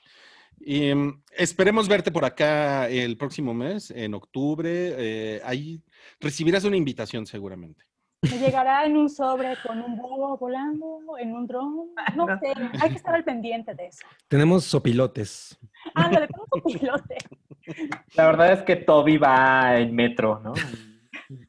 Y, 0.59 0.93
mm, 0.93 1.23
esperemos 1.37 1.87
verte 1.87 2.11
por 2.11 2.25
acá 2.25 2.87
el 2.89 3.17
próximo 3.17 3.53
mes, 3.53 3.91
en 3.91 4.13
octubre. 4.13 4.69
eh, 4.97 5.41
ahí 5.43 5.81
recibirás 6.19 6.63
una 6.63 6.77
invitación 6.77 7.25
seguramente. 7.25 7.83
Me 8.23 8.37
llegará 8.37 8.85
en 8.85 8.95
un 8.97 9.09
sobre 9.09 9.55
con 9.65 9.81
un 9.81 9.97
búho 9.97 10.37
volando, 10.37 10.99
en 11.19 11.33
un 11.33 11.47
dron. 11.47 11.89
No 12.15 12.27
sé, 12.39 12.53
hay 12.79 12.89
que 12.91 12.95
estar 12.97 13.15
al 13.15 13.23
pendiente 13.23 13.73
de 13.73 13.87
eso. 13.87 14.05
Tenemos 14.27 14.63
sopilotes. 14.65 15.57
Ándale, 15.95 16.27
un 16.51 16.61
pilote. 16.71 17.17
La 18.13 18.27
verdad 18.27 18.53
es 18.53 18.61
que 18.61 18.75
Toby 18.75 19.17
va 19.17 19.79
en 19.79 19.95
metro, 19.95 20.39
¿no? 20.43 20.53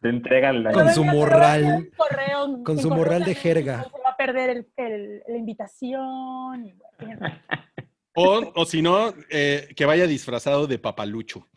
Te 0.00 0.08
entrega 0.08 0.50
la... 0.54 0.72
Con 0.72 0.88
su 0.94 1.04
morral. 1.04 1.90
Correo, 1.96 2.62
Con 2.64 2.78
su 2.78 2.88
correo 2.88 2.96
morral 3.04 3.24
de 3.24 3.34
jerga. 3.34 3.82
Se 3.84 3.90
va 4.02 4.10
a 4.10 4.16
perder 4.16 4.48
el- 4.50 4.68
el- 4.76 5.22
la 5.28 5.36
invitación. 5.36 6.66
y 6.66 6.72
bueno, 6.72 7.20
O, 8.14 8.52
o 8.54 8.64
si 8.66 8.82
no, 8.82 9.14
eh, 9.30 9.72
que 9.74 9.86
vaya 9.86 10.06
disfrazado 10.06 10.66
de 10.66 10.78
papalucho. 10.78 11.48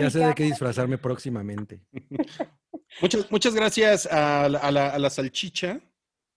Ya 0.00 0.10
sé 0.10 0.18
de 0.20 0.34
qué 0.34 0.44
disfrazarme 0.44 0.98
próximamente. 0.98 1.80
Muchas, 3.00 3.30
muchas 3.30 3.54
gracias 3.54 4.06
a, 4.06 4.48
la- 4.48 4.58
a 4.58 4.70
la, 4.70 4.90
a 4.90 4.98
la 4.98 5.10
salchicha 5.10 5.80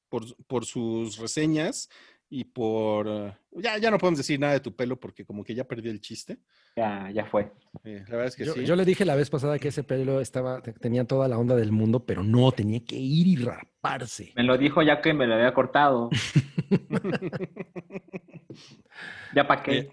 por, 0.10 0.24
por 0.46 0.66
sus 0.66 1.18
reseñas 1.18 1.90
y 2.30 2.44
por... 2.44 3.08
ya, 3.52 3.78
ya 3.78 3.90
no 3.90 3.98
podemos 3.98 4.18
decir 4.18 4.40
nada 4.40 4.54
de 4.54 4.60
tu 4.60 4.76
pelo 4.76 5.00
porque 5.00 5.24
como 5.26 5.44
que 5.44 5.56
ya 5.56 5.64
perdí 5.64 5.90
el 5.90 6.02
chiste. 6.02 6.38
Ya, 6.76 7.10
ya 7.12 7.26
fue. 7.26 7.52
Eh, 7.84 8.04
la 8.08 8.12
verdad 8.18 8.28
es 8.28 8.36
que 8.36 8.46
Yo, 8.46 8.54
sí. 8.54 8.66
yo 8.66 8.76
le 8.76 8.84
dije 8.86 9.06
la 9.06 9.16
vez 9.16 9.30
pasada 9.30 9.58
que 9.60 9.70
ese 9.70 9.84
pelo 9.84 10.20
estaba, 10.22 10.62
te- 10.62 10.74
tenía 10.74 11.06
toda 11.06 11.28
la 11.28 11.38
onda 11.38 11.56
del 11.56 11.72
mundo, 11.72 12.06
pero 12.06 12.24
no, 12.24 12.52
tenía 12.52 12.82
que 12.84 12.96
ir 12.98 13.28
y 13.28 13.36
raparse. 13.38 14.34
Me 14.36 14.44
lo 14.44 14.58
dijo 14.58 14.82
ya 14.82 15.02
que 15.02 15.14
me 15.14 15.26
lo 15.28 15.36
había 15.36 15.54
cortado. 15.54 16.10
¿Ya 19.36 19.48
para 19.48 19.64
qué? 19.64 19.78
Eh, 19.80 19.90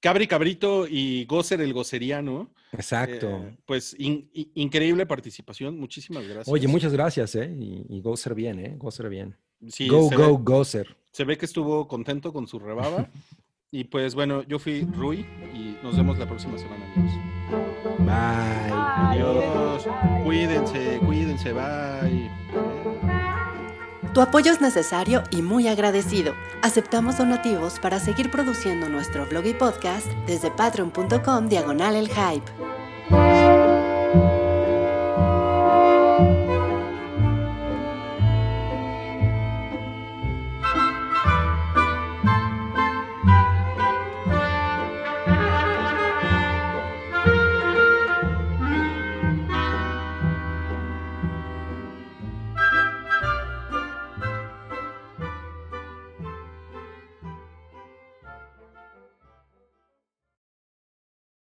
Cabri 0.00 0.26
Cabrito 0.26 0.86
y 0.88 1.24
Gozer 1.26 1.60
el 1.60 1.72
Goceriano. 1.74 2.52
Exacto. 2.72 3.28
Eh, 3.28 3.56
pues 3.66 3.94
in- 3.98 4.30
in- 4.32 4.50
increíble 4.54 5.04
participación. 5.06 5.78
Muchísimas 5.78 6.24
gracias. 6.24 6.48
Oye, 6.48 6.66
muchas 6.68 6.92
gracias, 6.92 7.34
¿eh? 7.34 7.54
Y, 7.58 7.84
y 7.88 8.00
Gozer 8.00 8.34
bien, 8.34 8.58
¿eh? 8.60 8.74
Gozer 8.78 9.08
bien. 9.10 9.36
Sí, 9.68 9.88
go, 9.88 10.08
go, 10.10 10.38
Ve, 10.38 10.42
Gozer. 10.42 10.96
Se 11.12 11.24
ve 11.24 11.36
que 11.36 11.46
estuvo 11.46 11.86
contento 11.88 12.32
con 12.32 12.46
su 12.46 12.58
rebaba. 12.58 13.08
y 13.70 13.84
pues 13.84 14.14
bueno, 14.14 14.42
yo 14.42 14.58
fui 14.58 14.82
Rui 14.82 15.26
y 15.54 15.76
nos 15.82 15.96
vemos 15.96 16.18
la 16.18 16.26
próxima 16.26 16.58
semana, 16.58 16.84
amigos. 16.94 17.12
Bye. 17.98 18.72
Adiós. 18.72 19.86
Cuídense, 20.24 20.98
cuídense, 21.04 21.52
bye. 21.52 22.30
Tu 24.12 24.20
apoyo 24.20 24.50
es 24.50 24.60
necesario 24.60 25.22
y 25.30 25.40
muy 25.40 25.68
agradecido. 25.68 26.34
Aceptamos 26.62 27.18
donativos 27.18 27.78
para 27.78 28.00
seguir 28.00 28.30
produciendo 28.30 28.88
nuestro 28.88 29.24
blog 29.26 29.46
y 29.46 29.54
podcast 29.54 30.06
desde 30.26 30.50
patreon.com 30.50 31.48
diagonal 31.48 31.94
el 31.94 32.08
hype. 32.08 32.50